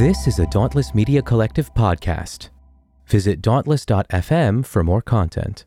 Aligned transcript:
This 0.00 0.26
is 0.26 0.38
a 0.38 0.46
Dauntless 0.46 0.94
Media 0.94 1.20
Collective 1.20 1.74
podcast. 1.74 2.48
Visit 3.06 3.42
dauntless.fm 3.42 4.64
for 4.64 4.82
more 4.82 5.02
content. 5.02 5.66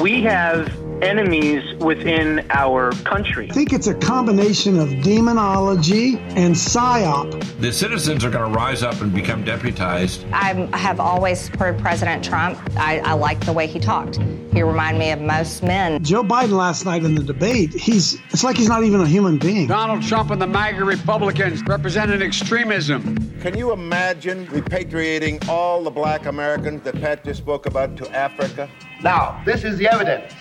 We 0.00 0.22
have 0.22 0.75
enemies 1.06 1.62
within 1.76 2.44
our 2.50 2.90
country. 3.04 3.48
I 3.48 3.54
think 3.54 3.72
it's 3.72 3.86
a 3.86 3.94
combination 3.94 4.78
of 4.80 5.02
demonology 5.02 6.18
and 6.18 6.54
psyop. 6.54 7.40
The 7.60 7.72
citizens 7.72 8.24
are 8.24 8.30
going 8.30 8.52
to 8.52 8.58
rise 8.58 8.82
up 8.82 9.00
and 9.00 9.14
become 9.14 9.44
deputized. 9.44 10.26
I 10.32 10.54
have 10.76 10.98
always 10.98 11.40
supported 11.40 11.80
President 11.80 12.24
Trump. 12.24 12.58
I, 12.76 12.98
I 12.98 13.12
like 13.12 13.44
the 13.46 13.52
way 13.52 13.68
he 13.68 13.78
talked. 13.78 14.16
He 14.52 14.62
reminded 14.62 14.98
me 14.98 15.10
of 15.12 15.20
most 15.20 15.62
men. 15.62 16.02
Joe 16.02 16.24
Biden 16.24 16.52
last 16.52 16.84
night 16.84 17.04
in 17.04 17.14
the 17.14 17.22
debate, 17.22 17.72
he's 17.72 18.18
it's 18.30 18.42
like 18.42 18.56
he's 18.56 18.68
not 18.68 18.82
even 18.82 19.00
a 19.00 19.06
human 19.06 19.38
being. 19.38 19.68
Donald 19.68 20.02
Trump 20.02 20.30
and 20.30 20.42
the 20.42 20.46
MAGA 20.46 20.84
Republicans 20.84 21.62
representing 21.68 22.20
extremism. 22.20 23.16
Can 23.40 23.56
you 23.56 23.72
imagine 23.72 24.46
repatriating 24.48 25.46
all 25.48 25.84
the 25.84 25.90
black 25.90 26.26
Americans 26.26 26.82
that 26.82 26.94
Pat 27.00 27.22
just 27.22 27.38
spoke 27.38 27.66
about 27.66 27.96
to 27.98 28.10
Africa? 28.16 28.68
Now, 29.02 29.40
this 29.44 29.62
is 29.62 29.78
the 29.78 29.86
evidence. 29.92 30.32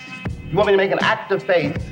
You 0.56 0.60
want 0.60 0.68
me 0.68 0.72
to 0.72 0.78
make 0.78 0.94
an 0.94 1.00
act 1.02 1.34
of 1.34 1.44
faith, 1.44 1.86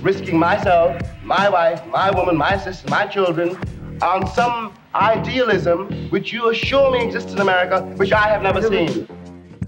risking 0.00 0.38
myself, 0.38 0.98
my 1.22 1.50
wife, 1.50 1.86
my 1.88 2.10
woman, 2.10 2.38
my 2.38 2.56
sister, 2.56 2.88
my 2.88 3.06
children, 3.06 3.54
on 4.00 4.26
some 4.28 4.72
idealism 4.94 6.08
which 6.08 6.32
you 6.32 6.48
assure 6.48 6.90
me 6.90 7.04
exists 7.04 7.32
in 7.32 7.40
America, 7.40 7.82
which 7.96 8.10
I 8.10 8.28
have 8.28 8.40
never 8.40 8.62
seen. 8.62 9.06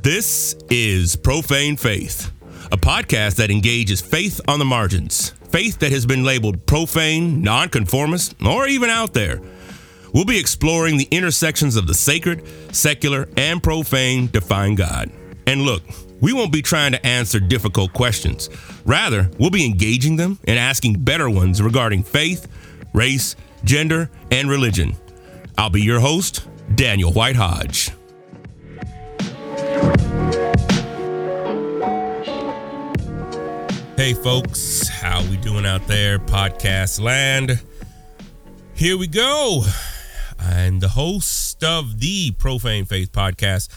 This 0.00 0.56
is 0.70 1.16
Profane 1.16 1.76
Faith, 1.76 2.32
a 2.72 2.78
podcast 2.78 3.36
that 3.36 3.50
engages 3.50 4.00
faith 4.00 4.40
on 4.48 4.58
the 4.58 4.64
margins, 4.64 5.34
faith 5.50 5.78
that 5.80 5.92
has 5.92 6.06
been 6.06 6.24
labeled 6.24 6.64
profane, 6.64 7.42
nonconformist, 7.42 8.36
or 8.42 8.66
even 8.66 8.88
out 8.88 9.12
there. 9.12 9.38
We'll 10.14 10.24
be 10.24 10.38
exploring 10.38 10.96
the 10.96 11.08
intersections 11.10 11.76
of 11.76 11.86
the 11.86 11.92
sacred, 11.92 12.42
secular, 12.74 13.28
and 13.36 13.62
profane 13.62 14.28
to 14.28 14.40
find 14.40 14.78
God. 14.78 15.10
And 15.46 15.60
look, 15.60 15.82
we 16.24 16.32
won't 16.32 16.50
be 16.50 16.62
trying 16.62 16.90
to 16.90 17.06
answer 17.06 17.38
difficult 17.38 17.92
questions. 17.92 18.48
Rather, 18.86 19.30
we'll 19.38 19.50
be 19.50 19.66
engaging 19.66 20.16
them 20.16 20.38
and 20.48 20.58
asking 20.58 20.94
better 21.00 21.28
ones 21.28 21.60
regarding 21.60 22.02
faith, 22.02 22.48
race, 22.94 23.36
gender, 23.62 24.10
and 24.30 24.48
religion. 24.48 24.96
I'll 25.58 25.68
be 25.68 25.82
your 25.82 26.00
host, 26.00 26.48
Daniel 26.76 27.12
White 27.12 27.36
Hodge. 27.36 27.90
Hey 33.98 34.14
folks, 34.14 34.88
how 34.88 35.22
we 35.28 35.36
doing 35.36 35.66
out 35.66 35.86
there, 35.86 36.18
podcast 36.18 37.02
land? 37.02 37.60
Here 38.72 38.96
we 38.96 39.08
go. 39.08 39.64
I'm 40.38 40.80
the 40.80 40.88
host 40.88 41.62
of 41.62 42.00
the 42.00 42.30
Profane 42.30 42.86
Faith 42.86 43.12
podcast. 43.12 43.68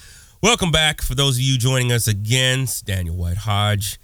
Welcome 0.47 0.71
back 0.71 1.01
for 1.01 1.13
those 1.13 1.35
of 1.35 1.41
you 1.41 1.57
joining 1.57 1.91
us 1.91 2.07
again. 2.07 2.61
It's 2.61 2.79
Daniel 2.81 3.17
White 3.17 3.35
Hodge. 3.35 3.99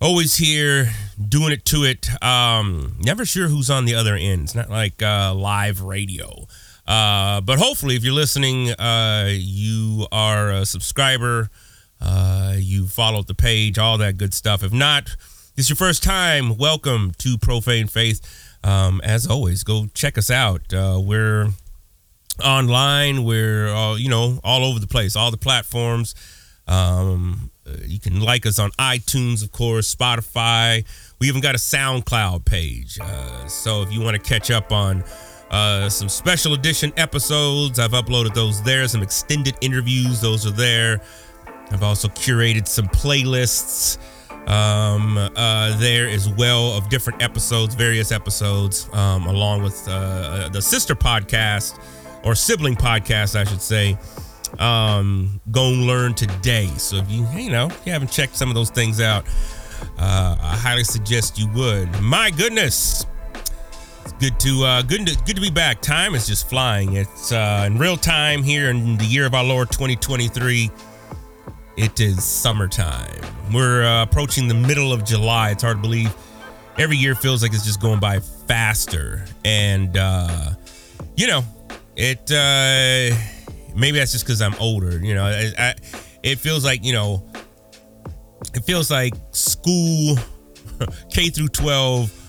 Always 0.00 0.36
here, 0.36 0.92
doing 1.20 1.52
it 1.52 1.64
to 1.64 1.82
it. 1.82 2.08
Um, 2.22 2.94
never 3.00 3.24
sure 3.24 3.48
who's 3.48 3.68
on 3.68 3.84
the 3.84 3.96
other 3.96 4.14
end. 4.14 4.42
It's 4.42 4.54
not 4.54 4.70
like 4.70 5.02
uh, 5.02 5.34
live 5.34 5.80
radio. 5.80 6.46
Uh, 6.86 7.40
but 7.40 7.58
hopefully, 7.58 7.96
if 7.96 8.04
you're 8.04 8.14
listening, 8.14 8.70
uh, 8.70 9.30
you 9.32 10.06
are 10.12 10.52
a 10.52 10.64
subscriber 10.64 11.50
uh, 12.00 12.54
you 12.56 12.86
followed 12.86 13.26
the 13.26 13.34
page, 13.34 13.78
all 13.78 13.98
that 13.98 14.18
good 14.18 14.34
stuff. 14.34 14.62
If 14.62 14.72
not, 14.72 15.16
is 15.56 15.68
your 15.68 15.74
first 15.74 16.04
time. 16.04 16.56
Welcome 16.56 17.14
to 17.18 17.36
Profane 17.36 17.88
Faith. 17.88 18.20
Um, 18.62 19.00
as 19.02 19.26
always, 19.26 19.64
go 19.64 19.88
check 19.92 20.16
us 20.16 20.30
out. 20.30 20.72
Uh, 20.72 21.00
we're 21.04 21.48
online. 22.40 23.24
We're 23.24 23.68
uh, 23.68 23.94
you 23.96 24.08
know 24.08 24.40
all 24.44 24.64
over 24.64 24.78
the 24.78 24.86
place, 24.86 25.16
all 25.16 25.30
the 25.30 25.36
platforms. 25.36 26.14
Um, 26.66 27.50
you 27.86 27.98
can 27.98 28.20
like 28.20 28.46
us 28.46 28.58
on 28.58 28.70
iTunes, 28.72 29.42
of 29.42 29.52
course, 29.52 29.94
Spotify. 29.94 30.84
We 31.20 31.28
even 31.28 31.40
got 31.40 31.54
a 31.54 31.58
SoundCloud 31.58 32.44
page. 32.44 32.98
Uh, 33.00 33.46
so 33.46 33.82
if 33.82 33.92
you 33.92 34.00
want 34.00 34.16
to 34.16 34.22
catch 34.22 34.50
up 34.50 34.72
on 34.72 35.04
uh, 35.50 35.88
some 35.88 36.08
special 36.08 36.54
edition 36.54 36.92
episodes, 36.96 37.78
I've 37.78 37.92
uploaded 37.92 38.34
those 38.34 38.62
there. 38.62 38.86
Some 38.88 39.02
extended 39.02 39.56
interviews, 39.60 40.20
those 40.20 40.46
are 40.46 40.50
there. 40.50 41.00
I've 41.70 41.82
also 41.82 42.08
curated 42.08 42.66
some 42.66 42.86
playlists 42.88 43.98
um, 44.48 45.16
uh, 45.16 45.76
there 45.78 46.08
as 46.08 46.28
well 46.28 46.72
of 46.72 46.88
different 46.88 47.22
episodes, 47.22 47.74
various 47.74 48.10
episodes, 48.10 48.88
um, 48.92 49.26
along 49.26 49.62
with 49.62 49.86
uh, 49.88 50.48
the 50.48 50.60
sister 50.60 50.94
podcast 50.94 51.78
or 52.24 52.34
sibling 52.34 52.76
podcast, 52.76 53.38
I 53.38 53.44
should 53.44 53.62
say. 53.62 53.98
Um, 54.58 55.40
go 55.50 55.68
and 55.68 55.86
learn 55.86 56.14
today. 56.14 56.66
So 56.76 56.96
if 56.96 57.10
you 57.10 57.26
you 57.34 57.50
know 57.50 57.70
you 57.86 57.92
haven't 57.92 58.10
checked 58.10 58.36
some 58.36 58.48
of 58.48 58.54
those 58.54 58.70
things 58.70 59.00
out, 59.00 59.26
uh, 59.98 60.36
I 60.40 60.56
highly 60.56 60.84
suggest 60.84 61.38
you 61.38 61.48
would. 61.52 62.00
My 62.00 62.30
goodness, 62.30 63.06
it's 64.02 64.12
good 64.12 64.38
to 64.40 64.64
uh, 64.64 64.82
good 64.82 65.06
to, 65.06 65.16
good 65.24 65.36
to 65.36 65.42
be 65.42 65.50
back. 65.50 65.80
Time 65.80 66.14
is 66.14 66.26
just 66.26 66.48
flying. 66.48 66.94
It's 66.96 67.32
uh, 67.32 67.64
in 67.66 67.78
real 67.78 67.96
time 67.96 68.42
here 68.42 68.68
in 68.68 68.98
the 68.98 69.06
year 69.06 69.26
of 69.26 69.34
our 69.34 69.44
Lord 69.44 69.70
2023. 69.70 70.70
It 71.76 72.00
is 72.00 72.22
summertime. 72.22 73.22
We're 73.52 73.84
uh, 73.84 74.02
approaching 74.02 74.46
the 74.46 74.54
middle 74.54 74.92
of 74.92 75.04
July. 75.04 75.50
It's 75.50 75.62
hard 75.62 75.78
to 75.78 75.82
believe. 75.82 76.14
Every 76.78 76.96
year 76.96 77.14
feels 77.14 77.42
like 77.42 77.54
it's 77.54 77.64
just 77.64 77.80
going 77.80 77.98
by 77.98 78.20
faster. 78.20 79.24
And, 79.44 79.96
uh, 79.96 80.50
you 81.16 81.26
know, 81.26 81.42
it, 81.96 82.30
uh, 82.30 83.16
maybe 83.74 83.98
that's 83.98 84.12
just 84.12 84.24
because 84.24 84.42
I'm 84.42 84.54
older. 84.60 84.98
You 85.04 85.14
know, 85.14 85.24
I, 85.24 85.52
I, 85.58 85.74
it 86.22 86.38
feels 86.38 86.64
like, 86.64 86.84
you 86.84 86.92
know, 86.92 87.26
it 88.54 88.64
feels 88.64 88.90
like 88.90 89.14
school, 89.30 90.16
K 91.10 91.30
through 91.30 91.48
12, 91.48 92.22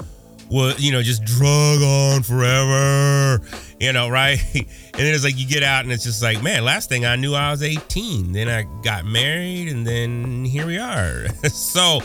was, 0.50 0.80
you 0.80 0.92
know, 0.92 1.02
just 1.02 1.24
drug 1.24 1.82
on 1.82 2.24
forever, 2.24 3.42
you 3.80 3.92
know, 3.94 4.10
right? 4.10 4.40
And 4.96 5.02
then 5.02 5.16
it's 5.16 5.24
like 5.24 5.40
you 5.40 5.48
get 5.48 5.64
out 5.64 5.86
and 5.86 5.92
it's 5.92 6.04
just 6.04 6.22
like, 6.22 6.44
man, 6.44 6.64
last 6.64 6.88
thing 6.88 7.04
I 7.04 7.16
knew 7.16 7.34
I 7.34 7.50
was 7.50 7.64
18. 7.64 8.32
Then 8.32 8.48
I 8.48 8.62
got 8.84 9.06
married 9.06 9.70
and 9.70 9.88
then 9.88 10.46
here 10.46 10.68
we 10.68 10.78
are. 10.78 11.26
so, 11.52 12.00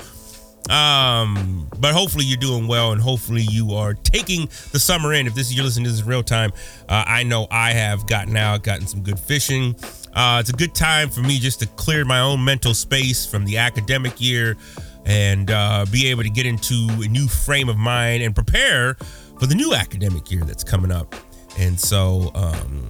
um, 0.71 1.69
but 1.79 1.95
hopefully 1.95 2.25
you're 2.25 2.39
doing 2.39 2.67
well 2.67 2.93
and 2.93 3.01
hopefully 3.01 3.43
you 3.51 3.73
are 3.73 3.95
taking 3.95 4.47
the 4.73 4.79
summer 4.79 5.13
in. 5.15 5.27
If 5.27 5.35
this 5.35 5.49
is 5.49 5.55
you're 5.55 5.65
listening 5.65 5.85
to 5.87 5.91
this 5.91 6.01
in 6.01 6.07
real 6.07 6.23
time, 6.23 6.53
uh, 6.89 7.05
I 7.07 7.23
know 7.23 7.47
I 7.51 7.73
have 7.73 8.07
gotten 8.07 8.37
out, 8.37 8.63
gotten 8.63 8.87
some 8.87 9.03
good 9.03 9.19
fishing. 9.19 9.75
Uh, 10.15 10.39
it's 10.41 10.51
a 10.51 10.55
good 10.55 10.75
time 10.75 11.11
for 11.11 11.21
me 11.21 11.39
just 11.39 11.61
to 11.61 11.67
clear 11.67 12.05
my 12.05 12.21
own 12.21 12.45
mental 12.45 12.75
space 12.75 13.25
from 13.27 13.45
the 13.45 13.59
academic 13.59 14.21
year 14.21 14.57
and 15.05 15.51
uh, 15.51 15.87
be 15.91 16.09
able 16.09 16.23
to 16.23 16.31
get 16.31 16.45
into 16.45 16.89
a 17.03 17.09
new 17.09 17.27
frame 17.27 17.69
of 17.69 17.77
mind 17.77 18.23
and 18.23 18.35
prepare 18.35 18.95
for 19.39 19.47
the 19.47 19.55
new 19.55 19.75
academic 19.75 20.31
year 20.31 20.45
that's 20.45 20.65
coming 20.65 20.91
up. 20.91 21.15
And 21.59 21.79
so, 21.79 22.31
um, 22.35 22.89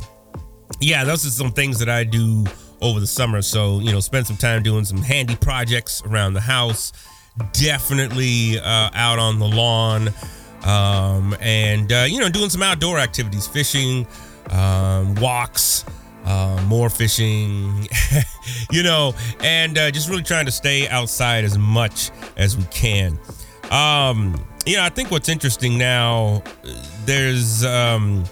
yeah, 0.81 1.05
those 1.05 1.27
are 1.27 1.31
some 1.31 1.53
things 1.53 1.79
that 1.79 1.89
I 1.89 2.05
do 2.05 2.45
over 2.81 3.01
the 3.01 3.07
summer. 3.07 3.43
So, 3.43 3.81
you 3.81 3.93
know, 3.93 4.01
spend 4.01 4.27
some 4.27 4.37
time 4.37 4.63
doing 4.63 4.85
some 4.85 4.99
handy 4.99 5.37
projects 5.37 6.03
around 6.05 6.35
the 6.35 6.41
house, 6.41 6.93
definitely 7.53 8.59
uh, 8.59 8.91
out 8.95 9.19
on 9.19 9.39
the 9.39 9.47
lawn, 9.47 10.09
um, 10.65 11.37
and, 11.41 11.93
uh, 11.93 12.05
you 12.09 12.21
know, 12.21 12.29
doing 12.29 12.51
some 12.51 12.63
outdoor 12.63 12.99
activities, 12.99 13.47
fishing, 13.47 14.07
um, 14.51 15.15
walks. 15.17 15.85
Uh, 16.25 16.63
more 16.67 16.91
fishing, 16.91 17.89
you 18.71 18.83
know, 18.83 19.15
and 19.41 19.79
uh, 19.79 19.91
just 19.91 20.11
really 20.11 20.23
trying 20.23 20.45
to 20.45 20.51
stay 20.51 20.87
outside 20.89 21.43
as 21.43 21.57
much 21.57 22.11
as 22.37 22.55
we 22.55 22.65
can. 22.65 23.19
Um, 23.71 24.39
you 24.67 24.77
know, 24.77 24.83
I 24.83 24.91
think 24.91 25.11
what's 25.11 25.31
interesting 25.31 25.79
now, 25.79 26.43
there's, 27.07 27.65
um, 27.65 28.25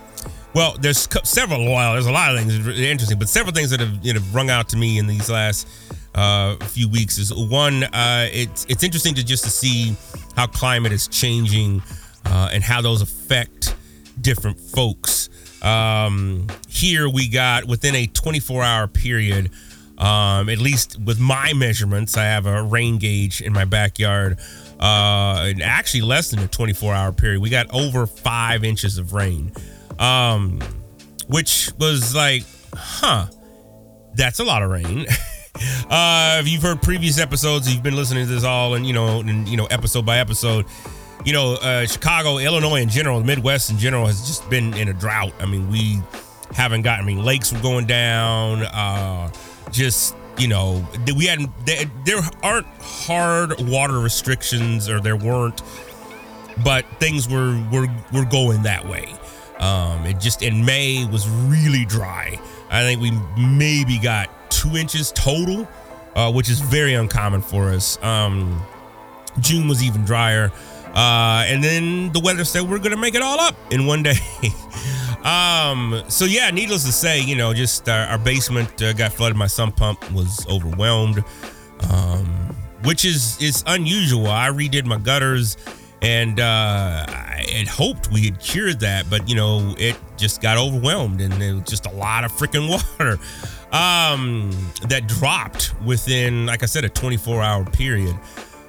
well, 0.56 0.76
there's 0.80 1.08
several. 1.24 1.66
Well, 1.66 1.92
there's 1.92 2.06
a 2.06 2.12
lot 2.12 2.34
of 2.34 2.38
things 2.38 2.54
interesting, 2.78 3.18
but 3.18 3.28
several 3.28 3.54
things 3.54 3.68
that 3.70 3.80
have 3.80 3.98
you 4.02 4.14
know 4.14 4.20
rung 4.32 4.48
out 4.48 4.70
to 4.70 4.76
me 4.78 4.98
in 4.98 5.06
these 5.06 5.28
last 5.28 5.68
uh, 6.16 6.56
few 6.64 6.88
weeks 6.88 7.18
is 7.18 7.32
one. 7.32 7.84
Uh, 7.84 8.28
it's 8.32 8.66
it's 8.68 8.82
interesting 8.82 9.14
to 9.14 9.24
just 9.24 9.44
to 9.44 9.50
see 9.50 9.96
how 10.34 10.46
climate 10.46 10.92
is 10.92 11.08
changing 11.08 11.82
uh, 12.24 12.50
and 12.52 12.62
how 12.64 12.80
those 12.80 13.02
affect 13.02 13.76
different 14.20 14.58
folks. 14.58 15.28
Um, 15.62 16.46
here 16.68 17.08
we 17.08 17.28
got 17.28 17.64
within 17.66 17.94
a 17.94 18.06
24 18.06 18.62
hour 18.62 18.86
period, 18.86 19.50
um, 19.98 20.48
at 20.48 20.58
least 20.58 20.98
with 21.04 21.18
my 21.20 21.52
measurements, 21.52 22.16
I 22.16 22.24
have 22.24 22.46
a 22.46 22.62
rain 22.62 22.98
gauge 22.98 23.40
in 23.40 23.52
my 23.52 23.64
backyard. 23.64 24.38
Uh, 24.78 25.46
and 25.46 25.62
actually 25.62 26.02
less 26.02 26.30
than 26.30 26.40
a 26.40 26.48
24 26.48 26.92
hour 26.92 27.12
period, 27.12 27.40
we 27.40 27.48
got 27.48 27.66
over 27.72 28.06
five 28.06 28.62
inches 28.64 28.98
of 28.98 29.12
rain 29.14 29.50
um, 29.98 30.60
which 31.28 31.70
was 31.78 32.14
like, 32.14 32.44
huh, 32.74 33.26
that's 34.14 34.38
a 34.38 34.44
lot 34.44 34.62
of 34.62 34.70
rain. 34.70 35.06
uh, 35.90 36.38
if 36.40 36.48
you've 36.48 36.62
heard 36.62 36.82
previous 36.82 37.18
episodes, 37.18 37.72
you've 37.72 37.82
been 37.82 37.96
listening 37.96 38.26
to 38.26 38.32
this 38.32 38.44
all, 38.44 38.74
and 38.74 38.86
you 38.86 38.92
know, 38.92 39.20
and 39.20 39.48
you 39.48 39.56
know, 39.56 39.66
episode 39.66 40.04
by 40.06 40.18
episode. 40.18 40.66
You 41.24 41.32
know, 41.32 41.54
uh, 41.54 41.86
Chicago, 41.86 42.38
Illinois 42.38 42.82
in 42.82 42.88
general, 42.88 43.18
the 43.18 43.24
Midwest 43.24 43.70
in 43.70 43.78
general 43.78 44.06
has 44.06 44.26
just 44.26 44.48
been 44.48 44.74
in 44.74 44.88
a 44.88 44.92
drought. 44.92 45.32
I 45.40 45.46
mean, 45.46 45.70
we 45.70 46.00
haven't 46.54 46.82
gotten. 46.82 47.04
I 47.04 47.06
mean, 47.06 47.24
lakes 47.24 47.52
were 47.52 47.60
going 47.60 47.86
down. 47.86 48.62
Uh, 48.62 49.32
just 49.70 50.14
you 50.38 50.48
know, 50.48 50.86
we 51.16 51.26
hadn't. 51.26 51.50
There, 51.66 51.90
there 52.04 52.20
aren't 52.42 52.66
hard 52.80 53.60
water 53.60 53.98
restrictions, 53.98 54.88
or 54.88 55.00
there 55.00 55.16
weren't, 55.16 55.62
but 56.62 56.84
things 57.00 57.28
were 57.28 57.60
were 57.72 57.88
were 58.12 58.24
going 58.24 58.62
that 58.62 58.86
way. 58.86 59.12
Um, 59.58 60.04
it 60.04 60.20
just 60.20 60.42
in 60.42 60.64
May 60.64 61.06
was 61.06 61.28
really 61.28 61.84
dry. 61.84 62.38
I 62.70 62.82
think 62.82 63.00
we 63.00 63.12
maybe 63.38 63.98
got 63.98 64.28
two 64.50 64.76
inches 64.76 65.12
total, 65.12 65.68
uh, 66.14 66.32
which 66.32 66.48
is 66.48 66.60
very 66.60 66.94
uncommon 66.94 67.42
for 67.42 67.70
us. 67.70 68.02
Um, 68.02 68.62
June 69.40 69.68
was 69.68 69.82
even 69.82 70.04
drier. 70.04 70.50
Uh, 70.96 71.44
and 71.46 71.62
then 71.62 72.10
the 72.12 72.20
weather 72.20 72.42
said 72.42 72.62
we're 72.62 72.78
gonna 72.78 72.96
make 72.96 73.14
it 73.14 73.20
all 73.20 73.38
up 73.38 73.54
in 73.70 73.84
one 73.84 74.02
day. 74.02 74.16
um, 75.24 76.02
so 76.08 76.24
yeah, 76.24 76.50
needless 76.50 76.84
to 76.84 76.92
say, 76.92 77.20
you 77.20 77.36
know, 77.36 77.52
just 77.52 77.86
uh, 77.86 78.06
our 78.08 78.18
basement 78.18 78.80
uh, 78.82 78.94
got 78.94 79.12
flooded. 79.12 79.36
My 79.36 79.46
sump 79.46 79.76
pump 79.76 80.10
was 80.12 80.46
overwhelmed, 80.48 81.22
um, 81.90 82.26
which 82.84 83.04
is 83.04 83.40
is 83.42 83.62
unusual. 83.66 84.28
I 84.28 84.48
redid 84.48 84.86
my 84.86 84.96
gutters, 84.96 85.58
and 86.00 86.40
uh, 86.40 87.04
I 87.06 87.44
had 87.52 87.68
hoped 87.68 88.10
we 88.10 88.24
had 88.24 88.40
cured 88.40 88.80
that, 88.80 89.10
but 89.10 89.28
you 89.28 89.34
know, 89.34 89.74
it 89.76 89.96
just 90.16 90.40
got 90.40 90.56
overwhelmed, 90.56 91.20
and 91.20 91.34
it 91.42 91.52
was 91.52 91.64
just 91.64 91.84
a 91.84 91.92
lot 91.92 92.24
of 92.24 92.32
freaking 92.32 92.70
water 92.98 93.18
um, 93.72 94.50
that 94.88 95.06
dropped 95.06 95.74
within, 95.82 96.46
like 96.46 96.62
I 96.62 96.66
said, 96.66 96.84
a 96.84 96.88
24 96.88 97.42
hour 97.42 97.64
period. 97.64 98.16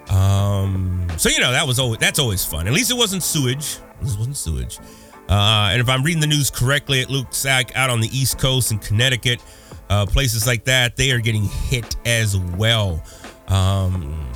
Um, 0.10 1.08
so 1.18 1.30
you 1.30 1.40
know 1.40 1.52
that 1.52 1.68
was 1.68 1.80
always 1.80 2.00
that's 2.00 2.20
always 2.20 2.46
fun. 2.46 2.68
At 2.68 2.74
least 2.74 2.92
it 2.92 2.98
wasn't 2.98 3.24
sewage. 3.24 3.78
This 4.02 4.18
wasn't 4.18 4.38
sewage. 4.38 4.80
Uh, 5.30 5.70
and 5.72 5.82
if 5.82 5.90
I'm 5.90 6.04
reading 6.04 6.22
the 6.22 6.28
news 6.28 6.50
correctly, 6.50 7.02
it 7.02 7.10
looks 7.10 7.44
like 7.44 7.76
out 7.76 7.90
on 7.90 8.00
the 8.00 8.08
East 8.18 8.40
Coast 8.40 8.72
in 8.72 8.80
Connecticut, 8.80 9.42
uh, 9.90 10.06
places 10.06 10.48
like 10.48 10.64
that, 10.66 10.96
they 10.96 11.12
are 11.12 11.20
getting 11.20 11.44
hit 11.44 11.98
as 12.06 12.38
well. 12.38 13.04
Um, 13.50 14.32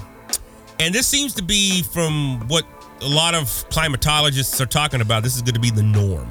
and 0.80 0.94
this 0.94 1.08
seems 1.08 1.34
to 1.36 1.44
be 1.44 1.84
from 1.84 2.46
what 2.48 2.66
a 3.02 3.08
lot 3.08 3.36
of 3.36 3.46
climatologists 3.70 4.60
are 4.60 4.66
talking 4.66 5.00
about. 5.00 5.24
This 5.24 5.36
is 5.36 5.42
going 5.42 5.54
to 5.54 5.60
be 5.60 5.72
the 5.72 5.84
norm. 5.84 6.30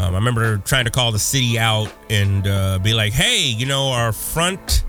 Um, 0.00 0.14
I 0.14 0.18
remember 0.18 0.56
trying 0.58 0.86
to 0.86 0.90
call 0.90 1.12
the 1.12 1.18
city 1.18 1.58
out 1.58 1.92
and 2.08 2.46
uh, 2.46 2.78
be 2.78 2.94
like, 2.94 3.12
"Hey, 3.12 3.44
you 3.44 3.66
know, 3.66 3.90
our 3.90 4.12
front 4.12 4.84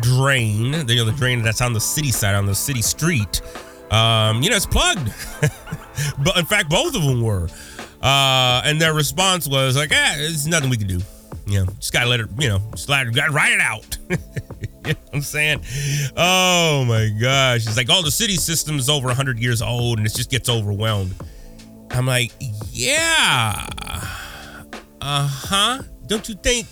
drain, 0.00 0.86
the, 0.86 0.94
you 0.94 1.04
know, 1.04 1.10
the 1.10 1.16
drain 1.16 1.42
that's 1.42 1.60
on 1.60 1.74
the 1.74 1.80
city 1.80 2.10
side, 2.10 2.34
on 2.34 2.46
the 2.46 2.54
city 2.54 2.80
street, 2.80 3.42
um, 3.90 4.42
you 4.42 4.48
know, 4.48 4.56
it's 4.56 4.64
plugged." 4.64 5.12
but 6.24 6.38
in 6.38 6.46
fact, 6.46 6.70
both 6.70 6.94
of 6.94 7.02
them 7.02 7.20
were. 7.20 7.48
Uh, 8.00 8.62
and 8.64 8.80
their 8.80 8.94
response 8.94 9.46
was 9.46 9.76
like, 9.76 9.90
"Ah, 9.92 10.14
there's 10.16 10.46
nothing 10.46 10.70
we 10.70 10.78
can 10.78 10.88
do. 10.88 11.00
You 11.46 11.58
know, 11.58 11.66
just 11.78 11.92
gotta 11.92 12.08
let 12.08 12.20
it. 12.20 12.28
You 12.38 12.48
know, 12.48 12.62
just 12.70 12.88
let 12.88 13.06
it, 13.06 13.30
write 13.30 13.52
it 13.52 13.60
out." 13.60 13.98
you 14.08 14.16
know 14.16 14.20
what 14.84 14.98
I'm 15.12 15.20
saying? 15.20 15.60
Oh 16.16 16.86
my 16.86 17.10
gosh. 17.20 17.66
It's 17.66 17.76
like, 17.76 17.88
oh, 17.90 18.02
the 18.02 18.10
city 18.10 18.36
system 18.36 18.78
is 18.78 18.88
over 18.88 19.08
100 19.08 19.38
years 19.38 19.60
old 19.60 19.98
and 19.98 20.06
it 20.06 20.14
just 20.14 20.30
gets 20.30 20.48
overwhelmed. 20.48 21.14
I'm 21.90 22.06
like, 22.06 22.32
yeah. 22.70 23.66
Uh 25.04 25.28
huh. 25.28 25.82
Don't 26.06 26.26
you 26.30 26.34
think? 26.34 26.66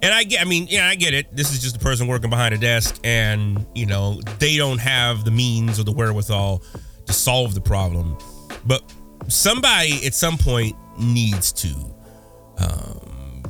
And 0.00 0.12
I 0.12 0.24
get, 0.24 0.40
I 0.40 0.44
mean, 0.44 0.66
yeah, 0.70 0.88
I 0.88 0.94
get 0.94 1.12
it. 1.12 1.36
This 1.36 1.52
is 1.52 1.60
just 1.60 1.76
a 1.76 1.78
person 1.78 2.06
working 2.06 2.30
behind 2.30 2.54
a 2.54 2.58
desk, 2.58 2.98
and 3.04 3.66
you 3.74 3.84
know 3.84 4.20
they 4.38 4.56
don't 4.56 4.78
have 4.78 5.24
the 5.26 5.30
means 5.30 5.78
or 5.78 5.84
the 5.84 5.92
wherewithal 5.92 6.62
to 7.06 7.12
solve 7.12 7.54
the 7.54 7.60
problem. 7.60 8.16
But 8.64 8.82
somebody 9.28 10.04
at 10.06 10.14
some 10.14 10.38
point 10.38 10.76
needs 10.98 11.52
to. 11.52 11.68
Um, 12.56 13.42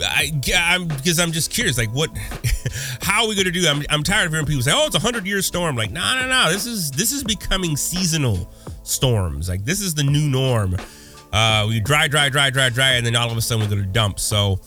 I, 0.00 0.30
I'm 0.54 0.86
because 0.86 1.18
I'm 1.18 1.32
just 1.32 1.50
curious, 1.50 1.78
like 1.78 1.90
what, 1.90 2.16
how 3.02 3.22
are 3.22 3.28
we 3.28 3.34
going 3.34 3.46
to 3.46 3.50
do? 3.50 3.66
I'm, 3.66 3.82
I'm 3.90 4.04
tired 4.04 4.26
of 4.26 4.32
hearing 4.32 4.46
people 4.46 4.62
say, 4.62 4.72
"Oh, 4.72 4.86
it's 4.86 4.94
a 4.94 5.00
hundred 5.00 5.26
year 5.26 5.42
storm." 5.42 5.74
Like, 5.74 5.90
no, 5.90 6.20
no, 6.20 6.28
no. 6.28 6.52
This 6.52 6.66
is 6.66 6.92
this 6.92 7.10
is 7.10 7.24
becoming 7.24 7.76
seasonal 7.76 8.48
storms. 8.84 9.48
Like, 9.48 9.64
this 9.64 9.80
is 9.80 9.94
the 9.94 10.04
new 10.04 10.28
norm. 10.28 10.76
Uh, 11.36 11.66
we 11.68 11.80
dry, 11.80 12.08
dry, 12.08 12.30
dry, 12.30 12.48
dry, 12.48 12.70
dry, 12.70 12.92
and 12.92 13.04
then 13.04 13.14
all 13.14 13.30
of 13.30 13.36
a 13.36 13.42
sudden 13.42 13.62
we're 13.62 13.68
gonna 13.68 13.86
dump. 13.86 14.18
So 14.18 14.58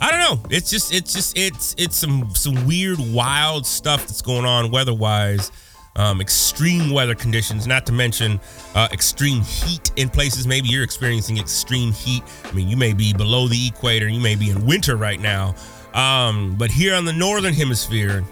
I 0.00 0.10
don't 0.10 0.20
know. 0.20 0.48
It's 0.50 0.70
just, 0.70 0.94
it's 0.94 1.12
just, 1.12 1.36
it's, 1.36 1.74
it's 1.76 1.96
some 1.96 2.34
some 2.34 2.66
weird, 2.66 2.98
wild 2.98 3.66
stuff 3.66 4.06
that's 4.06 4.22
going 4.22 4.46
on 4.46 4.70
weather-wise. 4.70 5.52
Um, 5.96 6.20
extreme 6.20 6.92
weather 6.92 7.16
conditions, 7.16 7.66
not 7.66 7.84
to 7.86 7.92
mention 7.92 8.40
uh, 8.74 8.88
extreme 8.92 9.42
heat 9.42 9.90
in 9.96 10.08
places. 10.08 10.46
Maybe 10.46 10.68
you're 10.68 10.84
experiencing 10.84 11.38
extreme 11.38 11.92
heat. 11.92 12.22
I 12.44 12.52
mean, 12.52 12.68
you 12.68 12.76
may 12.76 12.92
be 12.94 13.12
below 13.12 13.48
the 13.48 13.66
equator, 13.66 14.08
you 14.08 14.20
may 14.20 14.36
be 14.36 14.48
in 14.50 14.64
winter 14.64 14.96
right 14.96 15.20
now. 15.20 15.56
Um, 15.94 16.54
but 16.56 16.70
here 16.70 16.94
on 16.94 17.04
the 17.04 17.12
northern 17.12 17.52
hemisphere, 17.52 18.24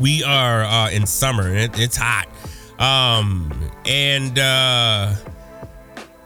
we 0.00 0.24
are 0.24 0.64
uh, 0.64 0.90
in 0.90 1.06
summer 1.06 1.48
and 1.48 1.58
it, 1.58 1.78
it's 1.78 1.98
hot. 1.98 2.28
Um, 2.78 3.52
and 3.84 4.38
uh, 4.38 5.14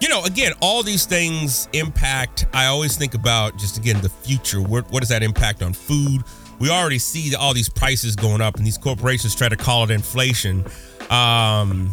you 0.04 0.10
know, 0.10 0.22
again, 0.24 0.52
all 0.60 0.82
these 0.82 1.06
things 1.06 1.66
impact. 1.72 2.44
I 2.52 2.66
always 2.66 2.94
think 2.94 3.14
about 3.14 3.56
just 3.56 3.78
again 3.78 4.02
the 4.02 4.10
future. 4.10 4.60
What, 4.60 4.92
what 4.92 5.00
does 5.00 5.08
that 5.08 5.22
impact 5.22 5.62
on 5.62 5.72
food? 5.72 6.22
We 6.58 6.68
already 6.68 6.98
see 6.98 7.34
all 7.34 7.54
these 7.54 7.70
prices 7.70 8.14
going 8.14 8.42
up, 8.42 8.56
and 8.56 8.66
these 8.66 8.76
corporations 8.76 9.34
try 9.34 9.48
to 9.48 9.56
call 9.56 9.84
it 9.84 9.90
inflation. 9.90 10.62
Um, 11.08 11.90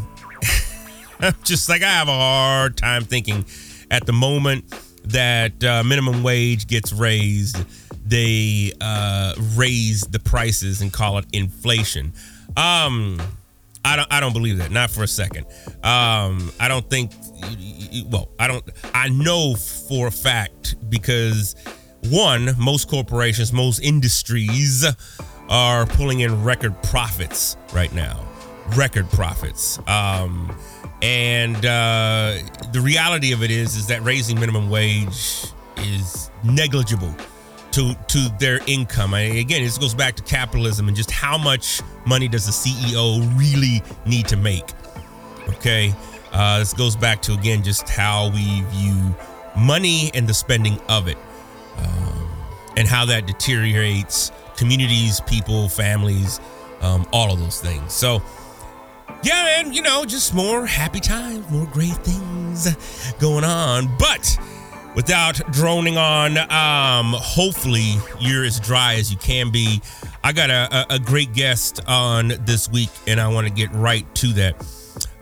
just 1.45 1.69
like 1.69 1.83
I 1.83 1.89
have 1.89 2.09
a 2.09 2.13
hard 2.13 2.75
time 2.75 3.05
thinking 3.05 3.45
at 3.89 4.05
the 4.05 4.11
moment 4.11 4.65
that 5.05 5.63
uh, 5.63 5.81
minimum 5.85 6.21
wage 6.21 6.67
gets 6.67 6.91
raised, 6.91 7.63
they 8.05 8.73
uh, 8.81 9.35
raise 9.55 10.01
the 10.01 10.19
prices 10.19 10.81
and 10.81 10.91
call 10.91 11.17
it 11.17 11.25
inflation. 11.31 12.11
Um, 12.57 13.21
I 13.85 13.95
don't. 13.95 14.13
I 14.13 14.19
don't 14.19 14.33
believe 14.33 14.57
that. 14.57 14.69
Not 14.69 14.91
for 14.91 15.03
a 15.03 15.07
second. 15.07 15.45
Um, 15.81 16.51
I 16.59 16.67
don't 16.67 16.87
think. 16.89 17.11
Well, 18.07 18.29
I 18.39 18.47
don't. 18.47 18.63
I 18.93 19.09
know 19.09 19.55
for 19.55 20.07
a 20.07 20.11
fact 20.11 20.75
because 20.89 21.55
one, 22.09 22.55
most 22.57 22.89
corporations, 22.89 23.53
most 23.53 23.79
industries 23.79 24.85
are 25.49 25.85
pulling 25.85 26.21
in 26.21 26.43
record 26.43 26.81
profits 26.83 27.57
right 27.73 27.93
now. 27.93 28.25
Record 28.75 29.09
profits. 29.11 29.79
Um, 29.87 30.55
and 31.01 31.57
uh, 31.65 32.37
the 32.71 32.81
reality 32.81 33.33
of 33.33 33.43
it 33.43 33.51
is, 33.51 33.75
is 33.75 33.87
that 33.87 34.03
raising 34.03 34.39
minimum 34.39 34.69
wage 34.69 35.45
is 35.77 36.31
negligible 36.43 37.13
to 37.71 37.93
to 38.07 38.29
their 38.39 38.59
income. 38.67 39.13
Again, 39.13 39.63
this 39.63 39.77
goes 39.77 39.93
back 39.93 40.15
to 40.15 40.23
capitalism 40.23 40.87
and 40.87 40.95
just 40.95 41.11
how 41.11 41.37
much 41.37 41.81
money 42.05 42.27
does 42.27 42.45
the 42.45 42.51
CEO 42.51 43.37
really 43.37 43.81
need 44.05 44.27
to 44.27 44.37
make? 44.37 44.65
Okay, 45.49 45.93
uh, 46.31 46.59
this 46.59 46.73
goes 46.73 46.95
back 46.95 47.21
to 47.23 47.33
again 47.33 47.63
just 47.63 47.87
how 47.89 48.29
we 48.29 48.61
view 48.69 49.15
money 49.57 50.11
and 50.13 50.27
the 50.27 50.33
spending 50.33 50.79
of 50.89 51.07
it, 51.07 51.17
um, 51.77 52.29
and 52.77 52.87
how 52.87 53.05
that 53.05 53.27
deteriorates 53.27 54.31
communities, 54.57 55.21
people, 55.21 55.67
families, 55.69 56.39
um, 56.81 57.05
all 57.11 57.31
of 57.31 57.39
those 57.39 57.59
things. 57.61 57.93
So. 57.93 58.21
Yeah, 59.23 59.43
man, 59.43 59.73
you 59.73 59.83
know, 59.83 60.03
just 60.03 60.33
more 60.33 60.65
happy 60.65 60.99
times, 60.99 61.47
more 61.51 61.67
great 61.67 61.93
things 61.97 62.73
going 63.19 63.43
on. 63.43 63.95
But 63.99 64.35
without 64.95 65.39
droning 65.51 65.95
on, 65.97 66.37
um, 66.37 67.13
hopefully 67.13 67.97
you're 68.19 68.43
as 68.43 68.59
dry 68.59 68.95
as 68.95 69.11
you 69.11 69.17
can 69.17 69.51
be. 69.51 69.79
I 70.23 70.31
got 70.31 70.49
a, 70.49 70.95
a 70.95 70.97
great 70.97 71.33
guest 71.33 71.81
on 71.87 72.33
this 72.45 72.69
week, 72.69 72.89
and 73.05 73.19
I 73.19 73.27
want 73.27 73.47
to 73.47 73.53
get 73.53 73.71
right 73.73 74.05
to 74.15 74.27
that. 74.33 74.55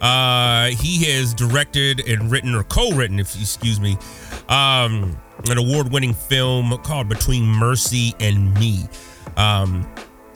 Uh, 0.01 0.67
he 0.67 1.05
has 1.05 1.33
directed 1.33 2.07
and 2.07 2.31
written, 2.31 2.55
or 2.55 2.63
co-written, 2.63 3.19
if 3.19 3.35
you 3.35 3.41
excuse 3.41 3.79
me, 3.79 3.97
um, 4.47 5.17
an 5.49 5.57
award-winning 5.57 6.13
film 6.13 6.77
called 6.83 7.09
Between 7.09 7.45
Mercy 7.45 8.13
and 8.19 8.53
Me. 8.55 8.87
Um, 9.37 9.87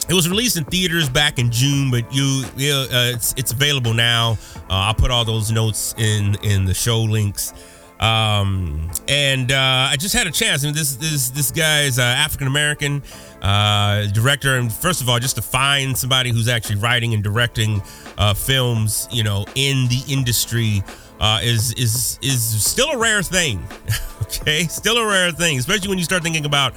it 0.09 0.13
was 0.13 0.27
released 0.27 0.57
in 0.57 0.65
theaters 0.65 1.07
back 1.07 1.39
in 1.39 1.49
June, 1.49 1.89
but 1.89 2.13
you, 2.13 2.43
uh, 2.45 3.13
it's 3.13 3.33
it's 3.37 3.51
available 3.51 3.93
now. 3.93 4.37
Uh, 4.69 4.87
I'll 4.87 4.93
put 4.93 5.11
all 5.11 5.23
those 5.23 5.51
notes 5.51 5.95
in 5.97 6.35
in 6.43 6.65
the 6.65 6.73
show 6.73 7.01
links. 7.01 7.53
Um, 7.99 8.91
and 9.07 9.49
uh, 9.51 9.87
I 9.89 9.95
just 9.97 10.13
had 10.13 10.27
a 10.27 10.31
chance. 10.31 10.63
I 10.63 10.67
mean, 10.67 10.75
this 10.75 10.97
this 10.97 11.29
this 11.29 11.51
guy 11.51 11.83
is 11.83 11.99
uh, 11.99 12.01
African 12.01 12.47
American 12.47 13.01
uh, 13.43 14.07
director, 14.07 14.55
and 14.55 14.71
first 14.71 15.01
of 15.01 15.09
all, 15.09 15.19
just 15.19 15.35
to 15.35 15.41
find 15.41 15.97
somebody 15.97 16.31
who's 16.31 16.47
actually 16.47 16.77
writing 16.77 17.13
and 17.13 17.23
directing 17.23 17.81
uh, 18.17 18.33
films, 18.33 19.07
you 19.11 19.23
know, 19.23 19.45
in 19.55 19.87
the 19.89 20.01
industry. 20.07 20.83
Uh, 21.19 21.39
is 21.41 21.71
is 21.73 22.19
is 22.21 22.65
still 22.65 22.89
a 22.89 22.97
rare 22.97 23.21
thing, 23.21 23.65
okay? 24.23 24.63
Still 24.63 24.97
a 24.97 25.07
rare 25.07 25.31
thing, 25.31 25.57
especially 25.57 25.87
when 25.87 25.97
you 25.97 26.03
start 26.03 26.21
thinking 26.21 26.43
about 26.43 26.75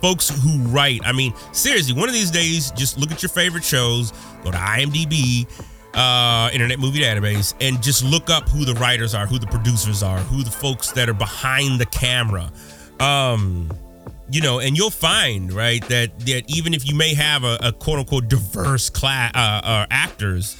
folks 0.00 0.28
who 0.28 0.58
write. 0.68 1.00
I 1.04 1.12
mean, 1.12 1.32
seriously, 1.52 1.98
one 1.98 2.08
of 2.08 2.14
these 2.14 2.30
days, 2.30 2.70
just 2.72 2.98
look 2.98 3.10
at 3.10 3.22
your 3.22 3.30
favorite 3.30 3.64
shows, 3.64 4.12
go 4.44 4.50
to 4.50 4.56
IMDb, 4.56 5.46
uh, 5.94 6.50
Internet 6.52 6.78
Movie 6.78 7.00
Database, 7.00 7.54
and 7.60 7.82
just 7.82 8.04
look 8.04 8.30
up 8.30 8.48
who 8.48 8.64
the 8.64 8.74
writers 8.74 9.14
are, 9.14 9.26
who 9.26 9.38
the 9.38 9.46
producers 9.46 10.02
are, 10.02 10.18
who 10.18 10.42
the 10.42 10.50
folks 10.50 10.92
that 10.92 11.08
are 11.08 11.14
behind 11.14 11.80
the 11.80 11.86
camera. 11.86 12.52
Um, 13.00 13.70
you 14.30 14.40
know, 14.40 14.60
and 14.60 14.76
you'll 14.76 14.90
find 14.90 15.52
right 15.52 15.86
that 15.88 16.18
that 16.20 16.44
even 16.48 16.74
if 16.74 16.86
you 16.86 16.94
may 16.94 17.14
have 17.14 17.44
a, 17.44 17.58
a 17.62 17.72
quote 17.72 17.98
unquote 17.98 18.28
diverse 18.28 18.90
class 18.90 19.32
uh, 19.34 19.60
uh, 19.64 19.86
actors, 19.90 20.56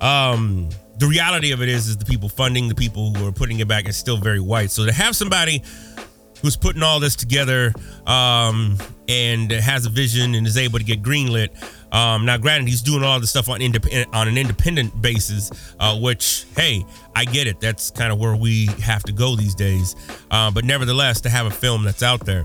um, 0.00 0.68
the 0.98 1.06
reality 1.06 1.52
of 1.52 1.62
it 1.62 1.68
is 1.68 1.88
is 1.88 1.96
the 1.96 2.04
people 2.04 2.28
funding 2.28 2.68
the 2.68 2.74
people 2.74 3.12
who 3.14 3.26
are 3.26 3.32
putting 3.32 3.60
it 3.60 3.68
back 3.68 3.88
is 3.88 3.96
still 3.96 4.16
very 4.16 4.40
white. 4.40 4.70
So 4.70 4.86
to 4.86 4.92
have 4.92 5.16
somebody 5.16 5.62
who's 6.44 6.56
putting 6.56 6.82
all 6.82 7.00
this 7.00 7.16
together 7.16 7.72
um, 8.06 8.76
and 9.08 9.50
has 9.50 9.86
a 9.86 9.88
vision 9.88 10.34
and 10.34 10.46
is 10.46 10.58
able 10.58 10.78
to 10.78 10.84
get 10.84 11.02
greenlit. 11.02 11.48
Um, 11.90 12.26
now, 12.26 12.36
granted, 12.36 12.68
he's 12.68 12.82
doing 12.82 13.02
all 13.02 13.18
this 13.18 13.30
stuff 13.30 13.48
on 13.48 13.62
independent 13.62 14.14
on 14.14 14.28
an 14.28 14.36
independent 14.36 15.00
basis, 15.00 15.50
uh, 15.80 15.98
which, 15.98 16.44
hey, 16.54 16.84
I 17.16 17.24
get 17.24 17.46
it. 17.46 17.60
That's 17.60 17.90
kind 17.90 18.12
of 18.12 18.18
where 18.18 18.36
we 18.36 18.66
have 18.82 19.02
to 19.04 19.12
go 19.12 19.36
these 19.36 19.54
days. 19.54 19.96
Uh, 20.30 20.50
but 20.50 20.66
nevertheless, 20.66 21.22
to 21.22 21.30
have 21.30 21.46
a 21.46 21.50
film 21.50 21.82
that's 21.82 22.02
out 22.02 22.26
there. 22.26 22.44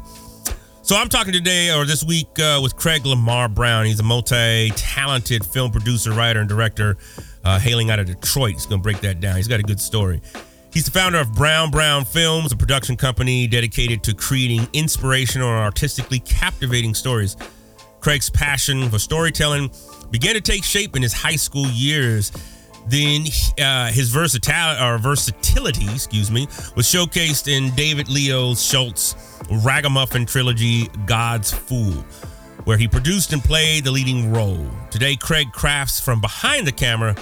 So 0.89 0.95
I'm 0.95 1.07
talking 1.07 1.33
today 1.33 1.71
or 1.71 1.85
this 1.85 2.03
week 2.03 2.39
uh, 2.39 2.59
with 2.63 2.75
Craig 2.75 3.05
Lamar 3.05 3.47
Brown. 3.47 3.85
He's 3.85 3.99
a 3.99 4.03
multi-talented 4.03 5.45
film 5.45 5.69
producer, 5.69 6.13
writer, 6.13 6.39
and 6.39 6.49
director, 6.49 6.97
uh, 7.43 7.59
hailing 7.59 7.91
out 7.91 7.99
of 7.99 8.07
Detroit. 8.07 8.53
He's 8.53 8.65
going 8.65 8.81
to 8.81 8.83
break 8.83 8.99
that 9.01 9.19
down. 9.19 9.35
He's 9.35 9.47
got 9.47 9.59
a 9.59 9.63
good 9.63 9.79
story. 9.79 10.19
He's 10.73 10.85
the 10.85 10.91
founder 10.91 11.19
of 11.19 11.31
Brown 11.33 11.69
Brown 11.69 12.05
Films, 12.05 12.51
a 12.51 12.57
production 12.57 12.97
company 12.97 13.45
dedicated 13.45 14.01
to 14.01 14.15
creating 14.15 14.67
inspirational 14.73 15.49
and 15.49 15.59
artistically 15.59 16.21
captivating 16.21 16.95
stories. 16.95 17.37
Craig's 17.99 18.31
passion 18.31 18.89
for 18.89 18.97
storytelling 18.97 19.69
began 20.09 20.33
to 20.33 20.41
take 20.41 20.63
shape 20.63 20.95
in 20.95 21.03
his 21.03 21.13
high 21.13 21.35
school 21.35 21.67
years. 21.67 22.31
Then 22.87 23.25
uh, 23.61 23.91
his 23.91 24.09
versatility, 24.09 24.83
or 24.83 24.97
versatility, 24.97 25.85
excuse 25.93 26.31
me, 26.31 26.47
was 26.75 26.87
showcased 26.87 27.47
in 27.47 27.75
David 27.75 28.09
Leo 28.09 28.55
Schultz' 28.55 29.28
Ragamuffin 29.63 30.25
trilogy, 30.25 30.87
God's 31.05 31.51
Fool, 31.51 32.03
where 32.65 32.77
he 32.77 32.87
produced 32.87 33.33
and 33.33 33.43
played 33.43 33.83
the 33.83 33.91
leading 33.91 34.31
role. 34.31 34.67
Today, 34.91 35.15
Craig 35.15 35.51
crafts 35.51 35.99
from 35.99 36.21
behind 36.21 36.67
the 36.67 36.71
camera, 36.71 37.15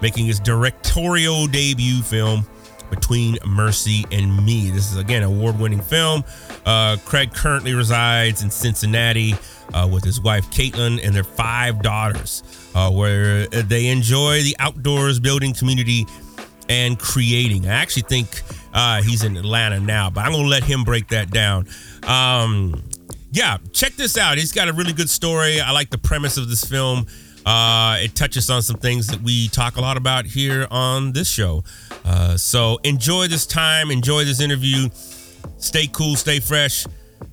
making 0.00 0.26
his 0.26 0.40
directorial 0.40 1.46
debut 1.46 2.02
film 2.02 2.46
between 2.90 3.36
Mercy 3.44 4.04
and 4.12 4.44
Me. 4.44 4.70
This 4.70 4.92
is 4.92 4.96
again 4.96 5.22
an 5.22 5.28
award-winning 5.28 5.80
film. 5.80 6.22
Uh, 6.64 6.96
Craig 7.04 7.32
currently 7.32 7.74
resides 7.74 8.42
in 8.42 8.50
Cincinnati 8.50 9.34
uh, 9.74 9.88
with 9.92 10.04
his 10.04 10.20
wife 10.20 10.48
Caitlin 10.50 11.04
and 11.04 11.14
their 11.14 11.24
five 11.24 11.82
daughters, 11.82 12.42
uh, 12.74 12.90
where 12.90 13.46
they 13.48 13.88
enjoy 13.88 14.42
the 14.42 14.56
outdoors, 14.60 15.18
building 15.18 15.52
community, 15.52 16.06
and 16.68 16.98
creating. 16.98 17.66
I 17.66 17.74
actually 17.74 18.02
think 18.02 18.42
uh, 18.76 19.02
he's 19.02 19.24
in 19.24 19.36
Atlanta 19.38 19.80
now, 19.80 20.10
but 20.10 20.24
I'm 20.24 20.32
gonna 20.32 20.46
let 20.46 20.62
him 20.62 20.84
break 20.84 21.08
that 21.08 21.30
down. 21.30 21.66
Um, 22.06 22.82
yeah, 23.32 23.56
check 23.72 23.94
this 23.96 24.18
out. 24.18 24.36
He's 24.36 24.52
got 24.52 24.68
a 24.68 24.72
really 24.72 24.92
good 24.92 25.08
story. 25.08 25.60
I 25.60 25.70
like 25.70 25.88
the 25.88 25.98
premise 25.98 26.36
of 26.36 26.50
this 26.50 26.62
film. 26.62 27.06
Uh, 27.46 27.96
it 28.00 28.14
touches 28.14 28.50
on 28.50 28.60
some 28.60 28.76
things 28.76 29.06
that 29.06 29.22
we 29.22 29.48
talk 29.48 29.76
a 29.76 29.80
lot 29.80 29.96
about 29.96 30.26
here 30.26 30.66
on 30.70 31.12
this 31.12 31.28
show. 31.28 31.64
Uh, 32.04 32.36
so 32.36 32.78
enjoy 32.84 33.28
this 33.28 33.46
time, 33.46 33.90
enjoy 33.90 34.24
this 34.24 34.40
interview. 34.40 34.90
Stay 35.56 35.86
cool, 35.86 36.14
stay 36.16 36.40
fresh. 36.40 36.84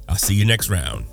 I'll 0.08 0.16
see 0.16 0.36
you 0.36 0.46
next 0.46 0.70
round. 0.70 1.13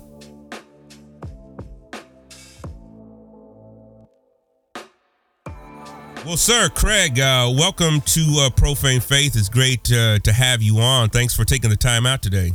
Well, 6.25 6.37
sir, 6.37 6.69
Craig, 6.69 7.19
uh, 7.19 7.51
welcome 7.57 7.99
to 8.01 8.21
uh, 8.45 8.49
Profane 8.51 8.99
Faith. 9.01 9.35
It's 9.35 9.49
great 9.49 9.91
uh, 9.91 10.19
to 10.19 10.31
have 10.31 10.61
you 10.61 10.77
on. 10.77 11.09
Thanks 11.09 11.35
for 11.35 11.43
taking 11.43 11.71
the 11.71 11.75
time 11.75 12.05
out 12.05 12.21
today. 12.21 12.51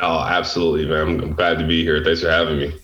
Oh, 0.00 0.18
absolutely, 0.18 0.86
man. 0.86 1.00
I'm, 1.00 1.20
I'm 1.20 1.32
glad 1.32 1.60
to 1.60 1.66
be 1.66 1.84
here. 1.84 2.02
Thanks 2.02 2.22
for 2.22 2.30
having 2.30 2.58
me. 2.58 2.74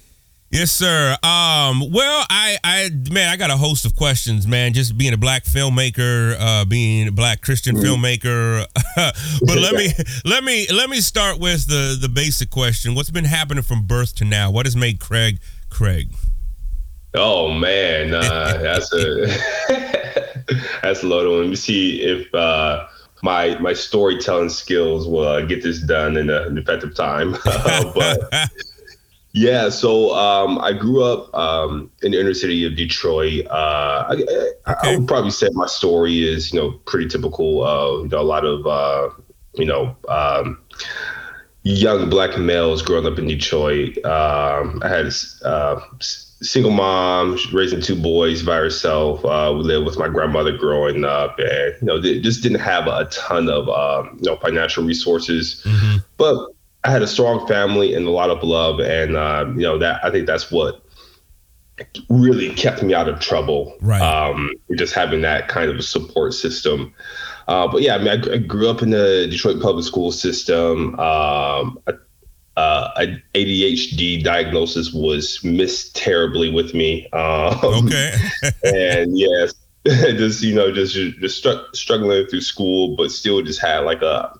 Yes, 0.50 0.70
sir. 0.70 1.16
Um, 1.24 1.90
well, 1.90 2.24
I, 2.30 2.58
I, 2.62 2.90
man, 3.10 3.28
I 3.28 3.36
got 3.36 3.50
a 3.50 3.56
host 3.56 3.84
of 3.84 3.96
questions, 3.96 4.46
man. 4.46 4.72
Just 4.72 4.96
being 4.96 5.14
a 5.14 5.18
black 5.18 5.42
filmmaker, 5.42 6.36
uh, 6.38 6.64
being 6.64 7.08
a 7.08 7.12
black 7.12 7.40
Christian 7.40 7.74
mm. 7.74 7.82
filmmaker. 7.82 8.64
but 8.96 9.58
let 9.58 9.74
me, 9.74 9.88
let 10.24 10.44
me, 10.44 10.68
let 10.72 10.88
me 10.88 11.00
start 11.00 11.40
with 11.40 11.66
the 11.66 11.98
the 12.00 12.08
basic 12.08 12.50
question: 12.50 12.94
What's 12.94 13.10
been 13.10 13.24
happening 13.24 13.64
from 13.64 13.82
birth 13.82 14.14
to 14.16 14.24
now? 14.24 14.52
What 14.52 14.64
has 14.64 14.76
made 14.76 15.00
Craig 15.00 15.40
Craig? 15.70 16.14
Oh 17.14 17.52
man, 17.52 18.14
uh, 18.14 18.58
that's 18.62 18.92
a 18.92 19.26
that's 20.82 21.02
a 21.02 21.06
loaded 21.06 21.30
one. 21.30 21.40
Let 21.40 21.50
me 21.50 21.56
see 21.56 22.02
if 22.02 22.32
uh, 22.34 22.86
my 23.22 23.58
my 23.58 23.72
storytelling 23.72 24.50
skills 24.50 25.06
will 25.06 25.26
uh, 25.26 25.40
get 25.42 25.62
this 25.62 25.80
done 25.80 26.16
in 26.16 26.30
a, 26.30 26.42
an 26.42 26.58
effective 26.58 26.94
time. 26.94 27.32
but 27.44 28.50
yeah, 29.32 29.68
so 29.68 30.14
um, 30.14 30.58
I 30.58 30.72
grew 30.72 31.02
up 31.02 31.34
um, 31.34 31.90
in 32.02 32.12
the 32.12 32.20
inner 32.20 32.34
city 32.34 32.64
of 32.66 32.76
Detroit. 32.76 33.46
Uh, 33.46 34.04
I, 34.08 34.24
I, 34.66 34.74
I, 34.82 34.96
would 34.96 35.06
probably 35.06 35.30
say 35.30 35.48
my 35.52 35.66
story 35.66 36.24
is, 36.24 36.52
you 36.52 36.58
know, 36.58 36.72
pretty 36.86 37.08
typical. 37.08 37.62
Uh, 37.62 38.02
you 38.02 38.08
know, 38.08 38.20
a 38.20 38.22
lot 38.22 38.44
of, 38.44 38.66
uh, 38.66 39.10
you 39.54 39.66
know, 39.66 39.94
um, 40.08 40.58
young 41.62 42.08
black 42.08 42.38
males 42.38 42.82
growing 42.82 43.06
up 43.06 43.18
in 43.18 43.26
Detroit. 43.26 43.98
Um, 44.04 44.82
I 44.82 44.88
had 44.88 45.12
uh, 45.44 45.80
single 46.40 46.70
mom 46.70 47.38
raising 47.52 47.80
two 47.80 47.96
boys 47.96 48.42
by 48.42 48.56
herself. 48.56 49.24
Uh, 49.24 49.52
we 49.56 49.64
lived 49.64 49.86
with 49.86 49.98
my 49.98 50.08
grandmother 50.08 50.56
growing 50.56 51.04
up, 51.04 51.38
and 51.38 51.74
you 51.80 51.86
know, 51.86 52.00
just 52.00 52.42
didn't 52.42 52.60
have 52.60 52.86
a 52.86 53.06
ton 53.06 53.48
of, 53.48 53.68
um, 53.68 54.18
you 54.20 54.30
know, 54.30 54.36
financial 54.36 54.84
resources, 54.84 55.62
mm-hmm. 55.64 55.98
but 56.16 56.48
I 56.84 56.90
had 56.90 57.02
a 57.02 57.06
strong 57.06 57.46
family 57.46 57.94
and 57.94 58.06
a 58.06 58.10
lot 58.10 58.30
of 58.30 58.42
love, 58.42 58.80
and 58.80 59.16
uh, 59.16 59.46
you 59.48 59.62
know 59.62 59.78
that 59.78 60.04
I 60.04 60.10
think 60.10 60.26
that's 60.26 60.50
what 60.50 60.82
really 62.08 62.54
kept 62.54 62.82
me 62.82 62.94
out 62.94 63.08
of 63.08 63.20
trouble. 63.20 63.76
Right. 63.80 64.00
Um, 64.00 64.52
just 64.76 64.94
having 64.94 65.22
that 65.22 65.48
kind 65.48 65.70
of 65.70 65.76
a 65.76 65.82
support 65.82 66.34
system. 66.34 66.94
Uh, 67.46 67.66
but 67.66 67.82
yeah, 67.82 67.94
I 67.94 67.98
mean, 67.98 68.08
I, 68.08 68.34
I, 68.34 68.36
grew 68.38 68.68
up 68.68 68.82
in 68.82 68.90
the 68.90 69.26
Detroit 69.30 69.62
public 69.62 69.84
school 69.84 70.12
system. 70.12 70.98
Um, 71.00 71.78
a, 71.86 71.94
uh, 72.58 72.92
an 72.96 73.22
ADHD 73.34 74.20
diagnosis 74.20 74.92
was 74.92 75.44
missed 75.44 75.94
terribly 75.94 76.50
with 76.50 76.74
me. 76.74 77.08
Um, 77.10 77.56
okay. 77.62 78.12
and 78.64 79.16
yes, 79.16 79.54
just 79.86 80.42
you 80.42 80.56
know, 80.56 80.72
just 80.72 80.94
just 80.94 81.46
struggling 81.72 82.26
through 82.26 82.40
school, 82.40 82.96
but 82.96 83.12
still 83.12 83.42
just 83.42 83.60
had 83.60 83.80
like 83.84 84.02
a 84.02 84.36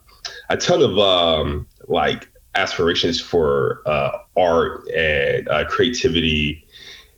a 0.49 0.57
ton 0.57 0.83
of 0.83 0.99
um, 0.99 1.69
like 1.87 2.29
aspirations 2.57 3.21
for 3.21 3.83
uh, 3.87 4.19
art 4.37 4.89
and 4.89 5.49
uh, 5.49 5.65
creativity, 5.67 6.67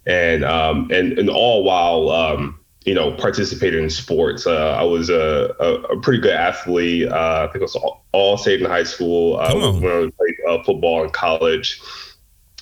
and 0.04 0.44
um, 0.44 0.90
and 0.92 1.18
and 1.18 1.30
all 1.30 1.64
while 1.64 2.10
um, 2.10 2.59
you 2.90 2.96
know 2.96 3.12
participated 3.12 3.80
in 3.80 3.88
sports. 3.88 4.48
Uh, 4.48 4.72
I 4.72 4.82
was 4.82 5.10
a, 5.10 5.54
a, 5.60 5.74
a, 5.74 6.00
pretty 6.00 6.20
good 6.20 6.32
athlete. 6.32 7.06
Uh, 7.06 7.46
I 7.48 7.52
think 7.52 7.62
I 7.62 7.66
was 7.66 7.76
all, 7.76 8.04
all 8.10 8.36
state 8.36 8.60
in 8.60 8.66
high 8.66 8.82
school. 8.82 9.36
Uh, 9.36 9.54
when 9.78 9.92
I 9.92 10.10
played 10.10 10.34
uh, 10.48 10.64
football 10.64 11.04
in 11.04 11.10
college. 11.10 11.80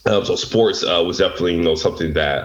so 0.04 0.37
sports 0.37 0.85
was 0.85 1.16
definitely 1.16 1.54
you 1.54 1.62
know 1.62 1.75
something 1.75 2.12
that. 2.12 2.44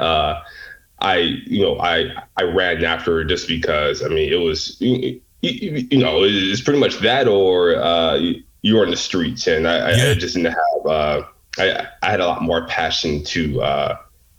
I, 1.00 1.18
you 1.18 1.62
know, 1.62 1.78
I 1.80 2.14
I 2.38 2.44
ran 2.44 2.86
after 2.86 3.26
just 3.26 3.50
because 3.50 4.02
I 4.02 4.08
mean 4.08 4.32
it 4.32 4.38
was 4.38 4.80
you, 4.80 5.20
you 5.42 5.98
know 5.98 6.24
it's 6.24 6.62
pretty 6.62 6.80
much 6.80 7.00
that 7.00 7.28
or 7.28 7.76
uh, 7.76 8.16
you 8.62 8.76
were 8.76 8.86
in 8.86 8.92
the 8.92 8.96
streets, 8.96 9.46
and 9.46 9.68
I, 9.68 9.92
yeah. 9.92 10.12
I 10.12 10.14
just 10.14 10.36
didn't 10.36 10.54
have. 10.54 10.86
Uh, 10.86 11.24
I 11.60 11.88
I 12.02 12.12
had 12.12 12.22
a 12.22 12.28
lot 12.28 12.42
more 12.42 12.66
passion 12.68 13.26
to 13.26 13.62
uh, 13.62 13.98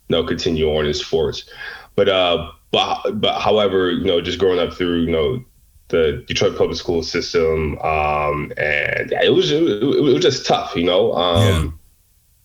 you 0.09 0.17
know 0.17 0.25
continue 0.25 0.75
on 0.75 0.87
in 0.87 0.95
sports, 0.95 1.45
but 1.95 2.09
uh, 2.09 2.51
but 2.75 3.21
but 3.21 3.41
however, 3.41 3.93
you 3.93 4.05
know, 4.05 4.21
just 4.21 4.41
growing 4.41 4.59
up 4.59 4.75
through 4.75 5.03
you 5.03 5.11
know 5.11 5.45
the 5.89 6.25
Detroit 6.27 6.59
public 6.59 6.77
school 6.77 7.05
system, 7.05 7.79
um, 7.79 8.53
and 8.57 9.13
yeah, 9.13 9.23
it 9.23 9.33
was 9.33 9.53
it, 9.53 9.63
was 9.63 10.21
just 10.21 10.45
tough, 10.45 10.75
you 10.75 10.83
know. 10.83 11.13
Um, 11.13 11.45
yeah. 11.45 11.71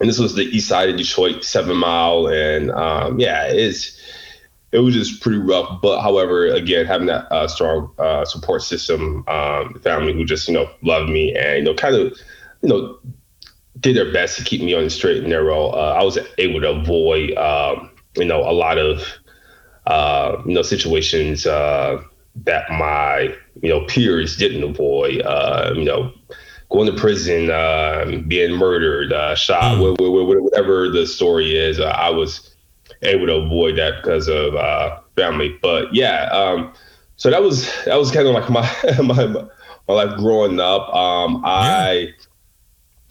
And 0.02 0.08
this 0.08 0.20
was 0.20 0.36
the 0.36 0.44
east 0.44 0.70
side 0.70 0.88
of 0.88 0.98
Detroit, 0.98 1.44
Seven 1.44 1.76
Mile, 1.78 2.28
and 2.28 2.70
um, 2.72 3.20
yeah, 3.20 3.48
it's 3.48 4.00
it 4.72 4.80
was 4.80 4.94
just 4.94 5.20
pretty 5.20 5.40
rough. 5.40 5.82
But 5.82 6.02
however, 6.02 6.46
again, 6.46 6.86
having 6.86 7.08
that 7.08 7.30
uh, 7.32 7.48
strong 7.48 7.92
uh, 7.98 8.24
support 8.24 8.62
system, 8.62 9.24
um, 9.28 9.80
family 9.84 10.14
who 10.14 10.26
just 10.26 10.48
you 10.48 10.54
know 10.54 10.70
loved 10.84 11.10
me 11.10 11.36
and 11.36 11.58
you 11.58 11.64
know 11.64 11.74
kind 11.74 11.96
of 11.96 12.16
you 12.62 12.70
know 12.70 13.00
did 13.80 13.96
their 13.96 14.14
best 14.14 14.38
to 14.38 14.44
keep 14.44 14.62
me 14.62 14.76
on 14.76 14.84
the 14.84 14.90
straight 14.92 15.18
and 15.18 15.30
narrow. 15.30 15.70
Uh, 15.70 15.98
I 16.00 16.04
was 16.04 16.20
able 16.38 16.62
to 16.62 16.70
avoid 16.70 17.36
um, 17.36 17.90
you 18.16 18.26
know 18.26 18.42
a 18.42 18.54
lot 18.54 18.78
of 18.78 19.02
uh, 19.90 20.42
you 20.46 20.54
know 20.54 20.62
situations 20.62 21.46
uh, 21.46 22.02
that 22.46 22.70
my 22.72 23.36
you 23.62 23.70
know 23.70 23.86
peers 23.86 24.38
didn't 24.38 24.64
avoid. 24.64 25.22
Uh, 25.24 25.74
you 25.76 25.84
know 25.84 26.12
going 26.72 26.86
to 26.86 26.96
prison, 26.96 27.50
uh, 27.50 28.06
being 28.28 28.52
murdered, 28.56 29.12
uh, 29.12 29.34
shot, 29.34 29.76
Mm. 29.80 29.80
wh- 29.80 29.98
wh- 29.98 30.38
wh- 30.40 30.44
whatever 30.44 30.88
the 30.88 31.08
story 31.08 31.58
is. 31.58 31.80
Uh, 31.80 31.86
I 31.86 32.12
was 32.12 32.54
able 33.02 33.26
to 33.26 33.38
avoid 33.38 33.76
that 33.78 34.04
because 34.04 34.28
of 34.28 34.54
uh, 34.56 35.00
family. 35.16 35.58
But 35.64 35.94
yeah, 35.96 36.30
um, 36.32 36.72
so 37.16 37.32
that 37.32 37.42
was 37.42 37.66
that 37.86 37.96
was 37.98 38.12
kind 38.12 38.28
of 38.28 38.36
like 38.36 38.50
my 38.58 38.70
my 39.02 39.26
my 39.88 39.94
life 39.94 40.16
growing 40.18 40.60
up. 40.60 40.94
Um, 40.94 41.42
I 41.44 42.14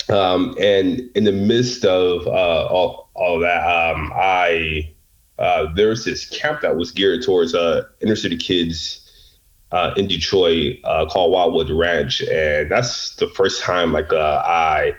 um, 0.08 0.54
and 0.60 1.00
in 1.16 1.24
the 1.24 1.32
midst 1.32 1.84
of 1.84 2.26
uh, 2.28 2.66
all 2.66 3.08
all 3.14 3.40
that, 3.40 3.66
um, 3.66 4.12
I 4.14 4.92
uh, 5.38 5.72
there 5.74 5.88
was 5.88 6.04
this 6.04 6.28
camp 6.28 6.60
that 6.62 6.76
was 6.76 6.90
geared 6.90 7.22
towards 7.22 7.54
uh, 7.54 7.84
inner 8.00 8.16
city 8.16 8.36
kids 8.36 9.04
uh, 9.70 9.92
in 9.96 10.06
Detroit 10.06 10.78
uh, 10.84 11.06
called 11.06 11.32
Wildwood 11.32 11.70
Ranch, 11.70 12.22
and 12.22 12.70
that's 12.70 13.14
the 13.16 13.28
first 13.28 13.62
time 13.62 13.92
like 13.92 14.12
uh, 14.12 14.42
I 14.44 14.94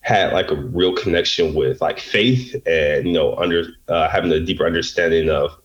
had 0.00 0.32
like 0.32 0.50
a 0.50 0.54
real 0.54 0.94
connection 0.94 1.54
with 1.54 1.80
like 1.80 2.00
faith 2.00 2.54
and 2.66 3.06
you 3.06 3.12
know 3.12 3.36
under 3.36 3.64
uh, 3.88 4.08
having 4.08 4.32
a 4.32 4.40
deeper 4.40 4.66
understanding 4.66 5.28
of 5.28 5.56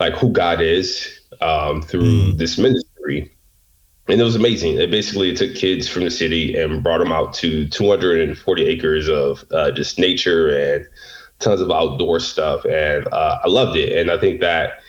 like 0.00 0.14
who 0.14 0.30
God 0.30 0.60
is 0.60 1.20
um, 1.40 1.82
through 1.82 2.32
this 2.32 2.58
ministry. 2.58 3.32
And 4.08 4.20
it 4.20 4.24
was 4.24 4.34
amazing. 4.34 4.78
It 4.78 4.90
basically 4.90 5.34
took 5.36 5.54
kids 5.54 5.86
from 5.86 6.02
the 6.02 6.10
city 6.10 6.58
and 6.58 6.82
brought 6.82 6.98
them 6.98 7.12
out 7.12 7.32
to 7.34 7.68
240 7.68 8.66
acres 8.66 9.08
of 9.08 9.44
uh, 9.52 9.70
just 9.70 10.00
nature 10.00 10.48
and 10.48 10.84
tons 11.40 11.60
of 11.60 11.70
outdoor 11.70 12.20
stuff. 12.20 12.64
And 12.64 13.06
uh, 13.12 13.40
I 13.42 13.48
loved 13.48 13.76
it. 13.76 13.98
And 13.98 14.10
I 14.10 14.18
think 14.18 14.40
that 14.40 14.80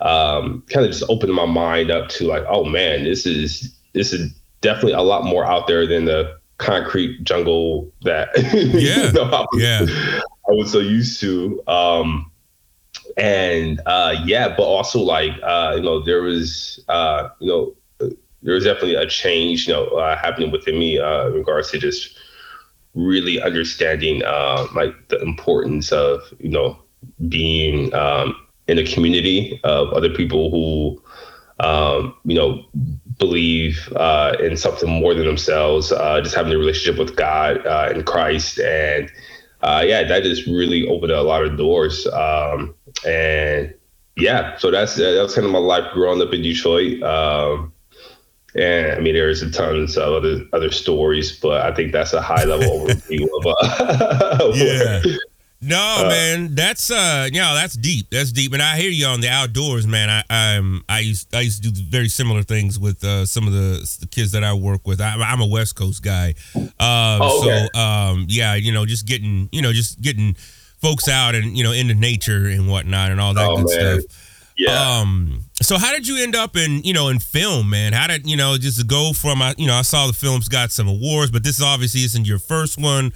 um, 0.00 0.62
kind 0.68 0.84
of 0.84 0.92
just 0.92 1.08
opened 1.08 1.32
my 1.32 1.46
mind 1.46 1.90
up 1.90 2.08
to 2.10 2.26
like, 2.26 2.44
oh 2.48 2.64
man, 2.64 3.04
this 3.04 3.26
is 3.26 3.74
this 3.92 4.12
is 4.12 4.32
definitely 4.60 4.92
a 4.92 5.02
lot 5.02 5.24
more 5.24 5.44
out 5.44 5.66
there 5.66 5.86
than 5.86 6.04
the 6.04 6.38
concrete 6.58 7.24
jungle 7.24 7.90
that 8.02 8.28
Yeah. 8.36 9.06
you 9.06 9.12
know, 9.12 9.24
I, 9.24 9.46
was, 9.52 9.62
Yeah. 9.62 9.86
I 10.48 10.52
was 10.52 10.70
so 10.70 10.78
used 10.78 11.20
to. 11.20 11.62
Um, 11.66 12.30
and 13.16 13.80
uh, 13.86 14.14
yeah, 14.24 14.48
but 14.48 14.62
also 14.62 15.00
like 15.00 15.32
uh, 15.42 15.74
you 15.76 15.82
know, 15.82 16.00
there 16.02 16.22
was 16.22 16.82
uh, 16.88 17.28
you 17.40 17.48
know, 17.48 17.74
there 18.42 18.54
was 18.54 18.64
definitely 18.64 18.94
a 18.94 19.06
change, 19.06 19.66
you 19.66 19.74
know, 19.74 19.86
uh, 19.88 20.16
happening 20.16 20.50
within 20.50 20.78
me 20.78 20.98
uh, 20.98 21.26
in 21.26 21.34
regards 21.34 21.70
to 21.72 21.78
just 21.78 22.16
really 22.94 23.40
understanding 23.40 24.22
uh, 24.24 24.66
like 24.74 24.94
the 25.08 25.20
importance 25.20 25.92
of 25.92 26.22
you 26.38 26.50
know 26.50 26.78
being 27.28 27.92
um, 27.94 28.34
in 28.66 28.78
a 28.78 28.84
community 28.84 29.60
of 29.64 29.92
other 29.92 30.10
people 30.10 30.50
who 30.50 31.02
um, 31.60 32.14
you 32.24 32.34
know 32.34 32.64
believe 33.18 33.92
uh, 33.96 34.34
in 34.40 34.56
something 34.56 34.88
more 34.88 35.14
than 35.14 35.26
themselves. 35.26 35.92
Uh, 35.92 36.20
just 36.20 36.34
having 36.34 36.52
a 36.52 36.58
relationship 36.58 36.98
with 36.98 37.16
God 37.16 37.64
uh, 37.66 37.90
and 37.92 38.06
Christ, 38.06 38.58
and 38.58 39.10
uh, 39.62 39.84
yeah, 39.86 40.04
that 40.04 40.22
just 40.22 40.46
really 40.46 40.88
opened 40.88 41.12
a 41.12 41.22
lot 41.22 41.44
of 41.44 41.56
doors. 41.56 42.06
Um, 42.08 42.74
and 43.06 43.74
yeah, 44.16 44.56
so 44.56 44.70
that's 44.70 44.96
that's 44.96 45.34
kind 45.34 45.46
of 45.46 45.52
my 45.52 45.58
life 45.58 45.92
growing 45.92 46.20
up 46.20 46.32
in 46.32 46.42
Detroit. 46.42 47.02
Um, 47.02 47.72
and 48.54 48.92
I 48.92 49.00
mean, 49.00 49.14
there's 49.14 49.42
a 49.42 49.50
tons 49.50 49.96
of 49.96 50.12
other 50.12 50.44
other 50.52 50.70
stories, 50.70 51.32
but 51.38 51.60
I 51.62 51.74
think 51.74 51.92
that's 51.92 52.12
a 52.12 52.20
high 52.22 52.44
level 52.44 52.86
overview 52.86 53.26
of 53.38 53.46
uh, 53.46 54.52
Yeah. 54.54 55.02
No, 55.62 55.96
Uh, 56.06 56.08
man, 56.08 56.54
that's 56.54 56.90
uh, 56.90 57.28
you 57.30 57.38
know, 57.38 57.54
that's 57.54 57.76
deep. 57.76 58.06
That's 58.10 58.32
deep, 58.32 58.54
and 58.54 58.62
I 58.62 58.78
hear 58.78 58.88
you 58.88 59.04
on 59.04 59.20
the 59.20 59.28
outdoors, 59.28 59.86
man. 59.86 60.08
I 60.08 60.56
um, 60.56 60.82
I 60.88 61.00
used 61.00 61.34
I 61.34 61.42
used 61.42 61.62
to 61.62 61.70
do 61.70 61.82
very 61.82 62.08
similar 62.08 62.42
things 62.42 62.78
with 62.78 63.04
uh, 63.04 63.26
some 63.26 63.46
of 63.46 63.52
the, 63.52 63.96
the 64.00 64.06
kids 64.06 64.32
that 64.32 64.42
I 64.42 64.54
work 64.54 64.86
with. 64.86 65.02
I, 65.02 65.12
I'm 65.20 65.42
a 65.42 65.46
West 65.46 65.76
Coast 65.76 66.02
guy, 66.02 66.34
uh, 66.56 67.18
Oh, 67.20 67.42
okay. 67.44 67.68
so 67.74 67.78
um, 67.78 68.24
yeah, 68.30 68.54
you 68.54 68.72
know, 68.72 68.86
just 68.86 69.04
getting 69.06 69.50
you 69.52 69.60
know, 69.60 69.74
just 69.74 70.00
getting 70.00 70.34
folks 70.80 71.08
out 71.10 71.34
and 71.34 71.54
you 71.58 71.62
know 71.62 71.72
into 71.72 71.92
nature 71.94 72.46
and 72.46 72.66
whatnot 72.66 73.10
and 73.10 73.20
all 73.20 73.34
that 73.34 73.46
Oh, 73.46 73.56
good 73.62 73.66
man. 73.78 74.00
stuff. 74.00 74.26
Yeah. 74.66 74.98
Um. 75.00 75.44
So 75.62 75.78
how 75.78 75.92
did 75.92 76.06
you 76.08 76.22
end 76.22 76.34
up 76.36 76.56
in 76.56 76.82
you 76.82 76.92
know 76.92 77.08
in 77.08 77.18
film, 77.18 77.70
man? 77.70 77.92
How 77.92 78.06
did 78.06 78.28
you 78.28 78.36
know 78.36 78.56
just 78.58 78.86
go 78.86 79.12
from 79.12 79.40
I- 79.42 79.54
you 79.56 79.66
know 79.66 79.74
I 79.74 79.82
saw 79.82 80.06
the 80.06 80.12
films 80.12 80.48
got 80.48 80.70
some 80.72 80.88
awards, 80.88 81.30
but 81.30 81.42
this 81.44 81.62
obviously 81.62 82.02
isn't 82.04 82.26
your 82.26 82.38
first 82.38 82.78
one. 82.78 83.12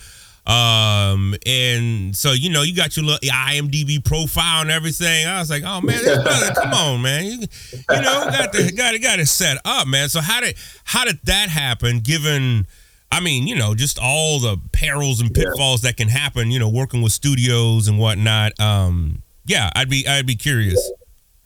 Um. 0.47 1.35
And 1.47 2.15
so 2.15 2.33
you 2.33 2.51
know 2.51 2.63
you 2.63 2.75
got 2.77 2.97
your 2.97 3.07
little 3.07 3.27
IMDb 3.29 4.05
profile 4.05 4.63
and 4.63 4.71
everything. 4.71 5.27
I 5.27 5.39
was 5.39 5.49
like, 5.51 5.63
oh 5.65 5.81
man, 5.81 6.03
this 6.05 6.23
brother, 6.23 6.53
come 6.55 6.73
on, 6.75 7.03
man. 7.03 7.25
You, 7.25 7.33
you 7.73 8.01
know 8.03 8.27
got 8.31 8.53
the 8.53 8.73
got 8.77 8.95
it 8.95 9.01
got 9.03 9.19
it 9.21 9.27
set 9.27 9.57
up, 9.65 9.87
man. 9.87 10.09
So 10.09 10.21
how 10.21 10.41
did 10.41 10.57
how 10.85 11.05
did 11.05 11.19
that 11.25 11.49
happen? 11.49 12.01
Given 12.01 12.67
I 13.11 13.21
mean, 13.21 13.47
you 13.47 13.55
know, 13.55 13.75
just 13.75 13.99
all 13.99 14.41
the 14.41 14.59
perils 14.73 15.21
and 15.21 15.33
pitfalls 15.33 15.83
that 15.83 15.97
can 15.97 16.09
happen, 16.09 16.51
you 16.51 16.59
know, 16.59 16.69
working 16.69 17.01
with 17.01 17.13
studios 17.13 17.87
and 17.89 17.99
whatnot. 17.99 18.59
Um, 18.61 19.23
yeah, 19.47 19.71
I'd 19.77 19.89
be 19.89 20.07
I'd 20.07 20.27
be 20.27 20.37
curious. 20.37 20.91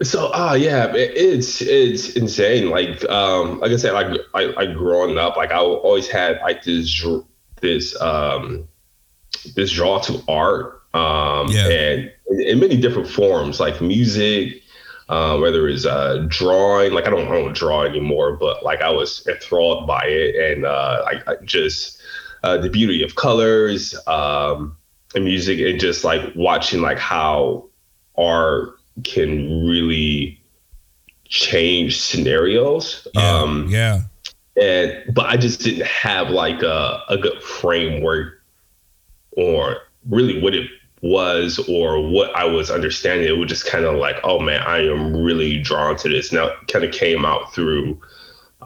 So 0.02 0.32
uh 0.32 0.54
yeah, 0.54 0.94
it, 0.94 1.12
it's 1.16 1.61
it's 1.61 2.11
insane. 2.16 2.70
Like 2.70 3.04
um 3.08 3.58
like 3.61 3.72
I 3.72 3.76
said, 3.76 3.94
like 3.94 4.20
I 4.34 4.44
like 4.44 4.74
growing 4.74 5.18
up, 5.18 5.37
like 5.37 5.50
I 5.50 5.58
always 5.58 6.08
had 6.08 6.38
like 6.40 6.62
this 6.62 7.04
this 7.61 8.00
um 8.00 8.68
this 9.56 9.72
draw 9.72 9.98
to 10.00 10.22
art. 10.28 10.82
Um 10.94 11.48
Yeah. 11.50 11.68
and 11.68 12.12
in, 12.30 12.40
in 12.42 12.61
many 12.61 12.76
different 12.76 13.08
forms, 13.08 13.58
like 13.58 13.80
music, 13.80 14.62
uh, 15.08 15.37
whether 15.38 15.66
it's 15.66 15.84
uh 15.84 16.26
drawing, 16.28 16.92
like 16.92 17.06
I 17.08 17.11
don't 17.11 17.26
I 17.26 17.32
don't 17.32 17.54
draw 17.54 17.82
anymore, 17.82 18.37
but 18.37 18.62
like 18.62 18.80
I 18.82 18.90
was 18.90 19.26
enthralled 19.26 19.88
by 19.88 20.04
it 20.06 20.37
and 20.52 20.64
uh 20.64 21.02
like 21.04 21.26
I 21.28 21.42
just 21.44 22.00
uh 22.44 22.56
the 22.56 22.70
beauty 22.70 23.02
of 23.02 23.16
colors, 23.16 23.96
um 24.06 24.76
and 25.16 25.24
music 25.24 25.58
and 25.58 25.80
just 25.80 26.04
like 26.04 26.22
watching 26.37 26.82
like 26.82 26.98
how 26.98 27.64
art 28.16 28.77
can 29.04 29.66
really 29.66 30.40
change 31.28 32.00
scenarios. 32.00 33.06
Yeah, 33.14 33.38
Um, 33.38 33.68
yeah, 33.68 34.02
and 34.61 35.14
but 35.14 35.26
I 35.26 35.37
just 35.37 35.61
didn't 35.61 35.87
have 35.87 36.30
like 36.30 36.62
a, 36.62 37.02
a 37.08 37.16
good 37.16 37.42
framework 37.42 38.42
or 39.32 39.78
really 40.08 40.40
what 40.40 40.54
it 40.54 40.68
was 41.00 41.58
or 41.68 42.08
what 42.08 42.34
I 42.34 42.44
was 42.44 42.70
understanding. 42.70 43.28
It 43.28 43.38
was 43.38 43.48
just 43.48 43.66
kind 43.66 43.84
of 43.84 43.96
like, 43.96 44.16
oh 44.24 44.40
man, 44.40 44.62
I 44.62 44.78
am 44.78 45.16
really 45.16 45.58
drawn 45.58 45.96
to 45.96 46.08
this. 46.08 46.32
Now 46.32 46.50
kind 46.66 46.84
of 46.84 46.92
came 46.92 47.24
out 47.24 47.54
through 47.54 48.00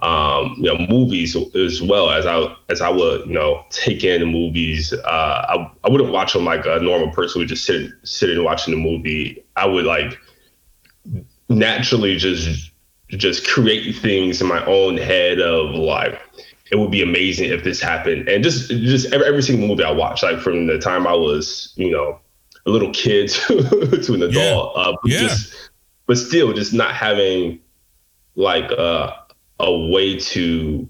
um, 0.02 0.56
you 0.58 0.64
know, 0.64 0.78
movies 0.88 1.36
as 1.54 1.80
well 1.80 2.10
as 2.10 2.26
I 2.26 2.54
as 2.68 2.80
I 2.80 2.90
would, 2.90 3.26
you 3.26 3.32
know, 3.32 3.64
take 3.70 4.02
in 4.02 4.20
the 4.20 4.26
movies. 4.26 4.92
Uh, 4.92 5.46
I 5.48 5.72
I 5.84 5.90
wouldn't 5.90 6.12
watch 6.12 6.32
them 6.32 6.44
like 6.44 6.66
a 6.66 6.80
normal 6.80 7.10
person 7.12 7.40
would 7.40 7.48
just 7.48 7.64
sit 7.64 7.92
sitting 8.02 8.36
and 8.36 8.44
watching 8.44 8.74
the 8.74 8.80
movie. 8.80 9.44
I 9.56 9.66
would 9.66 9.84
like 9.84 10.18
naturally 11.48 12.16
just 12.16 12.72
just 13.10 13.46
create 13.46 13.94
things 13.96 14.40
in 14.40 14.48
my 14.48 14.64
own 14.66 14.96
head 14.96 15.40
of 15.40 15.70
like 15.70 16.20
it 16.72 16.76
would 16.76 16.90
be 16.90 17.02
amazing 17.02 17.50
if 17.50 17.62
this 17.62 17.80
happened 17.80 18.28
and 18.28 18.42
just 18.42 18.70
just 18.70 19.12
every, 19.12 19.26
every 19.26 19.42
single 19.42 19.68
movie 19.68 19.84
i 19.84 19.90
watched 19.90 20.22
like 20.22 20.38
from 20.38 20.66
the 20.66 20.78
time 20.78 21.06
i 21.06 21.12
was 21.12 21.74
you 21.76 21.90
know 21.90 22.18
a 22.64 22.70
little 22.70 22.90
kid 22.92 23.28
to, 23.28 24.00
to 24.02 24.14
an 24.14 24.22
adult 24.22 24.76
uh, 24.76 24.96
but 25.02 25.10
Yeah. 25.10 25.18
just 25.18 25.54
but 26.06 26.16
still 26.16 26.54
just 26.54 26.72
not 26.72 26.94
having 26.94 27.60
like 28.34 28.70
uh, 28.72 29.12
a 29.62 29.72
way 29.90 30.18
to 30.18 30.88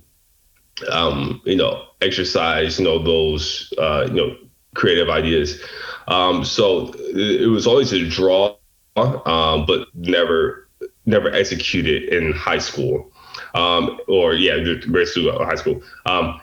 um 0.90 1.40
you 1.44 1.56
know 1.56 1.84
exercise 2.00 2.78
you 2.78 2.84
know 2.84 2.98
those 2.98 3.72
uh 3.78 4.06
you 4.08 4.14
know 4.14 4.36
creative 4.74 5.10
ideas. 5.10 5.62
Um 6.08 6.44
so 6.44 6.92
it, 7.14 7.48
was 7.48 7.66
always 7.66 7.92
a 7.92 8.08
draw 8.08 8.56
um 8.96 9.66
but 9.66 9.88
never 9.94 10.68
never 11.06 11.30
executed 11.32 12.04
in 12.12 12.32
high 12.32 12.58
school. 12.58 13.12
Um 13.54 14.00
or 14.08 14.34
yeah 14.34 14.54
or 14.54 15.46
high 15.46 15.54
school. 15.56 15.82
Um 16.06 16.41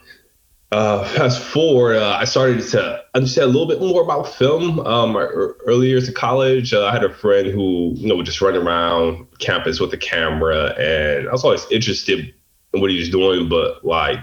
uh, 0.72 1.04
fast 1.16 1.42
forward, 1.42 1.98
uh, 1.98 2.18
I 2.20 2.26
started 2.26 2.62
to 2.70 3.04
understand 3.14 3.46
a 3.46 3.52
little 3.52 3.68
bit 3.68 3.80
more 3.80 4.04
about 4.04 4.34
film. 4.34 4.80
Um, 4.82 5.16
early 5.18 5.88
years 5.88 6.08
of 6.08 6.16
college, 6.16 6.74
uh, 6.74 6.86
I 6.86 6.92
had 6.92 7.04
a 7.04 7.14
friend 7.14 7.48
who, 7.48 7.94
you 7.96 8.08
know, 8.08 8.16
would 8.16 8.26
just 8.26 8.42
run 8.42 8.56
around 8.56 9.28
campus 9.40 9.80
with 9.80 9.94
a 9.94 9.98
camera, 9.98 10.76
and 10.78 11.28
I 11.28 11.32
was 11.32 11.44
always 11.44 11.66
interested 11.72 12.34
in 12.74 12.82
what 12.82 12.92
he 12.92 12.98
was 12.98 13.10
doing, 13.10 13.50
but 13.50 13.84
like, 13.84 14.20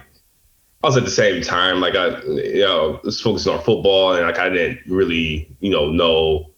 I 0.84 0.88
was 0.88 0.96
at 0.96 1.04
the 1.04 1.10
same 1.10 1.42
time, 1.42 1.80
like 1.80 1.96
I, 1.96 2.20
you 2.22 2.60
know, 2.60 3.00
was 3.02 3.20
focusing 3.20 3.52
on 3.52 3.62
football, 3.62 4.12
and 4.12 4.24
like 4.24 4.38
I 4.38 4.48
didn't 4.48 4.80
really, 4.86 5.48
you 5.60 5.70
know, 5.70 5.90
know, 5.90 6.52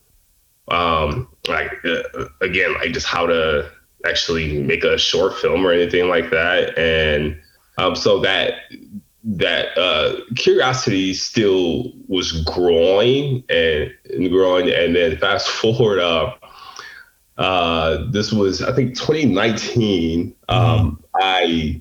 um, 0.70 1.28
like 1.48 1.72
uh, 1.86 2.26
again, 2.42 2.74
like 2.74 2.92
just 2.92 3.06
how 3.06 3.26
to 3.26 3.70
actually 4.04 4.60
make 4.62 4.84
a 4.84 4.98
short 4.98 5.34
film 5.38 5.64
or 5.64 5.72
anything 5.72 6.08
like 6.08 6.28
that, 6.28 6.76
and 6.76 7.40
um, 7.78 7.96
so 7.96 8.20
that 8.20 8.54
that 9.28 9.76
uh, 9.76 10.16
curiosity 10.36 11.12
still 11.12 11.92
was 12.08 12.32
growing 12.44 13.44
and, 13.50 13.94
and 14.10 14.30
growing, 14.30 14.70
and 14.70 14.96
then 14.96 15.18
fast 15.18 15.48
forward, 15.60 15.98
uh, 15.98 16.34
uh, 17.36 18.06
this 18.10 18.32
was 18.32 18.62
I 18.62 18.72
think 18.72 18.96
2019. 18.96 20.34
Um, 20.48 21.04
I 21.14 21.80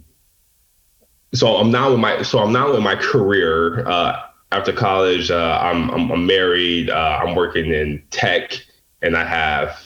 so 1.34 1.58
I'm 1.58 1.72
now 1.72 1.94
in 1.94 2.00
my 2.00 2.22
so 2.22 2.40
I'm 2.40 2.52
now 2.52 2.74
in 2.74 2.84
my 2.84 2.96
career. 2.96 3.88
Uh, 3.88 4.22
after 4.52 4.72
college, 4.72 5.30
uh, 5.30 5.60
I'm, 5.62 5.90
I'm, 5.90 6.10
I'm 6.10 6.26
married. 6.26 6.90
Uh, 6.90 7.20
I'm 7.22 7.36
working 7.36 7.74
in 7.74 8.02
tech, 8.12 8.54
and 9.02 9.18
I 9.18 9.26
have 9.26 9.78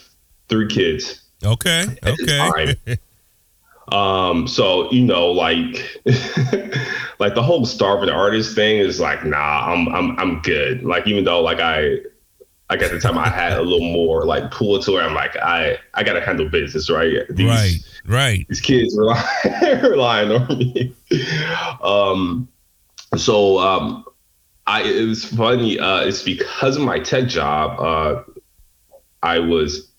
three 0.48 0.68
kids. 0.68 1.20
Okay. 1.44 1.84
Okay. 2.06 2.76
um. 3.90 4.46
So 4.46 4.90
you 4.92 5.04
know, 5.04 5.30
like, 5.30 6.00
like 7.18 7.34
the 7.34 7.42
whole 7.42 7.64
starving 7.66 8.10
artist 8.10 8.54
thing 8.54 8.78
is 8.78 9.00
like, 9.00 9.24
nah, 9.24 9.72
I'm 9.72 9.88
I'm 9.88 10.18
I'm 10.18 10.42
good. 10.42 10.84
Like 10.84 11.06
even 11.06 11.24
though 11.24 11.40
like 11.40 11.60
I 11.60 11.98
like 12.70 12.82
at 12.82 12.90
the 12.90 13.00
time 13.00 13.18
I 13.18 13.28
had 13.28 13.52
a 13.52 13.62
little 13.62 13.92
more 13.92 14.24
like 14.24 14.50
pull 14.50 14.80
to 14.80 14.92
where 14.92 15.02
I'm 15.02 15.14
like 15.14 15.36
I 15.36 15.78
I 15.94 16.02
gotta 16.02 16.20
handle 16.20 16.48
business 16.48 16.88
right. 16.88 17.26
These, 17.28 17.46
right, 17.46 17.78
right. 18.06 18.48
These 18.48 18.60
kids 18.60 18.96
rely, 18.96 19.22
relying 19.82 20.32
on 20.42 20.58
me. 20.58 20.94
Um, 21.82 22.48
so 23.16 23.58
um, 23.58 24.04
I 24.66 24.82
it 24.82 25.06
was 25.06 25.24
funny. 25.24 25.78
Uh, 25.78 26.00
it's 26.00 26.22
because 26.22 26.76
of 26.76 26.82
my 26.82 26.98
tech 26.98 27.28
job. 27.28 27.78
Uh, 27.78 28.22
I 29.22 29.38
was 29.38 29.91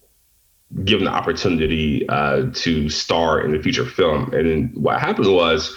given 0.83 1.05
the 1.05 1.11
opportunity 1.11 2.07
uh, 2.09 2.47
to 2.53 2.89
star 2.89 3.41
in 3.41 3.51
the 3.51 3.61
feature 3.61 3.85
film, 3.85 4.33
and 4.33 4.49
then 4.49 4.71
what 4.75 4.99
happened 4.99 5.33
was 5.33 5.75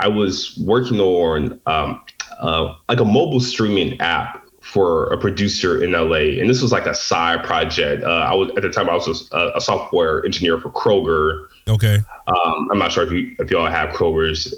I 0.00 0.08
was 0.08 0.58
working 0.58 1.00
on 1.00 1.60
um, 1.66 2.00
uh, 2.40 2.74
like 2.88 3.00
a 3.00 3.04
mobile 3.04 3.40
streaming 3.40 4.00
app 4.00 4.42
for 4.60 5.12
a 5.12 5.18
producer 5.18 5.82
in 5.82 5.92
LA, 5.92 6.40
and 6.40 6.48
this 6.48 6.62
was 6.62 6.72
like 6.72 6.86
a 6.86 6.94
side 6.94 7.44
project. 7.44 8.04
Uh, 8.04 8.08
I 8.08 8.34
was 8.34 8.50
at 8.56 8.62
the 8.62 8.70
time 8.70 8.88
I 8.88 8.94
was 8.94 9.28
a, 9.32 9.52
a 9.56 9.60
software 9.60 10.24
engineer 10.24 10.58
for 10.58 10.70
Kroger. 10.70 11.46
Okay. 11.68 11.98
Um, 12.26 12.68
I'm 12.70 12.78
not 12.78 12.92
sure 12.92 13.04
if 13.04 13.12
you 13.12 13.34
if 13.38 13.50
y'all 13.50 13.70
have 13.70 13.90
Kroger's 13.90 14.54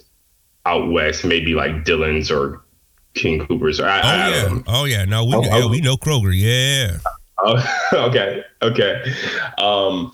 out 0.66 0.90
west, 0.90 1.24
maybe 1.24 1.54
like 1.54 1.84
Dillons 1.84 2.30
or 2.30 2.62
King 3.14 3.40
Soopers. 3.46 3.82
Or 3.82 3.88
I, 3.88 4.00
oh 4.00 4.02
I, 4.02 4.28
yeah, 4.30 4.44
um, 4.44 4.64
oh 4.66 4.84
yeah. 4.84 5.04
No, 5.04 5.24
we 5.24 5.34
oh, 5.34 5.42
yeah, 5.42 5.60
oh. 5.64 5.68
we 5.68 5.80
know 5.80 5.96
Kroger. 5.96 6.32
Yeah. 6.34 6.98
Okay, 7.92 8.42
okay. 8.62 9.14
Um, 9.58 10.12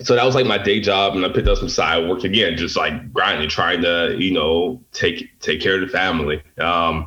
so 0.00 0.14
that 0.14 0.24
was 0.24 0.34
like 0.34 0.46
my 0.46 0.58
day 0.58 0.80
job, 0.80 1.14
and 1.14 1.24
I 1.24 1.28
picked 1.28 1.48
up 1.48 1.58
some 1.58 1.68
side 1.68 2.08
work 2.08 2.24
again, 2.24 2.56
just 2.56 2.76
like 2.76 3.12
grinding, 3.12 3.48
trying 3.48 3.82
to 3.82 4.16
you 4.18 4.32
know 4.32 4.82
take 4.92 5.38
take 5.40 5.60
care 5.60 5.74
of 5.74 5.80
the 5.80 5.88
family. 5.88 6.42
Um, 6.58 7.06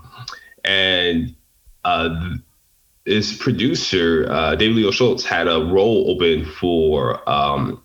and 0.63 1.36
uh, 1.84 2.36
this 3.06 3.36
producer, 3.36 4.28
uh, 4.30 4.56
David 4.56 4.78
Leo 4.78 4.91
Schultz, 4.91 5.23
had 5.23 5.47
a 5.47 5.60
role 5.60 6.10
open 6.12 6.45
for 6.45 7.28
um, 7.30 7.82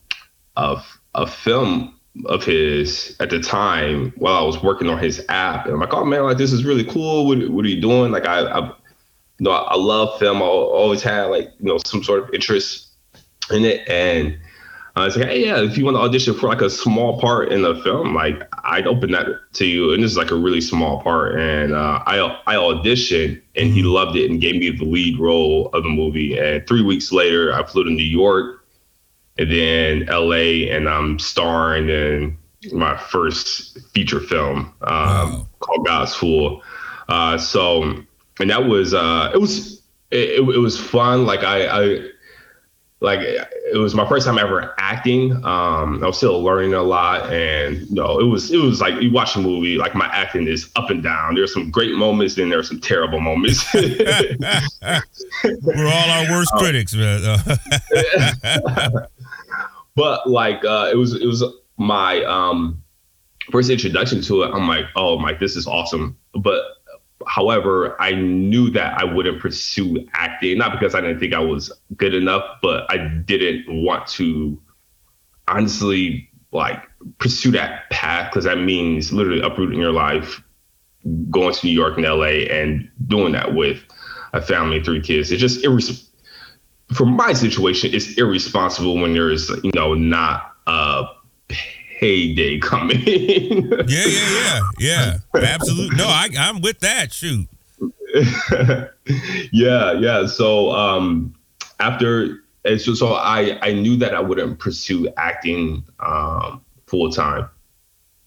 a, 0.57 0.83
a 1.15 1.27
film 1.27 1.99
of 2.27 2.45
his 2.45 3.17
at 3.21 3.31
the 3.31 3.41
time 3.41 4.13
while 4.17 4.35
I 4.35 4.43
was 4.43 4.63
working 4.63 4.89
on 4.89 4.99
his 4.99 5.25
app. 5.29 5.65
And 5.65 5.75
I'm 5.75 5.81
like, 5.81 5.95
oh 5.95 6.05
man, 6.05 6.25
like 6.25 6.39
this 6.39 6.53
is 6.53 6.65
really 6.65 6.85
cool. 6.85 7.27
What, 7.27 7.49
what 7.51 7.65
are 7.65 7.69
you 7.69 7.81
doing? 7.81 8.13
Like 8.13 8.27
I, 8.27 8.41
I 8.41 8.73
you 9.43 9.49
know, 9.49 9.57
I 9.57 9.75
love 9.75 10.21
film. 10.21 10.41
I 10.41 10.45
always 10.45 11.03
had 11.03 11.25
like, 11.25 11.51
you 11.59 11.67
know, 11.67 11.79
some 11.85 12.05
sort 12.05 12.23
of 12.23 12.33
interest 12.33 12.91
in 13.51 13.65
it. 13.65 13.89
And 13.89 14.39
I 14.95 15.05
was 15.05 15.17
like, 15.17 15.27
hey, 15.27 15.45
yeah, 15.45 15.61
if 15.61 15.77
you 15.77 15.85
want 15.85 15.97
to 15.97 16.01
audition 16.01 16.33
for 16.33 16.47
like 16.47 16.61
a 16.61 16.71
small 16.71 17.21
part 17.21 17.51
in 17.51 17.63
the 17.63 17.75
film, 17.83 18.15
like 18.15 18.41
I'd 18.63 18.87
open 18.87 19.11
that 19.11 19.27
to 19.55 19.67
you. 19.67 19.93
And 19.93 20.01
this 20.01 20.13
is 20.13 20.17
like 20.17 20.31
a 20.31 20.37
really 20.37 20.61
small 20.61 21.03
part. 21.03 21.41
And 21.41 21.75
uh, 21.75 22.05
I 22.07 22.21
I 22.47 22.55
auditioned 22.55 23.43
and 23.57 23.71
he 23.71 23.81
mm-hmm. 23.81 23.91
loved 23.91 24.17
it 24.17 24.31
and 24.31 24.41
gave 24.41 24.55
me 24.61 24.71
the 24.71 24.85
lead 24.85 25.19
role 25.19 25.71
of 25.73 25.83
the 25.83 25.89
movie. 25.89 26.39
And 26.39 26.65
three 26.69 26.85
weeks 26.85 27.11
later, 27.11 27.53
I 27.53 27.65
flew 27.65 27.83
to 27.83 27.91
New 27.91 28.05
York 28.05 28.65
and 29.39 29.51
then 29.51 30.07
LA 30.07 30.71
and 30.73 30.89
I'm 30.89 31.19
starring 31.19 31.89
in 31.89 32.39
my 32.71 32.97
first 32.97 33.77
feature 33.93 34.21
film 34.21 34.73
um, 34.83 34.87
wow. 34.87 35.49
called 35.59 35.85
God's 35.85 36.15
Fool. 36.15 36.63
Uh, 37.09 37.37
so, 37.37 38.05
and 38.43 38.51
that 38.51 38.67
was, 38.67 38.93
uh, 38.93 39.31
it 39.33 39.39
was, 39.39 39.83
it, 40.11 40.41
it, 40.41 40.59
was 40.59 40.79
fun. 40.79 41.25
Like 41.25 41.43
I, 41.43 41.67
I, 41.67 42.09
like 43.03 43.19
it 43.21 43.79
was 43.79 43.95
my 43.97 44.09
first 44.09 44.27
time 44.27 44.39
ever 44.39 44.75
acting. 44.79 45.33
Um, 45.45 46.03
I 46.05 46.07
was 46.07 46.17
still 46.17 46.41
learning 46.41 46.75
a 46.75 46.83
lot, 46.83 47.33
and 47.33 47.79
you 47.89 47.95
know, 47.97 48.21
it 48.21 48.25
was 48.25 48.53
it 48.53 48.59
was 48.59 48.81
like 48.81 49.03
you 49.03 49.11
watch 49.11 49.35
a 49.35 49.41
movie. 49.41 49.77
Like 49.77 49.97
my 49.97 50.07
acting 50.07 50.47
is 50.47 50.71
up 50.77 50.89
and 50.89 51.03
down. 51.03 51.35
There's 51.35 51.53
some 51.53 51.71
great 51.71 51.95
moments, 51.97 52.37
then 52.37 52.49
there's 52.49 52.69
some 52.69 52.81
terrible 52.81 53.19
moments. 53.19 53.67
We're 53.75 53.87
all 55.87 56.11
our 56.11 56.31
worst 56.31 56.53
um, 56.53 56.59
critics, 56.61 56.95
man. 56.95 57.23
but 59.97 60.31
like 60.31 60.65
uh, 60.65 60.91
it 60.93 60.97
was 60.97 61.15
it 61.15 61.27
was 61.27 61.43
my 61.79 62.23
um, 62.25 62.81
first 63.51 63.69
introduction 63.69 64.23
to 64.23 64.43
it. 64.43 64.53
I'm 64.55 64.69
like, 64.69 64.85
oh 64.95 65.19
my, 65.19 65.33
this 65.33 65.57
is 65.57 65.67
awesome. 65.67 66.17
But 66.35 66.63
However, 67.27 68.01
I 68.01 68.13
knew 68.13 68.71
that 68.71 68.99
I 68.99 69.05
wouldn't 69.05 69.41
pursue 69.41 70.07
acting, 70.13 70.59
not 70.59 70.73
because 70.73 70.95
I 70.95 71.01
didn't 71.01 71.21
think 71.21 71.35
I 71.35 71.41
was 71.41 71.73
good 71.97 72.15
enough, 72.15 72.45
but 72.63 72.91
I 72.91 72.99
didn't 72.99 73.85
want 73.85 74.07
to 74.09 74.61
honestly 75.49 76.31
like 76.53 76.83
pursue 77.19 77.51
that 77.53 77.91
path 77.91 78.31
because 78.31 78.45
that 78.45 78.59
means 78.59 79.13
literally 79.13 79.41
uprooting 79.41 79.79
your 79.79 79.93
life, 79.93 80.43
going 81.31 81.55
to 81.55 81.67
New 81.67 81.73
York 81.73 81.97
and 81.97 82.07
LA 82.07 82.47
and 82.51 82.89
doing 83.07 83.33
that 83.33 83.55
with 83.55 83.83
a 84.33 84.41
family, 84.41 84.83
three 84.83 85.01
kids. 85.01 85.33
It's 85.33 85.41
just 85.41 85.65
irres- 85.65 86.09
for 86.93 87.07
my 87.07 87.33
situation, 87.33 87.91
it's 87.93 88.17
irresponsible 88.19 88.97
when 88.97 89.15
there's, 89.15 89.49
you 89.63 89.73
know, 89.75 89.95
not 89.95 90.53
a 90.67 91.05
heyday 92.03 92.59
coming. 92.71 93.01
yeah, 93.07 94.05
yeah, 94.07 94.61
yeah, 94.79 95.19
yeah. 95.35 95.41
Absolutely. 95.41 95.97
No, 95.97 96.07
I, 96.07 96.29
I'm 96.37 96.61
with 96.61 96.81
that. 96.81 97.13
Shoot. 97.13 97.49
yeah, 99.53 99.93
yeah. 99.93 100.27
So 100.27 100.73
um, 100.73 101.35
after 101.79 102.43
it's 102.65 102.85
just 102.85 102.99
so 102.99 103.15
I 103.15 103.59
I 103.63 103.73
knew 103.73 103.97
that 103.97 104.15
I 104.15 104.21
wouldn't 104.21 104.59
pursue 104.59 105.09
acting 105.17 105.85
um, 106.01 106.61
full 106.87 107.11
time. 107.11 107.49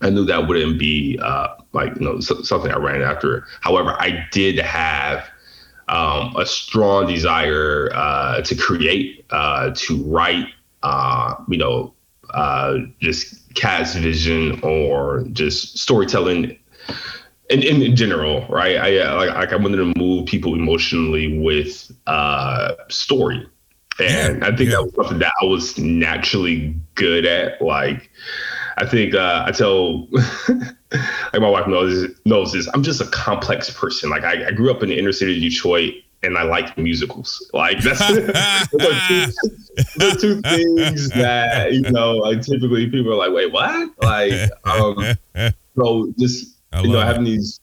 I 0.02 0.10
knew 0.10 0.26
that 0.26 0.48
wouldn't 0.48 0.80
be 0.80 1.20
uh, 1.22 1.50
like 1.74 1.96
you 1.96 2.06
know 2.06 2.20
something 2.20 2.72
I 2.72 2.78
ran 2.78 3.02
after. 3.02 3.46
However, 3.62 3.96
I 4.00 4.26
did 4.32 4.58
have 4.60 5.30
um, 5.88 6.36
a 6.38 6.46
strong 6.46 7.08
desire 7.08 7.92
uh, 7.94 8.42
to 8.42 8.56
create, 8.56 9.24
uh, 9.30 9.72
to 9.76 10.04
write, 10.04 10.48
uh, 10.82 11.36
you 11.48 11.58
know, 11.58 11.94
uh, 12.34 12.78
just 13.00 13.45
cast 13.56 13.98
vision 13.98 14.60
or 14.62 15.24
just 15.32 15.78
storytelling 15.78 16.58
in, 17.50 17.62
in, 17.62 17.82
in 17.82 17.96
general, 17.96 18.46
right? 18.48 18.78
I 18.78 18.98
uh, 19.00 19.16
like, 19.16 19.30
like 19.36 19.54
I 19.54 19.56
wanted 19.56 19.78
to 19.78 19.94
move 19.98 20.26
people 20.26 20.56
emotionally 20.56 21.38
with 21.40 21.92
uh, 22.08 22.74
story, 22.90 23.48
and 24.00 24.40
yeah, 24.40 24.48
I 24.48 24.56
think 24.56 24.70
yeah. 24.70 24.78
that 24.78 24.84
was 24.84 24.94
something 24.96 25.20
that 25.20 25.34
I 25.42 25.46
was 25.46 25.78
naturally 25.78 26.76
good 26.96 27.26
at. 27.26 27.62
Like, 27.62 28.10
I 28.78 28.86
think 28.86 29.14
uh, 29.14 29.44
I 29.46 29.52
tell 29.52 30.08
like 30.12 31.42
my 31.42 31.50
wife 31.50 31.68
knows 31.68 32.10
knows 32.26 32.54
this. 32.54 32.68
I'm 32.74 32.84
just 32.84 33.02
a 33.02 33.08
complex 33.08 33.70
person. 33.70 34.10
Like 34.10 34.24
I, 34.24 34.48
I 34.48 34.52
grew 34.52 34.72
up 34.72 34.82
in 34.82 34.90
the 34.90 34.98
inner 34.98 35.12
city 35.12 35.36
of 35.36 35.42
Detroit 35.42 35.94
and 36.26 36.38
I 36.38 36.44
like 36.44 36.78
musicals. 36.78 37.50
Like 37.54 37.80
that's 37.82 38.00
the, 38.00 39.34
two, 40.00 40.12
two 40.16 40.42
things 40.42 41.10
that 41.10 41.74
you 41.74 41.82
know. 41.82 42.18
Like 42.18 42.42
typically, 42.42 42.90
people 42.90 43.14
are 43.14 43.16
like, 43.16 43.32
"Wait, 43.32 43.52
what?" 43.52 43.92
Like, 44.02 44.52
um, 44.66 45.16
so 45.76 46.14
just 46.18 46.58
you 46.82 46.92
know, 46.92 47.02
having 47.02 47.24
these 47.24 47.60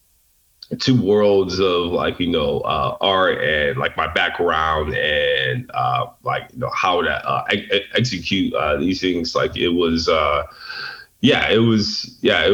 two 0.79 1.01
worlds 1.01 1.59
of 1.59 1.87
like 1.87 2.19
you 2.19 2.29
know 2.29 2.61
uh, 2.61 2.97
art 3.01 3.43
and 3.43 3.79
like 3.79 3.97
my 3.97 4.11
background 4.13 4.95
and 4.95 5.71
uh, 5.75 6.07
like 6.23 6.49
you 6.53 6.59
know 6.59 6.71
how 6.75 7.03
to 7.03 7.29
uh, 7.29 7.45
ex- 7.51 7.87
execute 7.95 8.55
uh, 8.55 8.77
these 8.79 9.01
things. 9.01 9.35
Like 9.35 9.57
it 9.57 9.71
was. 9.71 10.09
Uh, 10.09 10.45
yeah, 11.21 11.49
it 11.51 11.59
was. 11.59 12.19
Yeah, 12.21 12.43
it, 12.47 12.53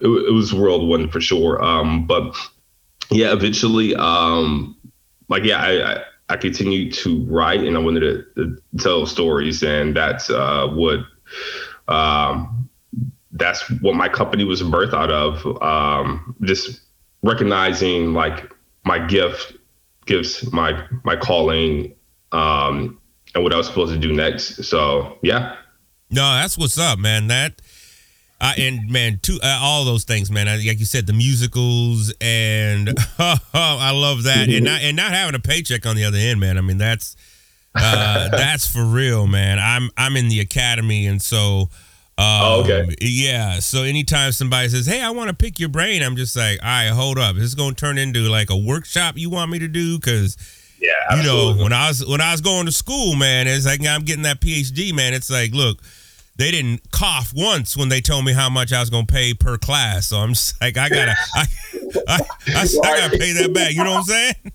it, 0.00 0.08
it 0.08 0.32
was 0.32 0.52
world 0.52 0.88
one 0.88 1.08
for 1.08 1.20
sure. 1.20 1.62
Um, 1.62 2.04
but 2.04 2.34
yeah, 3.10 3.32
eventually, 3.32 3.94
um, 3.94 4.76
like 5.32 5.44
yeah, 5.44 5.62
I, 5.62 5.94
I, 5.94 6.04
I 6.28 6.36
continued 6.36 6.92
to 6.94 7.24
write 7.24 7.60
and 7.60 7.74
I 7.74 7.80
wanted 7.80 8.00
to, 8.00 8.24
to 8.36 8.62
tell 8.78 9.06
stories, 9.06 9.62
and 9.62 9.96
that's 9.96 10.28
uh, 10.28 10.68
what 10.68 11.00
um, 11.88 12.68
that's 13.32 13.68
what 13.80 13.94
my 13.94 14.10
company 14.10 14.44
was 14.44 14.62
birthed 14.62 14.92
out 14.92 15.10
of. 15.10 15.62
Um, 15.62 16.36
just 16.42 16.82
recognizing 17.22 18.12
like 18.12 18.52
my 18.84 18.98
gift, 18.98 19.54
gifts, 20.04 20.52
my 20.52 20.86
my 21.02 21.16
calling, 21.16 21.94
um, 22.32 23.00
and 23.34 23.42
what 23.42 23.54
I 23.54 23.56
was 23.56 23.66
supposed 23.66 23.94
to 23.94 23.98
do 23.98 24.12
next. 24.12 24.64
So 24.64 25.18
yeah. 25.22 25.56
No, 26.10 26.34
that's 26.34 26.58
what's 26.58 26.76
up, 26.76 26.98
man. 26.98 27.28
That 27.28 27.62
uh, 28.42 28.52
and 28.58 28.90
man, 28.90 29.20
two 29.22 29.38
uh, 29.40 29.60
all 29.62 29.84
those 29.84 30.02
things, 30.02 30.28
man. 30.28 30.46
Like 30.46 30.80
you 30.80 30.84
said, 30.84 31.06
the 31.06 31.12
musicals, 31.12 32.12
and 32.20 32.92
oh, 33.20 33.36
I 33.54 33.92
love 33.92 34.24
that, 34.24 34.48
and 34.48 34.64
not 34.64 34.80
and 34.80 34.96
not 34.96 35.12
having 35.12 35.36
a 35.36 35.38
paycheck 35.38 35.86
on 35.86 35.94
the 35.94 36.02
other 36.02 36.18
end, 36.18 36.40
man. 36.40 36.58
I 36.58 36.60
mean, 36.60 36.76
that's 36.76 37.14
uh, 37.76 38.28
that's 38.32 38.66
for 38.66 38.84
real, 38.84 39.28
man. 39.28 39.60
I'm 39.60 39.90
I'm 39.96 40.16
in 40.16 40.28
the 40.28 40.40
academy, 40.40 41.06
and 41.06 41.22
so 41.22 41.70
oh, 42.18 42.62
okay. 42.64 42.96
Yeah. 43.00 43.60
So 43.60 43.84
anytime 43.84 44.32
somebody 44.32 44.70
says, 44.70 44.86
"Hey, 44.86 45.00
I 45.00 45.10
want 45.10 45.28
to 45.28 45.34
pick 45.34 45.60
your 45.60 45.68
brain," 45.68 46.02
I'm 46.02 46.16
just 46.16 46.34
like, 46.34 46.60
"All 46.64 46.68
right, 46.68 46.88
hold 46.88 47.18
up. 47.18 47.36
This 47.36 47.44
is 47.44 47.54
going 47.54 47.76
to 47.76 47.80
turn 47.80 47.96
into 47.96 48.28
like 48.28 48.50
a 48.50 48.56
workshop 48.56 49.16
you 49.16 49.30
want 49.30 49.52
me 49.52 49.60
to 49.60 49.68
do?" 49.68 50.00
Because 50.00 50.36
yeah, 50.80 51.16
you 51.16 51.22
know, 51.22 51.54
when 51.62 51.72
I 51.72 51.86
was 51.86 52.04
when 52.04 52.20
I 52.20 52.32
was 52.32 52.40
going 52.40 52.66
to 52.66 52.72
school, 52.72 53.14
man, 53.14 53.46
it's 53.46 53.66
like 53.66 53.86
I'm 53.86 54.02
getting 54.02 54.24
that 54.24 54.40
PhD, 54.40 54.92
man. 54.92 55.14
It's 55.14 55.30
like, 55.30 55.52
look, 55.52 55.78
they 56.36 56.50
didn't 56.50 56.90
cough 56.90 57.32
once 57.34 57.76
when 57.76 57.88
they 57.88 58.00
told 58.00 58.24
me 58.24 58.32
how 58.32 58.48
much 58.48 58.72
I 58.72 58.80
was 58.80 58.90
going 58.90 59.06
to 59.06 59.12
pay 59.12 59.34
per 59.34 59.58
class. 59.58 60.08
So 60.08 60.18
I'm 60.18 60.30
just 60.30 60.60
like, 60.60 60.76
I 60.76 60.88
gotta, 60.88 61.14
I, 61.34 61.44
I, 62.08 62.20
I, 62.48 62.66
I 62.84 62.98
gotta 62.98 63.18
pay 63.18 63.32
that 63.32 63.52
back. 63.54 63.72
You 63.72 63.84
know 63.84 63.92
what 63.92 63.98
I'm 63.98 64.04
saying? 64.04 64.52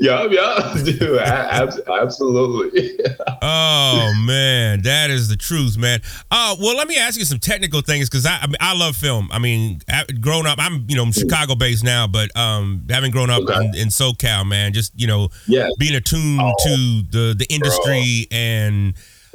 Yeah, 0.00 0.26
yeah, 0.30 0.82
dude, 0.84 1.18
absolutely. 1.18 2.98
oh 3.42 4.12
man, 4.24 4.82
that 4.82 5.10
is 5.10 5.28
the 5.28 5.36
truth, 5.36 5.76
man. 5.76 6.00
Uh, 6.30 6.56
well, 6.60 6.76
let 6.76 6.88
me 6.88 6.96
ask 6.96 7.18
you 7.18 7.24
some 7.24 7.38
technical 7.38 7.80
things 7.80 8.08
because 8.08 8.26
I, 8.26 8.38
I, 8.40 8.46
mean, 8.46 8.56
I 8.60 8.76
love 8.76 8.96
film. 8.96 9.28
I 9.32 9.38
mean, 9.38 9.80
growing 10.20 10.46
up, 10.46 10.58
I'm 10.60 10.84
you 10.88 10.96
know 10.96 11.02
I'm 11.02 11.12
Chicago 11.12 11.54
based 11.54 11.84
now, 11.84 12.06
but 12.06 12.34
um, 12.36 12.86
having 12.88 13.10
grown 13.10 13.30
up 13.30 13.42
okay. 13.42 13.56
in, 13.56 13.74
in, 13.74 13.88
SoCal, 13.88 14.46
man, 14.46 14.72
just 14.72 14.92
you 14.98 15.06
know, 15.06 15.28
yeah. 15.46 15.68
being 15.78 15.94
attuned 15.96 16.40
oh, 16.40 16.54
to 16.64 17.02
the 17.10 17.34
the 17.36 17.46
industry 17.50 18.26
bro. 18.30 18.38
and. 18.38 18.94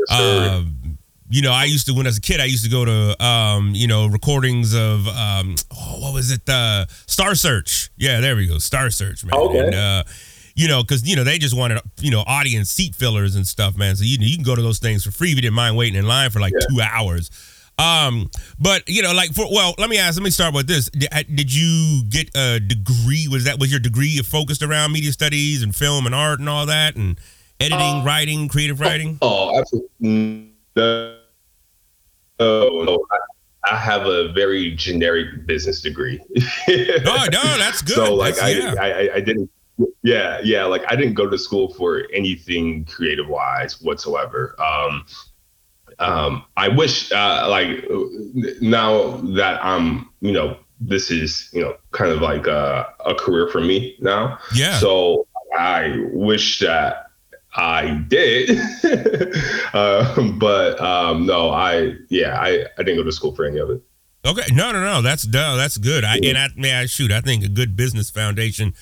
Uh, 0.09 0.63
you 1.29 1.41
know, 1.41 1.51
I 1.51 1.65
used 1.65 1.85
to 1.87 1.93
when 1.93 2.07
I 2.07 2.09
was 2.09 2.17
a 2.17 2.21
kid, 2.21 2.39
I 2.41 2.45
used 2.45 2.63
to 2.63 2.69
go 2.69 2.85
to 2.85 3.23
um, 3.23 3.73
you 3.75 3.87
know, 3.87 4.07
recordings 4.07 4.73
of 4.73 5.07
um 5.07 5.55
oh, 5.71 5.99
what 6.01 6.13
was 6.13 6.31
it? 6.31 6.47
Uh 6.49 6.85
Star 7.07 7.35
Search. 7.35 7.91
Yeah, 7.97 8.19
there 8.19 8.35
we 8.35 8.47
go. 8.47 8.57
Star 8.57 8.89
Search, 8.89 9.23
man. 9.23 9.35
Okay. 9.35 9.59
And, 9.59 9.75
uh, 9.75 10.03
you 10.55 10.67
know, 10.67 10.81
because 10.81 11.07
you 11.07 11.15
know 11.15 11.23
they 11.23 11.37
just 11.37 11.55
wanted 11.55 11.81
you 12.01 12.11
know 12.11 12.23
audience 12.25 12.69
seat 12.69 12.95
fillers 12.95 13.35
and 13.35 13.47
stuff, 13.47 13.77
man. 13.77 13.95
So 13.95 14.03
you 14.03 14.17
you 14.19 14.35
can 14.35 14.43
go 14.43 14.55
to 14.55 14.61
those 14.61 14.79
things 14.79 15.03
for 15.03 15.11
free 15.11 15.29
if 15.29 15.35
you 15.35 15.41
didn't 15.41 15.55
mind 15.55 15.77
waiting 15.77 15.97
in 15.97 16.05
line 16.05 16.31
for 16.31 16.39
like 16.39 16.53
yeah. 16.53 16.67
two 16.67 16.81
hours. 16.81 17.29
Um, 17.77 18.29
but 18.59 18.83
you 18.89 19.01
know, 19.01 19.13
like 19.13 19.33
for 19.33 19.45
well, 19.49 19.73
let 19.77 19.89
me 19.89 19.97
ask. 19.97 20.17
Let 20.17 20.23
me 20.23 20.31
start 20.31 20.53
with 20.53 20.67
this. 20.67 20.89
Did, 20.89 21.09
did 21.33 21.53
you 21.53 22.03
get 22.09 22.29
a 22.35 22.59
degree? 22.59 23.27
Was 23.31 23.45
that 23.45 23.57
was 23.57 23.71
your 23.71 23.79
degree 23.79 24.17
focused 24.17 24.61
around 24.61 24.91
media 24.91 25.13
studies 25.13 25.63
and 25.63 25.73
film 25.73 26.05
and 26.05 26.13
art 26.13 26.39
and 26.39 26.49
all 26.49 26.65
that 26.65 26.97
and 26.97 27.17
editing, 27.59 28.01
uh, 28.01 28.03
writing, 28.03 28.49
creative 28.49 28.81
writing? 28.81 29.17
Oh, 29.21 29.57
absolutely. 29.57 30.49
No, 32.39 32.83
no, 32.83 33.05
I, 33.11 33.73
I 33.73 33.75
have 33.77 34.05
a 34.05 34.31
very 34.31 34.71
generic 34.75 35.45
business 35.45 35.81
degree. 35.81 36.21
no, 36.29 36.35
no, 36.67 37.57
that's 37.57 37.81
good. 37.81 37.95
So 37.95 38.13
like 38.13 38.41
I, 38.41 38.49
yeah. 38.49 38.75
I, 38.79 39.15
I 39.15 39.19
didn't 39.19 39.49
yeah 40.03 40.39
yeah 40.43 40.65
like 40.65 40.83
i 40.89 40.95
didn't 40.95 41.13
go 41.13 41.29
to 41.29 41.37
school 41.37 41.73
for 41.73 42.05
anything 42.13 42.85
creative 42.85 43.27
wise 43.27 43.81
whatsoever 43.81 44.55
um 44.61 45.05
um 45.99 46.43
i 46.57 46.67
wish 46.67 47.11
uh 47.11 47.47
like 47.49 47.85
now 48.61 49.17
that 49.17 49.63
i'm 49.63 50.09
you 50.21 50.31
know 50.31 50.57
this 50.79 51.11
is 51.11 51.49
you 51.53 51.61
know 51.61 51.75
kind 51.91 52.11
of 52.11 52.21
like 52.21 52.47
a, 52.47 52.93
a 53.05 53.15
career 53.15 53.47
for 53.47 53.61
me 53.61 53.95
now 53.99 54.37
yeah 54.53 54.77
so 54.79 55.27
i 55.57 55.95
wish 56.11 56.59
that 56.59 57.08
I 57.55 58.03
did, 58.07 58.59
uh, 59.73 60.31
but 60.37 60.79
um, 60.79 61.25
no, 61.25 61.49
I 61.49 61.95
yeah, 62.09 62.39
I, 62.39 62.65
I 62.77 62.83
didn't 62.83 62.97
go 62.97 63.03
to 63.03 63.11
school 63.11 63.35
for 63.35 63.45
any 63.45 63.57
of 63.57 63.69
it. 63.69 63.81
Okay, 64.25 64.53
no, 64.53 64.71
no, 64.71 64.83
no, 64.83 65.01
that's 65.01 65.25
no, 65.25 65.57
that's 65.57 65.77
good. 65.77 66.03
I 66.03 66.17
and 66.17 66.37
I 66.37 66.49
may 66.55 66.75
I 66.75 66.85
shoot. 66.85 67.11
I 67.11 67.21
think 67.21 67.43
a 67.43 67.49
good 67.49 67.75
business 67.75 68.09
foundation 68.09 68.73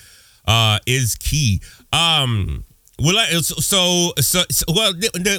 uh, 0.45 0.79
is 0.85 1.15
key. 1.15 1.61
Um, 1.93 2.65
well, 2.99 3.23
so, 3.43 4.11
so, 4.19 4.43
so 4.49 4.65
well, 4.73 4.93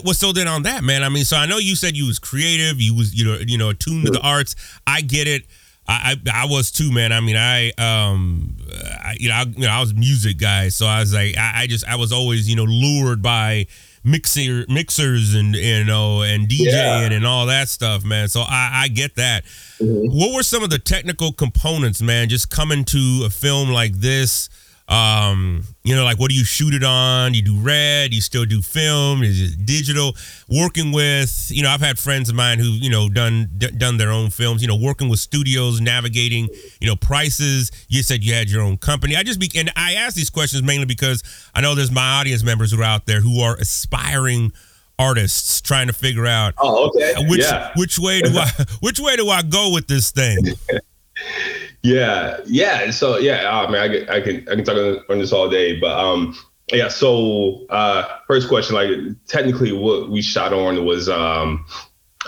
well, 0.04 0.14
so 0.14 0.32
then 0.32 0.46
on 0.46 0.62
that, 0.62 0.84
man. 0.84 1.02
I 1.02 1.08
mean, 1.08 1.24
so 1.24 1.36
I 1.36 1.46
know 1.46 1.58
you 1.58 1.74
said 1.74 1.96
you 1.96 2.06
was 2.06 2.20
creative, 2.20 2.80
you 2.80 2.94
was, 2.94 3.12
you 3.12 3.24
know, 3.24 3.38
you 3.44 3.58
know, 3.58 3.70
attuned 3.70 4.06
to 4.06 4.12
the 4.12 4.20
arts. 4.20 4.54
I 4.86 5.00
get 5.00 5.26
it. 5.26 5.42
I, 5.88 6.16
I, 6.26 6.42
I 6.42 6.46
was 6.46 6.70
too, 6.70 6.92
man. 6.92 7.12
I 7.12 7.20
mean, 7.20 7.36
I, 7.36 7.70
um, 7.78 8.56
I, 8.70 9.16
you 9.18 9.30
know, 9.30 9.34
I, 9.34 9.42
you 9.44 9.66
know, 9.66 9.70
I 9.70 9.80
was 9.80 9.94
music 9.94 10.38
guy, 10.38 10.68
so 10.68 10.86
I 10.86 11.00
was 11.00 11.14
like, 11.14 11.36
I, 11.38 11.62
I 11.62 11.66
just, 11.66 11.86
I 11.88 11.96
was 11.96 12.12
always, 12.12 12.48
you 12.48 12.56
know, 12.56 12.64
lured 12.64 13.22
by 13.22 13.66
mixer 14.04 14.64
mixers 14.68 15.34
and 15.34 15.54
you 15.54 15.84
know 15.84 16.22
and 16.22 16.48
DJing 16.48 16.66
yeah. 16.66 17.10
and 17.10 17.26
all 17.26 17.46
that 17.46 17.68
stuff, 17.68 18.04
man. 18.04 18.28
So 18.28 18.40
I, 18.40 18.82
I 18.84 18.88
get 18.88 19.16
that. 19.16 19.44
Mm-hmm. 19.80 20.16
What 20.16 20.34
were 20.34 20.42
some 20.42 20.62
of 20.62 20.70
the 20.70 20.78
technical 20.78 21.32
components, 21.32 22.02
man? 22.02 22.28
Just 22.28 22.50
coming 22.50 22.84
to 22.86 23.22
a 23.26 23.30
film 23.30 23.70
like 23.70 23.94
this 23.94 24.48
um, 24.88 25.64
you 25.84 25.94
know, 25.94 26.04
like 26.04 26.18
what 26.18 26.30
do 26.30 26.36
you 26.36 26.44
shoot 26.44 26.72
it 26.72 26.82
on? 26.82 27.34
You 27.34 27.42
do 27.42 27.58
red, 27.60 28.14
you 28.14 28.22
still 28.22 28.46
do 28.46 28.62
film, 28.62 29.22
is 29.22 29.40
it 29.40 29.66
digital? 29.66 30.16
Working 30.48 30.92
with, 30.92 31.50
you 31.50 31.62
know, 31.62 31.68
I've 31.68 31.80
had 31.80 31.98
friends 31.98 32.30
of 32.30 32.34
mine 32.34 32.58
who, 32.58 32.68
you 32.68 32.88
know, 32.88 33.10
done 33.10 33.50
d- 33.58 33.70
done 33.70 33.98
their 33.98 34.10
own 34.10 34.30
films, 34.30 34.62
you 34.62 34.68
know, 34.68 34.76
working 34.76 35.10
with 35.10 35.20
studios, 35.20 35.80
navigating, 35.80 36.48
you 36.80 36.86
know, 36.86 36.96
prices. 36.96 37.70
You 37.88 38.02
said 38.02 38.24
you 38.24 38.32
had 38.32 38.48
your 38.48 38.62
own 38.62 38.78
company. 38.78 39.14
I 39.14 39.22
just 39.22 39.38
be 39.38 39.50
and 39.56 39.70
I 39.76 39.94
ask 39.94 40.16
these 40.16 40.30
questions 40.30 40.62
mainly 40.62 40.86
because 40.86 41.22
I 41.54 41.60
know 41.60 41.74
there's 41.74 41.92
my 41.92 42.20
audience 42.20 42.42
members 42.42 42.72
who 42.72 42.80
are 42.80 42.84
out 42.84 43.04
there 43.04 43.20
who 43.20 43.40
are 43.40 43.56
aspiring 43.56 44.52
artists 44.98 45.60
trying 45.60 45.86
to 45.86 45.92
figure 45.92 46.26
out 46.26 46.54
oh, 46.58 46.88
okay. 46.88 47.14
which 47.28 47.42
yeah. 47.42 47.70
which 47.76 47.98
way 47.98 48.20
do 48.20 48.36
I 48.36 48.50
which 48.80 48.98
way 49.00 49.16
do 49.16 49.28
I 49.28 49.42
go 49.42 49.70
with 49.72 49.86
this 49.86 50.10
thing? 50.10 50.38
Yeah, 51.82 52.38
yeah. 52.46 52.90
So 52.90 53.18
yeah, 53.18 53.48
oh, 53.50 53.70
man, 53.70 53.80
I, 53.80 53.88
can 53.88 54.08
I 54.08 54.20
can 54.20 54.48
I 54.48 54.54
can 54.56 54.64
talk 54.64 55.10
on 55.10 55.18
this 55.18 55.32
all 55.32 55.48
day, 55.48 55.78
but 55.78 55.96
um, 55.98 56.36
yeah. 56.72 56.88
So 56.88 57.66
uh, 57.70 58.08
first 58.26 58.48
question, 58.48 58.74
like 58.74 58.90
technically, 59.26 59.72
what 59.72 60.10
we 60.10 60.22
shot 60.22 60.52
on 60.52 60.84
was 60.84 61.08
um, 61.08 61.64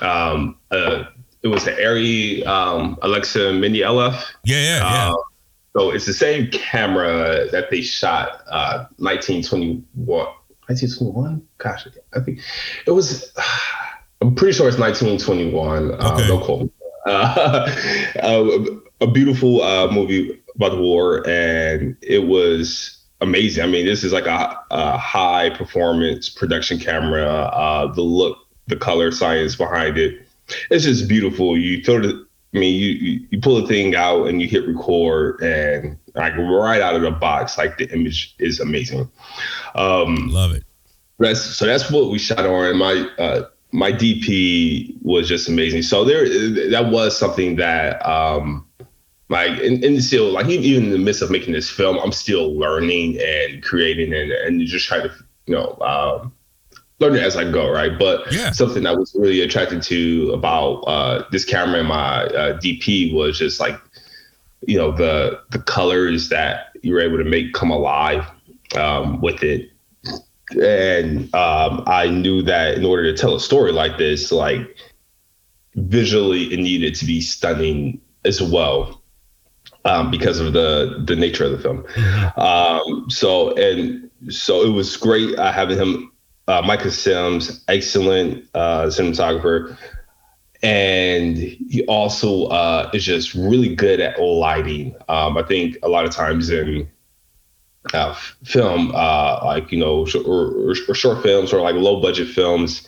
um, 0.00 0.56
uh, 0.70 1.04
it 1.42 1.48
was 1.48 1.64
the 1.64 1.72
Arri 1.72 2.46
um, 2.46 2.98
Alexa 3.02 3.52
Mini 3.52 3.80
LF. 3.80 4.24
Yeah, 4.44 4.56
yeah, 4.56 4.78
yeah. 4.78 5.10
Uh, 5.10 5.16
so 5.76 5.90
it's 5.90 6.06
the 6.06 6.14
same 6.14 6.50
camera 6.50 7.48
that 7.50 7.70
they 7.70 7.80
shot 7.80 8.42
uh, 8.48 8.86
1921. 8.98 10.26
1921? 10.66 11.42
Gosh, 11.58 11.86
I 12.14 12.20
think 12.20 12.40
it 12.86 12.90
was. 12.90 13.32
I'm 14.22 14.34
pretty 14.34 14.52
sure 14.52 14.68
it's 14.68 14.78
1921. 14.78 15.92
Uh, 15.92 15.94
okay. 15.94 16.24
Uh, 16.24 16.28
no 16.28 16.44
quote. 16.44 16.72
Uh, 17.06 17.66
uh, 18.22 18.58
a 19.00 19.06
beautiful 19.06 19.62
uh, 19.62 19.90
movie 19.90 20.40
about 20.54 20.72
the 20.72 20.80
war, 20.80 21.26
and 21.26 21.96
it 22.02 22.26
was 22.26 22.98
amazing. 23.20 23.64
I 23.64 23.66
mean, 23.66 23.86
this 23.86 24.04
is 24.04 24.12
like 24.12 24.26
a, 24.26 24.58
a 24.70 24.98
high 24.98 25.50
performance 25.50 26.28
production 26.28 26.78
camera. 26.78 27.24
Uh, 27.24 27.92
the 27.92 28.02
look, 28.02 28.38
the 28.66 28.76
color 28.76 29.10
science 29.10 29.56
behind 29.56 29.98
it, 29.98 30.26
it's 30.70 30.84
just 30.84 31.08
beautiful. 31.08 31.56
You 31.56 31.82
throw 31.82 32.00
the, 32.00 32.26
I 32.54 32.58
mean, 32.58 32.80
you, 32.80 33.20
you, 33.30 33.40
pull 33.40 33.60
the 33.60 33.66
thing 33.66 33.94
out 33.94 34.26
and 34.26 34.42
you 34.42 34.48
hit 34.48 34.66
record, 34.66 35.40
and 35.40 35.98
like 36.14 36.36
right 36.36 36.80
out 36.80 36.96
of 36.96 37.02
the 37.02 37.10
box, 37.10 37.56
like 37.56 37.78
the 37.78 37.90
image 37.92 38.34
is 38.38 38.60
amazing. 38.60 39.10
Um, 39.74 40.28
Love 40.28 40.52
it. 40.52 40.64
That's 41.18 41.42
so 41.42 41.66
that's 41.66 41.90
what 41.90 42.10
we 42.10 42.18
shot 42.18 42.46
on. 42.46 42.76
My 42.78 43.08
uh, 43.18 43.42
my 43.72 43.92
DP 43.92 44.96
was 45.02 45.28
just 45.28 45.48
amazing. 45.48 45.82
So 45.82 46.04
there, 46.04 46.26
that 46.70 46.90
was 46.90 47.16
something 47.16 47.56
that. 47.56 48.06
Um, 48.06 48.66
like 49.30 49.58
and, 49.62 49.82
and 49.82 50.04
still 50.04 50.32
like 50.32 50.46
even 50.48 50.84
in 50.84 50.90
the 50.90 50.98
midst 50.98 51.22
of 51.22 51.30
making 51.30 51.54
this 51.54 51.70
film 51.70 51.98
i'm 52.00 52.12
still 52.12 52.52
learning 52.58 53.18
and 53.22 53.62
creating 53.62 54.12
and, 54.12 54.30
and 54.30 54.60
just 54.66 54.86
trying 54.86 55.02
to 55.02 55.14
you 55.46 55.54
know 55.54 55.78
um, 55.80 56.32
learn 56.98 57.14
it 57.14 57.22
as 57.22 57.36
i 57.36 57.50
go 57.50 57.70
right? 57.70 57.98
But 57.98 58.30
yeah. 58.30 58.50
something 58.50 58.84
i 58.84 58.92
was 58.92 59.14
really 59.14 59.40
attracted 59.40 59.82
to 59.84 60.32
about 60.34 60.82
uh, 60.82 61.24
this 61.30 61.44
camera 61.44 61.78
and 61.78 61.88
my 61.88 62.24
uh, 62.24 62.58
dp 62.58 63.14
was 63.14 63.38
just 63.38 63.58
like 63.60 63.80
you 64.66 64.76
know 64.76 64.92
the 64.92 65.40
the 65.50 65.60
colors 65.60 66.28
that 66.28 66.72
you 66.82 66.92
were 66.92 67.00
able 67.00 67.16
to 67.16 67.24
make 67.24 67.54
come 67.54 67.70
alive 67.70 68.26
um, 68.76 69.20
with 69.20 69.42
it. 69.42 69.70
And 70.60 71.32
um, 71.34 71.84
i 71.86 72.08
knew 72.08 72.42
that 72.42 72.76
in 72.76 72.84
order 72.84 73.04
to 73.04 73.16
tell 73.16 73.36
a 73.36 73.40
story 73.40 73.70
like 73.70 73.96
this 73.96 74.32
like 74.32 74.76
visually 75.76 76.52
it 76.52 76.58
needed 76.58 76.96
to 76.96 77.06
be 77.06 77.20
stunning 77.20 78.00
as 78.24 78.42
well 78.42 78.99
um, 79.84 80.10
because 80.10 80.40
of 80.40 80.52
the 80.52 81.02
the 81.06 81.16
nature 81.16 81.44
of 81.44 81.52
the 81.52 81.58
film. 81.58 81.82
Mm-hmm. 81.82 82.40
Um, 82.40 83.10
so 83.10 83.54
and 83.56 84.10
so 84.28 84.62
it 84.62 84.70
was 84.70 84.96
great 84.96 85.38
uh, 85.38 85.52
having 85.52 85.78
him, 85.78 86.12
uh, 86.48 86.62
Micah 86.62 86.90
Sims, 86.90 87.64
excellent 87.68 88.46
uh, 88.54 88.86
cinematographer, 88.86 89.76
and 90.62 91.36
he 91.36 91.84
also 91.86 92.46
uh, 92.46 92.90
is 92.92 93.04
just 93.04 93.34
really 93.34 93.74
good 93.74 94.00
at 94.00 94.20
lighting. 94.20 94.94
Um, 95.08 95.36
I 95.36 95.42
think 95.42 95.76
a 95.82 95.88
lot 95.88 96.04
of 96.04 96.10
times 96.10 96.50
in 96.50 96.90
uh, 97.94 98.14
film, 98.44 98.92
uh, 98.94 99.40
like 99.44 99.72
you 99.72 99.78
know, 99.78 100.06
or, 100.14 100.20
or, 100.26 100.74
or 100.88 100.94
short 100.94 101.22
films 101.22 101.52
or 101.52 101.60
like 101.62 101.74
low 101.74 102.00
budget 102.00 102.28
films 102.28 102.86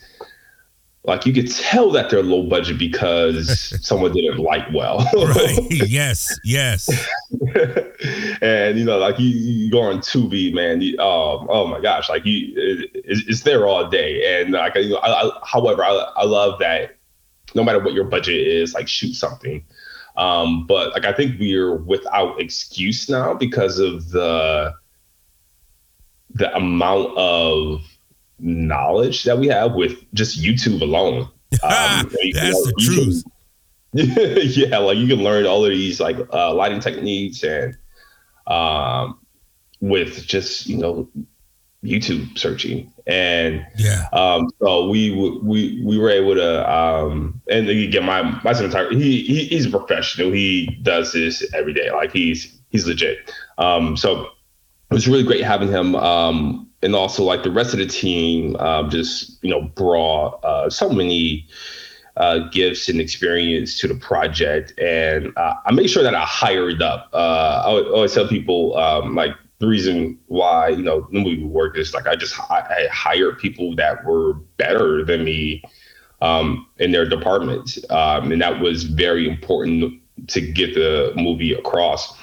like 1.04 1.26
you 1.26 1.32
could 1.32 1.50
tell 1.50 1.90
that 1.90 2.10
they're 2.10 2.22
low 2.22 2.44
budget 2.44 2.78
because 2.78 3.74
someone 3.86 4.12
didn't 4.12 4.38
light 4.38 4.72
well. 4.72 4.98
right. 5.14 5.58
Yes. 5.70 6.38
Yes. 6.44 6.88
and 8.40 8.78
you 8.78 8.84
know, 8.84 8.98
like 8.98 9.18
you, 9.18 9.28
you 9.28 9.70
go 9.70 9.80
on 9.82 9.98
Tubi, 9.98 10.54
man. 10.54 10.80
You, 10.80 10.98
um, 10.98 11.46
oh 11.50 11.66
my 11.66 11.80
gosh, 11.80 12.08
like 12.08 12.24
you, 12.24 12.52
it, 12.56 12.90
it's, 12.94 13.42
there 13.42 13.66
all 13.66 13.88
day. 13.88 14.40
And 14.40 14.52
like, 14.52 14.74
you 14.76 14.90
know, 14.90 14.96
I, 14.96 15.26
I, 15.26 15.40
however, 15.44 15.84
I, 15.84 15.90
I 16.16 16.24
love 16.24 16.58
that 16.60 16.96
no 17.54 17.64
matter 17.64 17.78
what 17.80 17.94
your 17.94 18.04
budget 18.04 18.46
is, 18.46 18.74
like 18.74 18.88
shoot 18.88 19.14
something. 19.14 19.64
Um, 20.16 20.66
but 20.66 20.92
like 20.92 21.04
I 21.04 21.12
think 21.12 21.40
we're 21.40 21.74
without 21.74 22.40
excuse 22.40 23.08
now 23.08 23.34
because 23.34 23.78
of 23.78 24.10
the 24.10 24.74
the 26.34 26.54
amount 26.54 27.16
of 27.16 27.82
knowledge 28.38 29.24
that 29.24 29.38
we 29.38 29.48
have 29.48 29.74
with 29.74 29.98
just 30.14 30.40
YouTube 30.40 30.80
alone. 30.80 31.28
Um, 31.62 32.10
That's 32.32 32.34
know, 32.34 32.64
the 32.64 32.74
truth. 32.80 33.24
Can, 33.24 33.34
yeah, 34.48 34.78
like 34.78 34.96
you 34.96 35.06
can 35.06 35.22
learn 35.22 35.44
all 35.44 35.66
of 35.66 35.70
these 35.70 36.00
like 36.00 36.16
uh, 36.32 36.54
lighting 36.54 36.80
techniques 36.80 37.42
and 37.42 37.76
um, 38.46 39.18
with 39.82 40.26
just 40.26 40.66
you 40.66 40.78
know 40.78 41.10
YouTube 41.84 42.38
searching, 42.38 42.90
and 43.06 43.66
yeah, 43.76 44.06
um, 44.12 44.48
so 44.62 44.88
we 44.88 45.10
we 45.42 45.82
we 45.84 45.98
were 45.98 46.10
able 46.10 46.34
to, 46.36 46.72
um, 46.72 47.42
and 47.50 47.68
again, 47.68 48.04
my 48.04 48.22
my 48.22 48.52
cinematographer, 48.52 48.92
he, 48.92 49.22
he 49.22 49.44
he's 49.44 49.66
a 49.66 49.70
professional. 49.70 50.30
He 50.30 50.78
does 50.82 51.12
this 51.12 51.44
every 51.52 51.74
day, 51.74 51.90
like 51.90 52.12
he's 52.12 52.60
he's 52.70 52.86
legit. 52.86 53.30
Um, 53.58 53.96
so 53.96 54.22
it 54.22 54.94
was 54.94 55.08
really 55.08 55.24
great 55.24 55.42
having 55.42 55.68
him, 55.68 55.96
um, 55.96 56.70
and 56.82 56.94
also 56.94 57.22
like 57.22 57.42
the 57.42 57.50
rest 57.50 57.72
of 57.72 57.78
the 57.78 57.86
team, 57.86 58.56
um, 58.56 58.90
just 58.90 59.42
you 59.42 59.50
know, 59.50 59.62
brought 59.62 60.44
uh, 60.44 60.68
so 60.68 60.90
many 60.90 61.46
uh, 62.16 62.40
gifts 62.50 62.88
and 62.88 63.00
experience 63.00 63.78
to 63.80 63.88
the 63.88 63.94
project, 63.94 64.78
and 64.78 65.32
uh, 65.36 65.54
I 65.64 65.72
made 65.72 65.88
sure 65.88 66.02
that 66.02 66.14
I 66.14 66.24
hired 66.24 66.82
up. 66.82 67.08
Uh, 67.12 67.62
I 67.64 67.70
always 67.90 68.12
tell 68.12 68.28
people 68.28 68.76
um, 68.76 69.14
like 69.14 69.34
the 69.58 69.66
reason 69.66 70.18
why 70.26 70.68
you 70.68 70.82
know 70.82 71.08
the 71.12 71.20
movie 71.20 71.44
worked 71.44 71.78
is 71.78 71.94
like 71.94 72.06
I 72.06 72.16
just 72.16 72.38
I, 72.50 72.60
I 72.60 72.88
hired 72.90 73.38
people 73.38 73.74
that 73.76 74.04
were 74.04 74.34
better 74.56 75.04
than 75.04 75.24
me 75.24 75.62
um, 76.20 76.66
in 76.78 76.92
their 76.92 77.08
departments, 77.08 77.78
um, 77.90 78.32
and 78.32 78.42
that 78.42 78.60
was 78.60 78.84
very 78.84 79.28
important 79.28 80.00
to 80.28 80.40
get 80.40 80.74
the 80.74 81.12
movie 81.16 81.54
across. 81.54 82.16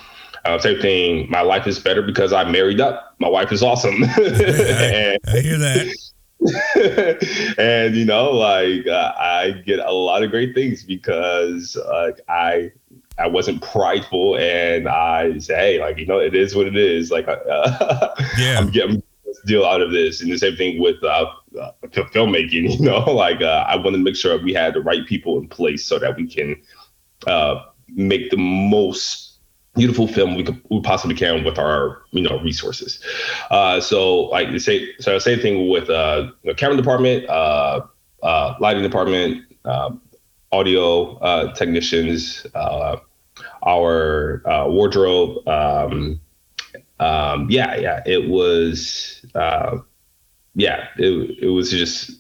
Uh, 0.45 0.57
same 0.57 0.79
thing. 0.79 1.29
My 1.29 1.41
life 1.41 1.67
is 1.67 1.79
better 1.79 2.01
because 2.01 2.33
I 2.33 2.49
married 2.49 2.81
up. 2.81 3.15
My 3.19 3.27
wife 3.27 3.51
is 3.51 3.61
awesome. 3.61 4.03
and, 4.03 5.19
I 5.27 5.39
hear 5.41 5.57
that. 5.57 5.95
and 7.57 7.95
you 7.95 8.05
know, 8.05 8.31
like 8.31 8.87
uh, 8.87 9.13
I 9.17 9.61
get 9.65 9.79
a 9.79 9.91
lot 9.91 10.23
of 10.23 10.31
great 10.31 10.55
things 10.55 10.83
because 10.83 11.75
uh, 11.75 12.11
I 12.29 12.71
I 13.19 13.27
wasn't 13.27 13.61
prideful 13.61 14.37
and 14.37 14.87
I 14.87 15.37
say, 15.39 15.55
hey, 15.55 15.79
like, 15.79 15.97
you 15.97 16.05
know, 16.05 16.19
it 16.19 16.33
is 16.33 16.55
what 16.55 16.67
it 16.67 16.77
is. 16.77 17.11
Like, 17.11 17.27
uh, 17.27 18.15
yeah, 18.37 18.57
I'm 18.57 18.69
getting 18.69 18.97
a 18.97 19.47
deal 19.47 19.65
out 19.65 19.81
of 19.81 19.91
this. 19.91 20.21
And 20.21 20.31
the 20.31 20.37
same 20.37 20.55
thing 20.55 20.81
with 20.81 21.03
uh, 21.03 21.29
uh, 21.59 21.71
filmmaking, 21.83 22.79
you 22.79 22.85
know, 22.85 22.99
like 22.99 23.41
uh, 23.41 23.65
I 23.67 23.75
want 23.75 23.95
to 23.95 23.97
make 23.97 24.15
sure 24.15 24.41
we 24.41 24.53
had 24.53 24.73
the 24.73 24.81
right 24.81 25.05
people 25.05 25.37
in 25.37 25.49
place 25.49 25.85
so 25.85 25.99
that 25.99 26.15
we 26.15 26.27
can 26.27 26.55
uh, 27.27 27.65
make 27.89 28.29
the 28.29 28.37
most 28.37 29.28
beautiful 29.79 30.07
film 30.07 30.35
we 30.35 30.43
could 30.43 30.61
we 30.69 30.81
possibly 30.81 31.15
can 31.15 31.43
with 31.43 31.57
our 31.57 32.01
you 32.11 32.21
know 32.21 32.39
resources. 32.41 32.99
Uh, 33.49 33.79
so 33.79 34.25
like 34.35 34.51
the 34.51 34.59
same 34.59 34.85
so 34.99 35.17
same 35.19 35.39
thing 35.39 35.69
with 35.69 35.89
uh, 35.89 36.29
the 36.43 36.53
camera 36.53 36.77
department, 36.77 37.27
uh, 37.29 37.81
uh, 38.21 38.53
lighting 38.59 38.83
department, 38.83 39.43
uh, 39.65 39.91
audio 40.51 41.17
uh, 41.19 41.53
technicians, 41.53 42.45
uh, 42.53 42.97
our 43.65 44.43
uh, 44.45 44.67
wardrobe. 44.67 45.47
Um, 45.47 46.19
um, 46.99 47.47
yeah, 47.49 47.77
yeah, 47.77 48.03
it 48.05 48.29
was. 48.29 49.25
Uh, 49.33 49.77
yeah, 50.55 50.87
it 50.97 51.37
it 51.41 51.49
was 51.49 51.71
just 51.71 52.11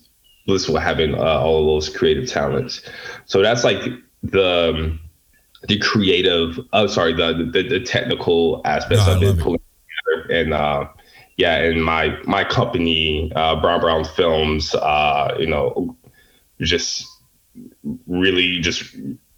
blissful 0.47 0.77
having 0.77 1.13
uh, 1.13 1.41
all 1.41 1.59
of 1.59 1.65
those 1.65 1.95
creative 1.95 2.27
talents. 2.29 2.81
So 3.25 3.41
that's 3.41 3.63
like 3.63 3.81
the 4.23 4.97
the 5.67 5.77
creative. 5.79 6.59
Oh, 6.73 6.87
sorry, 6.87 7.13
the 7.13 7.49
the, 7.51 7.67
the 7.67 7.79
technical 7.79 8.61
aspects 8.65 9.05
no, 9.07 9.15
of 9.15 9.23
it 9.23 9.39
pulling 9.39 9.61
together 9.61 10.33
and. 10.33 10.53
Uh, 10.53 10.87
yeah, 11.39 11.55
and 11.55 11.85
my 11.85 12.17
my 12.25 12.43
company, 12.43 13.31
uh, 13.33 13.55
Brown 13.61 13.79
Brown 13.79 14.03
Films, 14.03 14.75
uh, 14.75 15.33
you 15.39 15.47
know, 15.47 15.95
just 16.59 17.07
really 18.07 18.59
just 18.59 18.93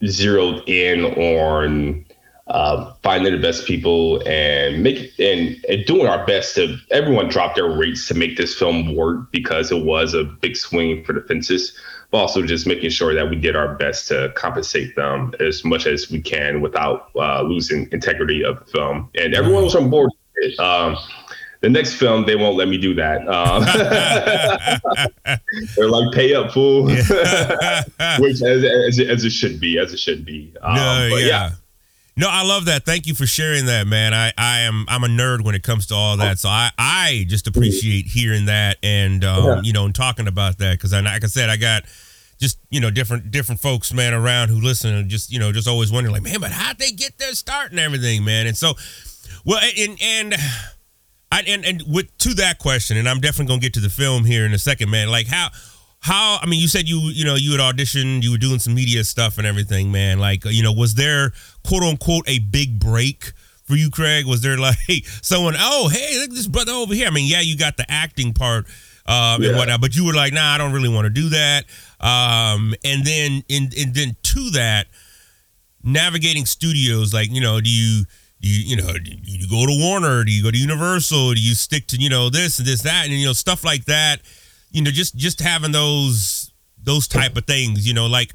zeroed 0.07 0.67
in 0.67 1.05
on 1.05 2.05
uh, 2.47 2.93
finding 3.04 3.32
the 3.34 3.39
best 3.39 3.65
people 3.65 4.21
and 4.27 4.84
make 4.84 5.13
and, 5.19 5.63
and 5.69 5.86
doing 5.86 6.08
our 6.08 6.25
best 6.25 6.56
to 6.56 6.77
everyone 6.89 7.30
drop 7.30 7.56
their 7.56 7.69
rates 7.69 8.08
to 8.08 8.13
make 8.13 8.36
this 8.38 8.58
film 8.58 8.95
work 8.95 9.32
because 9.32 9.71
it 9.71 9.86
was 9.86 10.13
a 10.13 10.23
big 10.23 10.58
swing 10.58 11.04
for 11.04 11.13
the 11.13 11.21
fences 11.21 11.77
but 12.10 12.17
also 12.17 12.45
just 12.45 12.67
making 12.67 12.89
sure 12.89 13.13
that 13.13 13.30
we 13.30 13.38
did 13.38 13.56
our 13.56 13.75
best 13.75 14.08
to 14.08 14.34
compensate 14.36 14.95
them 14.97 15.34
as 15.39 15.63
much 15.63 15.86
as 15.86 16.12
we 16.12 16.21
can 16.21 16.60
without 16.60 17.10
uh, 17.15 17.41
losing 17.41 17.88
integrity 17.91 18.43
of 18.43 18.60
the 18.60 18.65
film 18.65 19.10
and 19.15 19.34
everyone 19.34 19.63
was 19.63 19.75
on 19.75 19.89
board 19.89 20.12
um, 20.60 20.97
the 21.62 21.69
next 21.69 21.93
film 21.93 22.25
they 22.25 22.36
won't 22.36 22.58
let 22.58 22.67
me 22.67 22.77
do 22.77 22.95
that. 22.95 23.27
Um, 23.27 23.63
they're 25.75 25.89
like 25.89 26.12
pay 26.13 26.34
up 26.34 26.51
fool, 26.51 26.86
which 28.19 28.41
as, 28.41 28.63
as, 28.63 28.99
as, 28.99 29.23
it 29.23 29.30
should 29.30 29.60
be, 29.60 29.77
as 29.77 29.93
it 29.93 29.99
should 29.99 30.25
be. 30.25 30.54
Um, 30.62 30.75
no, 30.75 31.08
yeah. 31.17 31.25
yeah. 31.25 31.51
No, 32.17 32.28
I 32.30 32.43
love 32.43 32.65
that. 32.65 32.86
Thank 32.86 33.08
you 33.08 33.15
for 33.15 33.26
sharing 33.26 33.67
that, 33.67 33.88
man. 33.88 34.13
I, 34.13 34.34
I 34.38 34.60
am 34.62 34.86
I'm 34.89 35.04
a 35.04 35.08
nerd 35.08 35.43
when 35.43 35.56
it 35.56 35.63
comes 35.63 35.88
to 35.88 35.95
all 35.95 36.17
that, 36.17 36.39
so 36.39 36.50
I, 36.50 36.69
I 36.78 37.26
just 37.28 37.47
appreciate 37.47 38.06
hearing 38.06 38.45
that 38.45 38.78
and 38.84 39.24
um, 39.24 39.45
yeah. 39.45 39.62
you 39.63 39.71
know 39.74 39.86
and 39.86 39.95
talking 39.95 40.28
about 40.28 40.58
that 40.58 40.74
because 40.74 40.91
like 40.91 41.24
I 41.24 41.28
said, 41.28 41.50
I 41.50 41.56
got 41.56 41.84
just 42.38 42.60
you 42.69 42.82
know 42.82 42.91
different 42.91 43.32
different 43.32 43.62
folks, 43.62 43.93
man, 43.93 44.13
around 44.13 44.50
who 44.50 44.60
listen 44.60 44.93
and 44.93 45.10
just 45.10 45.32
you 45.32 45.39
know 45.39 45.54
just 45.54 45.69
always 45.69 45.91
wondering 45.91 46.13
like, 46.13 46.24
man, 46.24 46.41
but 46.41 46.52
how'd 46.52 46.80
they 46.80 46.91
get 46.91 47.17
their 47.17 47.34
start 47.34 47.71
and 47.71 47.80
everything, 47.80 48.26
man? 48.26 48.45
And 48.45 48.58
so, 48.58 48.74
well, 49.45 49.62
and 49.78 49.97
and 50.02 50.36
I, 51.32 51.43
and 51.47 51.63
and 51.63 51.84
with 51.88 52.15
to 52.19 52.34
that 52.36 52.60
question, 52.60 52.97
and 52.97 53.08
I'm 53.08 53.21
definitely 53.21 53.54
gonna 53.54 53.62
get 53.62 53.74
to 53.76 53.80
the 53.80 53.89
film 53.89 54.26
here 54.26 54.45
in 54.45 54.54
a 54.54 54.60
second, 54.60 54.89
man. 54.89 55.10
Like 55.10 55.28
how 55.28 55.50
how 56.02 56.40
I 56.42 56.48
mean, 56.48 56.60
you 56.60 56.68
said 56.68 56.90
you 56.90 57.00
you 57.00 57.26
know 57.26 57.36
you 57.36 57.52
had 57.52 57.62
auditioned, 57.62 58.24
you 58.24 58.32
were 58.32 58.38
doing 58.38 58.60
some 58.60 58.74
media 58.74 59.04
stuff 59.04 59.38
and 59.38 59.48
everything, 59.48 59.92
man. 59.92 60.20
Like 60.20 60.44
you 60.46 60.64
know, 60.64 60.74
was 60.74 60.96
there 60.96 61.32
quote 61.66 61.84
unquote 61.84 62.28
a 62.28 62.40
big 62.40 62.80
break? 62.80 63.34
For 63.66 63.78
you, 63.78 63.90
Craig, 63.90 64.26
was 64.26 64.42
there 64.42 64.58
like 64.60 65.06
someone? 65.22 65.56
Oh, 65.58 65.88
hey, 65.88 66.18
look 66.20 66.30
at 66.30 66.36
this 66.36 66.48
brother 66.48 66.74
over 66.74 66.94
here. 66.94 67.08
I 67.08 67.12
mean, 67.12 67.30
yeah, 67.30 67.40
you 67.40 67.56
got 67.56 67.78
the 67.78 67.90
acting 67.90 68.34
part 68.34 68.66
um, 69.06 69.42
yeah. 69.42 69.50
and 69.50 69.58
whatnot, 69.58 69.80
but 69.80 69.96
you 69.96 70.06
were 70.06 70.14
like, 70.14 70.34
nah, 70.34 70.56
I 70.56 70.58
don't 70.58 70.74
really 70.74 70.90
want 70.90 71.06
to 71.06 71.10
do 71.10 71.30
that. 71.30 71.66
Um, 72.02 72.74
and 72.84 73.06
then, 73.06 73.44
and, 73.50 73.74
and 73.74 73.96
then 73.96 74.18
to 74.24 74.50
that, 74.52 74.88
navigating 75.84 76.46
studios, 76.46 77.14
like 77.14 77.32
you 77.32 77.40
know, 77.40 77.62
do 77.62 77.70
you 77.70 78.04
do 78.42 78.50
you, 78.50 78.76
you 78.76 78.76
know, 78.76 78.92
do 78.94 79.12
you 79.24 79.48
go 79.48 79.66
to 79.68 79.80
Warner? 79.80 80.24
Do 80.24 80.32
you 80.32 80.44
go 80.44 80.52
to 80.52 80.58
Universal? 80.58 81.36
Do 81.36 81.42
you 81.42 81.54
stick 81.54 81.88
to, 81.88 81.98
you 81.98 82.10
know, 82.10 82.30
this 82.30 82.58
and 82.58 82.68
this, 82.68 82.82
that, 82.82 83.06
and 83.06 83.14
you 83.14 83.28
know, 83.28 83.34
stuff 83.34 83.64
like 83.64 83.86
that? 83.86 84.22
You 84.71 84.81
know, 84.81 84.91
just 84.91 85.15
just 85.15 85.39
having 85.39 85.71
those 85.71 86.51
those 86.84 87.07
type 87.07 87.38
of 87.38 87.45
things, 87.45 87.88
you 87.88 87.93
know, 87.93 88.07
like 88.07 88.34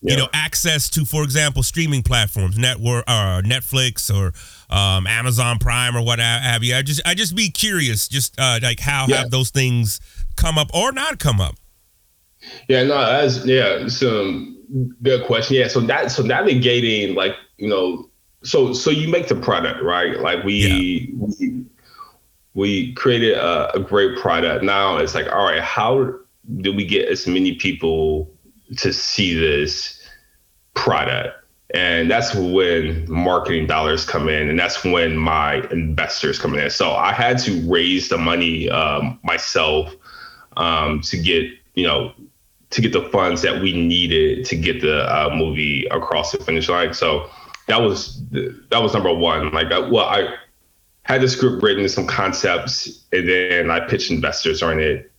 yeah. 0.00 0.12
you 0.12 0.18
know, 0.18 0.28
access 0.32 0.88
to, 0.90 1.04
for 1.04 1.22
example, 1.22 1.62
streaming 1.62 2.02
platforms, 2.02 2.56
network 2.56 3.04
or 3.08 3.12
uh, 3.12 3.42
Netflix 3.42 4.14
or 4.14 4.32
um, 4.74 5.06
Amazon 5.06 5.58
Prime 5.58 5.96
or 5.96 6.02
what 6.02 6.18
have 6.18 6.62
you. 6.62 6.74
I 6.74 6.82
just 6.82 7.00
I 7.06 7.14
just 7.14 7.34
be 7.34 7.50
curious, 7.50 8.08
just 8.08 8.38
uh, 8.38 8.60
like 8.62 8.80
how 8.80 9.06
yeah. 9.08 9.18
have 9.18 9.30
those 9.30 9.50
things 9.50 10.00
come 10.36 10.58
up 10.58 10.70
or 10.74 10.92
not 10.92 11.18
come 11.18 11.40
up? 11.40 11.56
Yeah, 12.68 12.84
no, 12.84 12.98
as 12.98 13.44
yeah, 13.44 13.88
some 13.88 14.56
good 15.02 15.26
question. 15.26 15.56
Yeah, 15.56 15.68
so 15.68 15.80
that 15.80 16.10
so 16.10 16.22
navigating 16.22 17.14
like 17.14 17.34
you 17.56 17.68
know 17.68 18.08
so 18.44 18.72
so 18.72 18.90
you 18.90 19.08
make 19.08 19.26
the 19.26 19.34
product 19.34 19.82
right 19.82 20.20
like 20.20 20.44
we 20.44 20.54
yeah. 20.54 21.14
we, 21.18 21.64
we 22.58 22.92
created 22.94 23.34
a, 23.34 23.76
a, 23.76 23.78
great 23.78 24.18
product. 24.18 24.64
Now 24.64 24.96
it's 24.96 25.14
like 25.14 25.30
all 25.30 25.44
right 25.44 25.60
how 25.60 26.12
do 26.60 26.72
we 26.72 26.84
get 26.84 27.08
as 27.08 27.26
many 27.26 27.54
people 27.54 28.28
to 28.78 28.92
see 28.92 29.32
this 29.38 30.02
product? 30.74 31.36
And 31.74 32.10
that's 32.10 32.34
when 32.34 33.08
marketing 33.08 33.66
dollars 33.66 34.04
come 34.04 34.28
in 34.28 34.48
and 34.48 34.58
that's 34.58 34.82
when 34.82 35.16
my 35.16 35.68
investors 35.70 36.38
come 36.38 36.54
in. 36.54 36.68
So 36.70 36.92
i 36.92 37.12
had 37.12 37.38
to 37.40 37.70
raise 37.70 38.08
the 38.08 38.18
money 38.18 38.68
um, 38.70 39.20
myself 39.22 39.94
um, 40.56 41.00
to 41.02 41.16
get 41.16 41.44
you 41.74 41.86
know 41.86 42.12
to 42.70 42.80
get 42.80 42.92
the 42.92 43.08
funds 43.10 43.40
that 43.42 43.62
we 43.62 43.72
needed 43.72 44.44
to 44.46 44.56
get 44.56 44.80
the 44.80 45.04
uh, 45.04 45.30
movie 45.32 45.86
across 45.92 46.32
the 46.32 46.38
finish 46.38 46.68
line. 46.68 46.92
So 46.92 47.30
that 47.68 47.80
was 47.80 48.20
that 48.70 48.82
was 48.82 48.94
number 48.94 49.14
one. 49.14 49.52
Like, 49.52 49.70
I, 49.70 49.78
well, 49.78 50.06
I 50.06 50.34
had 51.08 51.22
the 51.22 51.28
script 51.28 51.62
written, 51.62 51.88
some 51.88 52.06
concepts, 52.06 53.04
and 53.12 53.26
then 53.26 53.70
I 53.70 53.80
pitched 53.80 54.10
investors 54.10 54.62
on 54.62 54.78
it. 54.78 55.10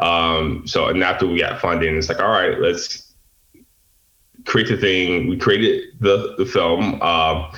Um, 0.00 0.66
so, 0.66 0.88
and 0.88 1.02
after 1.04 1.26
we 1.26 1.38
got 1.38 1.60
funding, 1.60 1.96
it's 1.96 2.08
like, 2.08 2.18
all 2.20 2.30
right, 2.30 2.58
let's 2.58 3.12
create 4.44 4.68
the 4.68 4.76
thing. 4.76 5.28
We 5.28 5.38
created 5.38 5.84
the 6.00 6.34
the 6.36 6.46
film, 6.46 6.98
uh, 7.00 7.54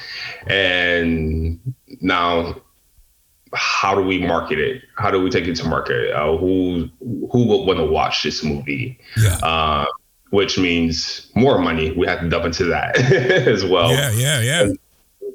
and 0.46 1.58
now 2.02 2.60
how 3.54 3.94
do 3.94 4.02
we 4.02 4.18
market 4.18 4.58
it? 4.58 4.82
How 4.98 5.10
do 5.10 5.22
we 5.22 5.30
take 5.30 5.46
it 5.46 5.56
to 5.56 5.66
market? 5.66 6.12
Uh, 6.14 6.36
who 6.36 6.90
who 7.00 7.46
will 7.46 7.64
want 7.64 7.78
to 7.78 7.86
watch 7.86 8.22
this 8.22 8.44
movie? 8.44 8.98
Yeah. 9.16 9.38
Uh, 9.42 9.86
which 10.30 10.58
means 10.58 11.30
more 11.34 11.58
money. 11.58 11.92
We 11.92 12.06
have 12.06 12.20
to 12.20 12.28
dump 12.28 12.44
into 12.44 12.64
that 12.64 12.98
as 13.48 13.64
well. 13.64 13.90
Yeah, 13.92 14.12
yeah, 14.12 14.40
yeah. 14.42 14.62
And 14.64 14.78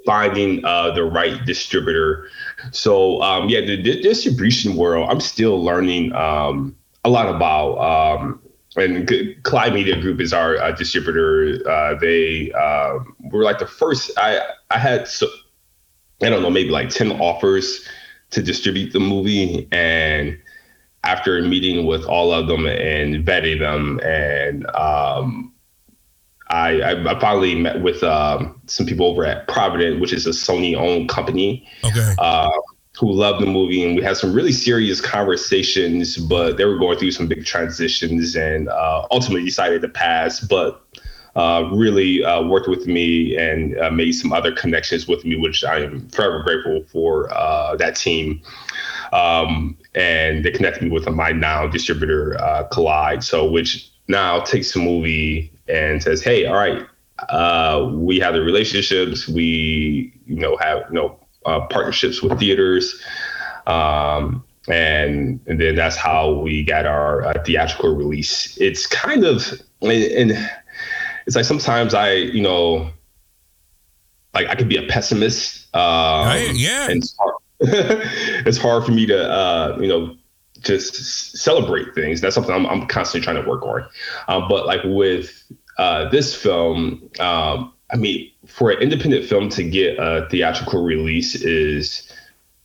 finding 0.06 0.64
uh, 0.66 0.91
the 0.91 1.04
right 1.04 1.45
distributor. 1.45 2.30
So 2.72 3.22
um, 3.22 3.49
yeah, 3.49 3.62
the, 3.62 3.82
the, 3.82 4.01
distribution 4.01 4.76
world, 4.76 5.10
I'm 5.10 5.20
still 5.20 5.64
learning 5.64 6.14
um, 6.14 6.76
a 7.04 7.10
lot 7.10 7.34
about. 7.34 7.78
Um, 7.78 8.39
and 8.76 9.08
Collide 9.43 9.74
Media 9.74 9.99
Group 10.01 10.20
is 10.20 10.34
our 10.34 10.58
uh, 10.58 10.72
distributor. 10.72 11.60
Uh, 11.70 11.95
they 11.99 12.51
uh, 12.54 12.99
were 13.32 13.43
like 13.43 13.60
the 13.60 13.68
first. 13.68 14.12
I 14.18 14.39
I 14.72 14.80
had 14.80 15.08
so 15.08 15.28
I 16.24 16.30
don't 16.30 16.41
know 16.41 16.49
maybe 16.49 16.70
like 16.70 16.89
ten 16.89 17.12
offers 17.22 17.88
to 18.32 18.41
distribute 18.41 18.91
the 18.91 18.99
movie, 18.99 19.68
and 19.72 20.39
after 21.04 21.39
meeting 21.43 21.86
with 21.86 22.04
all 22.06 22.34
of 22.34 22.47
them 22.47 22.66
and 22.66 23.24
vetting 23.24 23.60
them, 23.60 23.99
and 24.04 24.66
um, 24.76 25.53
I, 26.54 26.91
I, 26.91 27.20
finally 27.20 27.56
met 27.56 27.82
with 27.82 28.04
um, 28.04 28.62
some 28.68 28.86
people 28.86 29.08
over 29.08 29.26
at 29.26 29.47
Provident, 29.47 29.99
which 29.99 30.14
is 30.14 30.28
a 30.28 30.30
Sony-owned 30.30 31.10
company. 31.10 31.68
Okay. 31.84 32.14
Uh, 32.20 32.51
who 32.99 33.12
loved 33.12 33.41
the 33.41 33.47
movie, 33.47 33.84
and 33.84 33.95
we 33.95 34.04
had 34.04 34.18
some 34.18 34.34
really 34.34 34.51
serious 34.51 35.01
conversations. 35.01 36.16
But 36.16 36.58
they 36.58 36.66
were 36.66 36.78
going 36.78 36.99
through 36.99 37.12
some 37.12 37.28
big 37.28 37.43
transitions, 37.43 38.36
and 38.36 38.70
uh, 38.70 39.08
ultimately 39.10 39.45
decided 39.45 39.82
to 39.82 39.89
pass. 39.89 40.39
But 40.41 40.80
uh, 41.36 41.70
really 41.74 42.24
uh, 42.24 42.43
worked 42.43 42.68
with 42.68 42.86
me 42.86 43.36
and 43.36 43.80
uh, 43.80 43.89
made 43.89 44.12
some 44.12 44.32
other 44.32 44.51
connections 44.51 45.08
with 45.08 45.26
me, 45.26 45.36
which 45.36 45.64
I 45.64 45.80
am 45.80 46.08
forever 46.10 46.43
grateful 46.43 46.84
for 46.91 47.34
uh, 47.34 47.76
that 47.78 47.95
team. 47.95 48.41
Um, 49.12 49.76
and 49.95 50.45
they 50.45 50.51
connected 50.51 50.84
me 50.84 50.91
with 50.91 51.10
my 51.10 51.32
now 51.32 51.66
distributor, 51.68 52.39
uh, 52.39 52.66
Collide. 52.66 53.24
So, 53.24 53.49
which 53.49 53.89
now 54.08 54.41
takes 54.41 54.74
the 54.74 54.80
movie 54.80 55.53
and 55.68 56.01
says, 56.01 56.22
"Hey, 56.22 56.45
all 56.45 56.55
right, 56.55 56.86
uh, 57.30 57.89
we 57.93 58.20
have 58.20 58.34
the 58.34 58.41
relationships. 58.41 59.28
We, 59.28 60.14
you 60.26 60.36
know, 60.36 60.57
have 60.57 60.84
you 60.89 60.95
know 60.95 61.20
partnerships 61.43 62.22
with 62.22 62.39
theaters." 62.39 63.01
Um, 63.68 64.43
and 64.68 65.39
and 65.45 65.59
then 65.59 65.76
that's 65.76 65.95
how 65.95 66.34
we 66.34 66.64
got 66.64 66.86
our 66.86 67.34
theatrical 67.45 67.95
release. 67.95 68.57
It's 68.57 68.88
kind 68.88 69.26
of 69.26 69.53
and 69.82 70.38
it's 71.26 71.36
like 71.36 71.45
sometimes 71.45 71.93
I, 71.93 72.14
you 72.14 72.41
know, 72.41 72.89
like 74.34 74.47
I 74.47 74.55
could 74.55 74.70
be 74.70 74.78
a 74.78 74.88
pessimist. 74.88 75.74
Um, 75.76 76.28
right, 76.28 76.51
yeah. 76.53 76.89
And 76.89 77.03
it's 77.03 77.16
hard, 77.18 77.34
it's 78.45 78.57
hard 78.57 78.86
for 78.86 78.91
me 78.91 79.05
to, 79.07 79.32
uh, 79.32 79.78
you 79.80 79.88
know, 79.88 80.16
just 80.64 81.38
celebrate 81.38 81.93
things. 81.93 82.22
That's 82.22 82.36
something 82.36 82.53
I'm, 82.53 82.66
I'm 82.66 82.88
constantly 82.88 83.24
trying 83.24 83.43
to 83.43 83.49
work 83.49 83.64
on. 83.64 83.86
Um, 84.28 84.47
but 84.47 84.66
like 84.66 84.82
with 84.84 85.43
uh, 85.78 86.09
this 86.09 86.36
film, 86.36 87.09
um, 87.20 87.74
I 87.91 87.97
mean, 87.97 88.32
for 88.47 88.72
an 88.72 88.80
independent 88.80 89.26
film 89.26 89.49
to 89.49 89.64
get 89.64 89.97
a 89.99 90.28
theatrical 90.30 90.84
release 90.84 91.36
is 91.36 92.11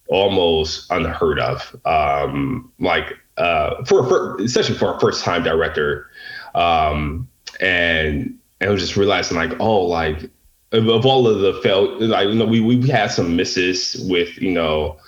almost 0.09 0.91
unheard 0.91 1.39
of. 1.39 1.77
Um, 1.85 2.73
like 2.79 3.19
uh, 3.37 3.85
for, 3.85 4.07
for 4.09 4.37
especially 4.39 4.77
for 4.77 4.97
a 4.97 5.01
first 5.01 5.25
time 5.25 5.43
director, 5.43 6.11
um, 6.55 7.29
and 7.61 8.39
and 8.61 8.71
I 8.71 8.73
was 8.73 8.83
just 8.83 8.97
realizing 8.97 9.37
like, 9.37 9.59
oh, 9.61 9.83
like 9.83 10.31
of, 10.73 10.89
of 10.89 11.07
all 11.07 11.29
of 11.29 11.41
the 11.41 11.55
felt 11.63 12.01
like 12.01 12.29
you 12.29 12.35
know 12.35 12.47
we 12.47 12.61
we 12.61 12.89
had 12.89 13.11
some 13.11 13.37
misses 13.37 13.97
with 14.09 14.37
you 14.39 14.51
know 14.51 14.99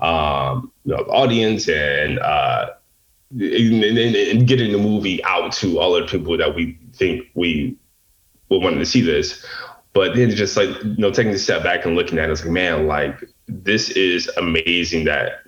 um 0.00 0.72
you 0.84 0.94
know 0.94 1.02
audience 1.04 1.68
and 1.68 2.18
uh 2.18 2.70
and, 3.32 3.84
and, 3.84 4.16
and, 4.16 4.48
getting 4.48 4.72
the 4.72 4.78
movie 4.78 5.22
out 5.24 5.52
to 5.52 5.78
all 5.78 5.92
the 5.92 6.04
people 6.04 6.36
that 6.36 6.54
we 6.54 6.76
think 6.94 7.26
we 7.34 7.76
would 8.48 8.60
want 8.60 8.76
to 8.76 8.84
see 8.84 9.00
this. 9.00 9.46
But 9.92 10.16
then 10.16 10.30
just 10.30 10.56
like 10.56 10.68
you 10.82 10.96
know 10.98 11.10
taking 11.10 11.32
a 11.32 11.38
step 11.38 11.62
back 11.62 11.84
and 11.84 11.94
looking 11.94 12.18
at 12.18 12.28
it, 12.28 12.32
it's 12.32 12.42
like 12.42 12.50
man 12.50 12.86
like 12.86 13.24
this 13.48 13.90
is 13.90 14.28
amazing 14.36 15.04
that 15.04 15.42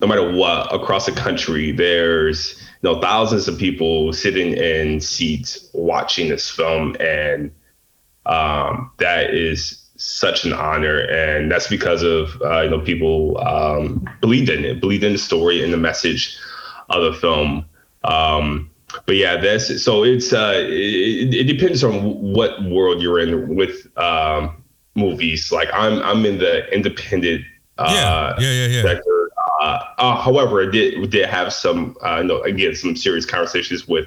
no 0.00 0.06
matter 0.06 0.32
what 0.32 0.72
across 0.74 1.06
the 1.06 1.12
country 1.12 1.72
there's 1.72 2.60
you 2.82 2.90
know 2.90 3.00
thousands 3.00 3.48
of 3.48 3.58
people 3.58 4.12
sitting 4.12 4.54
in 4.54 5.00
seats 5.00 5.70
watching 5.72 6.28
this 6.28 6.50
film. 6.50 6.96
And 7.00 7.50
um, 8.26 8.90
that 8.98 9.34
is 9.34 9.79
such 10.00 10.44
an 10.44 10.52
honor 10.52 11.00
and 11.00 11.52
that's 11.52 11.68
because 11.68 12.02
of 12.02 12.40
uh, 12.42 12.62
you 12.62 12.70
know 12.70 12.80
people 12.80 13.38
um, 13.38 14.08
believed 14.20 14.48
in 14.48 14.64
it 14.64 14.80
believed 14.80 15.04
in 15.04 15.12
the 15.12 15.18
story 15.18 15.62
and 15.62 15.72
the 15.72 15.76
message 15.76 16.38
of 16.88 17.02
the 17.02 17.18
film. 17.18 17.66
Um, 18.04 18.70
but 19.06 19.16
yeah 19.16 19.36
that's 19.36 19.82
so 19.82 20.02
it's 20.02 20.32
uh, 20.32 20.54
it, 20.56 21.34
it, 21.34 21.44
depends 21.44 21.84
on 21.84 22.02
what 22.20 22.62
world 22.64 23.02
you're 23.02 23.20
in 23.20 23.54
with 23.54 23.86
um, 23.98 24.64
movies. 24.94 25.52
Like 25.52 25.68
i'm 25.72 26.02
i'm 26.02 26.24
in 26.24 26.38
the 26.38 26.72
independent 26.74 27.44
uh, 27.80 27.90
yeah, 27.94 28.34
yeah, 28.38 28.52
yeah, 28.52 28.66
yeah. 28.66 28.82
sector. 28.82 29.30
Uh, 29.60 29.84
uh, 29.98 30.20
however, 30.20 30.66
I 30.66 30.70
did 30.70 31.10
did 31.10 31.26
have 31.28 31.52
some, 31.52 31.96
uh, 32.02 32.22
no, 32.22 32.42
again, 32.42 32.74
some 32.74 32.94
serious 32.94 33.26
conversations 33.26 33.88
with 33.88 34.06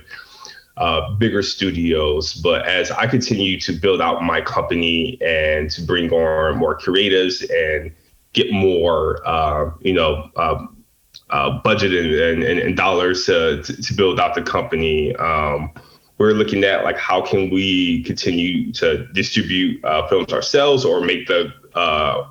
uh, 0.78 1.12
bigger 1.16 1.44
studios. 1.44 2.34
But 2.34 2.66
as 2.68 2.92
I 2.92 3.08
continue 3.08 3.60
to 3.62 3.74
build 3.74 4.02
out 4.02 4.24
my 4.24 4.42
company 4.42 5.18
and 5.22 5.70
to 5.72 5.82
bring 5.82 6.12
on 6.12 6.58
more 6.58 6.78
creatives 6.78 7.44
and 7.50 7.92
get 8.34 8.52
more, 8.52 9.26
uh, 9.28 9.72
you 9.82 9.94
know, 9.94 10.30
um, 10.36 10.84
uh, 11.30 11.62
budget 11.64 11.94
and, 11.94 12.44
and, 12.44 12.60
and 12.60 12.78
dollars 12.78 13.26
to, 13.26 13.62
to, 13.64 13.82
to, 13.82 13.94
build 13.94 14.20
out 14.20 14.36
the 14.36 14.42
company, 14.42 15.16
um, 15.16 15.72
we're 16.18 16.34
looking 16.34 16.64
at 16.64 16.84
like 16.84 16.98
how 16.98 17.22
can 17.22 17.50
we 17.50 18.04
continue 18.04 18.72
to 18.74 19.06
distribute 19.14 19.84
uh, 19.84 20.08
films 20.08 20.32
ourselves 20.32 20.86
or 20.86 21.02
make 21.02 21.28
the 21.28 21.52
uh, 21.76 22.24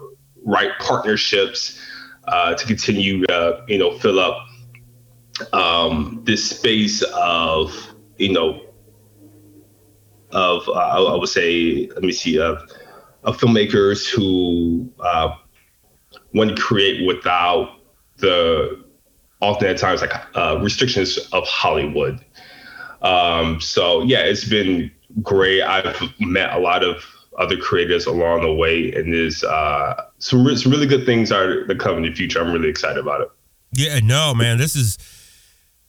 right 0.44 0.70
partnerships 0.78 1.80
uh, 2.28 2.54
to 2.54 2.66
continue 2.66 3.24
to 3.26 3.64
you 3.68 3.78
know 3.78 3.98
fill 3.98 4.20
up 4.20 4.46
um, 5.52 6.20
this 6.24 6.48
space 6.48 7.02
of 7.14 7.91
you 8.22 8.32
know 8.32 8.60
of 10.30 10.68
uh, 10.68 10.72
I 10.72 11.16
would 11.16 11.28
say 11.28 11.88
let 11.94 12.02
me 12.02 12.12
see 12.12 12.38
of 12.38 12.62
of 13.24 13.36
filmmakers 13.38 14.08
who 14.08 14.90
uh, 15.00 15.36
want 16.34 16.56
to 16.56 16.62
create 16.62 17.06
without 17.06 17.80
the 18.18 18.82
often 19.40 19.68
at 19.68 19.78
times 19.78 20.00
like 20.00 20.12
uh, 20.36 20.58
restrictions 20.62 21.18
of 21.32 21.46
Hollywood. 21.46 22.24
Um, 23.02 23.60
so 23.60 24.02
yeah, 24.02 24.20
it's 24.20 24.44
been 24.44 24.90
great. 25.20 25.62
I've 25.62 26.00
met 26.20 26.54
a 26.54 26.58
lot 26.58 26.84
of 26.84 27.04
other 27.38 27.56
creators 27.56 28.06
along 28.06 28.42
the 28.42 28.52
way, 28.52 28.92
and 28.92 29.12
there's 29.12 29.42
uh, 29.42 30.04
some, 30.18 30.46
re- 30.46 30.56
some 30.56 30.70
really 30.70 30.86
good 30.86 31.04
things 31.04 31.32
are 31.32 31.66
that 31.66 31.78
come 31.80 31.96
in 31.96 32.02
the 32.04 32.14
future. 32.14 32.40
I'm 32.40 32.52
really 32.52 32.68
excited 32.68 32.98
about 32.98 33.22
it. 33.22 33.28
Yeah, 33.72 33.98
no, 34.00 34.34
man, 34.34 34.58
this 34.58 34.76
is 34.76 34.98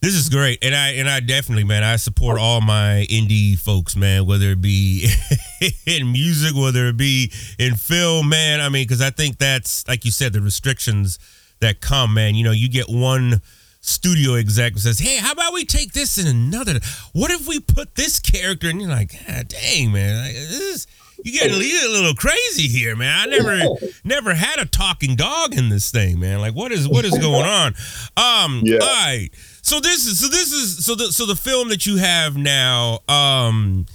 this 0.04 0.16
is 0.16 0.28
great, 0.28 0.62
and 0.62 0.76
I 0.76 0.90
and 0.90 1.10
I 1.10 1.22
definitely, 1.22 1.64
man, 1.64 1.82
I 1.82 1.96
support 1.96 2.38
all 2.38 2.60
my 2.60 3.08
indie 3.10 3.58
folks, 3.58 3.96
man, 3.96 4.26
whether 4.26 4.48
it 4.48 4.60
be 4.60 5.10
in 5.86 6.12
music, 6.12 6.54
whether 6.54 6.88
it 6.88 6.98
be 6.98 7.32
in 7.58 7.76
film, 7.76 8.28
man. 8.28 8.60
I 8.60 8.68
mean, 8.68 8.84
because 8.84 9.02
I 9.02 9.12
think 9.12 9.38
that's 9.38 9.88
like 9.88 10.04
you 10.04 10.12
said, 10.12 10.34
the 10.34 10.42
restrictions 10.42 11.20
that 11.62 11.80
come, 11.80 12.14
man. 12.14 12.36
You 12.36 12.44
know, 12.44 12.52
you 12.52 12.68
get 12.68 12.90
one 12.90 13.40
studio 13.80 14.34
exec 14.34 14.78
says, 14.78 15.00
"Hey, 15.00 15.16
how 15.20 15.32
about 15.32 15.54
we 15.54 15.64
take 15.64 15.94
this 15.94 16.18
in 16.18 16.28
another? 16.28 16.82
What 17.14 17.32
if 17.32 17.48
we 17.48 17.62
put 17.62 17.96
this 17.96 18.20
character?" 18.20 18.68
And 18.70 18.82
you're 18.82 18.90
like, 18.90 19.16
ah, 19.30 19.44
"Dang, 19.48 19.94
man, 19.94 20.22
like, 20.22 20.34
this 20.34 20.60
is." 20.60 20.88
You 21.24 21.32
getting 21.32 21.54
a 21.54 21.88
little 21.88 22.16
crazy 22.16 22.68
here, 22.68 22.98
man. 22.98 23.18
I 23.18 23.26
never 23.32 23.78
never 24.04 24.34
had 24.34 24.60
a 24.60 24.66
talking 24.66 25.16
dog 25.16 25.58
in 25.58 25.70
this 25.70 25.90
thing, 25.90 26.20
man. 26.20 26.42
Like 26.42 26.54
what 26.54 26.74
is 26.74 26.86
what 26.86 27.06
is 27.06 27.18
going 27.18 27.46
on? 27.46 27.68
Um 28.18 28.62
yeah. 28.66 28.80
all 28.82 28.88
right. 28.88 29.30
So 29.64 29.80
this 29.80 30.06
is 30.06 30.20
so 30.20 30.28
this 30.28 30.52
is 30.52 30.86
so 30.86 30.94
the 30.94 31.12
so 31.12 31.26
the 31.26 31.38
film 31.38 31.70
that 31.70 31.86
you 31.86 31.96
have 31.96 32.36
now 32.36 33.00
um 33.08 33.86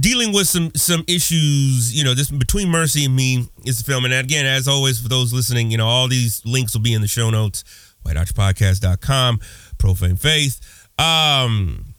dealing 0.00 0.32
with 0.32 0.48
some 0.48 0.72
some 0.74 1.04
issues, 1.06 1.94
you 1.94 2.02
know, 2.02 2.14
this 2.14 2.30
between 2.30 2.70
Mercy 2.70 3.04
and 3.04 3.14
me 3.14 3.46
is 3.66 3.78
the 3.78 3.84
film. 3.84 4.06
And 4.06 4.14
again, 4.14 4.46
as 4.46 4.66
always, 4.66 4.98
for 4.98 5.10
those 5.10 5.30
listening, 5.32 5.70
you 5.70 5.76
know, 5.76 5.86
all 5.86 6.08
these 6.08 6.44
links 6.46 6.72
will 6.72 6.80
be 6.80 6.94
in 6.94 7.02
the 7.02 7.06
show 7.06 7.28
notes, 7.28 7.64
whitearchpodcast.com, 8.06 9.40
profane 9.76 10.16
faith. 10.16 10.88
Um 10.98 11.91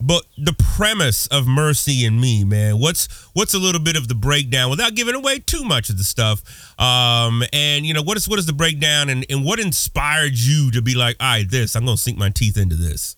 but 0.00 0.24
the 0.36 0.54
premise 0.76 1.26
of 1.26 1.46
Mercy 1.46 2.04
and 2.04 2.20
Me, 2.20 2.44
man, 2.44 2.78
what's 2.78 3.08
what's 3.32 3.52
a 3.54 3.58
little 3.58 3.80
bit 3.80 3.96
of 3.96 4.06
the 4.06 4.14
breakdown 4.14 4.70
without 4.70 4.94
giving 4.94 5.14
away 5.14 5.40
too 5.40 5.64
much 5.64 5.90
of 5.90 5.98
the 5.98 6.04
stuff? 6.04 6.42
Um, 6.78 7.42
and 7.52 7.84
you 7.84 7.94
know, 7.94 8.02
what 8.02 8.16
is 8.16 8.28
what 8.28 8.38
is 8.38 8.46
the 8.46 8.52
breakdown 8.52 9.08
and, 9.08 9.26
and 9.28 9.44
what 9.44 9.58
inspired 9.58 10.34
you 10.38 10.70
to 10.70 10.82
be 10.82 10.94
like, 10.94 11.16
all 11.18 11.26
right, 11.26 11.50
this, 11.50 11.74
I'm 11.74 11.84
gonna 11.84 11.96
sink 11.96 12.16
my 12.16 12.30
teeth 12.30 12.56
into 12.56 12.76
this? 12.76 13.16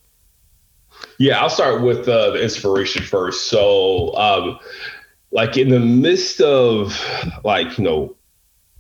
Yeah, 1.19 1.41
I'll 1.41 1.51
start 1.51 1.83
with 1.83 2.09
uh, 2.09 2.31
the 2.31 2.43
inspiration 2.43 3.03
first. 3.03 3.49
So 3.49 4.17
um, 4.17 4.59
like 5.33 5.59
in 5.59 5.69
the 5.69 5.81
midst 5.81 6.41
of 6.41 6.99
like, 7.45 7.77
you 7.77 7.85
know, 7.85 8.17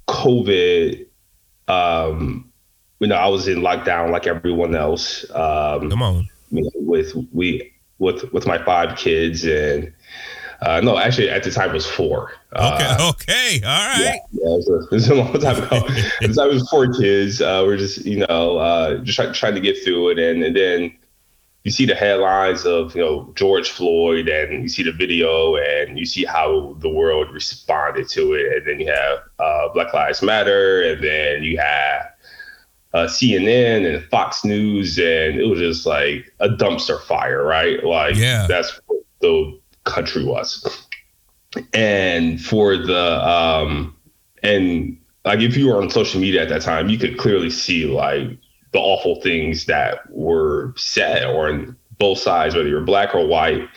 COVID, 0.08 1.06
um, 1.68 2.50
you 2.98 3.08
know, 3.08 3.16
I 3.16 3.28
was 3.28 3.46
in 3.46 3.58
lockdown 3.58 4.10
like 4.10 4.26
everyone 4.26 4.74
else. 4.74 5.24
Um 5.32 5.90
Come 5.90 6.02
on. 6.02 6.28
You 6.50 6.62
know, 6.62 6.70
with 6.76 7.14
we 7.32 7.72
with 8.00 8.32
with 8.32 8.46
my 8.46 8.58
five 8.64 8.98
kids 8.98 9.44
and 9.44 9.92
uh, 10.62 10.78
no, 10.82 10.98
actually, 10.98 11.30
at 11.30 11.42
the 11.42 11.50
time 11.50 11.70
it 11.70 11.72
was 11.72 11.86
four. 11.86 12.32
Okay, 12.54 12.84
uh, 12.84 13.10
okay, 13.10 13.60
all 13.64 13.86
right. 13.88 13.98
Yeah, 13.98 14.14
yeah 14.32 14.54
it, 14.54 14.56
was 14.56 14.68
a, 14.68 14.74
it, 14.74 14.90
was 14.90 15.08
a, 15.08 15.14
long 15.14 15.32
time 15.40 15.56
ago. 15.56 15.76
at 16.22 16.28
the 16.28 16.34
time 16.34 16.50
it 16.50 16.54
was 16.54 16.68
four 16.68 16.92
kids. 16.92 17.40
Uh, 17.40 17.62
we're 17.64 17.78
just, 17.78 18.04
you 18.04 18.26
know, 18.26 18.58
uh, 18.58 18.98
just 18.98 19.16
try, 19.16 19.32
trying 19.32 19.54
to 19.54 19.60
get 19.60 19.82
through 19.82 20.10
it, 20.10 20.18
and, 20.18 20.42
and 20.42 20.54
then 20.54 20.94
you 21.64 21.70
see 21.70 21.86
the 21.86 21.94
headlines 21.94 22.66
of 22.66 22.94
you 22.94 23.00
know 23.00 23.32
George 23.36 23.70
Floyd, 23.70 24.28
and 24.28 24.62
you 24.62 24.68
see 24.68 24.82
the 24.82 24.92
video, 24.92 25.56
and 25.56 25.98
you 25.98 26.04
see 26.04 26.26
how 26.26 26.76
the 26.80 26.90
world 26.90 27.32
responded 27.32 28.08
to 28.10 28.34
it, 28.34 28.58
and 28.58 28.66
then 28.66 28.80
you 28.80 28.92
have 28.92 29.18
uh, 29.38 29.72
Black 29.72 29.94
Lives 29.94 30.22
Matter, 30.22 30.82
and 30.82 31.02
then 31.02 31.42
you 31.42 31.58
have 31.58 32.09
uh, 32.92 33.06
CNN 33.06 33.86
and 33.86 34.04
Fox 34.06 34.44
News, 34.44 34.98
and 34.98 35.38
it 35.38 35.46
was 35.48 35.58
just 35.58 35.86
like 35.86 36.32
a 36.40 36.48
dumpster 36.48 37.00
fire, 37.02 37.44
right? 37.44 37.84
Like, 37.84 38.16
yeah, 38.16 38.46
that's 38.48 38.80
what 38.86 39.04
the 39.20 39.60
country 39.84 40.24
was. 40.24 40.86
And 41.72 42.40
for 42.40 42.76
the 42.76 43.28
um, 43.28 43.96
and 44.42 44.98
like 45.24 45.40
if 45.40 45.56
you 45.56 45.68
were 45.68 45.80
on 45.80 45.90
social 45.90 46.20
media 46.20 46.42
at 46.42 46.48
that 46.48 46.62
time, 46.62 46.88
you 46.88 46.98
could 46.98 47.18
clearly 47.18 47.50
see 47.50 47.86
like 47.86 48.28
the 48.72 48.78
awful 48.78 49.20
things 49.20 49.66
that 49.66 49.98
were 50.10 50.72
said 50.76 51.24
or 51.26 51.48
on 51.48 51.76
both 51.98 52.18
sides, 52.18 52.54
whether 52.54 52.68
you're 52.68 52.80
black 52.80 53.14
or 53.14 53.26
white. 53.26 53.68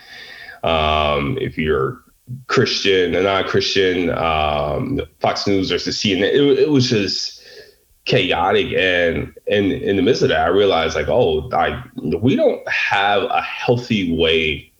Um, 0.63 1.37
if 1.41 1.57
you're 1.57 1.99
Christian 2.47 3.13
and 3.15 3.25
non-Christian, 3.25 4.09
um, 4.11 5.01
Fox 5.19 5.45
News 5.45 5.69
versus 5.69 5.97
CNN, 5.97 6.31
it, 6.33 6.59
it 6.59 6.69
was 6.69 6.89
just 6.89 7.42
chaotic. 8.05 8.73
And, 8.73 9.33
and 9.47 9.71
in 9.71 9.95
the 9.95 10.01
midst 10.01 10.21
of 10.21 10.29
that, 10.29 10.45
I 10.45 10.49
realized 10.49 10.95
like, 10.95 11.07
oh, 11.07 11.47
like 11.51 11.73
we 11.95 12.35
don't 12.35 12.67
have 12.67 13.23
a 13.23 13.41
healthy 13.41 14.17
way 14.17 14.71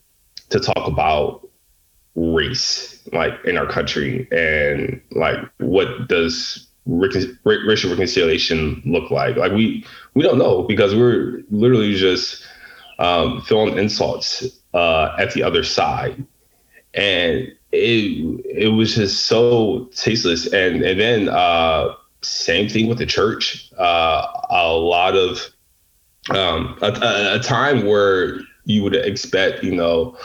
to 0.50 0.60
talk 0.60 0.88
about 0.88 1.48
race 2.16 3.02
like 3.12 3.34
in 3.44 3.58
our 3.58 3.66
country 3.66 4.28
and 4.32 5.02
like 5.12 5.38
what 5.58 6.08
does 6.08 6.68
racial 6.86 7.90
reconciliation 7.90 8.82
look 8.86 9.10
like? 9.12 9.36
Like 9.36 9.52
we 9.52 9.86
we 10.14 10.24
don't 10.24 10.38
know 10.38 10.64
because 10.64 10.96
we're 10.96 11.42
literally 11.50 11.96
just 11.96 12.46
um, 13.00 13.42
throwing 13.42 13.78
insults 13.78 14.60
uh, 14.74 15.16
at 15.18 15.34
the 15.34 15.44
other 15.44 15.64
side, 15.64 16.26
and 16.94 17.52
it 17.72 18.46
it 18.46 18.74
was 18.74 18.96
just 18.96 19.26
so 19.26 19.90
tasteless. 19.96 20.52
And 20.52 20.82
and 20.84 21.00
then 21.00 21.30
uh, 21.30 21.96
same 22.24 22.70
thing 22.70 22.88
with 22.88 22.98
the 22.98 23.06
church. 23.06 23.72
Uh, 23.78 24.28
a 24.50 24.72
lot 24.74 25.16
of 25.16 25.50
um, 26.30 26.78
a, 26.82 27.36
a 27.36 27.40
time 27.40 27.86
where 27.86 28.40
you 28.66 28.84
would 28.84 28.96
expect, 28.96 29.64
you 29.64 29.76
know, 29.76 30.18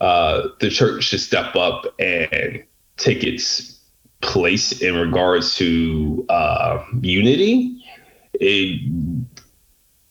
uh, 0.00 0.48
the 0.60 0.70
church 0.70 1.10
to 1.10 1.18
step 1.18 1.54
up 1.56 1.84
and 1.98 2.64
take 2.96 3.22
its 3.22 3.78
place 4.20 4.80
in 4.80 4.96
regards 4.96 5.56
to 5.56 6.24
uh, 6.28 6.82
unity. 7.00 7.82
It 8.34 8.80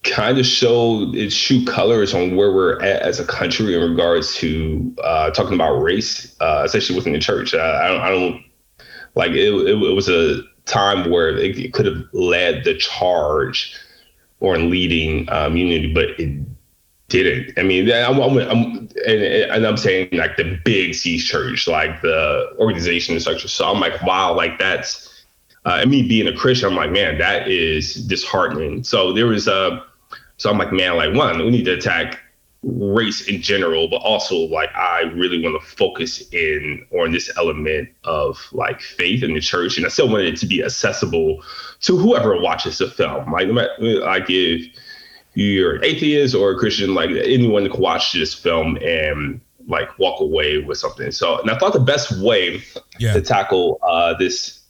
kind 0.03 0.37
of 0.37 0.45
showed 0.45 1.15
its 1.15 1.35
true 1.35 1.65
colors 1.65 2.13
on 2.13 2.35
where 2.35 2.51
we're 2.51 2.81
at 2.81 3.01
as 3.01 3.19
a 3.19 3.25
country 3.25 3.73
in 3.73 3.89
regards 3.89 4.35
to 4.35 4.95
uh, 5.03 5.31
talking 5.31 5.53
about 5.53 5.81
race, 5.81 6.35
uh, 6.39 6.61
especially 6.65 6.95
within 6.95 7.13
the 7.13 7.19
church. 7.19 7.53
I 7.53 7.87
don't, 7.87 8.01
I 8.01 8.09
don't 8.09 8.43
like 9.15 9.31
it, 9.31 9.37
it, 9.37 9.69
it. 9.69 9.95
was 9.95 10.09
a 10.09 10.41
time 10.65 11.09
where 11.09 11.29
it, 11.29 11.57
it 11.57 11.73
could 11.73 11.85
have 11.85 12.03
led 12.13 12.63
the 12.63 12.77
charge 12.77 13.75
or 14.39 14.55
in 14.55 14.69
leading 14.69 15.29
um, 15.31 15.55
unity, 15.55 15.93
but 15.93 16.19
it 16.19 16.39
didn't. 17.09 17.57
I 17.57 17.63
mean, 17.63 17.91
I'm, 17.91 18.19
I'm, 18.19 18.37
I'm 18.37 18.89
and, 19.05 19.21
and, 19.21 19.65
I'm 19.65 19.77
saying 19.77 20.09
like 20.13 20.35
the 20.37 20.59
big 20.65 20.95
C 20.95 21.19
church, 21.19 21.67
like 21.67 22.01
the 22.01 22.55
organization 22.59 23.13
and 23.13 23.21
structure. 23.21 23.47
So 23.47 23.65
I'm 23.69 23.79
like, 23.79 24.01
wow, 24.03 24.35
like 24.35 24.59
that's. 24.59 25.09
Uh, 25.65 25.77
and 25.79 25.89
me 25.89 26.05
being 26.05 26.27
a 26.27 26.35
Christian, 26.35 26.67
I'm 26.67 26.75
like, 26.75 26.91
man, 26.91 27.17
that 27.19 27.47
is 27.47 27.95
disheartening. 28.07 28.83
So 28.83 29.13
there 29.13 29.27
was 29.27 29.47
a, 29.47 29.53
uh, 29.53 29.83
so 30.35 30.49
I'm 30.49 30.57
like, 30.57 30.73
man, 30.73 30.97
like 30.97 31.13
one, 31.13 31.37
we 31.37 31.51
need 31.51 31.63
to 31.63 31.75
attack 31.75 32.19
race 32.63 33.27
in 33.27 33.41
general, 33.41 33.87
but 33.87 33.97
also 33.97 34.35
like 34.35 34.73
I 34.73 35.01
really 35.15 35.41
want 35.43 35.61
to 35.61 35.67
focus 35.67 36.21
in 36.31 36.85
on 36.91 37.11
this 37.11 37.29
element 37.37 37.89
of 38.05 38.39
like 38.53 38.81
faith 38.81 39.23
in 39.23 39.33
the 39.33 39.41
church, 39.41 39.77
and 39.77 39.85
I 39.85 39.89
still 39.89 40.09
wanted 40.09 40.33
it 40.33 40.39
to 40.39 40.47
be 40.47 40.63
accessible 40.63 41.43
to 41.81 41.97
whoever 41.97 42.39
watches 42.39 42.77
the 42.77 42.89
film. 42.89 43.31
Like, 43.31 43.49
like 43.79 44.25
if 44.29 44.73
you're 45.33 45.75
an 45.75 45.83
atheist 45.83 46.35
or 46.35 46.51
a 46.51 46.57
Christian, 46.57 46.93
like 46.93 47.09
anyone 47.09 47.69
can 47.69 47.81
watch 47.81 48.13
this 48.13 48.33
film 48.33 48.77
and 48.81 49.41
like 49.67 49.97
walk 49.99 50.19
away 50.19 50.59
with 50.59 50.77
something. 50.77 51.11
So, 51.11 51.39
and 51.39 51.49
I 51.49 51.57
thought 51.57 51.73
the 51.73 51.79
best 51.79 52.17
way 52.21 52.61
yeah. 52.99 53.13
to 53.13 53.21
tackle 53.21 53.79
uh, 53.83 54.13
this, 54.13 54.61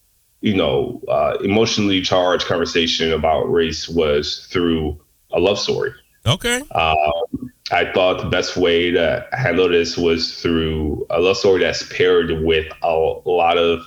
you 0.41 0.55
know, 0.55 1.01
uh, 1.07 1.37
emotionally 1.43 2.01
charged 2.01 2.45
conversation 2.45 3.11
about 3.11 3.43
race 3.51 3.87
was 3.87 4.47
through 4.51 4.99
a 5.31 5.39
love 5.39 5.59
story. 5.59 5.93
Okay. 6.25 6.61
Um, 6.71 7.52
I 7.71 7.91
thought 7.93 8.21
the 8.21 8.29
best 8.29 8.57
way 8.57 8.91
to 8.91 9.25
handle 9.31 9.69
this 9.69 9.97
was 9.97 10.41
through 10.41 11.05
a 11.09 11.19
love 11.19 11.37
story 11.37 11.61
that's 11.61 11.83
paired 11.83 12.43
with 12.43 12.67
a 12.81 12.93
lot 12.93 13.57
of 13.57 13.81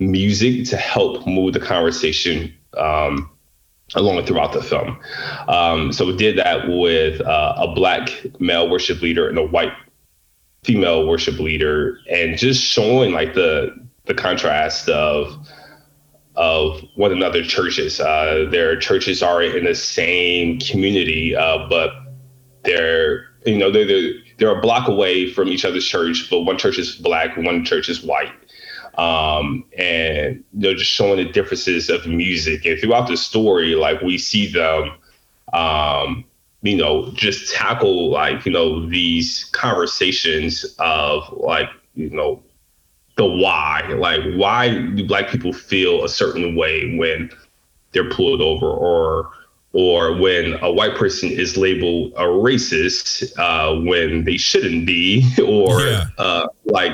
music 0.00 0.66
to 0.66 0.76
help 0.76 1.26
move 1.26 1.54
the 1.54 1.60
conversation 1.60 2.52
um, 2.76 3.30
along 3.94 4.24
throughout 4.26 4.52
the 4.52 4.62
film. 4.62 4.98
Um, 5.48 5.92
so 5.92 6.06
we 6.06 6.16
did 6.16 6.38
that 6.38 6.68
with 6.68 7.20
uh, 7.20 7.54
a 7.56 7.74
black 7.74 8.10
male 8.40 8.68
worship 8.68 9.00
leader 9.00 9.28
and 9.28 9.38
a 9.38 9.46
white 9.46 9.72
female 10.64 11.06
worship 11.06 11.38
leader, 11.38 12.00
and 12.10 12.36
just 12.36 12.62
showing 12.62 13.12
like 13.12 13.34
the 13.34 13.74
the 14.06 14.14
contrast 14.14 14.88
of 14.88 15.48
of 16.34 16.82
one 16.94 17.12
another 17.12 17.42
churches. 17.42 18.00
Uh, 18.00 18.46
their 18.50 18.76
churches 18.78 19.22
are 19.22 19.42
in 19.42 19.64
the 19.64 19.74
same 19.74 20.58
community, 20.58 21.34
uh, 21.34 21.66
but 21.68 21.90
they're 22.64 23.28
you 23.46 23.56
know 23.58 23.70
they're, 23.70 23.86
they're 23.86 24.12
they're 24.38 24.56
a 24.56 24.60
block 24.60 24.88
away 24.88 25.32
from 25.32 25.48
each 25.48 25.64
other's 25.64 25.86
church, 25.86 26.28
but 26.30 26.40
one 26.40 26.58
church 26.58 26.78
is 26.78 26.94
black, 26.96 27.36
one 27.36 27.64
church 27.64 27.88
is 27.88 28.02
white. 28.02 28.32
Um, 28.96 29.64
and 29.78 30.42
know 30.52 30.74
just 30.74 30.90
showing 30.90 31.18
the 31.18 31.30
differences 31.32 31.88
of 31.88 32.06
music. 32.06 32.64
And 32.64 32.80
throughout 32.80 33.08
the 33.08 33.16
story 33.16 33.74
like 33.74 34.00
we 34.00 34.18
see 34.18 34.50
them 34.52 34.92
um, 35.52 36.24
you 36.62 36.76
know 36.76 37.10
just 37.12 37.54
tackle 37.54 38.10
like 38.10 38.44
you 38.44 38.52
know 38.52 38.86
these 38.88 39.44
conversations 39.52 40.64
of 40.78 41.32
like 41.32 41.68
you 41.94 42.10
know 42.10 42.42
the 43.16 43.26
why. 43.26 43.82
Like 43.96 44.22
why 44.34 44.68
do 44.70 45.06
black 45.06 45.28
people 45.28 45.52
feel 45.52 46.04
a 46.04 46.08
certain 46.08 46.56
way 46.56 46.96
when 46.96 47.30
they're 47.92 48.10
pulled 48.10 48.40
over 48.40 48.66
or 48.66 49.30
or 49.72 50.14
when 50.16 50.54
a 50.62 50.70
white 50.70 50.96
person 50.96 51.30
is 51.30 51.56
labeled 51.56 52.12
a 52.16 52.22
racist 52.22 53.32
uh, 53.38 53.80
when 53.84 54.24
they 54.24 54.36
shouldn't 54.36 54.86
be 54.86 55.28
or 55.46 55.80
yeah. 55.82 56.06
uh, 56.18 56.46
like 56.64 56.92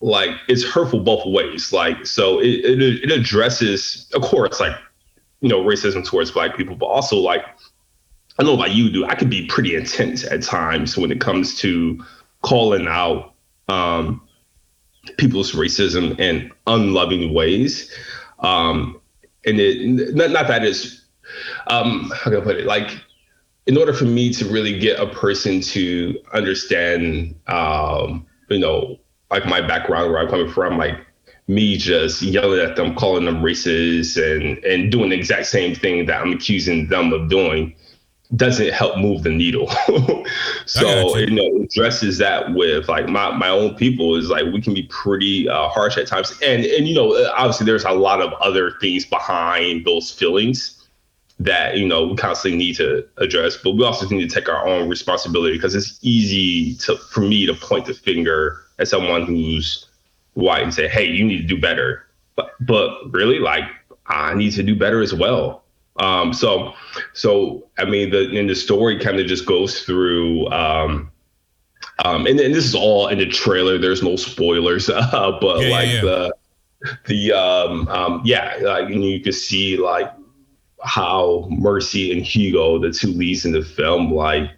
like 0.00 0.30
it's 0.48 0.64
hurtful 0.64 1.00
both 1.00 1.24
ways. 1.26 1.72
Like 1.72 2.06
so, 2.06 2.40
it, 2.40 2.64
it 2.64 2.80
it 3.04 3.12
addresses, 3.12 4.10
of 4.14 4.22
course, 4.22 4.60
like 4.60 4.76
you 5.40 5.48
know, 5.48 5.62
racism 5.62 6.04
towards 6.06 6.30
black 6.30 6.56
people, 6.56 6.76
but 6.76 6.86
also 6.86 7.16
like 7.16 7.44
I 8.38 8.42
know 8.42 8.54
about 8.54 8.72
you, 8.72 8.90
do 8.90 9.04
I 9.04 9.14
could 9.14 9.30
be 9.30 9.46
pretty 9.46 9.76
intense 9.76 10.24
at 10.24 10.42
times 10.42 10.96
when 10.96 11.12
it 11.12 11.20
comes 11.20 11.56
to 11.58 12.02
calling 12.42 12.88
out 12.88 13.34
um, 13.68 14.26
people's 15.18 15.52
racism 15.52 16.18
in 16.18 16.50
unloving 16.66 17.34
ways. 17.34 17.94
Um, 18.40 19.00
and 19.44 19.60
it 19.60 20.14
not, 20.14 20.30
not 20.30 20.48
that 20.48 20.64
is 20.64 21.01
um, 21.66 22.12
how 22.14 22.30
can 22.30 22.36
I 22.36 22.40
put 22.40 22.56
it 22.56 22.66
like 22.66 23.00
in 23.66 23.76
order 23.76 23.92
for 23.92 24.04
me 24.04 24.32
to 24.32 24.44
really 24.46 24.78
get 24.78 24.98
a 24.98 25.06
person 25.06 25.60
to 25.60 26.18
understand 26.32 27.34
um, 27.46 28.26
you 28.48 28.58
know 28.58 28.98
like 29.32 29.46
my 29.46 29.60
background 29.60 30.12
where 30.12 30.20
I'm 30.20 30.28
coming 30.28 30.50
from, 30.50 30.76
like 30.76 30.98
me 31.48 31.76
just 31.76 32.22
yelling 32.22 32.60
at 32.60 32.76
them, 32.76 32.94
calling 32.94 33.24
them 33.24 33.42
racist 33.42 34.16
and 34.16 34.58
and 34.64 34.92
doing 34.92 35.10
the 35.10 35.16
exact 35.16 35.46
same 35.46 35.74
thing 35.74 36.06
that 36.06 36.20
I'm 36.20 36.32
accusing 36.32 36.88
them 36.88 37.12
of 37.12 37.28
doing 37.28 37.74
doesn't 38.36 38.72
help 38.72 38.96
move 38.96 39.24
the 39.24 39.30
needle. 39.30 39.68
so 40.66 41.16
you. 41.16 41.26
you 41.26 41.30
know, 41.30 41.64
addresses 41.64 42.18
that 42.18 42.52
with 42.54 42.88
like 42.88 43.08
my 43.08 43.34
my 43.36 43.48
own 43.48 43.74
people 43.74 44.16
is 44.16 44.28
like 44.28 44.44
we 44.52 44.60
can 44.60 44.74
be 44.74 44.84
pretty 44.84 45.48
uh, 45.48 45.68
harsh 45.68 45.96
at 45.96 46.06
times, 46.06 46.38
and 46.42 46.64
and 46.64 46.86
you 46.86 46.94
know 46.94 47.14
obviously 47.32 47.66
there's 47.66 47.84
a 47.84 47.92
lot 47.92 48.20
of 48.20 48.32
other 48.34 48.72
things 48.80 49.04
behind 49.04 49.84
those 49.84 50.10
feelings 50.10 50.81
that 51.40 51.76
you 51.76 51.86
know 51.86 52.06
we 52.08 52.16
constantly 52.16 52.58
need 52.58 52.76
to 52.76 53.06
address, 53.18 53.56
but 53.56 53.72
we 53.72 53.84
also 53.84 54.08
need 54.08 54.28
to 54.28 54.34
take 54.34 54.48
our 54.48 54.66
own 54.66 54.88
responsibility 54.88 55.56
because 55.56 55.74
it's 55.74 55.98
easy 56.02 56.74
to 56.76 56.96
for 56.96 57.20
me 57.20 57.46
to 57.46 57.54
point 57.54 57.86
the 57.86 57.94
finger 57.94 58.62
at 58.78 58.88
someone 58.88 59.22
who's 59.22 59.86
white 60.34 60.62
and 60.62 60.74
say, 60.74 60.88
"Hey, 60.88 61.06
you 61.06 61.24
need 61.24 61.38
to 61.38 61.46
do 61.54 61.60
better." 61.60 62.06
But 62.36 62.52
but 62.60 63.12
really, 63.12 63.38
like 63.38 63.64
I 64.06 64.34
need 64.34 64.52
to 64.52 64.62
do 64.62 64.76
better 64.76 65.02
as 65.02 65.14
well. 65.14 65.62
Um, 65.98 66.32
so, 66.32 66.72
so 67.12 67.68
I 67.78 67.84
mean, 67.84 68.10
the 68.10 68.30
in 68.30 68.46
the 68.46 68.54
story 68.54 68.98
kind 68.98 69.20
of 69.20 69.26
just 69.26 69.46
goes 69.46 69.82
through. 69.82 70.48
Um, 70.50 71.10
um, 72.04 72.26
and, 72.26 72.38
and 72.40 72.54
this 72.54 72.64
is 72.64 72.74
all 72.74 73.08
in 73.08 73.18
the 73.18 73.26
trailer. 73.26 73.78
There's 73.78 74.02
no 74.02 74.16
spoilers, 74.16 74.88
uh, 74.90 75.38
but 75.40 75.60
Yeah, 75.60 75.66
yeah, 75.66 75.74
like 75.74 75.88
yeah. 75.88 76.00
the 76.00 76.34
the 77.06 77.32
um, 77.32 77.88
um, 77.88 78.22
yeah, 78.24 78.56
like 78.62 78.88
you 78.88 79.20
can 79.20 79.32
see 79.32 79.76
like 79.76 80.10
how 80.82 81.46
Mercy 81.50 82.12
and 82.12 82.22
Hugo, 82.22 82.78
the 82.78 82.90
two 82.90 83.08
leads 83.08 83.44
in 83.44 83.52
the 83.52 83.62
film, 83.62 84.12
like 84.12 84.50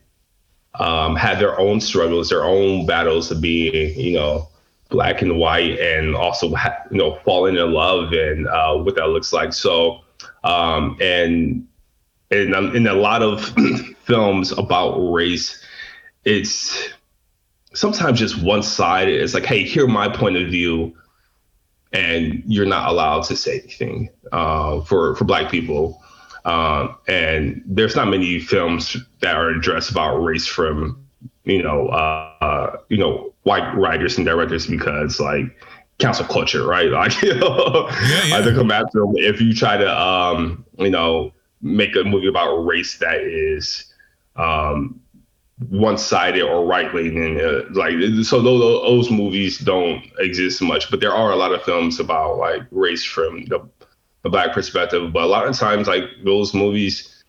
um, 0.79 1.17
had 1.17 1.39
their 1.39 1.59
own 1.59 1.81
struggles, 1.81 2.29
their 2.29 2.45
own 2.45 2.87
battles 2.87 3.31
of 3.31 3.41
being, 3.41 3.99
you 3.99 4.15
know, 4.15 4.49
black 4.89 5.23
and 5.23 5.39
white, 5.39 5.79
and 5.79 6.15
also 6.15 6.55
ha- 6.55 6.83
you 6.91 6.99
know 6.99 7.19
falling 7.25 7.57
in 7.57 7.73
love 7.73 8.13
and 8.13 8.47
uh, 8.49 8.77
what 8.77 8.95
that 8.97 9.09
looks 9.09 9.33
like. 9.33 9.53
So, 9.53 10.01
um, 10.43 10.97
and 11.01 11.67
and 12.31 12.55
um, 12.55 12.75
in 12.75 12.87
a 12.87 12.95
lot 12.95 13.23
of 13.23 13.45
films 14.05 14.53
about 14.53 14.99
race, 14.99 15.63
it's 16.25 16.89
sometimes 17.75 18.19
just 18.19 18.43
one 18.43 18.63
side. 18.63 19.09
It's 19.09 19.35
like, 19.35 19.45
hey, 19.45 19.63
here 19.63 19.87
my 19.87 20.09
point 20.09 20.37
of 20.37 20.49
view, 20.49 20.97
and 21.93 22.43
you're 22.47 22.67
not 22.67 22.89
allowed 22.89 23.25
to 23.25 23.37
say 23.37 23.61
anything 23.61 24.11
uh, 24.33 24.81
for 24.83 25.15
for 25.17 25.25
black 25.25 25.51
people. 25.51 26.03
Um, 26.45 26.97
and 27.09 27.63
there's 27.67 27.97
not 27.97 28.09
many 28.09 28.39
films 28.39 28.97
that 29.21 29.35
are 29.35 29.49
addressed 29.51 29.91
about 29.91 30.17
race 30.19 30.47
from 30.47 31.03
you 31.45 31.63
know 31.63 31.89
uh, 31.89 32.77
you 32.89 32.99
know 32.99 33.33
white 33.45 33.75
writers 33.75 34.17
and 34.17 34.27
directors 34.27 34.67
because 34.67 35.21
like 35.21 35.47
cancel 35.99 36.27
culture, 36.27 36.67
right? 36.67 36.91
Like 36.91 37.21
you 37.23 37.35
know, 37.35 37.89
Yeah, 38.07 38.41
yeah. 38.41 38.55
Come 38.55 38.71
after 38.71 39.01
them 39.01 39.15
if 39.17 39.41
you 39.41 39.55
try 39.55 39.77
to 39.77 40.01
um, 40.01 40.65
you 40.79 40.91
know 40.91 41.33
make 41.63 41.97
a 41.97 42.05
movie 42.05 42.29
about 42.29 42.57
race 42.59 42.99
that 42.99 43.21
is 43.23 43.93
um, 44.37 45.01
one-sided 45.71 46.43
or 46.43 46.67
right-leaning 46.67 47.41
uh, 47.41 47.63
like 47.73 47.95
so 48.25 48.43
those, 48.43 48.61
those 48.83 49.11
movies 49.11 49.59
don't 49.59 50.05
exist 50.19 50.61
much 50.61 50.91
but 50.91 51.01
there 51.01 51.15
are 51.15 51.31
a 51.31 51.37
lot 51.37 51.53
of 51.53 51.63
films 51.63 52.01
about 52.01 52.39
like 52.39 52.63
race 52.73 53.05
from 53.05 53.45
the, 53.47 53.61
the 54.25 54.31
black 54.31 54.53
perspective 54.53 55.13
but 55.13 55.23
a 55.23 55.27
lot 55.27 55.47
of 55.47 55.57
times 55.57 55.87
like 55.87 56.05
those 56.25 56.53
movies 56.53 57.23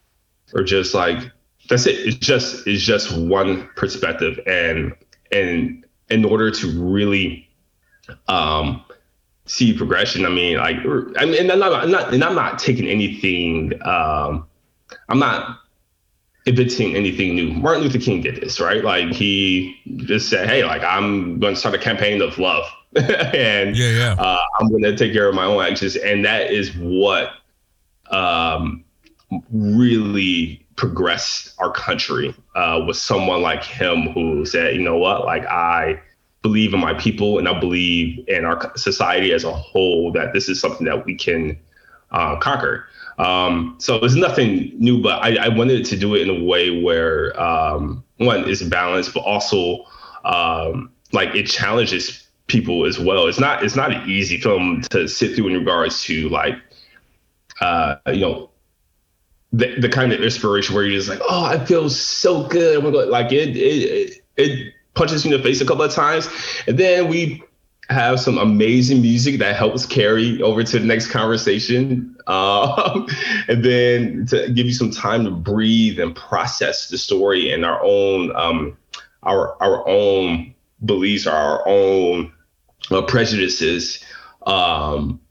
are 0.56 0.64
just 0.64 0.96
like 0.96 1.32
that's 1.70 1.86
it. 1.86 1.96
It's 2.06 2.18
just 2.18 2.68
it's 2.68 2.84
just 2.84 3.16
one 3.18 3.68
perspective. 3.76 4.40
And 4.46 4.94
and 5.32 5.86
in 6.10 6.26
order 6.26 6.52
to 6.52 6.68
really 6.82 7.50
um 8.28 8.84
see 9.48 9.76
progression 9.76 10.26
i 10.26 10.30
mean 10.30 10.58
like 10.58 10.78
i 11.18 11.26
mean 11.26 11.40
and 11.40 11.52
i'm 11.52 11.60
not, 11.60 11.74
I'm 11.74 11.92
not 11.92 12.14
and 12.14 12.24
i'm 12.24 12.36
not 12.36 12.60
taking 12.60 12.88
anything 12.88 13.74
um 13.84 14.46
i'm 15.10 15.18
not 15.18 15.60
inventing 16.46 16.96
anything 16.96 17.36
new. 17.36 17.52
Martin 17.54 17.84
Luther 17.84 18.00
King 18.00 18.22
did 18.22 18.36
this, 18.36 18.60
right? 18.60 18.84
Like 18.84 19.12
he 19.12 19.80
just 19.98 20.30
said, 20.30 20.48
"Hey, 20.48 20.64
like 20.64 20.84
I'm 20.84 21.40
going 21.40 21.56
to 21.56 21.60
start 21.60 21.76
a 21.76 21.80
campaign 21.80 22.22
of 22.22 22.38
love, 22.38 22.66
and 22.96 23.76
Yeah, 23.76 23.90
yeah. 23.90 24.16
uh, 24.18 24.40
I'm 24.60 24.70
going 24.70 24.84
to 24.84 24.96
take 24.96 25.14
care 25.14 25.28
of 25.28 25.36
my 25.36 25.46
own 25.46 25.64
actions." 25.64 25.96
And 25.96 26.24
that 26.26 26.52
is 26.52 26.76
what 26.78 27.32
um, 28.12 28.84
really 29.52 30.66
progressed 30.76 31.54
our 31.60 31.72
country. 31.72 32.36
Uh, 32.56 32.84
was 32.86 33.02
someone 33.02 33.42
like 33.42 33.64
him 33.64 34.10
who 34.10 34.46
said, 34.46 34.76
"You 34.76 34.82
know 34.82 34.98
what? 34.98 35.26
Like 35.26 35.46
I." 35.46 36.02
believe 36.42 36.76
in 36.76 36.80
my 36.80 36.94
people 36.94 37.40
and 37.40 37.48
I 37.48 37.60
believe 37.60 38.24
in 38.28 38.46
our 38.46 38.72
society 38.78 39.32
as 39.32 39.44
a 39.44 39.52
whole 39.52 40.12
that 40.12 40.32
this 40.32 40.48
is 40.48 40.62
something 40.62 40.86
that 40.86 41.04
we 41.04 41.16
can 41.16 41.58
uh, 42.12 42.36
conquer. 42.36 42.86
Um, 43.18 43.76
so 43.80 43.96
it's 43.98 44.16
nothing 44.16 44.72
new, 44.78 45.02
but 45.02 45.24
I, 45.24 45.46
I 45.46 45.48
wanted 45.50 45.86
to 45.86 45.98
do 45.98 46.16
it 46.16 46.28
in 46.28 46.30
a 46.30 46.44
way 46.44 46.82
where 46.82 47.40
um, 47.42 48.04
one 48.18 48.48
is 48.50 48.62
balanced, 48.64 49.14
but 49.14 49.22
also 49.22 49.86
um, 50.26 50.92
like 51.12 51.34
it 51.36 51.48
challenges 51.48 52.28
people 52.48 52.86
as 52.86 53.00
well. 53.00 53.28
It's 53.28 53.40
not 53.40 53.64
it's 53.64 53.76
not 53.76 53.92
an 53.92 54.10
easy 54.10 54.40
film 54.40 54.82
to 54.90 55.08
sit 55.08 55.36
through 55.36 55.48
in 55.48 55.54
regards 55.54 56.04
to 56.04 56.30
like 56.30 56.56
uh, 57.62 57.96
you 58.08 58.22
know 58.22 58.50
the, 59.54 59.80
the 59.80 59.90
kind 59.90 60.12
of 60.12 60.22
inspiration 60.22 60.76
where 60.76 60.84
you're 60.84 60.98
just 60.98 61.10
like, 61.10 61.22
oh, 61.22 61.46
I 61.46 61.64
feel 61.66 61.90
so 61.90 62.48
good. 62.48 62.84
Like 63.10 63.32
it 63.32 63.56
it 63.56 64.22
it 64.36 64.74
punches 64.94 65.26
you 65.26 65.34
in 65.34 65.38
the 65.38 65.44
face 65.44 65.62
a 65.62 65.66
couple 65.66 65.84
of 65.84 65.94
times, 65.94 66.30
and 66.68 66.78
then 66.78 67.08
we 67.08 67.44
have 67.90 68.20
some 68.20 68.38
amazing 68.38 69.02
music 69.02 69.40
that 69.40 69.56
helps 69.56 69.86
carry 69.86 70.42
over 70.42 70.64
to 70.64 70.80
the 70.80 70.86
next 70.86 71.08
conversation. 71.08 72.12
Um, 72.28 73.06
and 73.48 73.64
then 73.64 74.26
to 74.30 74.50
give 74.50 74.66
you 74.66 74.74
some 74.74 74.90
time 74.90 75.26
to 75.26 75.30
breathe 75.30 76.00
and 76.00 76.16
process 76.16 76.90
the 76.90 76.98
story 76.98 77.52
and 77.52 77.64
our 77.64 77.80
own 77.84 78.36
um, 78.36 78.76
our 79.22 79.62
our 79.62 79.88
own 79.88 80.56
beliefs, 80.84 81.28
our 81.28 81.62
own 81.68 82.34
uh, 82.90 83.04
prejudices 83.04 84.04
um, 84.48 85.22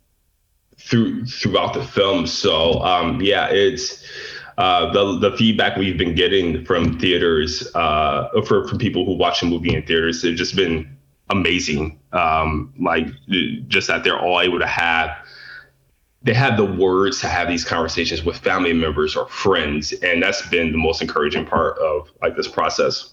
through 0.79 1.27
throughout 1.27 1.75
the 1.75 1.83
film. 1.83 2.29
So 2.29 2.81
um, 2.83 3.21
yeah, 3.21 3.49
it's 3.51 4.05
uh, 4.59 4.93
the 4.93 5.19
the 5.19 5.37
feedback 5.37 5.77
we've 5.77 5.99
been 5.99 6.15
getting 6.15 6.65
from 6.65 6.99
theaters 6.99 7.75
uh, 7.75 8.29
for 8.47 8.69
from 8.69 8.79
people 8.79 9.05
who 9.05 9.15
watch 9.15 9.41
the 9.41 9.47
movie 9.47 9.75
in 9.75 9.83
theaters 9.85 10.23
have 10.23 10.37
just 10.37 10.55
been 10.55 10.97
amazing. 11.31 11.99
Um, 12.15 12.73
like 12.81 13.09
just 13.69 13.89
that 13.89 14.05
they're 14.05 14.19
all 14.19 14.41
able 14.41 14.61
to 14.61 14.67
have 14.67 15.11
they 16.25 16.33
have 16.33 16.57
the 16.57 16.65
words 16.65 17.21
to 17.21 17.29
have 17.29 17.49
these 17.49 17.65
conversations 17.65 18.25
with 18.25 18.39
family 18.39 18.73
members 18.73 19.15
or 19.15 19.29
friends, 19.29 19.93
and 19.93 20.23
that's 20.23 20.47
been 20.49 20.73
the 20.73 20.79
most 20.79 21.03
encouraging 21.03 21.45
part 21.45 21.77
of 21.79 22.09
like 22.23 22.35
this 22.35 22.49
process. 22.49 23.13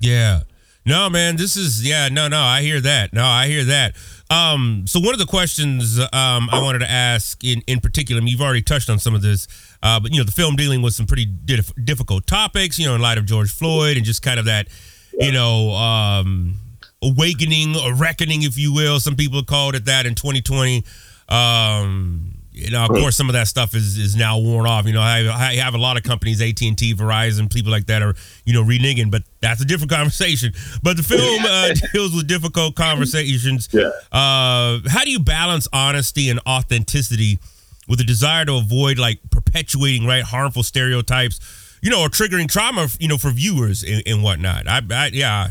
Yeah. 0.00 0.40
No, 0.84 1.08
man, 1.10 1.36
this 1.36 1.56
is 1.56 1.86
yeah, 1.86 2.08
no, 2.08 2.28
no, 2.28 2.40
I 2.40 2.62
hear 2.62 2.80
that. 2.80 3.12
No, 3.12 3.24
I 3.24 3.46
hear 3.46 3.62
that. 3.64 3.94
Um, 4.30 4.84
so 4.86 5.00
one 5.00 5.14
of 5.14 5.18
the 5.18 5.26
questions 5.26 5.98
um 5.98 6.48
I 6.50 6.60
wanted 6.62 6.80
to 6.80 6.90
ask 6.90 7.42
in 7.44 7.62
in 7.66 7.80
particular, 7.80 8.20
I 8.20 8.24
mean, 8.24 8.32
you've 8.32 8.40
already 8.40 8.62
touched 8.62 8.90
on 8.90 8.98
some 8.98 9.14
of 9.14 9.22
this, 9.22 9.46
uh, 9.82 10.00
but 10.00 10.12
you 10.12 10.18
know, 10.18 10.24
the 10.24 10.32
film 10.32 10.56
dealing 10.56 10.82
with 10.82 10.94
some 10.94 11.06
pretty 11.06 11.26
dif- 11.26 11.74
difficult 11.84 12.26
topics, 12.26 12.78
you 12.78 12.86
know, 12.86 12.94
in 12.94 13.00
light 13.00 13.18
of 13.18 13.26
George 13.26 13.52
Floyd 13.52 13.96
and 13.96 14.06
just 14.06 14.22
kind 14.22 14.40
of 14.40 14.46
that, 14.46 14.68
you 15.12 15.30
know, 15.30 15.70
um 15.72 16.56
awakening 17.02 17.76
or 17.76 17.94
reckoning, 17.94 18.42
if 18.42 18.58
you 18.58 18.72
will. 18.74 19.00
Some 19.00 19.16
people 19.16 19.42
called 19.42 19.74
it 19.74 19.84
that 19.86 20.06
in 20.06 20.14
2020. 20.14 20.84
Um, 21.28 22.38
you 22.58 22.70
know, 22.72 22.82
of 22.82 22.88
course, 22.88 23.16
some 23.16 23.28
of 23.28 23.34
that 23.34 23.46
stuff 23.46 23.74
is 23.74 23.98
is 23.98 24.16
now 24.16 24.38
worn 24.38 24.66
off. 24.66 24.86
You 24.86 24.92
know, 24.92 25.00
I, 25.00 25.18
I 25.28 25.54
have 25.56 25.74
a 25.74 25.78
lot 25.78 25.96
of 25.96 26.02
companies, 26.02 26.42
AT 26.42 26.60
and 26.62 26.76
T, 26.76 26.92
Verizon, 26.92 27.52
people 27.52 27.70
like 27.70 27.86
that 27.86 28.02
are 28.02 28.14
you 28.44 28.52
know 28.52 28.64
reneging, 28.64 29.12
but 29.12 29.22
that's 29.40 29.60
a 29.60 29.64
different 29.64 29.90
conversation. 29.92 30.52
But 30.82 30.96
the 30.96 31.04
film 31.04 31.44
uh, 31.44 31.74
deals 31.92 32.14
with 32.16 32.26
difficult 32.26 32.74
conversations. 32.74 33.68
Yeah. 33.72 33.90
Uh, 34.10 34.80
how 34.88 35.04
do 35.04 35.10
you 35.10 35.20
balance 35.20 35.68
honesty 35.72 36.30
and 36.30 36.40
authenticity 36.48 37.38
with 37.86 38.00
a 38.00 38.04
desire 38.04 38.44
to 38.44 38.56
avoid 38.56 38.98
like 38.98 39.20
perpetuating 39.30 40.04
right 40.04 40.24
harmful 40.24 40.64
stereotypes, 40.64 41.78
you 41.80 41.90
know, 41.90 42.02
or 42.02 42.08
triggering 42.08 42.48
trauma, 42.48 42.88
you 42.98 43.06
know, 43.06 43.18
for 43.18 43.30
viewers 43.30 43.84
and, 43.84 44.02
and 44.04 44.22
whatnot? 44.24 44.66
I, 44.66 44.80
I 44.90 45.10
yeah, 45.12 45.48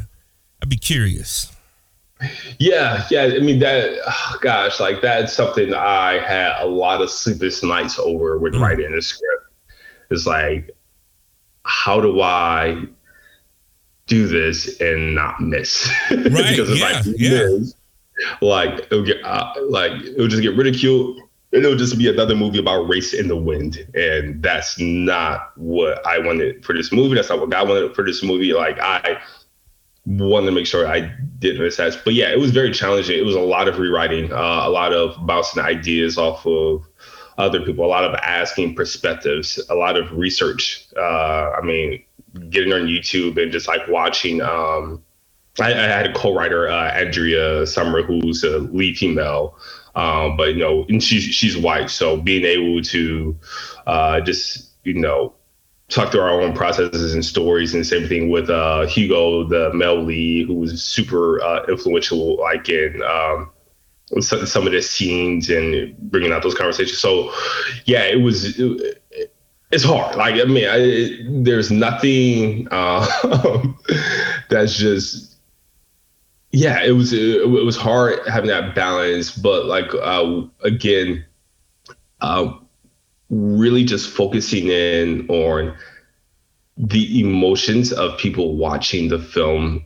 I'd 0.62 0.70
be 0.70 0.78
curious. 0.78 1.52
Yeah, 2.60 3.06
yeah. 3.12 3.24
I 3.36 3.40
mean 3.40 3.60
that. 3.60 4.00
Oh, 4.08 4.38
gosh, 4.42 4.80
like 4.80 5.02
that's 5.02 5.34
something 5.34 5.74
I 5.74 6.20
had 6.20 6.60
a 6.62 6.66
lot 6.66 7.02
of 7.02 7.12
sleepless 7.12 7.64
nights 7.64 8.00
over 8.00 8.38
with 8.38 8.56
writing 8.56 8.96
the 8.96 9.02
script. 9.02 9.44
It's 10.10 10.26
like, 10.26 10.72
how 11.64 12.02
do 12.02 12.22
I 12.22 12.86
do 14.08 14.28
this 14.28 14.80
and 14.82 15.14
not 15.14 15.42
miss? 15.42 15.92
Right, 16.10 16.24
because 16.24 16.70
if 16.72 16.80
yeah, 16.80 16.86
I 16.86 17.02
do 17.02 17.16
yeah. 17.18 17.58
miss, 17.60 17.76
like 18.42 18.80
it'll 18.80 19.06
get 19.06 19.24
uh, 19.24 19.54
like 19.70 19.92
it'll 19.92 20.28
just 20.28 20.42
get 20.42 20.56
ridiculed. 20.56 21.20
And 21.54 21.64
it'll 21.64 21.78
just 21.78 21.98
be 21.98 22.10
another 22.10 22.36
movie 22.36 22.60
about 22.60 22.90
race 22.90 23.14
in 23.14 23.30
the 23.30 23.38
wind, 23.38 23.88
and 23.96 24.44
that's 24.44 24.78
not 24.80 25.54
what 25.56 26.06
I 26.06 26.20
wanted 26.20 26.66
for 26.66 26.74
this 26.74 26.92
movie. 26.92 27.16
That's 27.16 27.30
not 27.30 27.40
what 27.40 27.50
God 27.50 27.70
wanted 27.70 27.96
for 27.96 28.04
this 28.04 28.22
movie. 28.22 28.52
Like 28.52 28.78
I 28.80 29.22
wanted 30.08 30.46
to 30.48 30.52
make 30.54 30.66
sure 30.66 30.88
I 30.88 31.12
didn't 31.40 31.62
miss. 31.62 31.78
But 31.78 32.14
yeah, 32.14 32.32
it 32.32 32.40
was 32.40 32.52
very 32.52 32.72
challenging. 32.72 33.20
It 33.20 33.26
was 33.26 33.36
a 33.36 33.42
lot 33.42 33.68
of 33.68 33.78
rewriting, 33.78 34.32
uh, 34.32 34.62
a 34.64 34.70
lot 34.70 34.94
of 34.94 35.16
bouncing 35.26 35.62
ideas 35.62 36.18
off 36.18 36.46
of 36.46 36.88
other 37.38 37.62
people, 37.62 37.86
a 37.86 37.88
lot 37.88 38.04
of 38.04 38.16
asking 38.16 38.76
perspectives, 38.76 39.60
a 39.70 39.76
lot 39.76 39.98
of 39.98 40.12
research. 40.12 40.88
Uh, 40.96 41.52
I 41.52 41.62
mean, 41.62 42.04
getting 42.50 42.74
on 42.74 42.88
YouTube 42.88 43.42
and 43.42 43.52
just 43.52 43.68
like 43.68 43.88
watching. 43.88 44.42
Um, 44.42 45.04
I, 45.60 45.74
I 45.74 45.88
had 45.88 46.06
a 46.08 46.14
co-writer, 46.14 46.70
uh, 46.70 46.92
Andrea 46.92 47.66
Summer, 47.66 48.04
who's 48.04 48.44
a 48.44 48.60
lead 48.60 48.98
female, 48.98 49.58
um, 49.96 50.38
but 50.38 50.50
you 50.50 50.60
know, 50.60 50.86
and 50.88 51.04
she's 51.04 51.24
she's 51.24 51.58
white, 51.58 51.90
so 51.90 52.18
being 52.18 52.46
able 52.46 52.82
to 52.84 53.36
uh, 53.88 54.22
just 54.22 54.70
you 54.84 54.94
know 54.94 55.34
talk 55.90 56.12
through 56.12 56.22
our 56.22 56.42
own 56.42 56.54
processes 56.54 57.14
and 57.14 57.24
stories 57.24 57.74
and 57.74 57.86
same 57.86 58.08
thing 58.08 58.30
with 58.30 58.50
uh, 58.50 58.86
Hugo, 58.88 59.44
the 59.46 59.74
male 59.74 60.02
lead, 60.02 60.48
who 60.48 60.56
was 60.56 60.84
super 60.84 61.42
uh, 61.42 61.66
influential, 61.68 62.38
like 62.38 62.68
in 62.70 63.02
um, 63.04 63.50
some, 64.20 64.68
of 64.68 64.74
the 64.74 64.82
scenes 64.82 65.50
and 65.50 65.98
bringing 65.98 66.32
out 66.32 66.44
those 66.44 66.56
conversations. 66.56 67.00
So, 67.00 67.34
yeah, 67.86 68.04
it 68.04 68.22
was. 68.22 68.60
It, 68.60 69.02
it's 69.70 69.84
hard. 69.84 70.16
Like 70.16 70.36
I 70.36 70.46
mean, 70.46 70.68
I, 70.68 70.78
it, 70.78 71.44
there's 71.44 71.70
nothing 71.70 72.68
uh, 72.72 73.06
that's 74.50 74.78
just 74.78 75.36
yeah. 76.52 76.82
It 76.84 76.92
was 76.92 77.12
it, 77.12 77.42
it, 77.42 77.66
was 77.66 77.76
hard 77.76 78.20
having 78.28 78.50
that 78.50 78.76
balance, 78.76 79.36
but 79.36 79.66
like 79.66 79.94
uh, 79.94 80.44
again, 80.64 81.26
uh, 82.22 82.54
really 83.30 83.84
just 83.84 84.10
focusing 84.10 84.68
in 84.68 85.28
on 85.30 85.76
the 86.78 87.20
emotions 87.20 87.92
of 87.92 88.18
people 88.18 88.56
watching 88.56 89.10
the 89.10 89.20
film 89.20 89.84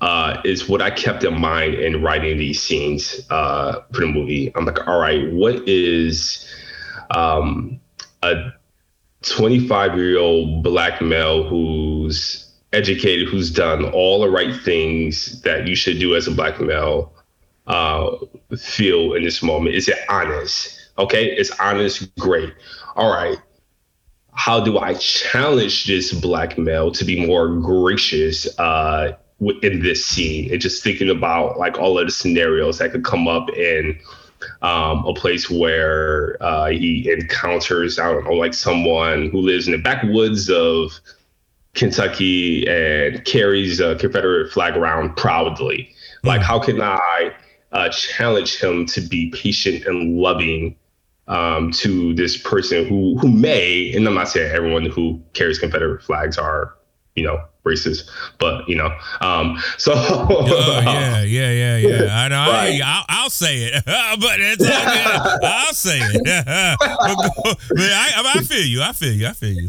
uh, 0.00 0.40
is 0.44 0.68
what 0.68 0.82
I 0.82 0.90
kept 0.90 1.24
in 1.24 1.40
mind 1.40 1.74
in 1.74 2.02
writing 2.02 2.38
these 2.38 2.62
scenes 2.62 3.26
uh, 3.30 3.80
for 3.92 4.00
the 4.00 4.06
movie. 4.06 4.52
I'm 4.54 4.64
like, 4.64 4.86
all 4.86 5.00
right, 5.00 5.32
what 5.32 5.66
is 5.68 6.46
um, 7.10 7.80
a 8.22 8.52
25 9.22 9.96
year 9.96 10.18
old 10.18 10.62
black 10.62 11.00
male 11.00 11.44
who's 11.44 12.52
educated, 12.72 13.28
who's 13.28 13.50
done 13.50 13.84
all 13.90 14.20
the 14.20 14.28
right 14.28 14.54
things 14.62 15.40
that 15.42 15.66
you 15.66 15.74
should 15.74 15.98
do 15.98 16.14
as 16.14 16.26
a 16.26 16.32
black 16.32 16.60
male 16.60 17.12
uh, 17.66 18.16
feel 18.56 19.14
in 19.14 19.22
this 19.22 19.42
moment? 19.42 19.74
Is 19.74 19.88
it 19.88 19.98
honest? 20.08 20.83
Okay, 20.98 21.26
it's 21.26 21.50
honest, 21.58 22.14
great. 22.16 22.52
All 22.96 23.12
right. 23.12 23.38
How 24.32 24.60
do 24.60 24.78
I 24.78 24.94
challenge 24.94 25.86
this 25.86 26.12
black 26.12 26.58
male 26.58 26.90
to 26.92 27.04
be 27.04 27.24
more 27.24 27.48
gracious 27.48 28.46
uh, 28.58 29.16
in 29.62 29.82
this 29.82 30.04
scene? 30.04 30.52
And 30.52 30.60
just 30.60 30.82
thinking 30.82 31.10
about 31.10 31.58
like 31.58 31.78
all 31.78 31.98
of 31.98 32.06
the 32.06 32.12
scenarios 32.12 32.78
that 32.78 32.92
could 32.92 33.04
come 33.04 33.28
up 33.28 33.50
in 33.50 33.98
um, 34.62 35.04
a 35.06 35.14
place 35.14 35.50
where 35.50 36.36
uh, 36.40 36.66
he 36.66 37.10
encounters, 37.10 37.98
I 37.98 38.12
don't 38.12 38.24
know, 38.24 38.32
like 38.32 38.54
someone 38.54 39.30
who 39.30 39.38
lives 39.38 39.66
in 39.66 39.72
the 39.72 39.78
backwoods 39.78 40.50
of 40.50 40.92
Kentucky 41.74 42.68
and 42.68 43.24
carries 43.24 43.80
a 43.80 43.96
Confederate 43.96 44.52
flag 44.52 44.76
around 44.76 45.16
proudly. 45.16 45.92
Like, 46.22 46.40
how 46.40 46.58
can 46.58 46.80
I 46.80 47.34
uh, 47.72 47.88
challenge 47.88 48.60
him 48.60 48.86
to 48.86 49.00
be 49.00 49.30
patient 49.30 49.84
and 49.86 50.16
loving 50.16 50.76
um, 51.28 51.70
to 51.72 52.14
this 52.14 52.36
person 52.36 52.86
who 52.86 53.16
who 53.18 53.28
may, 53.28 53.92
and 53.94 54.06
I'm 54.06 54.14
not 54.14 54.28
saying 54.28 54.52
everyone 54.52 54.86
who 54.86 55.22
carries 55.32 55.58
Confederate 55.58 56.02
flags 56.02 56.38
are, 56.38 56.74
you 57.14 57.24
know, 57.24 57.42
racist, 57.64 58.10
but 58.38 58.68
you 58.68 58.76
know, 58.76 58.90
um, 59.20 59.58
so 59.78 59.92
oh, 59.96 60.80
yeah, 60.84 61.22
yeah, 61.22 61.50
yeah, 61.50 61.76
yeah. 61.76 62.08
I 62.10 62.28
know. 62.28 62.50
Right. 62.50 62.80
I, 62.84 63.04
I'll, 63.08 63.30
say 63.30 63.64
it, 63.64 63.84
but 63.86 64.40
it's. 64.40 64.64
I'll 64.64 65.72
say 65.72 65.98
it. 66.00 66.46
I, 66.48 68.32
I 68.36 68.42
feel 68.42 68.66
you. 68.66 68.82
I 68.82 68.92
feel 68.92 69.12
you. 69.12 69.26
I 69.26 69.32
feel 69.32 69.54
you. 69.54 69.68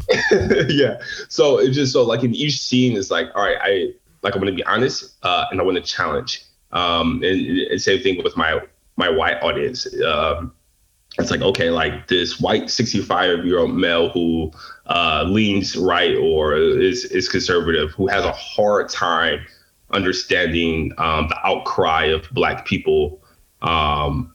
yeah. 0.69 0.99
So 1.29 1.59
it's 1.59 1.75
just 1.75 1.93
so 1.93 2.03
like 2.03 2.23
in 2.23 2.35
each 2.35 2.59
scene 2.59 2.97
it's 2.97 3.11
like, 3.11 3.29
all 3.33 3.43
right, 3.43 3.57
I 3.61 3.93
like 4.23 4.35
I'm 4.35 4.41
gonna 4.41 4.51
be 4.51 4.63
honest, 4.65 5.15
uh, 5.23 5.45
and 5.51 5.61
I 5.61 5.63
want 5.63 5.77
to 5.77 5.83
challenge. 5.83 6.43
Um, 6.71 7.23
and, 7.23 7.39
and 7.71 7.81
same 7.81 8.01
thing 8.01 8.21
with 8.21 8.35
my 8.35 8.59
my 8.97 9.09
white 9.09 9.41
audience. 9.41 9.87
Um, 10.03 10.51
it's 11.19 11.31
like 11.31 11.41
okay 11.41 11.69
like 11.69 12.07
this 12.07 12.39
white 12.39 12.69
65 12.69 13.45
year 13.45 13.59
old 13.59 13.75
male 13.75 14.09
who 14.09 14.51
uh, 14.87 15.23
leans 15.27 15.75
right 15.75 16.15
or 16.17 16.55
is 16.55 17.05
is 17.05 17.29
conservative 17.29 17.91
who 17.91 18.07
has 18.07 18.25
a 18.25 18.31
hard 18.31 18.89
time 18.89 19.45
understanding 19.91 20.91
um, 20.97 21.27
the 21.29 21.47
outcry 21.47 22.05
of 22.05 22.27
black 22.31 22.65
people 22.65 23.21
um, 23.61 24.33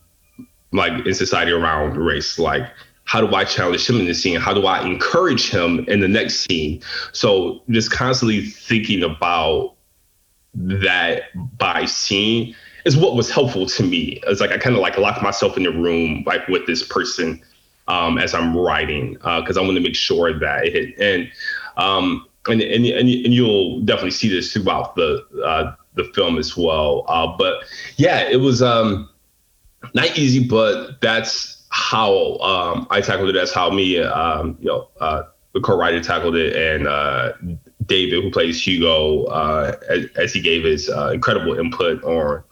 like 0.72 1.06
in 1.06 1.14
society 1.14 1.52
around 1.52 1.96
race 1.96 2.38
like 2.38 2.66
how 3.10 3.20
do 3.20 3.34
I 3.34 3.42
challenge 3.42 3.90
him 3.90 3.96
in 3.96 4.06
the 4.06 4.14
scene? 4.14 4.38
How 4.38 4.54
do 4.54 4.66
I 4.66 4.86
encourage 4.86 5.50
him 5.50 5.84
in 5.88 5.98
the 5.98 6.06
next 6.06 6.46
scene? 6.46 6.80
So 7.10 7.60
just 7.68 7.90
constantly 7.90 8.46
thinking 8.46 9.02
about 9.02 9.74
that 10.54 11.24
by 11.58 11.86
scene 11.86 12.54
is 12.84 12.96
what 12.96 13.14
was 13.14 13.30
helpful 13.30 13.66
to 13.66 13.82
me. 13.82 14.20
It's 14.26 14.40
like 14.40 14.50
I 14.50 14.58
kind 14.58 14.74
of 14.74 14.82
like 14.82 14.98
lock 14.98 15.22
myself 15.22 15.56
in 15.56 15.64
the 15.64 15.72
room 15.72 16.24
like 16.26 16.46
with 16.48 16.66
this 16.66 16.82
person 16.82 17.40
um, 17.88 18.18
as 18.18 18.34
I'm 18.34 18.56
writing 18.56 19.14
because 19.14 19.56
uh, 19.56 19.60
I 19.60 19.64
want 19.64 19.76
to 19.76 19.82
make 19.82 19.96
sure 19.96 20.38
that 20.38 20.66
it. 20.66 20.98
And 20.98 21.30
um, 21.76 22.26
and, 22.46 22.60
and 22.60 22.86
and 22.86 23.08
and 23.08 23.34
you'll 23.34 23.80
definitely 23.80 24.12
see 24.12 24.28
this 24.28 24.52
throughout 24.52 24.94
the 24.94 25.24
uh, 25.44 25.74
the 25.94 26.04
film 26.14 26.38
as 26.38 26.56
well. 26.56 27.04
Uh, 27.08 27.36
but 27.36 27.64
yeah, 27.96 28.28
it 28.28 28.40
was 28.40 28.62
um, 28.62 29.08
not 29.94 30.16
easy, 30.18 30.46
but 30.46 31.00
that's 31.00 31.66
how 31.70 32.36
um, 32.38 32.86
I 32.90 33.00
tackled 33.00 33.30
it. 33.30 33.32
That's 33.32 33.52
how 33.52 33.70
me, 33.70 33.98
um, 33.98 34.56
you 34.60 34.66
know, 34.66 34.88
uh, 35.00 35.22
the 35.52 35.60
co-writer 35.60 36.00
tackled 36.02 36.36
it, 36.36 36.54
and 36.54 36.86
uh, 36.86 37.32
David, 37.86 38.22
who 38.22 38.30
plays 38.30 38.64
Hugo, 38.64 39.24
uh, 39.24 39.76
as, 39.88 40.06
as, 40.16 40.32
he 40.32 40.40
gave 40.40 40.64
his 40.64 40.88
uh, 40.88 41.10
incredible 41.12 41.58
input 41.58 42.02
on 42.04 42.42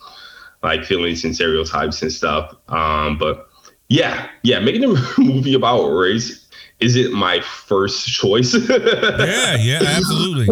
like 0.63 0.85
feelings 0.85 1.25
and 1.25 1.35
stereotypes 1.35 2.03
and 2.03 2.13
stuff. 2.13 2.55
Um, 2.69 3.19
but 3.19 3.49
yeah, 3.89 4.29
yeah, 4.43 4.61
making 4.61 4.85
a 4.85 4.89
movie 5.19 5.55
about 5.55 5.89
race 5.89 6.47
isn't 6.81 7.13
my 7.13 7.41
first 7.41 8.07
choice. 8.07 8.55
yeah, 8.69 9.57
yeah, 9.57 9.81
absolutely. 9.83 10.47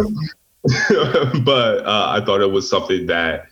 but 1.41 1.87
uh, 1.87 2.07
I 2.09 2.25
thought 2.25 2.41
it 2.41 2.51
was 2.51 2.69
something 2.69 3.07
that 3.07 3.47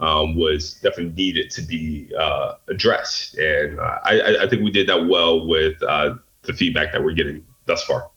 um, 0.00 0.36
was 0.36 0.74
definitely 0.74 1.14
needed 1.14 1.50
to 1.52 1.62
be 1.62 2.10
uh, 2.18 2.54
addressed, 2.68 3.36
and 3.38 3.78
uh, 3.78 3.98
I, 4.04 4.36
I, 4.42 4.48
think 4.48 4.62
we 4.62 4.70
did 4.70 4.88
that 4.88 5.06
well 5.06 5.46
with 5.46 5.82
uh, 5.82 6.14
the 6.42 6.52
feedback 6.52 6.92
that 6.92 7.02
we're 7.02 7.14
getting 7.14 7.44
thus 7.66 7.82
far. 7.84 8.10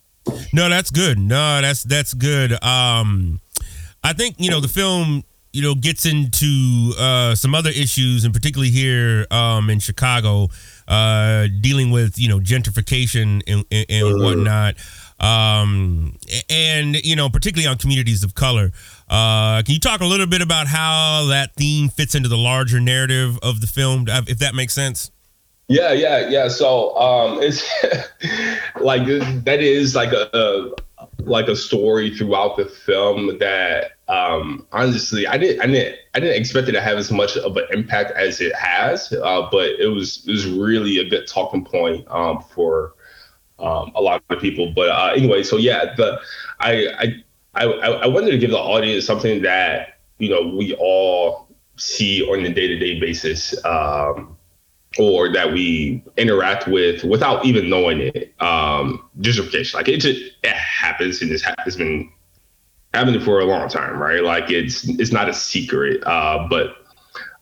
No, 0.53 0.69
that's 0.69 0.91
good. 0.91 1.17
No, 1.17 1.61
that's 1.61 1.83
that's 1.83 2.13
good. 2.13 2.51
Um, 2.63 3.39
I 4.03 4.13
think 4.13 4.35
you 4.37 4.51
know 4.51 4.59
the 4.59 4.67
film 4.67 5.23
you 5.53 5.61
know, 5.61 5.75
gets 5.75 6.05
into 6.05 6.93
uh, 6.97 7.35
some 7.35 7.53
other 7.53 7.69
issues, 7.69 8.23
and 8.23 8.33
particularly 8.33 8.71
here 8.71 9.25
um, 9.31 9.69
in 9.69 9.79
Chicago, 9.79 10.47
uh, 10.87 11.47
dealing 11.59 11.91
with 11.91 12.17
you 12.17 12.29
know 12.29 12.39
gentrification 12.39 13.41
and, 13.47 13.65
and, 13.71 13.85
and 13.89 14.07
uh-huh. 14.07 14.23
whatnot, 14.23 14.75
um, 15.19 16.15
and 16.49 16.95
you 17.03 17.15
know, 17.15 17.29
particularly 17.29 17.67
on 17.67 17.77
communities 17.77 18.23
of 18.23 18.33
color. 18.33 18.71
Uh, 19.09 19.61
can 19.63 19.73
you 19.73 19.79
talk 19.79 20.01
a 20.01 20.05
little 20.05 20.27
bit 20.27 20.41
about 20.41 20.67
how 20.67 21.25
that 21.27 21.53
theme 21.55 21.89
fits 21.89 22.15
into 22.15 22.29
the 22.29 22.37
larger 22.37 22.79
narrative 22.79 23.37
of 23.43 23.59
the 23.59 23.67
film, 23.67 24.05
if 24.07 24.39
that 24.39 24.55
makes 24.55 24.73
sense? 24.73 25.11
Yeah, 25.67 25.93
yeah, 25.93 26.27
yeah. 26.27 26.47
So 26.47 26.97
um, 26.97 27.39
it's 27.41 27.63
like 28.81 29.05
that 29.05 29.59
is 29.61 29.95
like 29.95 30.11
a, 30.11 30.29
a 30.33 30.75
like 31.23 31.47
a 31.47 31.55
story 31.55 32.15
throughout 32.15 32.57
the 32.57 32.65
film 32.65 33.37
that 33.39 33.91
um, 34.11 34.67
honestly 34.73 35.25
I 35.25 35.37
didn't 35.37 35.61
I 35.61 35.67
didn't 35.67 35.95
I 36.13 36.19
didn't 36.19 36.35
expect 36.35 36.67
it 36.67 36.73
to 36.73 36.81
have 36.81 36.97
as 36.97 37.11
much 37.11 37.37
of 37.37 37.55
an 37.55 37.65
impact 37.71 38.11
as 38.11 38.41
it 38.41 38.53
has, 38.55 39.13
uh, 39.13 39.47
but 39.49 39.69
it 39.79 39.87
was 39.87 40.25
it 40.27 40.31
was 40.31 40.45
really 40.45 40.97
a 40.99 41.09
good 41.09 41.27
talking 41.27 41.63
point 41.63 42.05
um, 42.09 42.43
for 42.53 42.93
um, 43.59 43.93
a 43.95 44.01
lot 44.01 44.21
of 44.29 44.39
people. 44.41 44.73
But 44.75 44.89
uh, 44.89 45.13
anyway, 45.15 45.43
so 45.43 45.55
yeah, 45.55 45.93
the 45.95 46.19
I 46.59 47.23
I 47.55 47.63
I 47.63 47.65
I 47.65 48.07
wanted 48.07 48.31
to 48.31 48.37
give 48.37 48.51
the 48.51 48.59
audience 48.59 49.05
something 49.05 49.43
that 49.43 49.99
you 50.17 50.29
know 50.29 50.55
we 50.55 50.75
all 50.75 51.47
see 51.77 52.21
on 52.23 52.45
a 52.45 52.53
day 52.53 52.67
to 52.67 52.77
day 52.77 52.99
basis. 52.99 53.55
Um, 53.65 54.37
or 54.99 55.31
that 55.31 55.53
we 55.53 56.03
interact 56.17 56.67
with 56.67 57.05
without 57.05 57.45
even 57.45 57.69
knowing 57.69 58.01
it. 58.01 58.33
Um, 58.41 59.09
gentrification, 59.21 59.75
like 59.75 59.87
it 59.87 60.01
just 60.01 60.19
it 60.43 60.51
happens, 60.53 61.21
and 61.21 61.31
it's, 61.31 61.45
it's 61.65 61.77
been 61.77 62.11
happening 62.93 63.21
for 63.21 63.39
a 63.39 63.45
long 63.45 63.69
time, 63.69 63.97
right? 63.97 64.23
Like 64.23 64.49
it's 64.49 64.87
it's 64.87 65.11
not 65.11 65.29
a 65.29 65.33
secret, 65.33 66.03
uh, 66.05 66.47
but 66.49 66.75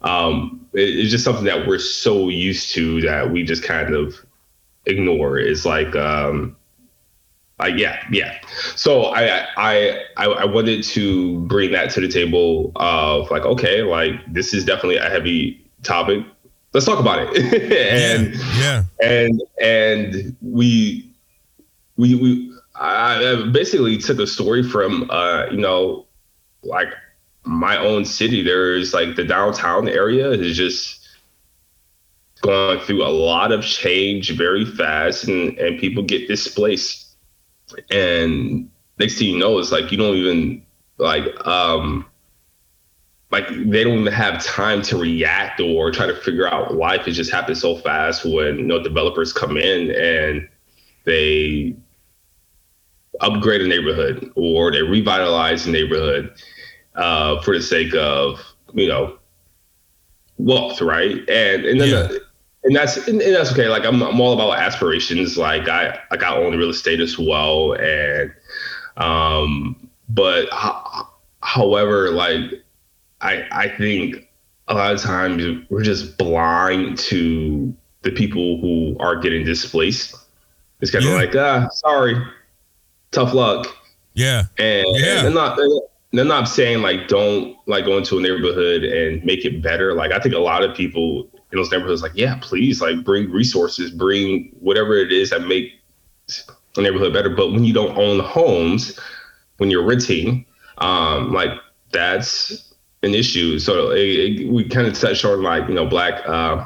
um, 0.01 0.67
it, 0.73 0.81
it's 0.81 1.11
just 1.11 1.23
something 1.23 1.45
that 1.45 1.67
we're 1.67 1.79
so 1.79 2.29
used 2.29 2.73
to 2.73 3.01
that 3.01 3.31
we 3.31 3.43
just 3.43 3.63
kind 3.63 3.93
of 3.93 4.15
ignore. 4.85 5.37
It's 5.39 5.65
like 5.65 5.95
um, 5.95 6.55
like 7.59 7.75
yeah, 7.77 8.03
yeah. 8.11 8.39
So 8.75 9.05
I, 9.05 9.45
I 9.57 10.05
I 10.17 10.25
I 10.25 10.45
wanted 10.45 10.83
to 10.83 11.39
bring 11.41 11.71
that 11.71 11.91
to 11.91 12.01
the 12.01 12.07
table 12.07 12.71
of 12.75 13.29
like, 13.31 13.43
okay, 13.43 13.81
like 13.81 14.13
this 14.31 14.53
is 14.53 14.65
definitely 14.65 14.97
a 14.97 15.09
heavy 15.09 15.65
topic 15.83 16.25
let's 16.73 16.85
talk 16.85 16.99
about 16.99 17.19
it. 17.21 17.37
and 17.71 18.35
yeah, 18.57 18.83
and 19.01 19.41
and 19.61 20.35
we 20.41 21.11
we 21.97 22.15
we 22.15 22.58
I 22.79 23.49
basically 23.51 23.97
took 23.97 24.19
a 24.19 24.27
story 24.27 24.63
from 24.63 25.09
uh, 25.11 25.47
you 25.51 25.57
know, 25.57 26.07
like 26.63 26.93
my 27.43 27.77
own 27.77 28.05
city. 28.05 28.41
There's 28.41 28.93
like 28.93 29.15
the 29.15 29.25
downtown 29.25 29.89
area 29.89 30.31
is 30.31 30.55
just 30.55 31.07
going 32.41 32.79
through 32.79 33.03
a 33.03 33.09
lot 33.09 33.51
of 33.51 33.63
change 33.63 34.31
very 34.31 34.63
fast 34.63 35.25
and, 35.25 35.57
and 35.59 35.79
people 35.79 36.03
get 36.03 36.27
displaced. 36.27 37.15
And 37.91 38.69
next 38.97 39.19
thing 39.19 39.27
you 39.29 39.39
know, 39.39 39.59
it's 39.59 39.71
like 39.71 39.91
you 39.91 39.97
don't 39.97 40.15
even 40.15 40.65
like 40.97 41.25
um 41.45 42.05
like 43.31 43.47
they 43.47 43.83
don't 43.83 43.99
even 43.99 44.13
have 44.13 44.43
time 44.43 44.81
to 44.83 44.97
react 44.97 45.59
or 45.59 45.91
try 45.91 46.07
to 46.07 46.15
figure 46.15 46.47
out 46.47 46.75
life. 46.75 47.07
It 47.07 47.11
just 47.11 47.31
happens 47.31 47.61
so 47.61 47.75
fast 47.75 48.25
when 48.25 48.57
you 48.57 48.65
know 48.65 48.81
developers 48.81 49.33
come 49.33 49.57
in 49.57 49.91
and 49.91 50.47
they 51.03 51.75
upgrade 53.21 53.61
a 53.61 53.67
neighborhood 53.67 54.31
or 54.35 54.71
they 54.71 54.81
revitalize 54.81 55.65
a 55.65 55.71
neighborhood 55.71 56.33
uh, 56.95 57.41
for 57.41 57.55
the 57.55 57.61
sake 57.61 57.93
of 57.95 58.41
you 58.73 58.87
know 58.87 59.17
wealth, 60.37 60.81
right? 60.81 61.17
And 61.29 61.65
and 61.65 61.79
then. 61.79 61.89
Yeah. 61.89 62.03
The, 62.03 62.21
and 62.65 62.75
that's 62.75 62.97
and, 63.07 63.21
and 63.21 63.35
that's 63.35 63.53
okay. 63.53 63.69
Like 63.69 63.85
I'm, 63.85 64.01
I'm 64.03 64.19
all 64.19 64.33
about 64.33 64.59
aspirations. 64.59 65.37
Like 65.37 65.69
I 65.69 65.97
like 66.11 66.23
I 66.23 66.35
own 66.35 66.57
real 66.57 66.69
estate 66.69 66.99
as 66.99 67.17
well, 67.17 67.73
and 67.73 68.33
um, 68.97 69.89
but 70.09 70.49
ho- 70.51 71.07
however, 71.41 72.11
like 72.11 72.41
I 73.21 73.47
I 73.51 73.69
think 73.77 74.27
a 74.67 74.73
lot 74.73 74.93
of 74.93 75.01
times 75.01 75.65
we're 75.69 75.83
just 75.83 76.17
blind 76.17 76.97
to 76.97 77.73
the 78.01 78.11
people 78.11 78.59
who 78.59 78.97
are 78.99 79.15
getting 79.15 79.45
displaced. 79.45 80.15
It's 80.81 80.91
kind 80.91 81.05
of 81.05 81.11
Yeah. 81.11 81.17
like 81.17 81.35
ah, 81.35 81.69
sorry, 81.71 82.21
tough 83.11 83.33
luck, 83.33 83.67
Yeah. 84.13 84.43
and, 84.57 84.85
Yeah. 84.95 85.17
and 85.17 85.27
they're 85.27 85.33
not 85.33 85.59
they're 86.11 86.25
not 86.25 86.49
saying 86.49 86.81
like 86.81 87.07
don't 87.07 87.55
like 87.67 87.85
go 87.85 87.97
into 87.97 88.17
a 88.17 88.21
neighborhood 88.21 88.83
and 88.83 89.23
make 89.23 89.45
it 89.45 89.61
better. 89.61 89.93
Like 89.93 90.11
I 90.11 90.19
think 90.19 90.33
a 90.33 90.39
lot 90.39 90.63
of 90.63 90.75
people 90.75 91.29
in 91.51 91.57
those 91.57 91.71
neighborhoods 91.71 92.01
like 92.01 92.13
yeah, 92.15 92.37
please 92.41 92.81
like 92.81 93.03
bring 93.03 93.29
resources, 93.31 93.91
bring 93.91 94.49
whatever 94.59 94.95
it 94.97 95.11
is 95.11 95.29
that 95.29 95.45
make 95.47 95.73
a 96.77 96.81
neighborhood 96.81 97.13
better. 97.13 97.29
But 97.29 97.51
when 97.51 97.63
you 97.63 97.73
don't 97.73 97.95
own 97.97 98.19
homes, 98.19 98.99
when 99.57 99.69
you're 99.69 99.85
renting, 99.85 100.45
um, 100.79 101.31
like 101.31 101.51
that's 101.91 102.73
an 103.03 103.13
issue. 103.13 103.59
So 103.59 103.91
it, 103.91 103.99
it, 104.41 104.49
we 104.49 104.67
kind 104.67 104.87
of 104.87 104.97
touched 104.97 105.25
on 105.25 105.43
like 105.43 105.67
you 105.67 105.75
know 105.75 105.85
black 105.85 106.27
uh, 106.27 106.65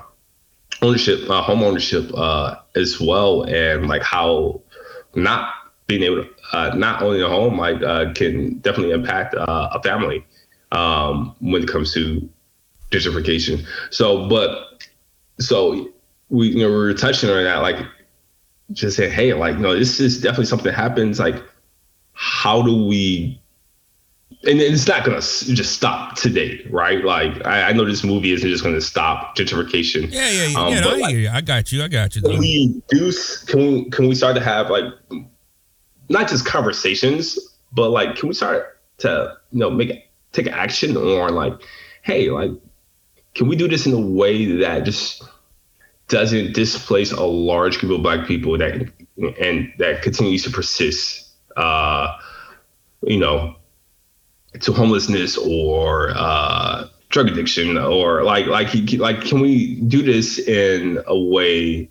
ownership, 0.81 1.29
uh, 1.29 1.41
home 1.41 1.63
ownership 1.63 2.09
uh, 2.15 2.55
as 2.75 2.99
well, 2.99 3.43
and 3.43 3.87
like 3.87 4.03
how 4.03 4.61
not 5.15 5.53
being 5.97 6.11
able 6.11 6.23
to 6.23 6.29
uh, 6.53 6.73
not 6.75 7.01
owning 7.01 7.21
a 7.21 7.27
home 7.27 7.57
like 7.57 7.81
uh, 7.83 8.11
can 8.13 8.57
definitely 8.59 8.93
impact 8.93 9.35
uh, 9.35 9.69
a 9.71 9.81
family 9.81 10.25
um, 10.71 11.35
when 11.39 11.63
it 11.63 11.67
comes 11.67 11.93
to 11.93 12.29
gentrification. 12.91 13.65
So, 13.89 14.27
but 14.27 14.85
so 15.39 15.89
we 16.29 16.49
you 16.49 16.59
know 16.59 16.69
we 16.69 16.75
were 16.75 16.93
touching 16.93 17.29
on 17.29 17.43
that 17.43 17.57
like 17.57 17.77
just 18.71 18.97
say 18.97 19.09
hey 19.09 19.33
like 19.33 19.57
no 19.57 19.77
this 19.77 19.99
is 19.99 20.21
definitely 20.21 20.45
something 20.45 20.67
that 20.71 20.75
happens 20.75 21.19
like 21.19 21.35
how 22.13 22.61
do 22.61 22.85
we 22.85 23.39
and 24.45 24.59
it's 24.59 24.87
not 24.87 25.03
gonna 25.03 25.17
just 25.17 25.73
stop 25.73 26.15
today 26.15 26.65
right 26.69 27.03
like 27.03 27.45
i, 27.45 27.69
I 27.69 27.73
know 27.73 27.85
this 27.85 28.03
movie 28.03 28.31
isn't 28.31 28.47
just 28.47 28.63
gonna 28.63 28.81
stop 28.81 29.35
gentrification 29.35 30.11
Yeah, 30.11 30.29
yeah, 30.29 30.45
yeah. 30.47 30.59
Um, 30.59 30.73
yeah 30.73 30.79
no, 30.79 30.89
I 30.91 30.97
like, 30.97 31.15
you. 31.15 31.29
I 31.29 31.41
got 31.41 31.71
you. 31.71 31.83
I 31.83 31.87
got 31.87 32.15
you. 32.15 32.21
can 32.21 32.39
we 32.39 32.81
do 32.89 33.11
can 33.47 33.59
we 33.59 33.89
can 33.89 34.07
we 34.07 34.15
start 34.15 34.35
to 34.35 34.41
have 34.41 34.69
like 34.69 34.85
not 36.09 36.27
just 36.27 36.45
conversations 36.45 37.37
but 37.71 37.89
like 37.89 38.15
can 38.15 38.29
we 38.29 38.35
start 38.35 38.79
to 38.97 39.35
you 39.51 39.59
know 39.59 39.69
make 39.69 40.09
take 40.31 40.47
action 40.47 40.95
on 40.97 41.35
like 41.35 41.53
hey 42.01 42.29
like 42.29 42.51
can 43.35 43.47
we 43.47 43.55
do 43.55 43.67
this 43.67 43.85
in 43.85 43.93
a 43.93 43.99
way 43.99 44.45
that 44.57 44.83
just 44.83 45.23
doesn't 46.07 46.53
displace 46.53 47.11
a 47.11 47.23
large 47.23 47.79
group 47.79 47.93
of 47.93 48.03
black 48.03 48.27
people 48.27 48.57
that 48.57 48.91
and 49.39 49.73
that 49.79 50.01
continues 50.01 50.43
to 50.43 50.49
persist 50.49 51.29
uh 51.55 52.17
you 53.03 53.17
know 53.17 53.55
to 54.59 54.71
homelessness 54.71 55.37
or 55.37 56.11
uh 56.15 56.87
drug 57.13 57.27
addiction 57.27 57.77
or 57.77 58.23
like 58.23 58.47
like 58.47 58.69
like 58.93 59.21
can 59.21 59.39
we 59.39 59.75
do 59.81 60.01
this 60.01 60.39
in 60.39 60.99
a 61.05 61.17
way 61.17 61.87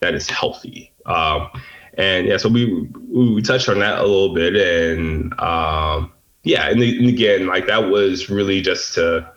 that 0.00 0.14
is 0.14 0.30
healthy? 0.30 0.92
Um 1.04 1.50
and 1.96 2.26
yeah 2.26 2.36
so 2.36 2.48
we 2.48 2.88
we 3.10 3.42
touched 3.42 3.68
on 3.68 3.78
that 3.78 3.98
a 3.98 4.02
little 4.02 4.34
bit 4.34 4.54
and 4.56 5.38
um 5.40 6.12
yeah 6.44 6.68
and, 6.68 6.80
and 6.82 7.08
again 7.08 7.46
like 7.46 7.66
that 7.66 7.88
was 7.90 8.28
really 8.28 8.60
just 8.60 8.94
to 8.94 9.28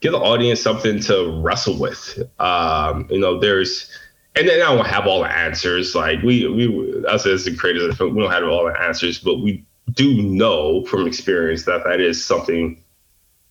give 0.00 0.12
the 0.12 0.18
audience 0.18 0.60
something 0.60 1.00
to 1.00 1.40
wrestle 1.42 1.78
with 1.78 2.18
um 2.40 3.06
you 3.10 3.18
know 3.18 3.38
there's 3.38 3.90
and 4.36 4.48
then 4.48 4.60
I 4.62 4.74
don't 4.74 4.86
have 4.86 5.06
all 5.06 5.20
the 5.20 5.30
answers. 5.30 5.94
Like 5.94 6.22
we, 6.22 6.46
we, 6.48 7.04
us 7.06 7.26
as 7.26 7.44
the 7.44 7.54
creators 7.56 7.84
of 7.84 7.90
the 7.90 7.96
film, 7.96 8.14
we 8.14 8.22
don't 8.22 8.32
have 8.32 8.44
all 8.44 8.64
the 8.64 8.80
answers, 8.80 9.18
but 9.18 9.40
we 9.40 9.64
do 9.92 10.22
know 10.22 10.84
from 10.86 11.06
experience 11.06 11.64
that 11.64 11.84
that 11.84 12.00
is 12.00 12.24
something 12.24 12.82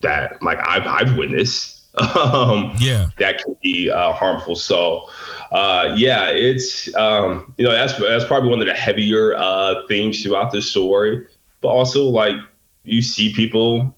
that, 0.01 0.41
like, 0.43 0.59
I've, 0.67 0.85
I've 0.85 1.17
witnessed. 1.17 1.82
Um, 1.95 2.75
Yeah. 2.79 3.09
that 3.19 3.43
can 3.43 3.55
be 3.61 3.89
uh, 3.91 4.13
harmful. 4.13 4.55
So, 4.55 5.09
uh, 5.51 5.93
yeah, 5.95 6.29
it's 6.29 6.93
um, 6.95 7.53
you 7.57 7.65
know 7.65 7.71
that's 7.71 7.97
that's 7.99 8.25
probably 8.25 8.49
one 8.49 8.59
of 8.61 8.67
the 8.67 8.73
heavier 8.73 9.35
uh, 9.35 9.85
themes 9.87 10.23
throughout 10.23 10.51
the 10.51 10.61
story. 10.61 11.25
But 11.61 11.67
also, 11.69 12.05
like 12.05 12.35
you 12.83 13.01
see 13.01 13.33
people 13.33 13.95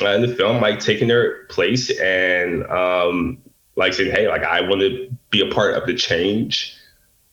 uh, 0.00 0.06
in 0.10 0.22
the 0.22 0.34
film 0.34 0.60
like 0.62 0.80
taking 0.80 1.08
their 1.08 1.44
place 1.44 1.90
and 2.00 2.64
um, 2.68 3.42
like 3.76 3.92
saying, 3.92 4.10
"Hey, 4.10 4.26
like 4.28 4.42
I 4.42 4.62
want 4.62 4.80
to 4.80 5.10
be 5.30 5.40
a 5.46 5.52
part 5.52 5.74
of 5.74 5.86
the 5.86 5.94
change 5.94 6.74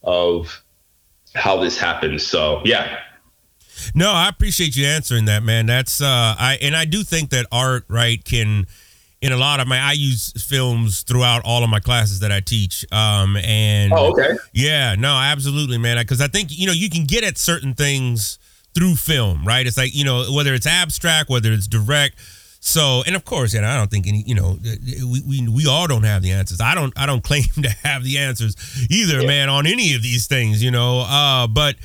of 0.03 0.61
how 1.35 1.55
this 1.61 1.77
happens." 1.77 2.27
So, 2.27 2.61
yeah, 2.65 2.99
No, 3.95 4.11
I 4.11 4.27
appreciate 4.27 4.75
you 4.75 4.85
answering 4.85 5.25
that, 5.25 5.41
man. 5.43 5.67
That's 5.67 6.01
uh 6.01 6.35
I 6.37 6.57
and 6.61 6.75
I 6.75 6.83
do 6.83 7.03
think 7.03 7.29
that 7.29 7.45
art, 7.51 7.85
right, 7.87 8.23
can 8.23 8.67
in 9.21 9.31
a 9.31 9.37
lot 9.37 9.59
of 9.59 9.67
my 9.67 9.79
I 9.79 9.91
use 9.93 10.31
films 10.43 11.03
throughout 11.03 11.43
all 11.45 11.63
of 11.63 11.69
my 11.69 11.79
classes 11.79 12.19
that 12.19 12.31
I 12.31 12.39
teach. 12.39 12.85
Um 12.91 13.37
and 13.37 13.93
Oh, 13.93 14.11
okay. 14.11 14.35
Yeah, 14.53 14.95
no, 14.97 15.15
absolutely, 15.15 15.77
man. 15.77 15.97
Because 15.97 16.21
I 16.21 16.27
think, 16.27 16.49
you 16.51 16.67
know, 16.67 16.73
you 16.73 16.89
can 16.89 17.05
get 17.05 17.23
at 17.23 17.37
certain 17.37 17.73
things 17.73 18.39
through 18.73 18.95
film, 18.95 19.45
right? 19.45 19.67
It's 19.67 19.77
like, 19.77 19.93
you 19.93 20.05
know, 20.05 20.31
whether 20.31 20.53
it's 20.53 20.65
abstract, 20.67 21.29
whether 21.29 21.51
it's 21.51 21.67
direct. 21.67 22.15
So, 22.63 23.03
and 23.07 23.15
of 23.15 23.25
course, 23.25 23.55
and 23.55 23.65
I 23.65 23.75
don't 23.75 23.89
think 23.89 24.07
any, 24.07 24.23
you 24.25 24.35
know, 24.35 24.57
we, 24.61 25.21
we 25.27 25.47
we 25.47 25.67
all 25.67 25.87
don't 25.87 26.03
have 26.03 26.21
the 26.21 26.31
answers. 26.31 26.61
I 26.61 26.75
don't 26.75 26.93
I 26.97 27.05
don't 27.07 27.23
claim 27.29 27.43
to 27.63 27.69
have 27.83 28.03
the 28.03 28.19
answers 28.19 28.55
either, 28.89 29.25
man, 29.25 29.49
on 29.49 29.65
any 29.65 29.95
of 29.95 30.03
these 30.03 30.27
things, 30.27 30.63
you 30.63 30.69
know. 30.71 30.99
Uh, 31.01 31.47
but 31.47 31.75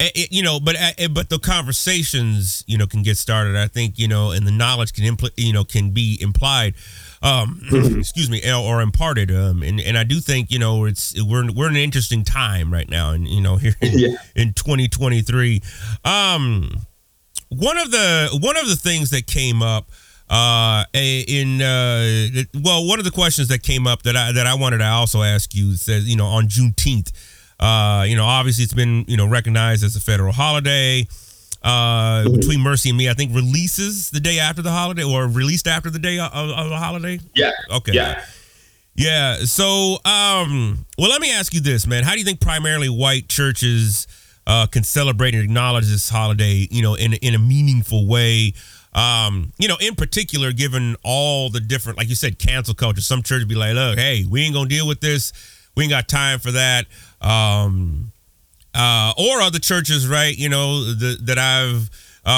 it, 0.00 0.12
it- 0.14 0.32
you 0.32 0.42
know, 0.42 0.60
but 0.60 0.76
uh, 0.76 1.08
but 1.08 1.28
the 1.28 1.38
conversations, 1.38 2.64
you 2.66 2.78
know, 2.78 2.86
can 2.86 3.02
get 3.02 3.16
started. 3.16 3.56
I 3.56 3.66
think, 3.68 3.98
you 3.98 4.08
know, 4.08 4.30
and 4.30 4.46
the 4.46 4.50
knowledge 4.52 4.92
can 4.92 5.04
impl- 5.04 5.32
you 5.36 5.52
know, 5.52 5.64
can 5.64 5.90
be 5.90 6.18
implied, 6.20 6.74
um, 7.22 7.60
excuse 7.72 8.30
me, 8.30 8.40
or 8.52 8.80
imparted. 8.80 9.30
Um, 9.30 9.62
and 9.62 9.80
and 9.80 9.96
I 9.98 10.04
do 10.04 10.20
think, 10.20 10.50
you 10.50 10.58
know, 10.58 10.84
it's 10.84 11.20
we're 11.22 11.50
we're 11.52 11.68
in 11.68 11.76
an 11.76 11.82
interesting 11.82 12.24
time 12.24 12.72
right 12.72 12.88
now, 12.88 13.10
and 13.12 13.26
you 13.26 13.40
know, 13.40 13.56
here 13.56 13.74
in, 13.80 13.92
Yeah. 13.98 14.16
in 14.36 14.52
2023. 14.54 15.62
Um, 16.04 16.70
one 17.48 17.78
of 17.78 17.90
the 17.90 18.38
one 18.42 18.56
of 18.56 18.68
the 18.68 18.76
things 18.76 19.10
that 19.10 19.26
came 19.26 19.62
up 19.62 19.90
uh 20.30 20.84
in 20.92 21.62
uh 21.62 22.42
well 22.62 22.86
one 22.86 22.98
of 22.98 23.06
the 23.06 23.10
questions 23.10 23.48
that 23.48 23.62
came 23.62 23.86
up 23.86 24.02
that 24.02 24.14
I 24.14 24.30
that 24.32 24.46
I 24.46 24.52
wanted 24.52 24.78
to 24.78 24.84
also 24.86 25.22
ask 25.22 25.54
you 25.54 25.72
says 25.74 26.06
you 26.06 26.16
know 26.16 26.26
on 26.26 26.48
Juneteenth 26.48 27.10
uh 27.60 28.04
you 28.06 28.16
know 28.16 28.24
obviously 28.24 28.64
it's 28.64 28.74
been 28.74 29.04
you 29.08 29.16
know 29.16 29.26
recognized 29.26 29.84
as 29.84 29.96
a 29.96 30.00
federal 30.00 30.32
holiday 30.32 31.06
uh 31.62 32.28
between 32.30 32.60
Mercy 32.60 32.90
and 32.90 32.98
Me 32.98 33.08
I 33.08 33.14
think 33.14 33.34
releases 33.34 34.10
the 34.10 34.20
day 34.20 34.38
after 34.38 34.62
the 34.62 34.70
holiday 34.70 35.02
or 35.02 35.26
released 35.26 35.66
after 35.66 35.90
the 35.90 35.98
day 35.98 36.18
of, 36.18 36.32
of 36.32 36.68
the 36.68 36.76
holiday 36.76 37.18
yeah, 37.34 37.50
okay 37.70 37.92
yeah. 37.92 38.22
yeah. 38.94 39.36
So, 39.44 39.98
um, 40.04 40.86
well, 40.98 41.08
let 41.10 41.20
me 41.20 41.32
ask 41.32 41.54
you 41.54 41.60
this, 41.60 41.86
man. 41.86 42.04
How 42.04 42.12
do 42.12 42.18
you 42.18 42.24
think 42.24 42.40
primarily 42.40 42.88
white 42.88 43.28
churches 43.28 44.06
uh, 44.46 44.66
can 44.66 44.82
celebrate 44.82 45.34
and 45.34 45.42
acknowledge 45.44 45.86
this 45.86 46.08
holiday, 46.08 46.66
you 46.70 46.82
know, 46.82 46.94
in 46.94 47.12
in 47.14 47.34
a 47.34 47.38
meaningful 47.38 48.06
way? 48.08 48.54
Um, 48.94 49.52
you 49.58 49.68
know, 49.68 49.76
in 49.80 49.94
particular, 49.94 50.52
given 50.52 50.96
all 51.04 51.50
the 51.50 51.60
different, 51.60 51.98
like 51.98 52.08
you 52.08 52.14
said, 52.14 52.38
cancel 52.38 52.74
culture. 52.74 53.00
Some 53.00 53.22
churches 53.22 53.44
be 53.46 53.54
like, 53.54 53.74
"Look, 53.74 53.98
hey, 53.98 54.24
we 54.28 54.42
ain't 54.42 54.54
gonna 54.54 54.68
deal 54.68 54.86
with 54.88 55.00
this. 55.00 55.32
We 55.78 55.84
ain't 55.84 55.90
got 55.92 56.08
time 56.08 56.40
for 56.40 56.50
that." 56.50 56.86
Um, 57.22 58.12
uh, 58.74 59.12
or 59.16 59.40
other 59.40 59.58
churches, 59.58 60.06
right? 60.06 60.36
You 60.36 60.48
know, 60.48 60.84
the, 60.92 61.16
that 61.22 61.38
I've 61.38 61.88
uh, 62.26 62.28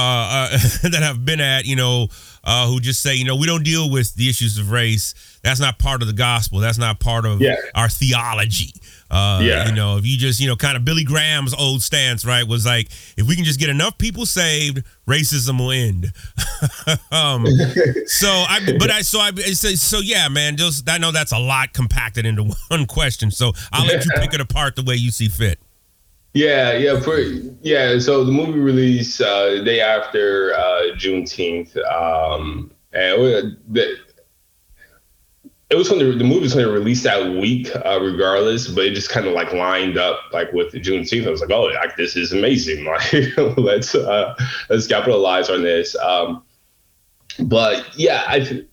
uh, 0.53 0.59
that 0.91 1.03
I've 1.03 1.24
been 1.24 1.41
at, 1.41 1.64
you 1.64 1.74
know, 1.76 2.09
uh, 2.45 2.68
who 2.68 2.80
just 2.80 3.03
say, 3.03 3.14
you 3.14 3.24
know, 3.24 3.36
we 3.36 3.47
don't 3.47 3.64
deal 3.64 3.91
with 3.91 4.14
the 4.14 4.28
issues 4.28 4.57
of 4.59 4.70
race. 4.70 5.14
That's 5.43 5.59
not 5.61 5.78
part 5.78 6.03
of 6.03 6.07
the 6.09 6.14
gospel. 6.14 6.59
That's 6.61 6.78
not 6.78 7.01
part 7.01 7.24
of 7.26 7.41
Yeah. 7.41 7.57
our 7.74 7.88
theology. 7.88 8.72
Uh, 9.11 9.41
Yeah. 9.43 9.67
You 9.69 9.75
know, 9.75 9.97
if 9.97 10.07
you 10.07 10.17
just, 10.17 10.39
you 10.41 10.47
know, 10.47 10.57
kind 10.57 10.77
of 10.77 10.85
Billy 10.85 11.05
Graham's 11.05 11.53
old 11.55 11.83
stance, 11.83 12.25
right, 12.25 12.47
was 12.47 12.65
like, 12.65 12.89
if 13.17 13.27
we 13.27 13.35
can 13.35 13.45
just 13.45 13.59
get 13.59 13.69
enough 13.69 13.99
people 13.99 14.25
saved, 14.27 14.83
racism 15.09 15.59
will 15.59 15.73
end. 15.73 16.13
um, 17.11 17.47
so 18.07 18.29
I, 18.29 18.77
but 18.79 18.91
I, 18.91 19.03
so 19.03 19.19
I, 19.21 19.33
so, 19.33 19.69
so 19.71 19.99
yeah, 19.99 20.29
man, 20.29 20.57
just 20.57 20.89
I 20.89 20.99
know 20.99 21.11
that's 21.13 21.33
a 21.33 21.39
lot 21.39 21.73
compacted 21.73 22.25
into 22.27 22.55
one 22.69 22.87
question. 22.87 23.31
So 23.31 23.53
I'll 23.73 23.87
let 23.87 24.05
you 24.05 24.11
pick 24.17 24.33
it 24.35 24.41
apart 24.41 24.77
the 24.77 24.83
way 24.83 24.95
you 24.95 25.11
see 25.11 25.29
fit. 25.29 25.59
Yeah, 26.33 26.75
yeah, 26.75 27.01
for 27.01 27.19
yeah. 27.19 27.99
So 27.99 28.25
the 28.25 28.31
movie 28.31 28.61
released 28.61 29.21
uh, 29.21 29.51
the 29.57 29.63
day 29.65 29.81
after 29.81 30.55
uh, 30.55 30.95
Juneteenth, 30.97 31.77
um, 31.93 32.71
and 32.93 33.21
we- 33.21 33.57
the, 33.69 33.97
it 35.71 35.77
was 35.77 35.89
when 35.89 36.01
the, 36.01 36.12
the 36.16 36.25
movie 36.25 36.41
was 36.41 36.55
going 36.55 36.66
to 36.66 36.73
release 36.73 37.03
that 37.05 37.33
week, 37.41 37.68
uh, 37.77 37.99
regardless. 38.01 38.68
But 38.68 38.87
it 38.87 38.95
just 38.95 39.11
kind 39.11 39.27
of 39.27 39.33
like 39.33 39.53
lined 39.53 39.97
up 39.97 40.21
like 40.33 40.53
with 40.53 40.73
June 40.83 41.05
Juneteenth. 41.05 41.27
I 41.27 41.31
was 41.31 41.41
like, 41.41 41.51
oh, 41.51 41.62
like 41.62 41.97
this 41.97 42.16
is 42.16 42.33
amazing. 42.33 42.85
Like 42.91 43.57
let's 43.57 43.95
uh, 43.95 44.35
let's 44.68 44.87
capitalize 44.87 45.49
on 45.49 45.62
this. 45.62 45.95
Um, 45.97 46.43
but 47.39 47.87
yeah, 47.97 48.25
i've 48.27 48.64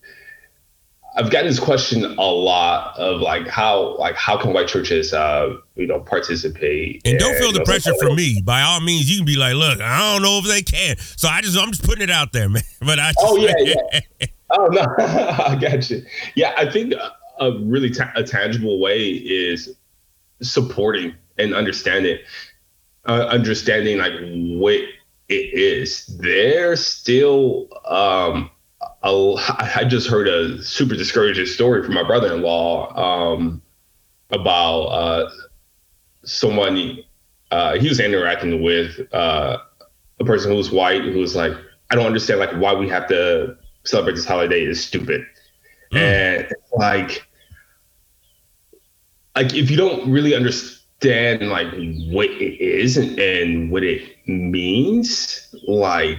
I've 1.16 1.30
gotten 1.30 1.48
this 1.48 1.58
question 1.58 2.04
a 2.04 2.22
lot 2.22 2.96
of 2.98 3.20
like 3.20 3.48
how 3.48 3.96
like 3.98 4.14
how 4.14 4.36
can 4.36 4.52
white 4.52 4.68
churches 4.68 5.12
uh 5.12 5.56
you 5.74 5.86
know 5.86 6.00
participate 6.00 7.02
and 7.04 7.18
don't 7.18 7.36
feel 7.38 7.52
the 7.52 7.64
pressure 7.64 7.94
from 8.00 8.16
me 8.16 8.40
by 8.44 8.62
all 8.62 8.80
means 8.80 9.10
you 9.10 9.18
can 9.18 9.26
be 9.26 9.36
like 9.36 9.54
look 9.54 9.80
I 9.80 10.12
don't 10.12 10.22
know 10.22 10.38
if 10.38 10.46
they 10.46 10.62
can 10.62 10.96
so 10.98 11.28
I 11.28 11.40
just 11.40 11.58
I'm 11.58 11.70
just 11.70 11.84
putting 11.84 12.04
it 12.04 12.10
out 12.10 12.32
there 12.32 12.48
man 12.48 12.62
but 12.80 12.98
I 12.98 13.08
just, 13.08 13.18
oh 13.20 13.36
yeah, 13.36 13.54
yeah. 13.58 14.26
oh 14.50 14.66
no. 14.66 14.86
I 14.98 15.56
got 15.60 15.88
you. 15.90 16.04
Yeah 16.34 16.54
I 16.56 16.70
think 16.70 16.94
a 17.40 17.52
really 17.60 17.90
ta- 17.90 18.12
a 18.16 18.22
tangible 18.22 18.78
way 18.80 19.10
is 19.10 19.74
supporting 20.42 21.14
and 21.38 21.54
understanding 21.54 22.18
uh, 23.06 23.26
understanding 23.30 23.98
like 23.98 24.12
what 24.58 24.80
it 25.28 25.54
is. 25.54 26.06
They're 26.18 26.76
still 26.76 27.68
um 27.86 28.50
I 29.02 29.84
just 29.88 30.08
heard 30.08 30.28
a 30.28 30.62
super 30.62 30.94
discouraging 30.94 31.46
story 31.46 31.84
from 31.84 31.94
my 31.94 32.02
brother-in-law 32.02 32.96
um, 32.96 33.62
about 34.30 34.82
uh, 34.86 35.30
someone 36.24 36.98
uh, 37.50 37.78
he 37.78 37.88
was 37.88 38.00
interacting 38.00 38.62
with 38.62 39.00
uh, 39.12 39.58
a 40.20 40.24
person 40.24 40.50
who 40.50 40.56
was 40.56 40.70
white 40.70 41.02
who 41.02 41.18
was 41.18 41.36
like, 41.36 41.52
I 41.90 41.94
don't 41.94 42.06
understand 42.06 42.40
like 42.40 42.52
why 42.52 42.74
we 42.74 42.88
have 42.88 43.06
to 43.08 43.56
celebrate 43.88 44.14
this 44.14 44.24
holiday 44.24 44.64
is 44.64 44.84
stupid, 44.84 45.24
mm. 45.92 45.98
and 45.98 46.54
like, 46.76 47.26
like 49.34 49.54
if 49.54 49.70
you 49.70 49.76
don't 49.76 50.10
really 50.10 50.34
understand 50.34 51.48
like 51.48 51.68
what 52.10 52.30
it 52.30 52.60
is 52.60 52.96
and, 52.96 53.18
and 53.18 53.70
what 53.70 53.82
it 53.82 54.02
means, 54.26 55.54
like 55.66 56.18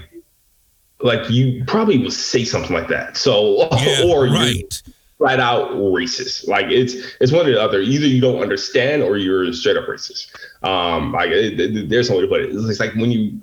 like 1.01 1.29
you 1.29 1.63
probably 1.65 1.97
will 1.97 2.11
say 2.11 2.43
something 2.43 2.73
like 2.73 2.87
that. 2.89 3.17
So 3.17 3.67
yeah, 3.77 4.03
or 4.05 4.25
right. 4.25 4.55
you 4.55 4.93
flat 5.17 5.39
out 5.39 5.71
racist. 5.71 6.47
Like 6.47 6.67
it's 6.69 6.93
it's 7.21 7.31
one 7.31 7.45
or 7.45 7.51
the 7.51 7.61
other. 7.61 7.81
Either 7.81 8.07
you 8.07 8.21
don't 8.21 8.41
understand 8.41 9.03
or 9.03 9.17
you're 9.17 9.51
straight 9.53 9.77
up 9.77 9.85
racist. 9.85 10.33
Um, 10.63 11.11
like 11.11 11.29
it, 11.29 11.59
it, 11.59 11.89
there's 11.89 12.09
no 12.09 12.15
way 12.17 12.21
to 12.23 12.27
put 12.27 12.41
it. 12.41 12.49
It's 12.51 12.79
like 12.79 12.93
when 12.95 13.11
you 13.11 13.41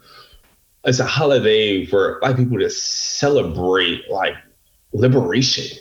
it's 0.87 1.01
a 1.01 1.05
holiday 1.05 1.85
for 1.85 2.19
black 2.21 2.37
people 2.37 2.59
to 2.59 2.71
celebrate 2.71 4.09
like 4.09 4.35
liberation. 4.93 5.79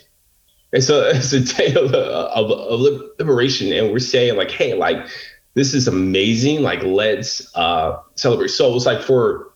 It's 0.72 0.90
a 0.90 1.10
it's 1.16 1.32
a 1.32 1.40
day 1.40 1.74
of, 1.74 1.94
of, 1.94 2.50
of 2.50 2.80
liberation, 3.18 3.72
and 3.72 3.92
we're 3.92 4.00
saying 4.00 4.36
like, 4.36 4.50
hey, 4.50 4.74
like 4.74 5.06
this 5.54 5.72
is 5.72 5.88
amazing. 5.88 6.62
Like 6.62 6.82
let's 6.82 7.54
uh 7.54 8.00
celebrate. 8.16 8.48
So 8.48 8.74
it's 8.74 8.86
like 8.86 9.00
for 9.00 9.52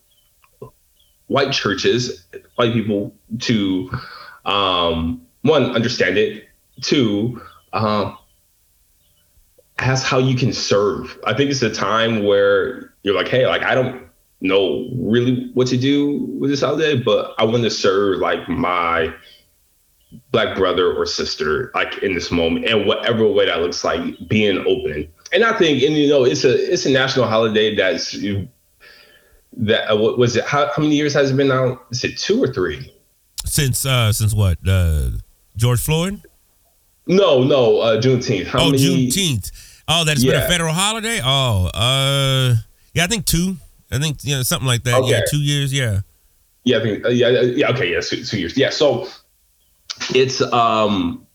white 1.27 1.53
churches, 1.53 2.27
white 2.57 2.73
people 2.73 3.15
to 3.41 3.91
um, 4.45 5.27
one 5.43 5.75
understand 5.75 6.17
it, 6.17 6.45
two 6.81 7.41
um, 7.73 8.17
ask 9.79 10.05
how 10.05 10.19
you 10.19 10.37
can 10.37 10.53
serve. 10.53 11.19
I 11.27 11.35
think 11.35 11.51
it's 11.51 11.63
a 11.63 11.73
time 11.73 12.25
where 12.25 12.95
you're 13.03 13.15
like, 13.15 13.29
hey, 13.29 13.47
like 13.47 13.63
I 13.63 13.75
don't 13.75 14.10
know 14.41 14.89
really 14.95 15.51
what 15.55 15.69
to 15.69 15.77
do 15.77 16.19
with 16.39 16.51
this 16.51 16.61
holiday, 16.63 16.97
but 16.97 17.35
I 17.39 17.45
want 17.45 17.63
to 17.65 17.71
serve 17.71 18.19
like 18.19 18.49
my 18.49 19.15
black 20.33 20.57
brother 20.57 20.93
or 20.93 21.07
sister 21.07 21.71
like 21.75 22.03
in 22.03 22.15
this 22.15 22.31
moment 22.31 22.67
and 22.67 22.85
whatever 22.85 23.27
way 23.29 23.47
that 23.47 23.61
looks 23.61 23.85
like 23.85 24.03
being 24.27 24.59
open 24.67 25.09
and 25.33 25.45
i 25.45 25.57
think 25.57 25.81
and 25.85 25.95
you 25.95 26.09
know 26.09 26.25
it's 26.25 26.43
a 26.43 26.73
it's 26.73 26.85
a 26.85 26.91
national 26.91 27.29
holiday 27.29 27.77
that's 27.77 28.17
that 29.57 29.91
uh, 29.91 29.97
what 29.97 30.19
was 30.19 30.37
it? 30.37 30.45
How, 30.45 30.71
how 30.75 30.83
many 30.83 30.97
years 30.97 31.15
has 31.15 31.31
it 31.31 31.37
been 31.37 31.49
now? 31.49 31.81
Is 31.91 32.05
it 32.05 32.19
two 32.19 32.43
or 32.43 32.53
three? 32.53 32.93
Since 33.45 33.85
uh 33.85 34.13
since 34.13 34.35
what? 34.35 34.59
Uh 34.67 35.11
George 35.57 35.81
Floyd? 35.81 36.23
No, 37.07 37.43
no, 37.43 37.81
uh 37.81 38.01
Juneteenth. 38.01 38.47
How 38.47 38.61
oh, 38.61 38.71
many... 38.71 39.09
Juneteenth. 39.09 39.51
Oh, 39.89 40.05
that's 40.05 40.23
yeah. 40.23 40.33
been 40.33 40.43
a 40.43 40.49
federal 40.49 40.75
holiday? 40.75 41.21
Oh, 41.23 41.71
uh 41.75 42.55
yeah, 42.95 43.05
I 43.05 43.07
think 43.07 43.27
two. 43.27 43.57
I 43.91 43.99
think 43.99 44.25
you 44.25 44.37
know 44.37 44.43
something 44.43 44.67
like 44.67 44.85
that. 44.85 45.01
Okay. 45.01 45.11
Yeah, 45.11 45.21
two 45.31 45.43
years, 45.43 45.73
yeah. 45.73 46.01
Yeah, 46.65 46.79
I 46.79 46.83
think 46.83 47.05
uh, 47.05 47.09
yeah, 47.09 47.27
uh, 47.27 47.43
yeah, 47.43 47.71
okay, 47.71 47.93
yeah, 47.93 48.01
two, 48.01 48.25
two 48.25 48.39
years. 48.39 48.57
Yeah, 48.57 48.71
so 48.71 49.09
it's 50.15 50.41
um 50.53 51.27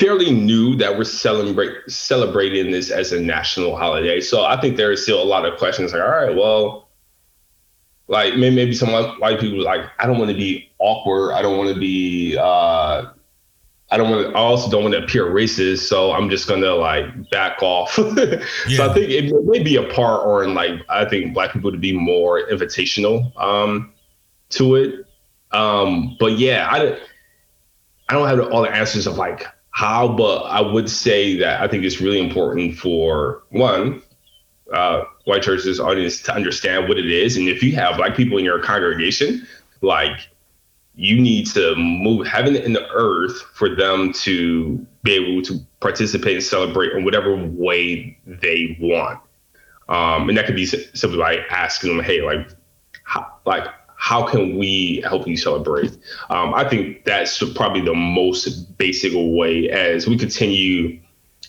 fairly 0.00 0.32
new 0.32 0.74
that 0.76 0.96
we're 0.96 1.04
celebrate, 1.04 1.72
celebrating 1.86 2.70
this 2.70 2.90
as 2.90 3.12
a 3.12 3.20
national 3.20 3.76
holiday. 3.76 4.18
So 4.18 4.44
I 4.44 4.58
think 4.58 4.78
there 4.78 4.90
is 4.90 5.02
still 5.02 5.22
a 5.22 5.24
lot 5.24 5.44
of 5.44 5.58
questions 5.58 5.92
like, 5.92 6.00
all 6.00 6.08
right, 6.08 6.34
well, 6.34 6.88
like 8.08 8.34
maybe, 8.36 8.56
maybe 8.56 8.72
some 8.72 8.90
white 8.90 9.38
people 9.38 9.62
like, 9.62 9.82
I 9.98 10.06
don't 10.06 10.18
want 10.18 10.30
to 10.30 10.36
be 10.36 10.70
awkward. 10.78 11.32
I 11.34 11.42
don't 11.42 11.58
want 11.58 11.74
to 11.74 11.78
be, 11.78 12.36
uh, 12.38 13.10
I 13.92 13.96
don't 13.96 14.10
want 14.10 14.28
to, 14.28 14.32
I 14.36 14.40
also 14.40 14.70
don't 14.70 14.82
want 14.82 14.94
to 14.94 15.02
appear 15.02 15.26
racist. 15.26 15.80
So 15.88 16.12
I'm 16.12 16.30
just 16.30 16.46
going 16.46 16.60
to 16.60 16.74
like 16.74 17.30
back 17.30 17.62
off. 17.62 17.98
yeah. 17.98 18.44
So 18.76 18.88
I 18.88 18.94
think 18.94 19.10
it 19.10 19.32
may 19.44 19.62
be 19.62 19.76
a 19.76 19.82
part 19.82 20.24
or 20.24 20.44
in 20.44 20.54
like, 20.54 20.80
I 20.88 21.04
think 21.04 21.34
black 21.34 21.52
people 21.52 21.72
to 21.72 21.78
be 21.78 21.92
more 21.92 22.46
invitational 22.46 23.36
um, 23.40 23.92
to 24.50 24.76
it. 24.76 25.06
Um, 25.52 26.16
but 26.20 26.38
yeah, 26.38 26.68
I, 26.70 26.98
I 28.08 28.14
don't 28.14 28.28
have 28.28 28.52
all 28.52 28.62
the 28.62 28.70
answers 28.70 29.06
of 29.08 29.16
like 29.16 29.46
how, 29.72 30.08
but 30.08 30.42
I 30.42 30.60
would 30.60 30.88
say 30.88 31.36
that 31.38 31.60
I 31.60 31.66
think 31.66 31.84
it's 31.84 32.00
really 32.00 32.20
important 32.20 32.76
for 32.76 33.42
one, 33.50 34.02
uh, 34.72 35.02
white 35.24 35.42
churches 35.42 35.80
audience 35.80 36.22
to 36.22 36.34
understand 36.34 36.88
what 36.88 36.96
it 36.96 37.10
is. 37.10 37.36
And 37.36 37.48
if 37.48 37.60
you 37.62 37.74
have 37.74 37.96
black 37.96 38.16
people 38.16 38.38
in 38.38 38.44
your 38.44 38.60
congregation, 38.60 39.46
like 39.80 40.28
you 41.00 41.18
need 41.18 41.46
to 41.46 41.74
move 41.76 42.26
heaven 42.26 42.54
and 42.54 42.76
the 42.76 42.86
earth 42.90 43.40
for 43.54 43.74
them 43.74 44.12
to 44.12 44.86
be 45.02 45.12
able 45.14 45.40
to 45.40 45.58
participate 45.80 46.34
and 46.34 46.44
celebrate 46.44 46.92
in 46.92 47.06
whatever 47.06 47.34
way 47.34 48.18
they 48.26 48.76
want. 48.78 49.18
Um, 49.88 50.28
and 50.28 50.36
that 50.36 50.44
could 50.44 50.56
be 50.56 50.66
simply 50.66 51.16
by 51.16 51.38
asking 51.48 51.96
them, 51.96 52.04
hey, 52.04 52.20
like, 52.20 52.50
how, 53.04 53.32
like, 53.46 53.66
how 53.96 54.26
can 54.26 54.58
we 54.58 55.00
help 55.00 55.26
you 55.26 55.38
celebrate? 55.38 55.96
Um, 56.28 56.52
I 56.52 56.68
think 56.68 57.06
that's 57.06 57.42
probably 57.54 57.80
the 57.80 57.94
most 57.94 58.76
basic 58.76 59.12
way 59.14 59.70
as 59.70 60.06
we 60.06 60.18
continue 60.18 61.00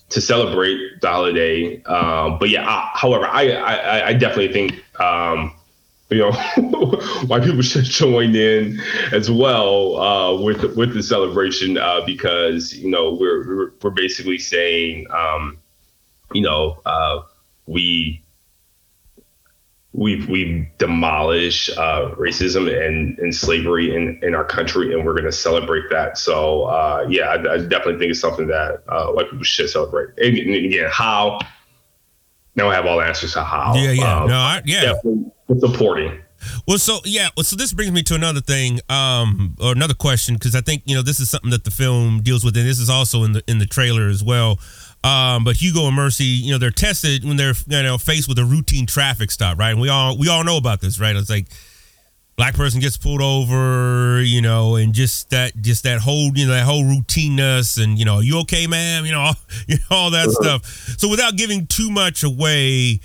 to 0.07 0.21
celebrate 0.21 1.01
the 1.01 1.09
holiday. 1.09 1.83
Um, 1.83 2.39
but 2.39 2.49
yeah, 2.49 2.65
I, 2.65 2.89
however, 2.93 3.25
I, 3.25 3.51
I, 3.51 4.07
I 4.07 4.13
definitely 4.13 4.53
think 4.53 4.81
um, 4.97 5.53
you 6.11 6.19
know 6.19 6.31
white 7.27 7.43
people 7.43 7.61
should 7.61 7.85
join 8.01 8.35
in 8.35 8.79
as 9.11 9.31
well 9.31 9.97
uh, 9.97 10.41
with 10.41 10.75
with 10.75 10.93
the 10.93 11.01
celebration 11.01 11.77
uh, 11.77 12.01
because 12.05 12.73
you 12.73 12.89
know 12.89 13.13
we're 13.13 13.71
we're 13.81 13.89
basically 13.89 14.37
saying 14.37 15.07
um, 15.11 15.57
you 16.33 16.41
know 16.41 16.79
uh, 16.85 17.21
we 17.65 18.21
we've 19.93 20.27
we've 20.29 20.67
demolished 20.77 21.69
uh, 21.77 22.11
racism 22.17 22.67
and, 22.69 23.17
and 23.19 23.35
slavery 23.35 23.95
in, 23.95 24.19
in 24.23 24.35
our 24.35 24.45
country, 24.45 24.93
and 24.93 25.05
we're 25.05 25.13
going 25.13 25.25
to 25.25 25.31
celebrate 25.31 25.89
that. 25.89 26.17
So 26.17 26.63
uh, 26.63 27.05
yeah, 27.09 27.29
I, 27.29 27.53
I, 27.53 27.57
definitely 27.57 27.99
think 27.99 28.11
it's 28.11 28.19
something 28.19 28.47
that 28.47 28.83
uh, 28.87 29.07
white 29.07 29.29
people 29.29 29.43
should 29.43 29.69
celebrate. 29.69 30.09
And, 30.17 30.37
and 30.37 30.65
again, 30.65 30.89
how? 30.91 31.39
Now 32.55 32.69
I 32.69 32.75
have 32.75 32.85
all 32.85 32.97
the 32.97 33.05
answers 33.05 33.33
to 33.33 33.43
how. 33.43 33.73
Yeah, 33.75 33.91
yeah, 33.91 34.21
um, 34.21 34.27
no, 34.27 34.35
I, 34.35 34.61
yeah, 34.65 34.93
supporting. 35.59 36.21
Well, 36.67 36.77
so 36.77 36.99
yeah, 37.05 37.29
well, 37.37 37.43
so 37.43 37.55
this 37.55 37.71
brings 37.73 37.91
me 37.91 38.03
to 38.03 38.15
another 38.15 38.41
thing, 38.41 38.79
um, 38.89 39.55
or 39.61 39.71
another 39.71 39.93
question, 39.93 40.35
because 40.35 40.55
I 40.55 40.61
think 40.61 40.83
you 40.85 40.95
know 40.95 41.01
this 41.01 41.19
is 41.19 41.29
something 41.29 41.51
that 41.51 41.63
the 41.63 41.71
film 41.71 42.21
deals 42.21 42.43
with, 42.43 42.57
and 42.57 42.67
this 42.67 42.79
is 42.79 42.89
also 42.89 43.23
in 43.23 43.33
the 43.33 43.43
in 43.47 43.59
the 43.59 43.65
trailer 43.65 44.09
as 44.09 44.23
well. 44.23 44.59
Um, 45.03 45.43
but 45.43 45.55
Hugo 45.55 45.87
and 45.87 45.95
Mercy, 45.95 46.25
you 46.25 46.51
know, 46.51 46.57
they're 46.57 46.69
tested 46.69 47.25
when 47.25 47.37
they're 47.37 47.53
you 47.67 47.83
know 47.83 47.97
faced 47.97 48.27
with 48.27 48.37
a 48.39 48.45
routine 48.45 48.85
traffic 48.85 49.31
stop, 49.31 49.57
right? 49.57 49.71
And 49.71 49.81
we 49.81 49.89
all 49.89 50.17
we 50.17 50.29
all 50.29 50.43
know 50.43 50.57
about 50.57 50.81
this, 50.81 50.99
right? 50.99 51.15
It's 51.15 51.29
like 51.29 51.47
black 52.35 52.55
person 52.55 52.79
gets 52.79 52.97
pulled 52.97 53.21
over, 53.21 54.21
you 54.21 54.41
know, 54.41 54.75
and 54.75 54.93
just 54.93 55.29
that 55.29 55.55
just 55.61 55.83
that 55.83 55.99
whole 55.99 56.31
you 56.35 56.47
know 56.47 56.53
that 56.53 56.65
whole 56.65 56.83
routineness, 56.83 57.81
and 57.81 57.97
you 57.97 58.05
know, 58.05 58.19
you 58.19 58.39
okay, 58.41 58.67
ma'am? 58.67 59.05
You 59.05 59.11
know, 59.11 59.19
all, 59.19 59.35
you 59.67 59.75
know, 59.77 59.97
all 59.97 60.11
that 60.11 60.27
uh-huh. 60.27 60.43
stuff. 60.43 60.65
So 60.99 61.09
without 61.09 61.35
giving 61.35 61.67
too 61.67 61.89
much 61.89 62.23
away. 62.23 62.99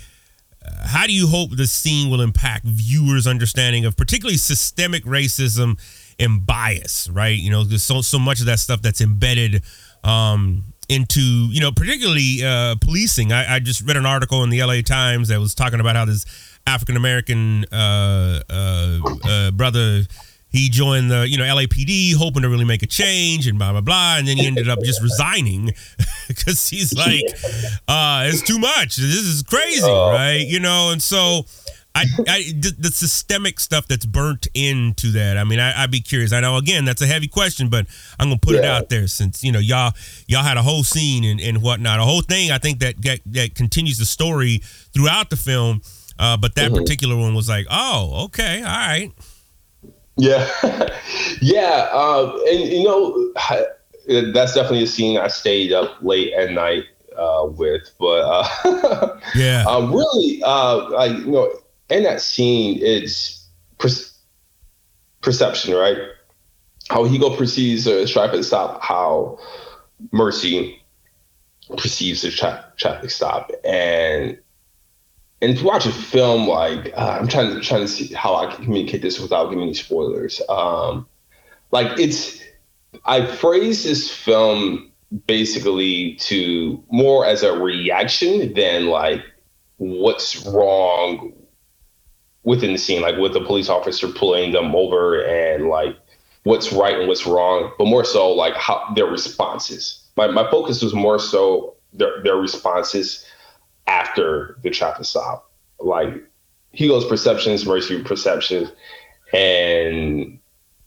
Uh, 0.65 0.85
how 0.85 1.07
do 1.07 1.13
you 1.13 1.27
hope 1.27 1.55
the 1.55 1.65
scene 1.65 2.09
will 2.09 2.19
impact 2.19 2.65
viewers' 2.65 3.25
understanding 3.25 3.85
of 3.85 3.95
particularly 3.95 4.35
systemic 4.35 5.05
racism 5.05 5.79
and 6.19 6.45
bias, 6.45 7.07
right? 7.09 7.37
You 7.37 7.51
know, 7.51 7.63
there's 7.63 7.83
so 7.83 8.01
so 8.01 8.19
much 8.19 8.41
of 8.41 8.47
that 8.47 8.59
stuff 8.59 8.81
that's 8.81 8.99
embedded 8.99 9.63
um, 10.03 10.73
into 10.89 11.21
you 11.21 11.59
know 11.59 11.71
particularly 11.71 12.43
uh, 12.43 12.75
policing. 12.81 13.31
I, 13.31 13.55
I, 13.55 13.59
just 13.59 13.81
read 13.81 13.97
an 13.97 14.05
article 14.05 14.43
in 14.43 14.49
the 14.49 14.61
L.A. 14.61 14.81
Times 14.81 15.27
that 15.27 15.39
was 15.39 15.53
talking 15.53 15.79
about 15.79 15.95
how 15.95 16.05
this 16.05 16.25
African 16.67 16.97
American 16.97 17.65
uh, 17.71 18.41
uh, 18.49 18.99
uh, 19.23 19.51
brother 19.51 20.03
he 20.49 20.69
joined 20.69 21.11
the 21.11 21.27
you 21.27 21.37
know 21.37 21.43
LAPD 21.43 22.15
hoping 22.15 22.41
to 22.41 22.49
really 22.49 22.65
make 22.65 22.83
a 22.83 22.87
change 22.87 23.47
and 23.47 23.57
blah 23.57 23.71
blah 23.71 23.81
blah, 23.81 24.17
and 24.17 24.27
then 24.27 24.37
he 24.37 24.47
ended 24.47 24.69
up 24.69 24.79
just 24.81 25.01
resigning 25.01 25.73
because 26.27 26.67
he's 26.67 26.93
like, 26.95 27.23
uh, 27.87 28.25
it's 28.27 28.41
too 28.41 28.57
much. 28.57 28.95
This 28.95 29.23
is 29.23 29.43
crazy, 29.43 29.83
uh, 29.83 30.11
right? 30.11 30.45
You 30.45 30.59
know, 30.59 30.91
and 30.91 31.01
so. 31.01 31.45
I, 31.95 32.05
I 32.27 32.43
the, 32.55 32.75
the, 32.77 32.89
systemic 32.89 33.59
stuff 33.59 33.87
that's 33.87 34.05
burnt 34.05 34.45
into 34.53 35.13
that. 35.13 35.35
I 35.35 35.43
mean, 35.43 35.59
I, 35.59 35.81
would 35.81 35.89
be 35.89 35.99
curious. 35.99 36.31
I 36.31 36.41
know 36.41 36.57
again 36.57 36.85
that's 36.85 37.01
a 37.01 37.07
heavy 37.07 37.27
question, 37.27 37.69
but 37.69 37.87
I'm 38.19 38.27
gonna 38.27 38.39
put 38.39 38.53
yeah. 38.53 38.59
it 38.59 38.65
out 38.65 38.89
there 38.89 39.07
since 39.07 39.43
you 39.43 39.51
know 39.51 39.57
y'all 39.57 39.93
y'all 40.27 40.43
had 40.43 40.57
a 40.57 40.61
whole 40.61 40.83
scene 40.83 41.23
and, 41.23 41.39
and 41.39 41.59
whatnot, 41.59 41.99
a 41.99 42.03
whole 42.03 42.21
thing. 42.21 42.51
I 42.51 42.59
think 42.59 42.81
that 42.81 43.01
that, 43.01 43.21
that 43.25 43.55
continues 43.55 43.97
the 43.97 44.05
story 44.05 44.61
throughout 44.93 45.31
the 45.31 45.37
film. 45.37 45.81
Uh, 46.19 46.37
but 46.37 46.55
that 46.55 46.71
mm-hmm. 46.71 46.79
particular 46.79 47.15
one 47.15 47.35
was 47.35 47.49
like, 47.49 47.67
oh, 47.69 48.25
okay, 48.25 48.59
all 48.59 48.65
right. 48.65 49.11
Yeah, 50.17 50.47
yeah, 51.41 51.89
uh, 51.91 52.37
and 52.49 52.59
you 52.59 52.83
know 52.83 53.33
that's 54.33 54.55
definitely 54.55 54.83
a 54.83 54.87
scene 54.87 55.17
I 55.17 55.27
stayed 55.27 55.71
up 55.73 55.97
late 56.01 56.33
at 56.33 56.51
night 56.51 56.85
uh, 57.15 57.47
with, 57.49 57.91
but 57.99 58.21
uh, 58.23 59.19
yeah, 59.35 59.63
um, 59.67 59.93
really, 59.93 60.41
uh, 60.43 60.89
like 60.89 61.11
you 61.11 61.27
know, 61.27 61.51
in 61.89 62.03
that 62.03 62.19
scene, 62.21 62.79
it's 62.81 63.47
per- 63.77 63.89
perception, 65.21 65.75
right? 65.75 65.97
How 66.89 67.03
Hugo 67.03 67.35
perceives 67.35 67.85
a 67.85 68.07
traffic 68.07 68.43
stop, 68.43 68.81
how 68.81 69.37
Mercy 70.11 70.81
perceives 71.77 72.23
a 72.23 72.31
tra- 72.31 72.73
traffic 72.77 73.11
stop, 73.11 73.51
and 73.63 74.39
and 75.41 75.51
if 75.51 75.61
you 75.61 75.65
watch 75.65 75.85
a 75.85 75.91
film 75.91 76.47
like 76.47 76.93
uh, 76.97 77.17
I'm 77.19 77.27
trying 77.27 77.53
to 77.53 77.61
trying 77.61 77.81
to 77.81 77.87
see 77.87 78.13
how 78.13 78.35
I 78.35 78.53
can 78.53 78.65
communicate 78.65 79.01
this 79.01 79.19
without 79.19 79.49
giving 79.49 79.63
any 79.63 79.73
spoilers. 79.73 80.41
Um, 80.49 81.07
like 81.71 81.99
it's 81.99 82.41
I 83.05 83.25
phrase 83.25 83.83
this 83.83 84.09
film 84.09 84.91
basically 85.27 86.15
to 86.15 86.83
more 86.91 87.25
as 87.25 87.43
a 87.43 87.53
reaction 87.53 88.53
than 88.53 88.87
like 88.87 89.23
what's 89.77 90.45
wrong 90.45 91.33
within 92.43 92.71
the 92.71 92.77
scene, 92.77 93.01
like 93.01 93.17
with 93.17 93.33
the 93.33 93.41
police 93.41 93.69
officer 93.69 94.07
pulling 94.07 94.53
them 94.53 94.75
over 94.75 95.21
and 95.23 95.67
like 95.67 95.95
what's 96.43 96.71
right 96.71 96.97
and 96.97 97.07
what's 97.07 97.27
wrong, 97.27 97.71
but 97.77 97.85
more 97.85 98.05
so 98.05 98.31
like 98.31 98.55
how 98.55 98.91
their 98.95 99.05
responses. 99.05 100.03
My 100.15 100.27
my 100.27 100.49
focus 100.49 100.81
was 100.81 100.95
more 100.95 101.19
so 101.19 101.75
their 101.93 102.23
their 102.23 102.37
responses 102.37 103.25
after 103.87 104.57
the 104.63 104.69
traffic 104.69 105.05
stop. 105.05 105.51
Like 105.79 106.23
Hugo's 106.71 107.05
perceptions, 107.05 107.63
versus 107.63 108.03
perceptions, 108.03 108.71
and 109.33 110.39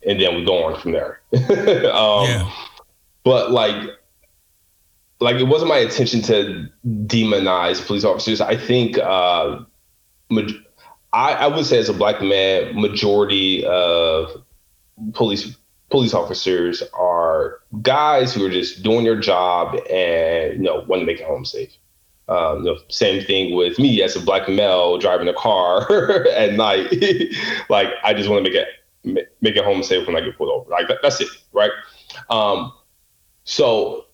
and 0.05 0.21
then 0.21 0.35
we 0.35 0.45
go 0.45 0.63
on 0.63 0.79
from 0.79 0.91
there. 0.91 1.21
um, 1.33 2.27
yeah. 2.27 2.51
But 3.23 3.51
like, 3.51 3.75
like 5.19 5.35
it 5.35 5.43
wasn't 5.43 5.69
my 5.69 5.79
intention 5.79 6.21
to 6.23 6.67
demonize 6.85 7.85
police 7.85 8.03
officers. 8.03 8.41
I 8.41 8.57
think 8.57 8.97
uh, 8.97 9.59
I, 11.13 11.33
I 11.33 11.47
would 11.47 11.65
say 11.65 11.77
as 11.77 11.89
a 11.89 11.93
black 11.93 12.21
man, 12.21 12.79
majority 12.79 13.65
of 13.65 14.43
police 15.13 15.55
police 15.89 16.13
officers 16.13 16.81
are 16.93 17.59
guys 17.81 18.33
who 18.33 18.45
are 18.45 18.49
just 18.49 18.81
doing 18.81 19.03
their 19.03 19.19
job 19.19 19.75
and 19.89 20.53
you 20.53 20.63
know 20.63 20.83
want 20.87 21.01
to 21.01 21.05
make 21.05 21.19
it 21.19 21.27
home 21.27 21.45
safe. 21.45 21.75
Um, 22.31 22.63
the 22.63 22.81
same 22.87 23.25
thing 23.25 23.57
with 23.57 23.77
me 23.77 24.01
as 24.01 24.15
a 24.15 24.21
black 24.21 24.47
male 24.47 24.97
driving 24.97 25.27
a 25.27 25.33
car 25.33 26.25
at 26.29 26.53
night. 26.53 26.87
like 27.69 27.89
I 28.05 28.13
just 28.13 28.29
want 28.29 28.45
to 28.45 28.49
make 28.49 28.57
it 28.57 28.67
make 29.41 29.57
it 29.57 29.65
home 29.65 29.83
safe 29.83 30.07
when 30.07 30.15
I 30.15 30.21
get 30.21 30.37
pulled 30.37 30.49
over. 30.49 30.69
Like 30.69 30.87
that, 30.87 30.99
that's 31.01 31.19
it, 31.19 31.27
right? 31.51 31.71
Um, 32.29 32.71
so 33.43 34.05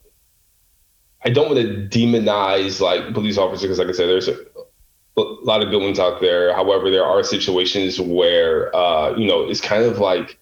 I 1.24 1.30
don't 1.30 1.54
want 1.54 1.62
to 1.62 2.00
demonize 2.00 2.82
like 2.82 3.14
police 3.14 3.38
officers 3.38 3.62
because, 3.62 3.78
like 3.78 3.90
I 3.90 3.92
said, 3.92 4.08
there's 4.08 4.30
a, 4.30 4.38
a, 5.18 5.22
lot 5.22 5.62
of 5.62 5.70
good 5.70 5.84
ones 5.84 6.00
out 6.00 6.20
there. 6.20 6.56
However, 6.56 6.90
there 6.90 7.06
are 7.06 7.22
situations 7.22 8.02
where 8.02 8.76
uh, 8.76 9.16
you 9.16 9.28
know 9.28 9.48
it's 9.48 9.62
kind 9.62 9.84
of 9.84 10.00
like 10.00 10.40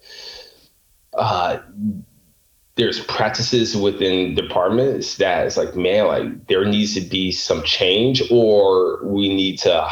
uh, 1.14 1.58
there's 2.76 3.00
practices 3.06 3.76
within 3.76 4.36
departments 4.36 5.18
that 5.18 5.48
it's 5.48 5.58
like, 5.58 5.76
man, 5.76 6.08
like 6.08 6.48
there 6.48 6.66
needs 6.66 6.94
to 6.96 7.02
be 7.02 7.32
some 7.32 7.64
change, 7.64 8.22
or 8.30 9.04
we 9.06 9.34
need 9.34 9.58
to 9.60 9.88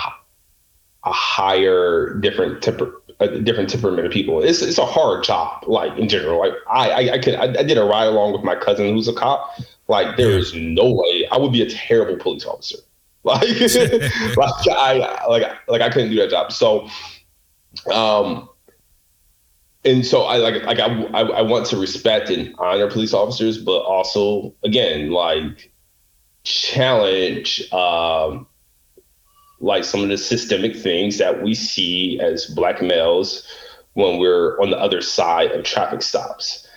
hire 1.05 2.13
different 2.15 2.61
temper, 2.61 3.01
different 3.43 3.69
temperament 3.69 4.05
of 4.05 4.11
people. 4.11 4.43
It's 4.43 4.61
it's 4.61 4.77
a 4.77 4.85
hard 4.85 5.23
job, 5.23 5.63
like 5.65 5.97
in 5.97 6.09
general. 6.09 6.39
Like 6.39 6.53
I 6.69 6.89
I, 6.89 7.13
I 7.13 7.19
could 7.19 7.35
I, 7.35 7.43
I 7.43 7.63
did 7.63 7.77
a 7.77 7.85
ride 7.85 8.07
along 8.07 8.33
with 8.33 8.43
my 8.43 8.55
cousin 8.55 8.93
who's 8.93 9.07
a 9.07 9.13
cop. 9.13 9.49
Like 9.87 10.17
there 10.17 10.31
is 10.31 10.53
no 10.53 10.91
way 10.91 11.27
I 11.31 11.37
would 11.37 11.53
be 11.53 11.61
a 11.61 11.69
terrible 11.69 12.17
police 12.17 12.45
officer. 12.45 12.77
Like 13.25 13.43
like 14.35 14.67
I 14.69 15.25
like 15.29 15.43
like 15.69 15.81
I 15.81 15.89
couldn't 15.89 16.09
do 16.09 16.17
that 16.17 16.29
job. 16.29 16.51
So 16.51 16.89
um 17.89 18.49
and 19.85 20.05
so 20.05 20.23
I 20.23 20.37
like 20.37 20.63
like 20.63 20.79
I, 20.79 21.03
I, 21.13 21.21
I 21.21 21.41
want 21.41 21.65
to 21.67 21.77
respect 21.77 22.29
and 22.29 22.53
honor 22.57 22.89
police 22.89 23.13
officers, 23.13 23.57
but 23.57 23.79
also 23.79 24.53
again 24.63 25.11
like 25.11 25.71
challenge 26.43 27.71
um, 27.71 28.47
like 29.59 29.83
some 29.83 30.01
of 30.01 30.09
the 30.09 30.17
systemic 30.17 30.75
things 30.75 31.17
that 31.17 31.43
we 31.43 31.53
see 31.53 32.19
as 32.19 32.45
black 32.45 32.81
males 32.81 33.47
when 33.93 34.19
we're 34.19 34.59
on 34.59 34.71
the 34.71 34.77
other 34.77 35.01
side 35.01 35.51
of 35.51 35.63
traffic 35.63 36.01
stops. 36.01 36.67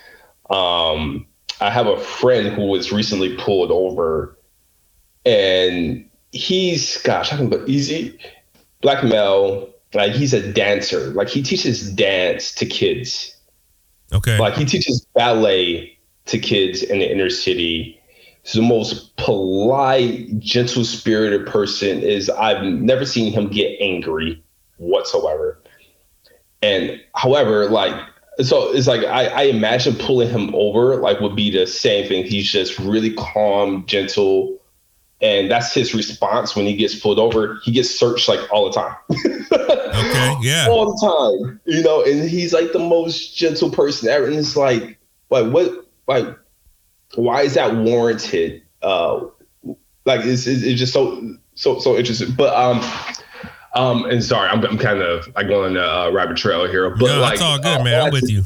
Um, 0.49 1.25
I 1.59 1.71
have 1.71 1.87
a 1.87 1.99
friend 1.99 2.53
who 2.53 2.67
was 2.67 2.91
recently 2.91 3.35
pulled 3.35 3.71
over, 3.71 4.37
and 5.25 6.09
he's 6.31 7.01
gosh, 7.01 7.33
I 7.33 7.37
can 7.37 7.49
but 7.49 7.67
easy 7.67 8.19
black 8.81 9.03
male 9.03 9.69
like 9.93 10.11
he's 10.11 10.33
a 10.33 10.51
dancer. 10.51 11.07
Like 11.07 11.29
he 11.29 11.41
teaches 11.41 11.89
dance 11.91 12.53
to 12.55 12.65
kids. 12.65 13.35
Okay. 14.13 14.37
Like 14.37 14.55
he 14.55 14.65
teaches 14.65 15.05
ballet 15.13 15.97
to 16.25 16.39
kids 16.39 16.83
in 16.83 16.99
the 16.99 17.09
inner 17.09 17.29
city. 17.29 17.99
He's 18.43 18.53
the 18.53 18.61
most 18.61 19.15
polite, 19.17 20.39
gentle 20.39 20.85
spirited 20.85 21.47
person 21.47 22.01
is 22.01 22.29
I've 22.29 22.63
never 22.63 23.05
seen 23.05 23.33
him 23.33 23.49
get 23.49 23.77
angry 23.81 24.41
whatsoever. 24.77 25.61
And 26.61 27.01
however, 27.15 27.69
like 27.69 27.93
so 28.41 28.71
it's 28.71 28.87
like 28.87 29.03
I, 29.03 29.27
I 29.27 29.41
imagine 29.43 29.95
pulling 29.95 30.29
him 30.29 30.53
over 30.53 30.97
like 30.97 31.19
would 31.19 31.35
be 31.35 31.51
the 31.51 31.65
same 31.65 32.07
thing. 32.07 32.25
He's 32.25 32.49
just 32.49 32.77
really 32.79 33.13
calm, 33.13 33.85
gentle, 33.85 34.56
and 35.21 35.49
that's 35.49 35.73
his 35.73 35.93
response 35.93 36.55
when 36.55 36.65
he 36.65 36.75
gets 36.75 36.99
pulled 36.99 37.19
over. 37.19 37.59
He 37.63 37.71
gets 37.71 37.97
searched 37.97 38.27
like 38.27 38.39
all 38.51 38.69
the 38.69 38.79
time. 38.79 38.95
okay, 39.51 40.35
yeah, 40.41 40.67
all 40.69 40.93
the 40.93 41.45
time. 41.47 41.59
You 41.65 41.81
know, 41.81 42.03
and 42.03 42.29
he's 42.29 42.53
like 42.53 42.71
the 42.71 42.79
most 42.79 43.35
gentle 43.35 43.71
person 43.71 44.09
ever. 44.09 44.27
And 44.27 44.35
it's 44.35 44.55
like, 44.55 44.99
like 45.29 45.51
what, 45.51 45.87
like, 46.07 46.27
why 47.15 47.41
is 47.41 47.55
that 47.55 47.75
warranted? 47.75 48.61
Uh, 48.81 49.25
like 50.05 50.23
it's, 50.23 50.45
it's, 50.45 50.61
it's 50.63 50.79
just 50.79 50.93
so 50.93 51.35
so 51.55 51.79
so 51.79 51.97
interesting. 51.97 52.33
But 52.35 52.55
um, 52.55 52.81
um, 53.73 54.05
and 54.05 54.23
sorry, 54.23 54.49
I'm, 54.49 54.63
I'm 54.63 54.77
kind 54.77 55.01
of 55.01 55.27
like 55.35 55.47
going 55.47 55.77
on 55.77 55.83
a 55.83 56.09
uh, 56.09 56.11
rabbit 56.11 56.37
trail 56.37 56.67
here, 56.67 56.89
but 56.91 57.07
no, 57.07 57.19
like, 57.19 57.33
it's 57.33 57.41
all 57.41 57.57
good, 57.57 57.79
uh, 57.79 57.83
man. 57.83 58.05
I'm 58.05 58.11
with 58.11 58.29
you. 58.29 58.43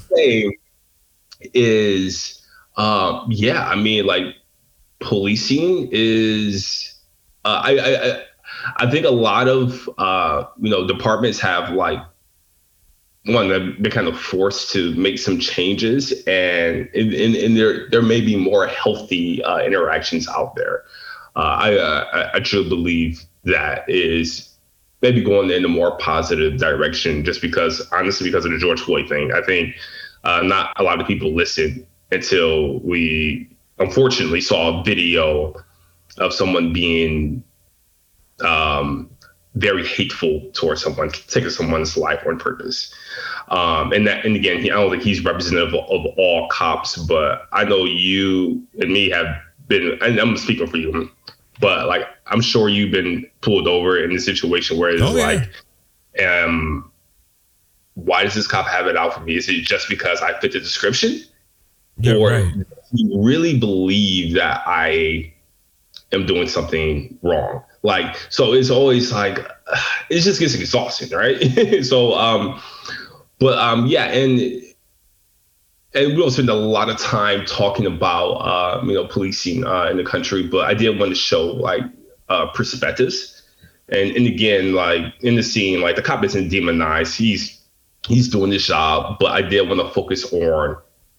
Is 1.53 2.41
um, 2.77 3.27
yeah, 3.29 3.67
I 3.67 3.75
mean, 3.75 4.05
like 4.05 4.35
policing 5.01 5.89
is 5.91 6.93
uh, 7.45 7.61
I, 7.63 7.79
I 7.79 8.23
I 8.77 8.91
think 8.91 9.05
a 9.05 9.11
lot 9.11 9.47
of 9.47 9.89
uh, 9.97 10.45
you 10.59 10.69
know 10.69 10.87
departments 10.87 11.39
have 11.39 11.71
like 11.71 11.99
one 13.25 13.49
they're 13.79 13.91
kind 13.91 14.07
of 14.07 14.19
forced 14.19 14.71
to 14.71 14.95
make 14.95 15.19
some 15.19 15.39
changes 15.39 16.11
and 16.25 16.89
and, 16.95 17.13
and 17.13 17.57
there 17.57 17.89
there 17.89 18.01
may 18.01 18.21
be 18.21 18.35
more 18.35 18.67
healthy 18.67 19.43
uh, 19.43 19.59
interactions 19.59 20.27
out 20.27 20.55
there. 20.55 20.83
Uh, 21.35 21.39
I, 21.39 21.75
uh, 21.75 22.31
I 22.33 22.39
truly 22.41 22.67
believe 22.67 23.23
that 23.45 23.89
is 23.89 24.49
maybe 25.01 25.23
going 25.23 25.49
in 25.49 25.63
a 25.63 25.69
more 25.69 25.97
positive 25.97 26.57
direction 26.57 27.23
just 27.23 27.41
because 27.41 27.87
honestly 27.91 28.27
because 28.27 28.45
of 28.45 28.51
the 28.51 28.57
George 28.57 28.81
Floyd 28.81 29.07
thing. 29.07 29.31
I 29.31 29.41
think 29.41 29.75
uh, 30.23 30.41
not 30.41 30.73
a 30.75 30.83
lot 30.83 30.99
of 30.99 31.07
people 31.07 31.33
listened 31.33 31.85
until 32.11 32.79
we 32.79 33.50
unfortunately 33.81 34.41
saw 34.41 34.79
a 34.79 34.83
video 34.83 35.53
of 36.17 36.33
someone 36.33 36.71
being 36.71 37.43
um, 38.41 39.09
very 39.55 39.85
hateful 39.85 40.49
towards 40.53 40.81
someone, 40.81 41.09
taking 41.09 41.49
someone's 41.49 41.97
life 41.97 42.25
on 42.25 42.37
purpose. 42.37 42.93
Um, 43.49 43.91
and 43.91 44.07
that, 44.07 44.25
and 44.25 44.35
again, 44.35 44.61
he, 44.61 44.71
I 44.71 44.75
don't 44.75 44.89
think 44.91 45.03
he's 45.03 45.23
representative 45.23 45.73
of, 45.73 45.89
of, 45.89 46.05
all 46.17 46.47
cops, 46.49 46.95
but 46.97 47.47
I 47.51 47.65
know 47.65 47.83
you 47.83 48.65
and 48.79 48.91
me 48.91 49.09
have 49.09 49.27
been, 49.67 49.97
and 50.01 50.19
I'm 50.19 50.37
speaking 50.37 50.67
for 50.67 50.77
you, 50.77 51.09
but 51.59 51.87
like 51.87 52.03
I'm 52.27 52.41
sure 52.41 52.69
you've 52.69 52.91
been 52.91 53.29
pulled 53.41 53.67
over 53.67 54.01
in 54.01 54.11
a 54.13 54.19
situation 54.19 54.77
where 54.77 54.91
it's 54.91 55.01
oh, 55.01 55.15
yeah. 55.15 55.25
like, 55.25 56.25
um, 56.25 56.91
why 57.95 58.23
does 58.23 58.35
this 58.35 58.47
cop 58.47 58.67
have 58.67 58.87
it 58.87 58.95
out 58.95 59.13
for 59.13 59.19
me? 59.21 59.35
Is 59.35 59.49
it 59.49 59.61
just 59.61 59.89
because 59.89 60.21
I 60.21 60.39
fit 60.39 60.53
the 60.53 60.59
description? 60.59 61.19
Yeah, 61.97 62.15
or 62.15 62.29
right. 62.29 62.53
Really 63.15 63.57
believe 63.57 64.35
that 64.35 64.63
I 64.65 65.33
am 66.11 66.25
doing 66.25 66.47
something 66.47 67.17
wrong? 67.21 67.63
Like, 67.83 68.15
so 68.29 68.53
it's 68.53 68.69
always 68.69 69.11
like, 69.11 69.39
it 70.09 70.19
just 70.21 70.39
gets 70.39 70.53
exhausting, 70.53 71.09
right? 71.17 71.83
so, 71.83 72.13
um, 72.13 72.61
but 73.39 73.57
um, 73.57 73.87
yeah, 73.87 74.05
and 74.05 74.39
and 75.93 76.07
we 76.07 76.15
don't 76.15 76.31
spend 76.31 76.49
a 76.49 76.53
lot 76.53 76.89
of 76.89 76.97
time 76.97 77.45
talking 77.45 77.85
about 77.85 78.33
uh, 78.33 78.81
you 78.85 78.93
know 78.93 79.05
policing 79.05 79.65
uh, 79.65 79.85
in 79.85 79.97
the 79.97 80.03
country, 80.03 80.43
but 80.43 80.65
I 80.65 80.73
did 80.73 80.99
want 80.99 81.11
to 81.11 81.15
show 81.15 81.47
like 81.47 81.81
uh, 82.29 82.47
perspectives, 82.51 83.41
and 83.89 84.11
and 84.11 84.27
again 84.27 84.73
like 84.73 85.13
in 85.21 85.35
the 85.35 85.43
scene, 85.43 85.81
like 85.81 85.95
the 85.95 86.01
cop 86.01 86.23
isn't 86.23 86.49
demonized. 86.49 87.17
He's 87.17 87.59
he's 88.07 88.29
doing 88.29 88.51
his 88.51 88.65
job, 88.65 89.17
but 89.19 89.31
I 89.31 89.41
did 89.41 89.67
want 89.67 89.81
to 89.81 89.89
focus 89.89 90.31
on 90.31 90.77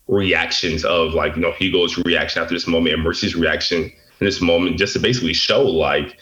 reactions 0.09 0.85
of 0.85 1.15
like 1.15 1.37
you 1.37 1.43
know 1.43 1.53
Hugo's 1.53 1.97
reaction 1.99 2.43
after 2.43 2.55
this 2.55 2.67
moment 2.67 2.95
and 2.95 3.03
Mercy's 3.03 3.35
reaction 3.35 3.85
in 3.85 4.27
this 4.27 4.41
moment, 4.41 4.79
just 4.79 4.93
to 4.95 4.99
basically 4.99 5.33
show 5.35 5.63
like 5.63 6.19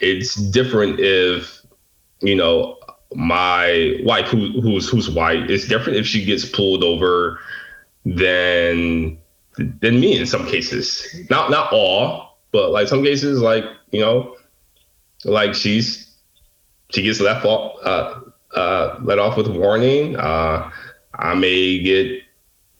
it's 0.00 0.34
different 0.34 1.00
if 1.00 1.60
you 2.20 2.34
know 2.34 2.78
my 3.14 3.98
wife 4.04 4.26
who, 4.28 4.60
who's 4.60 4.88
who's 4.88 5.10
white 5.10 5.50
it's 5.50 5.68
different 5.68 5.98
if 5.98 6.06
she 6.06 6.24
gets 6.24 6.48
pulled 6.48 6.82
over 6.82 7.38
than 8.04 9.18
than 9.58 10.00
me 10.00 10.16
in 10.16 10.26
some 10.26 10.46
cases. 10.46 11.06
Not 11.30 11.50
not 11.50 11.72
all 11.72 12.38
but 12.52 12.70
like 12.70 12.88
some 12.88 13.02
cases 13.02 13.40
like 13.40 13.64
you 13.90 14.00
know 14.00 14.36
like 15.24 15.54
she's 15.54 16.14
she 16.90 17.02
gets 17.02 17.20
left 17.20 17.44
off 17.44 17.76
uh 17.84 18.20
uh 18.56 18.98
let 19.02 19.18
off 19.18 19.36
with 19.36 19.48
warning. 19.48 20.16
Uh 20.16 20.70
i 21.14 21.34
may 21.34 21.78
get 21.78 22.21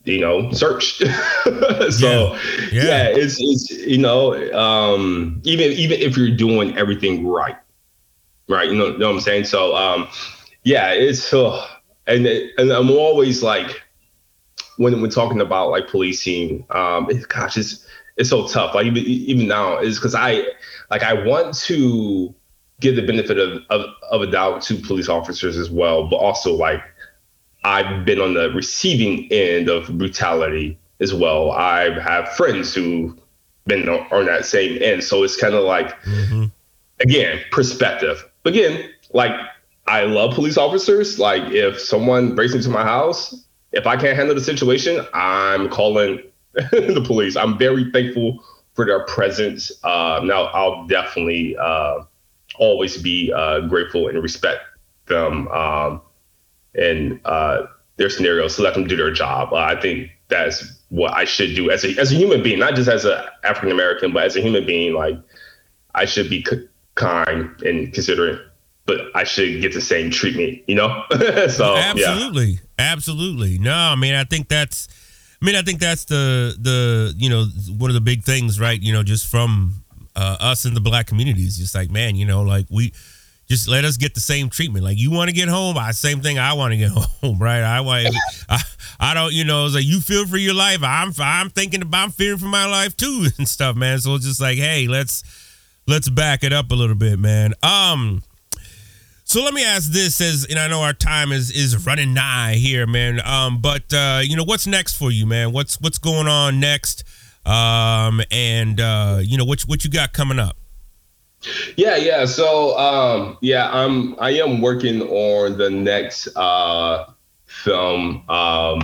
you 0.05 0.21
know 0.21 0.51
searched 0.53 0.99
so 1.91 2.35
Yeah. 2.35 2.39
yeah. 2.73 2.83
Yeah. 2.85 3.09
it's 3.09 3.37
it's 3.41 3.71
you 3.71 3.99
know 3.99 4.35
um 4.53 5.41
even 5.45 5.73
even 5.73 6.01
if 6.01 6.17
you're 6.17 6.31
doing 6.37 6.77
everything 6.77 7.27
right 7.27 7.57
right 8.49 8.69
you 8.69 8.77
know, 8.77 8.97
know 8.97 9.07
what 9.09 9.15
i'm 9.15 9.21
saying 9.21 9.45
so 9.45 9.75
um 9.77 10.09
yeah 10.65 10.91
it's 10.91 11.33
uh, 11.33 11.67
and 12.07 12.27
and 12.27 12.73
i'm 12.73 12.91
always 12.91 13.43
like 13.43 13.83
when 14.77 15.01
we're 15.01 15.09
talking 15.09 15.41
about 15.41 15.71
like 15.71 15.89
policing 15.89 16.67
um 16.71 17.09
it, 17.11 17.29
gosh 17.29 17.57
it's 17.57 17.87
it's 18.17 18.31
so 18.31 18.47
tough 18.49 18.75
like 18.75 18.87
even 18.87 19.03
even 19.05 19.47
now 19.47 19.79
is 19.79 19.99
because 19.99 20.15
i 20.15 20.43
like 20.91 21.03
i 21.03 21.13
want 21.13 21.55
to 21.55 22.35
give 22.81 22.97
the 22.97 23.07
benefit 23.07 23.39
of, 23.39 23.63
of 23.71 23.87
of 24.11 24.23
a 24.23 24.27
doubt 24.27 24.63
to 24.63 24.75
police 24.75 25.09
officers 25.09 25.57
as 25.57 25.71
well 25.71 26.09
but 26.09 26.17
also 26.17 26.53
like 26.53 26.83
I've 27.65 28.05
been 28.05 28.21
on 28.21 28.35
the 28.35 28.51
receiving 28.51 29.31
end 29.33 29.69
of 29.69 29.97
brutality 29.99 30.79
as 31.01 31.15
well. 31.15 31.53
I 31.53 31.99
have 32.01 32.29
friends 32.35 32.75
who've 32.75 33.17
been 33.67 33.89
on, 33.89 34.01
on 34.11 34.27
that 34.27 34.45
same 34.45 34.83
end. 34.83 35.05
So 35.05 35.23
it's 35.23 35.37
kind 35.37 35.55
of 35.55 35.65
like, 35.65 35.95
again, 37.01 37.41
perspective. 37.51 38.29
Again, 38.45 38.91
like 39.13 39.33
I 39.87 40.05
love 40.05 40.35
police 40.35 40.57
officers. 40.57 41.19
Like 41.19 41.43
if 41.53 41.81
someone 41.81 42.35
breaks 42.35 42.55
into 42.55 42.69
my 42.71 42.83
house, 42.83 43.45
if 43.73 43.87
I 43.87 43.97
can't 43.97 44.17
handle 44.17 44.35
the 44.35 44.41
situation, 44.41 45.07
I'm 45.15 45.69
calling 45.69 46.21
the 46.55 47.03
police. 47.07 47.37
I'm 47.37 47.59
very 47.59 47.91
thankful 47.91 48.43
for 48.75 48.85
their 48.87 49.05
presence. 49.07 49.71
Uh, 49.85 50.21
now 50.25 50.45
I'll 50.45 50.87
definitely 50.87 51.57
uh, 51.57 52.03
always 52.59 53.01
be 53.01 53.33
uh, 53.33 53.61
grateful 53.61 54.09
and 54.09 54.23
respect 54.23 54.63
them. 55.07 55.49
Um, 55.49 56.03
and 56.75 57.21
uh, 57.25 57.67
their 57.97 58.11
scenarios 58.11 58.57
to 58.57 58.63
let 58.63 58.75
them 58.75 58.87
do 58.87 58.97
their 58.97 59.13
job. 59.13 59.53
Uh, 59.53 59.57
I 59.57 59.81
think 59.81 60.11
that's 60.29 60.81
what 60.89 61.13
I 61.13 61.25
should 61.25 61.55
do 61.55 61.71
as 61.71 61.85
a 61.85 61.99
as 61.99 62.13
a 62.13 62.15
human 62.15 62.43
being, 62.43 62.59
not 62.59 62.75
just 62.75 62.89
as 62.89 63.05
an 63.05 63.23
African 63.45 63.71
American, 63.71 64.13
but 64.13 64.25
as 64.25 64.37
a 64.37 64.41
human 64.41 64.67
being. 64.67 64.95
Like 64.95 65.19
I 65.95 66.05
should 66.05 66.31
be 66.31 66.45
c- 66.45 66.69
kind 66.95 67.51
and 67.63 67.93
considerate, 67.93 68.41
but 68.87 69.01
I 69.15 69.25
should 69.25 69.61
get 69.61 69.73
the 69.73 69.81
same 69.81 70.11
treatment. 70.11 70.63
You 70.67 70.77
know? 70.77 71.05
so 71.49 71.75
yeah. 71.75 71.93
absolutely 71.93 72.61
absolutely 72.79 73.59
no 73.59 73.73
i 73.73 73.95
mean 73.95 74.15
i 74.15 74.25
think 74.25 74.49
that's 74.49 74.89
i 75.41 75.45
mean 75.45 75.55
i 75.55 75.63
think 75.63 75.79
that's 75.79 76.05
the 76.07 76.57
the 76.59 77.15
you 77.17 77.29
know 77.31 77.45
one 77.79 77.91
of 77.91 77.95
the 77.95 78.01
big 78.01 78.25
things 78.25 78.59
right 78.59 78.81
you 78.81 78.93
know 78.93 79.03
just 79.03 79.31
from 79.31 79.85
uh, 80.17 80.37
us 80.41 80.65
in 80.65 80.75
the 80.75 80.81
black 80.81 81.07
communities 81.07 81.57
just 81.57 81.75
like 81.75 81.91
man 81.91 82.17
you 82.17 82.27
know 82.27 82.43
like 82.43 82.67
we 82.71 82.93
just 83.53 83.69
let 83.69 83.85
us 83.85 83.99
get 83.99 84.15
the 84.15 84.21
same 84.21 84.49
treatment 84.49 84.83
like 84.83 84.97
you 84.97 85.11
want 85.11 85.29
to 85.29 85.35
get 85.35 85.47
home 85.47 85.77
i 85.77 85.91
same 85.91 86.23
thing 86.23 86.39
i 86.39 86.55
want 86.55 86.73
to 86.73 86.79
get 86.79 86.91
home 87.21 87.39
right 87.39 87.63
i 87.63 87.83
want 87.83 88.09
I, 88.49 88.63
I 88.99 89.13
don't 89.13 89.31
you 89.31 89.45
know 89.45 89.67
it's 89.67 89.75
like 89.75 89.85
you 89.85 90.01
feel 90.01 90.27
for 90.27 90.39
your 90.39 90.55
life 90.55 90.83
i'm 90.83 91.13
i'm 91.19 91.51
thinking 91.51 91.83
about 91.83 92.05
i'm 92.05 92.11
fearing 92.13 92.39
for 92.39 92.47
my 92.47 92.65
life 92.65 92.97
too 92.97 93.27
and 93.39 93.47
stuff 93.47 93.77
man 93.77 93.99
so 93.99 94.15
it's 94.15 94.25
just 94.25 94.41
like 94.41 94.57
hey 94.57 94.89
let's 94.89 95.23
let's 95.87 96.09
back 96.09 96.43
it 96.45 96.55
up 96.55 96.71
a 96.71 96.75
little 96.75 96.97
bit 96.97 97.19
man 97.19 97.53
um 97.63 98.23
so 99.25 99.45
let 99.45 99.53
me 99.53 99.65
ask 99.65 99.93
this 99.93 100.21
as 100.21 100.47
and 100.47 100.59
I 100.59 100.69
know 100.69 100.83
our 100.83 100.93
time 100.93 101.33
is 101.33 101.51
is 101.51 101.87
running 101.87 102.13
nigh 102.13 102.55
here, 102.55 102.87
man. 102.87 103.19
Um, 103.25 103.63
but 103.63 103.91
uh, 103.95 104.21
you 104.23 104.37
know, 104.37 104.45
what's 104.45 104.67
next 104.67 104.97
for 104.97 105.11
you, 105.11 105.25
man? 105.25 105.53
What's 105.53 105.81
what's 105.81 105.97
going 105.97 106.27
on 106.27 106.61
next? 106.61 107.05
Um, 107.47 108.21
and 108.31 108.79
uh, 108.79 109.21
you 109.23 109.39
know, 109.39 109.47
what 109.47 109.63
what 109.63 109.85
you 109.85 109.91
got 109.91 110.13
coming 110.13 110.39
up? 110.39 110.59
Yeah, 111.77 111.97
yeah. 111.97 112.25
So 112.25 112.77
um, 112.79 113.39
yeah, 113.41 113.71
I'm 113.73 114.19
I 114.21 114.31
am 114.31 114.61
working 114.61 115.03
on 115.03 115.59
the 115.59 115.71
next 115.71 116.29
uh, 116.37 117.07
film. 117.47 118.29
Um, 118.29 118.81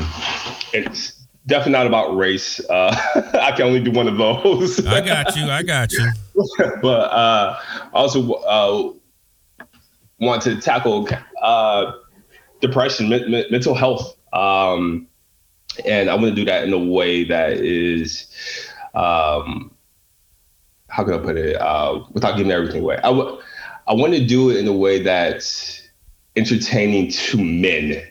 it's 0.72 1.18
definitely 1.46 1.72
not 1.72 1.86
about 1.86 2.16
race. 2.16 2.60
Uh, 2.68 2.94
I 3.40 3.52
can 3.52 3.66
only 3.66 3.80
do 3.80 3.90
one 3.90 4.08
of 4.08 4.16
those. 4.16 4.84
I 4.86 5.00
got 5.00 5.34
you. 5.36 5.44
I 5.44 5.62
got 5.62 5.92
you. 5.92 6.10
but 6.82 7.10
uh, 7.10 7.58
also 7.92 8.32
uh, 8.32 8.92
want 10.20 10.42
to 10.42 10.60
tackle 10.60 11.08
uh, 11.42 11.92
depression, 12.60 13.08
men- 13.08 13.30
men- 13.30 13.46
mental 13.50 13.74
health, 13.74 14.16
um, 14.32 15.08
and 15.84 16.10
I 16.10 16.14
want 16.14 16.26
to 16.26 16.34
do 16.34 16.44
that 16.44 16.64
in 16.64 16.72
a 16.72 16.78
way 16.78 17.24
that 17.24 17.52
is, 17.52 18.26
um, 18.94 19.70
how 20.88 21.04
can 21.04 21.14
I 21.14 21.18
put 21.18 21.36
it, 21.36 21.56
uh, 21.60 22.04
without 22.12 22.36
giving 22.36 22.52
everything 22.52 22.82
away. 22.82 22.96
I, 22.98 23.10
w- 23.10 23.40
I 23.86 23.94
want 23.94 24.14
to 24.14 24.24
do 24.24 24.50
it 24.50 24.56
in 24.56 24.66
a 24.66 24.72
way 24.72 25.02
that's 25.02 25.82
entertaining 26.36 27.10
to 27.10 27.42
men. 27.42 28.02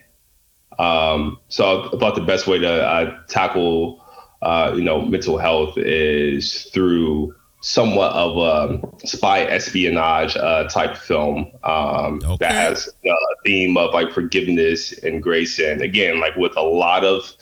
Um, 0.79 1.39
so 1.49 1.89
I 1.93 1.97
thought 1.97 2.15
the 2.15 2.21
best 2.21 2.47
way 2.47 2.59
to 2.59 2.69
uh, 2.69 3.19
tackle, 3.27 4.03
uh, 4.41 4.73
you 4.75 4.83
know, 4.83 5.01
mental 5.01 5.37
health 5.37 5.77
is 5.77 6.63
through 6.73 7.33
somewhat 7.61 8.11
of 8.13 8.37
a 8.37 9.07
spy 9.07 9.41
espionage 9.41 10.37
uh, 10.37 10.67
type 10.69 10.95
film 10.95 11.51
um, 11.63 12.21
Okay. 12.23 12.37
that 12.39 12.51
has 12.51 12.87
a 13.05 13.15
theme 13.43 13.75
of 13.77 13.93
like 13.93 14.11
forgiveness 14.11 14.93
and 14.99 15.23
grace, 15.23 15.59
and 15.59 15.81
again, 15.81 16.19
like 16.19 16.35
with 16.35 16.55
a 16.55 16.61
lot 16.61 17.03
of 17.03 17.33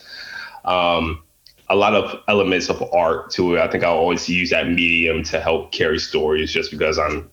um, 0.64 1.22
a 1.68 1.76
lot 1.76 1.94
of 1.94 2.20
elements 2.28 2.68
of 2.68 2.82
art 2.92 3.30
to 3.32 3.56
it. 3.56 3.60
I 3.60 3.68
think 3.68 3.84
I 3.84 3.88
always 3.88 4.28
use 4.28 4.50
that 4.50 4.68
medium 4.68 5.22
to 5.24 5.40
help 5.40 5.72
carry 5.72 5.98
stories, 5.98 6.52
just 6.52 6.70
because 6.70 6.98
I'm 6.98 7.28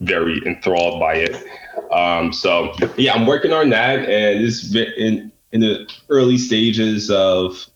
very 0.00 0.44
enthralled 0.46 1.00
by 1.00 1.14
it. 1.14 1.44
Um, 1.92 2.32
so 2.32 2.74
yeah, 2.96 3.14
I'm 3.14 3.26
working 3.26 3.52
on 3.52 3.70
that, 3.70 4.00
and 4.00 4.44
it's 4.44 4.74
in 4.74 5.32
in 5.52 5.60
the 5.60 5.90
early 6.08 6.38
stages 6.38 7.10
of 7.10 7.66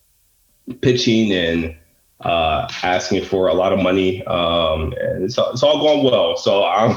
pitching 0.80 1.32
and 1.32 1.76
uh, 2.20 2.68
asking 2.82 3.24
for 3.24 3.48
a 3.48 3.54
lot 3.54 3.72
of 3.72 3.78
money, 3.78 4.24
um, 4.26 4.92
and 5.00 5.24
it's, 5.24 5.38
it's 5.38 5.62
all 5.62 5.78
going 5.80 6.04
well. 6.04 6.36
So 6.36 6.64
I'm 6.64 6.96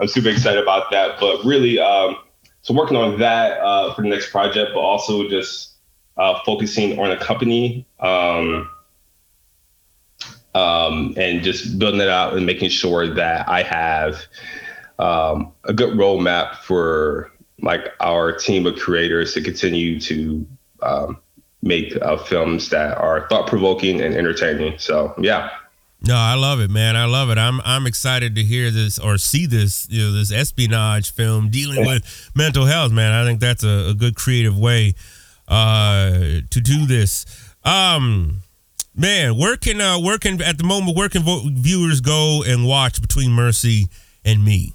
I'm 0.00 0.08
super 0.08 0.30
excited 0.30 0.62
about 0.62 0.90
that. 0.90 1.20
But 1.20 1.44
really, 1.44 1.78
um, 1.78 2.16
so 2.62 2.74
working 2.74 2.96
on 2.96 3.18
that 3.20 3.60
uh, 3.60 3.94
for 3.94 4.02
the 4.02 4.08
next 4.08 4.30
project, 4.30 4.72
but 4.74 4.80
also 4.80 5.28
just 5.28 5.75
uh, 6.16 6.40
focusing 6.44 6.98
on 6.98 7.10
a 7.10 7.16
company. 7.16 7.86
Um, 8.00 8.70
um, 10.56 11.12
and 11.18 11.42
just 11.42 11.78
building 11.78 12.00
it 12.00 12.08
out 12.08 12.34
and 12.34 12.46
making 12.46 12.70
sure 12.70 13.06
that 13.06 13.46
I 13.46 13.62
have 13.62 14.24
um, 14.98 15.52
a 15.64 15.74
good 15.74 15.98
roadmap 15.98 16.56
for 16.56 17.30
like 17.60 17.92
our 18.00 18.32
team 18.32 18.66
of 18.66 18.76
creators 18.76 19.34
to 19.34 19.42
continue 19.42 20.00
to 20.00 20.46
um, 20.82 21.18
make 21.62 21.94
uh, 22.00 22.16
films 22.16 22.70
that 22.70 22.96
are 22.96 23.28
thought 23.28 23.46
provoking 23.46 24.00
and 24.00 24.14
entertaining. 24.14 24.78
So 24.78 25.14
yeah. 25.18 25.50
No, 26.02 26.16
I 26.16 26.34
love 26.34 26.60
it, 26.60 26.70
man. 26.70 26.96
I 26.96 27.04
love 27.04 27.28
it. 27.28 27.36
I'm 27.36 27.60
I'm 27.64 27.86
excited 27.86 28.34
to 28.36 28.42
hear 28.42 28.70
this 28.70 28.98
or 28.98 29.18
see 29.18 29.44
this, 29.44 29.86
you 29.90 30.04
know, 30.04 30.12
this 30.12 30.32
espionage 30.32 31.12
film 31.12 31.50
dealing 31.50 31.84
with 31.84 32.30
mental 32.34 32.64
health, 32.64 32.92
man. 32.92 33.12
I 33.12 33.24
think 33.24 33.40
that's 33.40 33.64
a, 33.64 33.90
a 33.90 33.94
good 33.94 34.14
creative 34.14 34.58
way 34.58 34.94
uh 35.48 36.10
to 36.50 36.60
do 36.60 36.86
this. 36.86 37.24
Um 37.64 38.42
man, 38.94 39.36
where 39.36 39.56
can 39.56 39.80
uh 39.80 39.98
where 40.00 40.18
can 40.18 40.40
at 40.42 40.58
the 40.58 40.64
moment 40.64 40.96
where 40.96 41.08
can 41.08 41.22
vo- 41.22 41.42
viewers 41.50 42.00
go 42.00 42.42
and 42.46 42.66
watch 42.66 43.00
between 43.00 43.32
Mercy 43.32 43.88
and 44.24 44.44
me? 44.44 44.72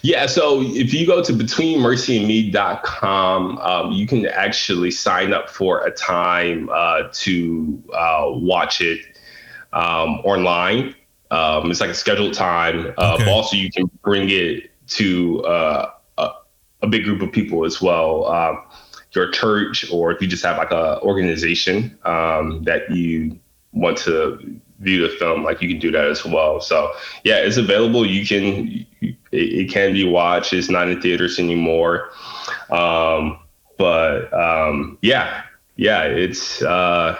Yeah, 0.00 0.24
so 0.26 0.62
if 0.62 0.94
you 0.94 1.06
go 1.06 1.22
to 1.22 1.32
betweenmercyandme.com, 1.32 3.58
um, 3.58 3.92
you 3.92 4.06
can 4.06 4.24
actually 4.26 4.90
sign 4.90 5.32
up 5.34 5.50
for 5.50 5.84
a 5.86 5.90
time 5.90 6.70
uh, 6.72 7.02
to 7.12 7.82
uh, 7.92 8.24
watch 8.28 8.80
it 8.80 9.00
um, 9.72 10.20
online. 10.24 10.94
Um, 11.30 11.70
it's 11.70 11.80
like 11.80 11.90
a 11.90 11.94
scheduled 11.94 12.32
time. 12.34 12.94
Uh, 12.96 13.16
Okay. 13.20 13.30
Also, 13.30 13.56
you 13.56 13.70
can 13.70 13.90
bring 14.02 14.30
it 14.30 14.70
to 14.88 15.42
uh, 15.44 15.90
a, 16.16 16.30
a 16.82 16.86
big 16.86 17.04
group 17.04 17.20
of 17.20 17.30
people 17.32 17.64
as 17.66 17.82
well. 17.82 18.24
Your 19.12 19.30
church, 19.30 19.90
or 19.90 20.12
if 20.12 20.20
you 20.20 20.28
just 20.28 20.44
have 20.44 20.58
like 20.58 20.70
a 20.70 21.00
organization 21.00 21.98
um, 22.04 22.62
that 22.64 22.90
you 22.90 23.38
want 23.72 23.96
to 23.98 24.60
view 24.80 25.02
the 25.02 25.14
film, 25.16 25.42
like 25.42 25.62
you 25.62 25.68
can 25.68 25.78
do 25.78 25.90
that 25.90 26.04
as 26.04 26.24
well. 26.24 26.60
So 26.60 26.92
yeah, 27.24 27.38
it's 27.38 27.56
available. 27.56 28.06
You 28.06 28.26
can 28.26 28.86
it, 29.00 29.16
it 29.32 29.70
can 29.70 29.92
be 29.92 30.04
watched. 30.04 30.52
It's 30.52 30.68
not 30.68 30.88
in 30.88 31.00
theaters 31.00 31.38
anymore. 31.38 32.10
Um, 32.70 33.38
but 33.78 34.32
um, 34.32 34.98
yeah, 35.00 35.42
yeah, 35.76 36.02
it's 36.02 36.60
uh, 36.62 37.16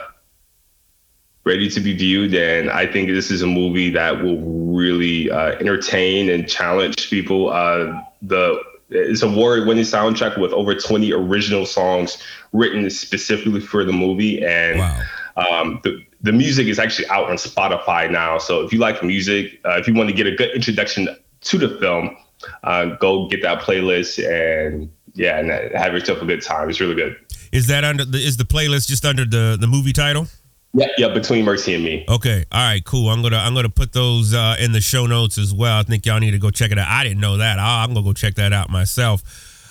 ready 1.44 1.69
to 1.70 1.81
be 1.81 1.97
viewed, 1.97 2.35
and 2.35 2.70
I 2.70 2.86
think 2.86 3.09
this 3.09 3.31
is 3.31 3.43
a 3.43 3.47
movie 3.47 3.90
that 3.90 4.23
will 4.23 4.40
really 4.77 5.31
uh, 5.31 5.52
entertain 5.52 6.28
and 6.28 6.48
challenge 6.48 7.09
people. 7.09 7.51
Uh, 7.51 8.02
the 8.20 8.60
it's 8.90 9.23
a 9.23 9.27
award-winning 9.27 9.85
soundtrack 9.85 10.39
with 10.39 10.52
over 10.52 10.74
20 10.74 11.12
original 11.12 11.66
songs 11.66 12.19
written 12.52 12.89
specifically 12.90 13.60
for 13.60 13.85
the 13.85 13.93
movie, 13.93 14.44
and 14.44 14.78
Wow. 14.78 15.02
um, 15.36 15.81
the 15.85 16.02
the 16.20 16.32
music 16.32 16.66
is 16.66 16.78
actually 16.81 17.06
out 17.09 17.31
on 17.31 17.36
Spotify 17.36 18.10
now. 18.10 18.39
So 18.39 18.62
if 18.62 18.73
you 18.73 18.81
like 18.81 19.02
music, 19.05 19.60
uh, 19.65 19.77
if 19.78 19.86
you 19.86 19.94
want 19.94 20.09
to 20.09 20.15
get 20.15 20.27
a 20.27 20.35
good 20.35 20.51
introduction 20.51 21.09
to 21.43 21.59
the 21.59 21.69
film, 21.78 22.16
uh, 22.65 22.86
go 22.97 23.28
get 23.28 23.43
that 23.43 23.60
playlist 23.62 24.19
and 24.24 24.90
yeah, 25.15 25.39
and 25.39 25.51
have 25.77 25.93
yourself 25.93 26.20
a 26.23 26.27
good 26.27 26.43
time. 26.43 26.69
It's 26.70 26.81
really 26.81 26.94
good. 26.94 27.16
Is 27.52 27.66
that 27.69 27.85
under 27.85 28.05
the 28.05 28.19
is 28.19 28.36
the 28.36 28.44
playlist 28.44 28.89
just 28.89 29.05
under 29.05 29.24
the 29.24 29.56
the 29.60 29.66
movie 29.66 29.93
title? 29.93 30.27
Yeah, 30.74 30.86
yeah. 30.98 31.08
Between 31.08 31.44
Mercy 31.44 31.74
and 31.74 31.84
Me. 31.84 32.04
Okay. 32.08 32.44
All 32.52 32.60
right. 32.60 32.84
Cool. 32.84 33.08
I'm 33.08 33.22
gonna 33.22 33.38
I'm 33.38 33.54
gonna 33.54 33.68
put 33.70 33.92
those 33.92 34.34
uh, 34.34 34.56
in 34.60 34.72
the 34.72 34.80
show 34.80 35.06
notes 35.06 35.38
as 35.38 35.52
well. 35.54 35.78
I 35.78 35.82
think 35.82 36.04
y'all 36.06 36.20
need 36.20 36.32
to 36.32 36.38
go 36.38 36.50
check 36.50 36.70
it 36.70 36.78
out. 36.78 36.88
I 36.88 37.04
didn't 37.04 37.20
know 37.20 37.38
that. 37.38 37.58
I, 37.58 37.82
I'm 37.84 37.94
gonna 37.94 38.04
go 38.04 38.12
check 38.12 38.34
that 38.34 38.52
out 38.52 38.70
myself. 38.70 39.22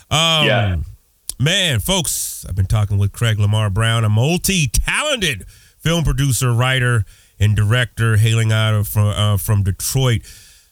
Um, 0.09 0.45
Yeah. 0.47 0.75
Man, 1.39 1.79
folks, 1.79 2.45
I've 2.49 2.55
been 2.55 2.65
talking 2.65 2.97
with 2.97 3.11
Craig 3.11 3.37
Lamar 3.37 3.69
Brown, 3.69 4.03
a 4.03 4.09
multi-talented 4.09 5.45
film 5.77 6.03
producer, 6.03 6.51
writer, 6.51 7.05
and 7.39 7.55
director 7.55 8.17
hailing 8.17 8.51
out 8.51 8.73
of 8.73 8.87
from 8.87 9.07
uh, 9.07 9.37
from 9.37 9.61
Detroit. 9.61 10.21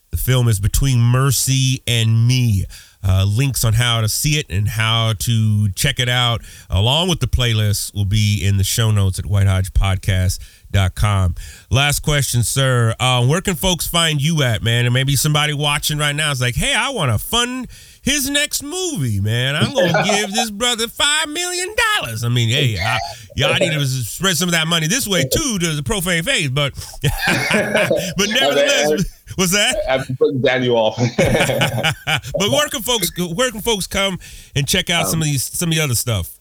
The 0.10 0.18
film 0.18 0.48
is 0.48 0.60
Between 0.60 1.00
Mercy 1.00 1.84
and 1.86 2.28
Me. 2.28 2.66
Uh, 3.08 3.24
links 3.24 3.64
on 3.64 3.74
how 3.74 4.02
to 4.02 4.10
see 4.10 4.40
it 4.40 4.48
and 4.50 4.68
how 4.68 5.14
to 5.20 5.70
check 5.74 6.00
it 6.00 6.10
out, 6.10 6.42
along 6.70 7.08
with 7.08 7.20
the 7.20 7.28
playlist, 7.28 7.94
will 7.94 8.06
be 8.06 8.44
in 8.44 8.58
the 8.58 8.64
show 8.64 8.90
notes 8.90 9.20
at 9.20 9.26
whitehodgepodcast.com. 9.26 11.36
Last 11.70 12.00
question, 12.00 12.42
sir. 12.42 12.96
Uh, 13.00 13.24
where 13.28 13.42
can 13.42 13.54
folks 13.56 13.86
find 13.86 14.20
you 14.22 14.42
at, 14.42 14.64
man? 14.64 14.86
And 14.86 14.94
maybe 14.94 15.16
somebody 15.16 15.54
watching 15.54 16.00
right 16.00 16.16
now 16.16 16.32
is 16.32 16.42
like, 16.42 16.56
hey, 16.56 16.74
I 16.74 16.90
want 16.90 17.12
to 17.12 17.20
fund 17.20 17.68
his 18.06 18.30
next 18.30 18.64
movie, 18.64 19.20
man. 19.20 19.56
I'm 19.56 19.74
going 19.74 19.92
to 19.94 20.04
give 20.04 20.32
this 20.32 20.52
brother 20.52 20.86
$5 20.88 21.34
million. 21.34 21.76
I 22.24 22.30
mean, 22.30 22.50
hey, 22.50 22.80
I, 22.80 23.00
y'all 23.36 23.56
need 23.58 23.74
to 23.74 23.86
spread 23.86 24.38
some 24.38 24.48
of 24.48 24.54
that 24.54 24.68
money 24.68 24.88
this 24.88 25.08
way, 25.08 25.24
too, 25.24 25.58
to 25.60 25.74
the 25.74 25.84
profane 25.84 26.24
faith. 26.24 26.54
But, 26.54 26.74
but 27.02 28.30
nevertheless, 28.30 29.04
what's 29.36 29.52
that? 29.54 29.76
After 29.88 30.14
putting 30.14 30.42
Daniel 30.42 30.78
off. 30.78 30.98
but 30.98 32.52
where 32.52 32.70
can 32.70 32.82
folks 32.84 33.12
where 33.18 33.52
can 33.52 33.62
folks 33.62 33.88
come 33.88 34.20
and 34.56 34.68
check 34.68 34.90
out 34.90 35.08
some 35.08 35.20
of 35.22 35.26
these 35.26 35.44
some 35.44 35.70
of 35.70 35.76
the 35.76 35.82
other 35.82 35.96
stuff? 35.96 36.40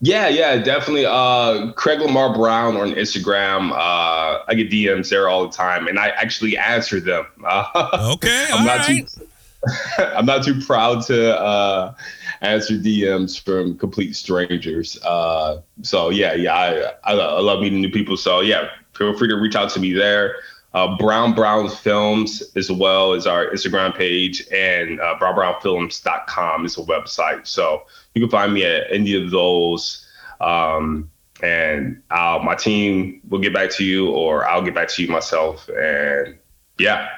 Yeah, 0.00 0.26
yeah, 0.28 0.56
definitely. 0.56 1.06
Uh, 1.06 1.70
Craig 1.74 2.00
Lamar 2.00 2.34
Brown 2.34 2.76
on 2.76 2.92
Instagram. 2.94 3.70
Uh, 3.70 4.42
I 4.48 4.54
get 4.54 4.68
DMs 4.68 5.10
there 5.10 5.28
all 5.28 5.46
the 5.46 5.52
time, 5.56 5.86
and 5.86 5.96
I 5.98 6.08
actually 6.08 6.56
answer 6.58 6.98
them. 6.98 7.26
Uh, 7.46 8.10
Okay, 8.14 8.46
I'm 8.50 8.60
all 8.60 8.64
not 8.66 8.88
right. 8.88 9.06
too. 9.06 9.28
I'm 9.98 10.26
not 10.26 10.44
too 10.44 10.60
proud 10.60 11.02
to 11.06 11.38
uh, 11.38 11.94
answer 12.40 12.74
DMs 12.74 13.40
from 13.40 13.76
complete 13.76 14.16
strangers. 14.16 14.98
Uh, 15.02 15.60
so 15.82 16.10
yeah, 16.10 16.34
yeah, 16.34 16.54
I, 16.54 17.12
I 17.12 17.12
I 17.12 17.40
love 17.40 17.60
meeting 17.60 17.80
new 17.80 17.90
people. 17.90 18.16
So 18.16 18.40
yeah, 18.40 18.68
feel 18.94 19.16
free 19.16 19.28
to 19.28 19.36
reach 19.36 19.56
out 19.56 19.70
to 19.70 19.80
me 19.80 19.92
there. 19.92 20.36
Uh, 20.72 20.96
Brown 20.96 21.34
Brown 21.34 21.68
Films 21.68 22.42
as 22.54 22.70
well 22.70 23.12
as 23.12 23.26
our 23.26 23.46
Instagram 23.46 23.96
page 23.96 24.46
and 24.52 25.00
uh, 25.00 25.16
brownbrownfilms.com 25.20 26.64
is 26.64 26.78
a 26.78 26.82
website. 26.82 27.46
So 27.46 27.82
you 28.14 28.22
can 28.22 28.30
find 28.30 28.54
me 28.54 28.64
at 28.64 28.84
any 28.90 29.16
of 29.16 29.30
those. 29.30 30.06
Um, 30.40 31.10
and 31.42 32.00
I'll, 32.10 32.40
my 32.40 32.54
team 32.54 33.20
will 33.28 33.40
get 33.40 33.52
back 33.52 33.70
to 33.72 33.84
you 33.84 34.10
or 34.10 34.46
I'll 34.48 34.62
get 34.62 34.74
back 34.74 34.88
to 34.88 35.02
you 35.02 35.08
myself. 35.08 35.68
And 35.70 36.38
yeah, 36.78 37.08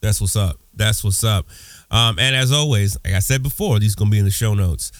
That's 0.00 0.20
what's 0.20 0.36
up. 0.36 0.60
That's 0.74 1.02
what's 1.02 1.24
up. 1.24 1.46
Um, 1.90 2.18
and 2.18 2.36
as 2.36 2.52
always, 2.52 2.96
like 3.04 3.14
I 3.14 3.20
said 3.20 3.42
before, 3.42 3.78
these 3.78 3.94
gonna 3.94 4.10
be 4.10 4.18
in 4.18 4.24
the 4.24 4.30
show 4.30 4.54
notes. 4.54 4.92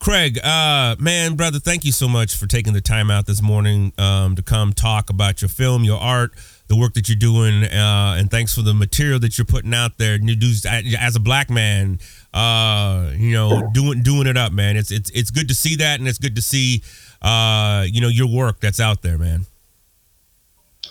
Craig, 0.00 0.38
uh, 0.42 0.96
man, 0.98 1.36
brother, 1.36 1.58
thank 1.58 1.84
you 1.84 1.92
so 1.92 2.08
much 2.08 2.34
for 2.34 2.46
taking 2.46 2.72
the 2.72 2.80
time 2.80 3.10
out 3.10 3.26
this 3.26 3.42
morning 3.42 3.92
um, 3.98 4.34
to 4.34 4.42
come 4.42 4.72
talk 4.72 5.10
about 5.10 5.42
your 5.42 5.50
film, 5.50 5.84
your 5.84 6.00
art, 6.00 6.32
the 6.68 6.76
work 6.76 6.94
that 6.94 7.10
you're 7.10 7.16
doing, 7.16 7.64
uh, 7.64 8.16
and 8.18 8.30
thanks 8.30 8.54
for 8.54 8.62
the 8.62 8.72
material 8.72 9.18
that 9.18 9.36
you're 9.36 9.44
putting 9.44 9.74
out 9.74 9.98
there. 9.98 10.16
You 10.16 10.36
do 10.36 10.52
as 10.98 11.16
a 11.16 11.20
black 11.20 11.50
man, 11.50 11.98
uh, 12.32 13.10
you 13.14 13.32
know, 13.32 13.68
doing 13.74 14.02
doing 14.02 14.26
it 14.26 14.38
up, 14.38 14.52
man. 14.52 14.78
It's 14.78 14.90
it's 14.90 15.10
it's 15.10 15.30
good 15.30 15.48
to 15.48 15.54
see 15.54 15.76
that, 15.76 16.00
and 16.00 16.08
it's 16.08 16.18
good 16.18 16.36
to 16.36 16.42
see, 16.42 16.82
uh, 17.20 17.84
you 17.86 18.00
know, 18.00 18.08
your 18.08 18.28
work 18.28 18.60
that's 18.60 18.80
out 18.80 19.02
there, 19.02 19.18
man. 19.18 19.44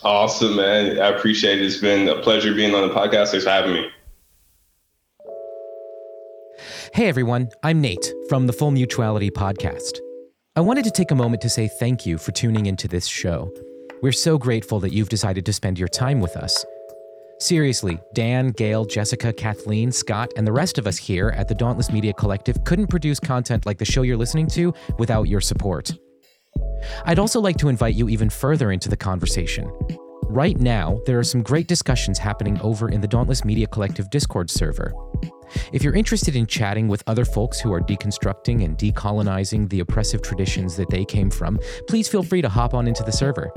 Awesome, 0.03 0.55
man. 0.55 0.99
I 0.99 1.07
appreciate 1.07 1.59
it. 1.59 1.65
It's 1.65 1.77
been 1.77 2.07
a 2.07 2.21
pleasure 2.21 2.53
being 2.53 2.75
on 2.75 2.87
the 2.87 2.93
podcast. 2.93 3.31
Thanks 3.31 3.45
for 3.45 3.49
having 3.49 3.73
me. 3.73 3.89
Hey 6.93 7.07
everyone, 7.07 7.49
I'm 7.63 7.79
Nate 7.79 8.13
from 8.27 8.47
the 8.47 8.53
Full 8.53 8.71
Mutuality 8.71 9.29
Podcast. 9.31 9.99
I 10.55 10.61
wanted 10.61 10.83
to 10.85 10.91
take 10.91 11.11
a 11.11 11.15
moment 11.15 11.41
to 11.43 11.49
say 11.49 11.69
thank 11.79 12.05
you 12.05 12.17
for 12.17 12.31
tuning 12.31 12.65
into 12.65 12.87
this 12.87 13.07
show. 13.07 13.51
We're 14.01 14.11
so 14.11 14.37
grateful 14.37 14.79
that 14.81 14.91
you've 14.91 15.09
decided 15.09 15.45
to 15.45 15.53
spend 15.53 15.79
your 15.79 15.87
time 15.87 16.19
with 16.19 16.35
us. 16.35 16.65
Seriously, 17.39 17.99
Dan, 18.13 18.49
Gail, 18.49 18.83
Jessica, 18.83 19.31
Kathleen, 19.31 19.91
Scott, 19.91 20.33
and 20.35 20.45
the 20.45 20.51
rest 20.51 20.77
of 20.77 20.87
us 20.87 20.97
here 20.97 21.29
at 21.29 21.47
the 21.47 21.55
Dauntless 21.55 21.91
Media 21.91 22.11
Collective 22.13 22.63
couldn't 22.65 22.87
produce 22.87 23.19
content 23.19 23.65
like 23.65 23.77
the 23.77 23.85
show 23.85 24.01
you're 24.01 24.17
listening 24.17 24.47
to 24.47 24.73
without 24.97 25.29
your 25.29 25.41
support. 25.41 25.93
I'd 27.05 27.19
also 27.19 27.39
like 27.39 27.57
to 27.57 27.69
invite 27.69 27.95
you 27.95 28.09
even 28.09 28.29
further 28.29 28.71
into 28.71 28.89
the 28.89 28.97
conversation. 28.97 29.71
Right 30.23 30.59
now, 30.59 30.99
there 31.05 31.17
are 31.19 31.23
some 31.23 31.41
great 31.41 31.67
discussions 31.67 32.19
happening 32.19 32.59
over 32.61 32.89
in 32.89 33.01
the 33.01 33.07
Dauntless 33.07 33.45
Media 33.45 33.67
Collective 33.67 34.09
Discord 34.09 34.49
server. 34.49 34.93
If 35.71 35.83
you're 35.83 35.95
interested 35.95 36.35
in 36.35 36.45
chatting 36.45 36.87
with 36.87 37.03
other 37.07 37.25
folks 37.25 37.59
who 37.59 37.73
are 37.73 37.81
deconstructing 37.81 38.63
and 38.63 38.77
decolonizing 38.77 39.69
the 39.69 39.79
oppressive 39.79 40.21
traditions 40.21 40.75
that 40.77 40.89
they 40.89 41.05
came 41.05 41.29
from, 41.29 41.59
please 41.87 42.07
feel 42.07 42.23
free 42.23 42.41
to 42.41 42.49
hop 42.49 42.73
on 42.73 42.87
into 42.87 43.03
the 43.03 43.11
server. 43.11 43.51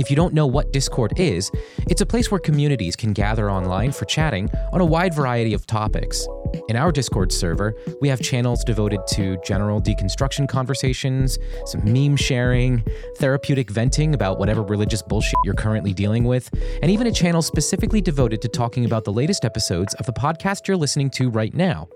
If 0.00 0.08
you 0.08 0.16
don't 0.16 0.32
know 0.32 0.46
what 0.46 0.72
Discord 0.72 1.20
is, 1.20 1.50
it's 1.90 2.00
a 2.00 2.06
place 2.06 2.30
where 2.30 2.40
communities 2.40 2.96
can 2.96 3.12
gather 3.12 3.50
online 3.50 3.92
for 3.92 4.06
chatting 4.06 4.48
on 4.72 4.80
a 4.80 4.84
wide 4.84 5.12
variety 5.12 5.52
of 5.52 5.66
topics. 5.66 6.26
In 6.70 6.76
our 6.76 6.90
Discord 6.90 7.30
server, 7.30 7.74
we 8.00 8.08
have 8.08 8.18
channels 8.18 8.64
devoted 8.64 9.00
to 9.08 9.36
general 9.44 9.78
deconstruction 9.78 10.48
conversations, 10.48 11.38
some 11.66 11.84
meme 11.84 12.16
sharing, 12.16 12.82
therapeutic 13.18 13.68
venting 13.70 14.14
about 14.14 14.38
whatever 14.38 14.62
religious 14.62 15.02
bullshit 15.02 15.38
you're 15.44 15.52
currently 15.52 15.92
dealing 15.92 16.24
with, 16.24 16.48
and 16.80 16.90
even 16.90 17.06
a 17.06 17.12
channel 17.12 17.42
specifically 17.42 18.00
devoted 18.00 18.40
to 18.40 18.48
talking 18.48 18.86
about 18.86 19.04
the 19.04 19.12
latest 19.12 19.44
episodes 19.44 19.92
of 19.96 20.06
the 20.06 20.14
podcast 20.14 20.66
you're 20.66 20.78
listening 20.78 21.10
to 21.10 21.28
right 21.28 21.52
now. 21.52 21.90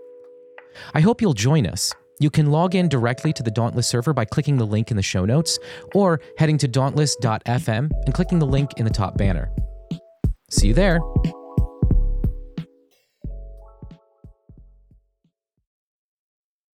I 0.92 1.00
hope 1.00 1.22
you'll 1.22 1.32
join 1.32 1.66
us. 1.66 1.94
You 2.24 2.30
can 2.30 2.50
log 2.50 2.74
in 2.74 2.88
directly 2.88 3.34
to 3.34 3.42
the 3.42 3.50
Dauntless 3.50 3.86
server 3.86 4.14
by 4.14 4.24
clicking 4.24 4.56
the 4.56 4.64
link 4.64 4.90
in 4.90 4.96
the 4.96 5.02
show 5.02 5.26
notes 5.26 5.58
or 5.94 6.22
heading 6.38 6.56
to 6.56 6.66
dauntless.fm 6.66 7.90
and 8.06 8.14
clicking 8.14 8.38
the 8.38 8.46
link 8.46 8.70
in 8.78 8.86
the 8.86 8.90
top 8.90 9.18
banner. 9.18 9.50
See 10.48 10.68
you 10.68 10.72
there. 10.72 11.00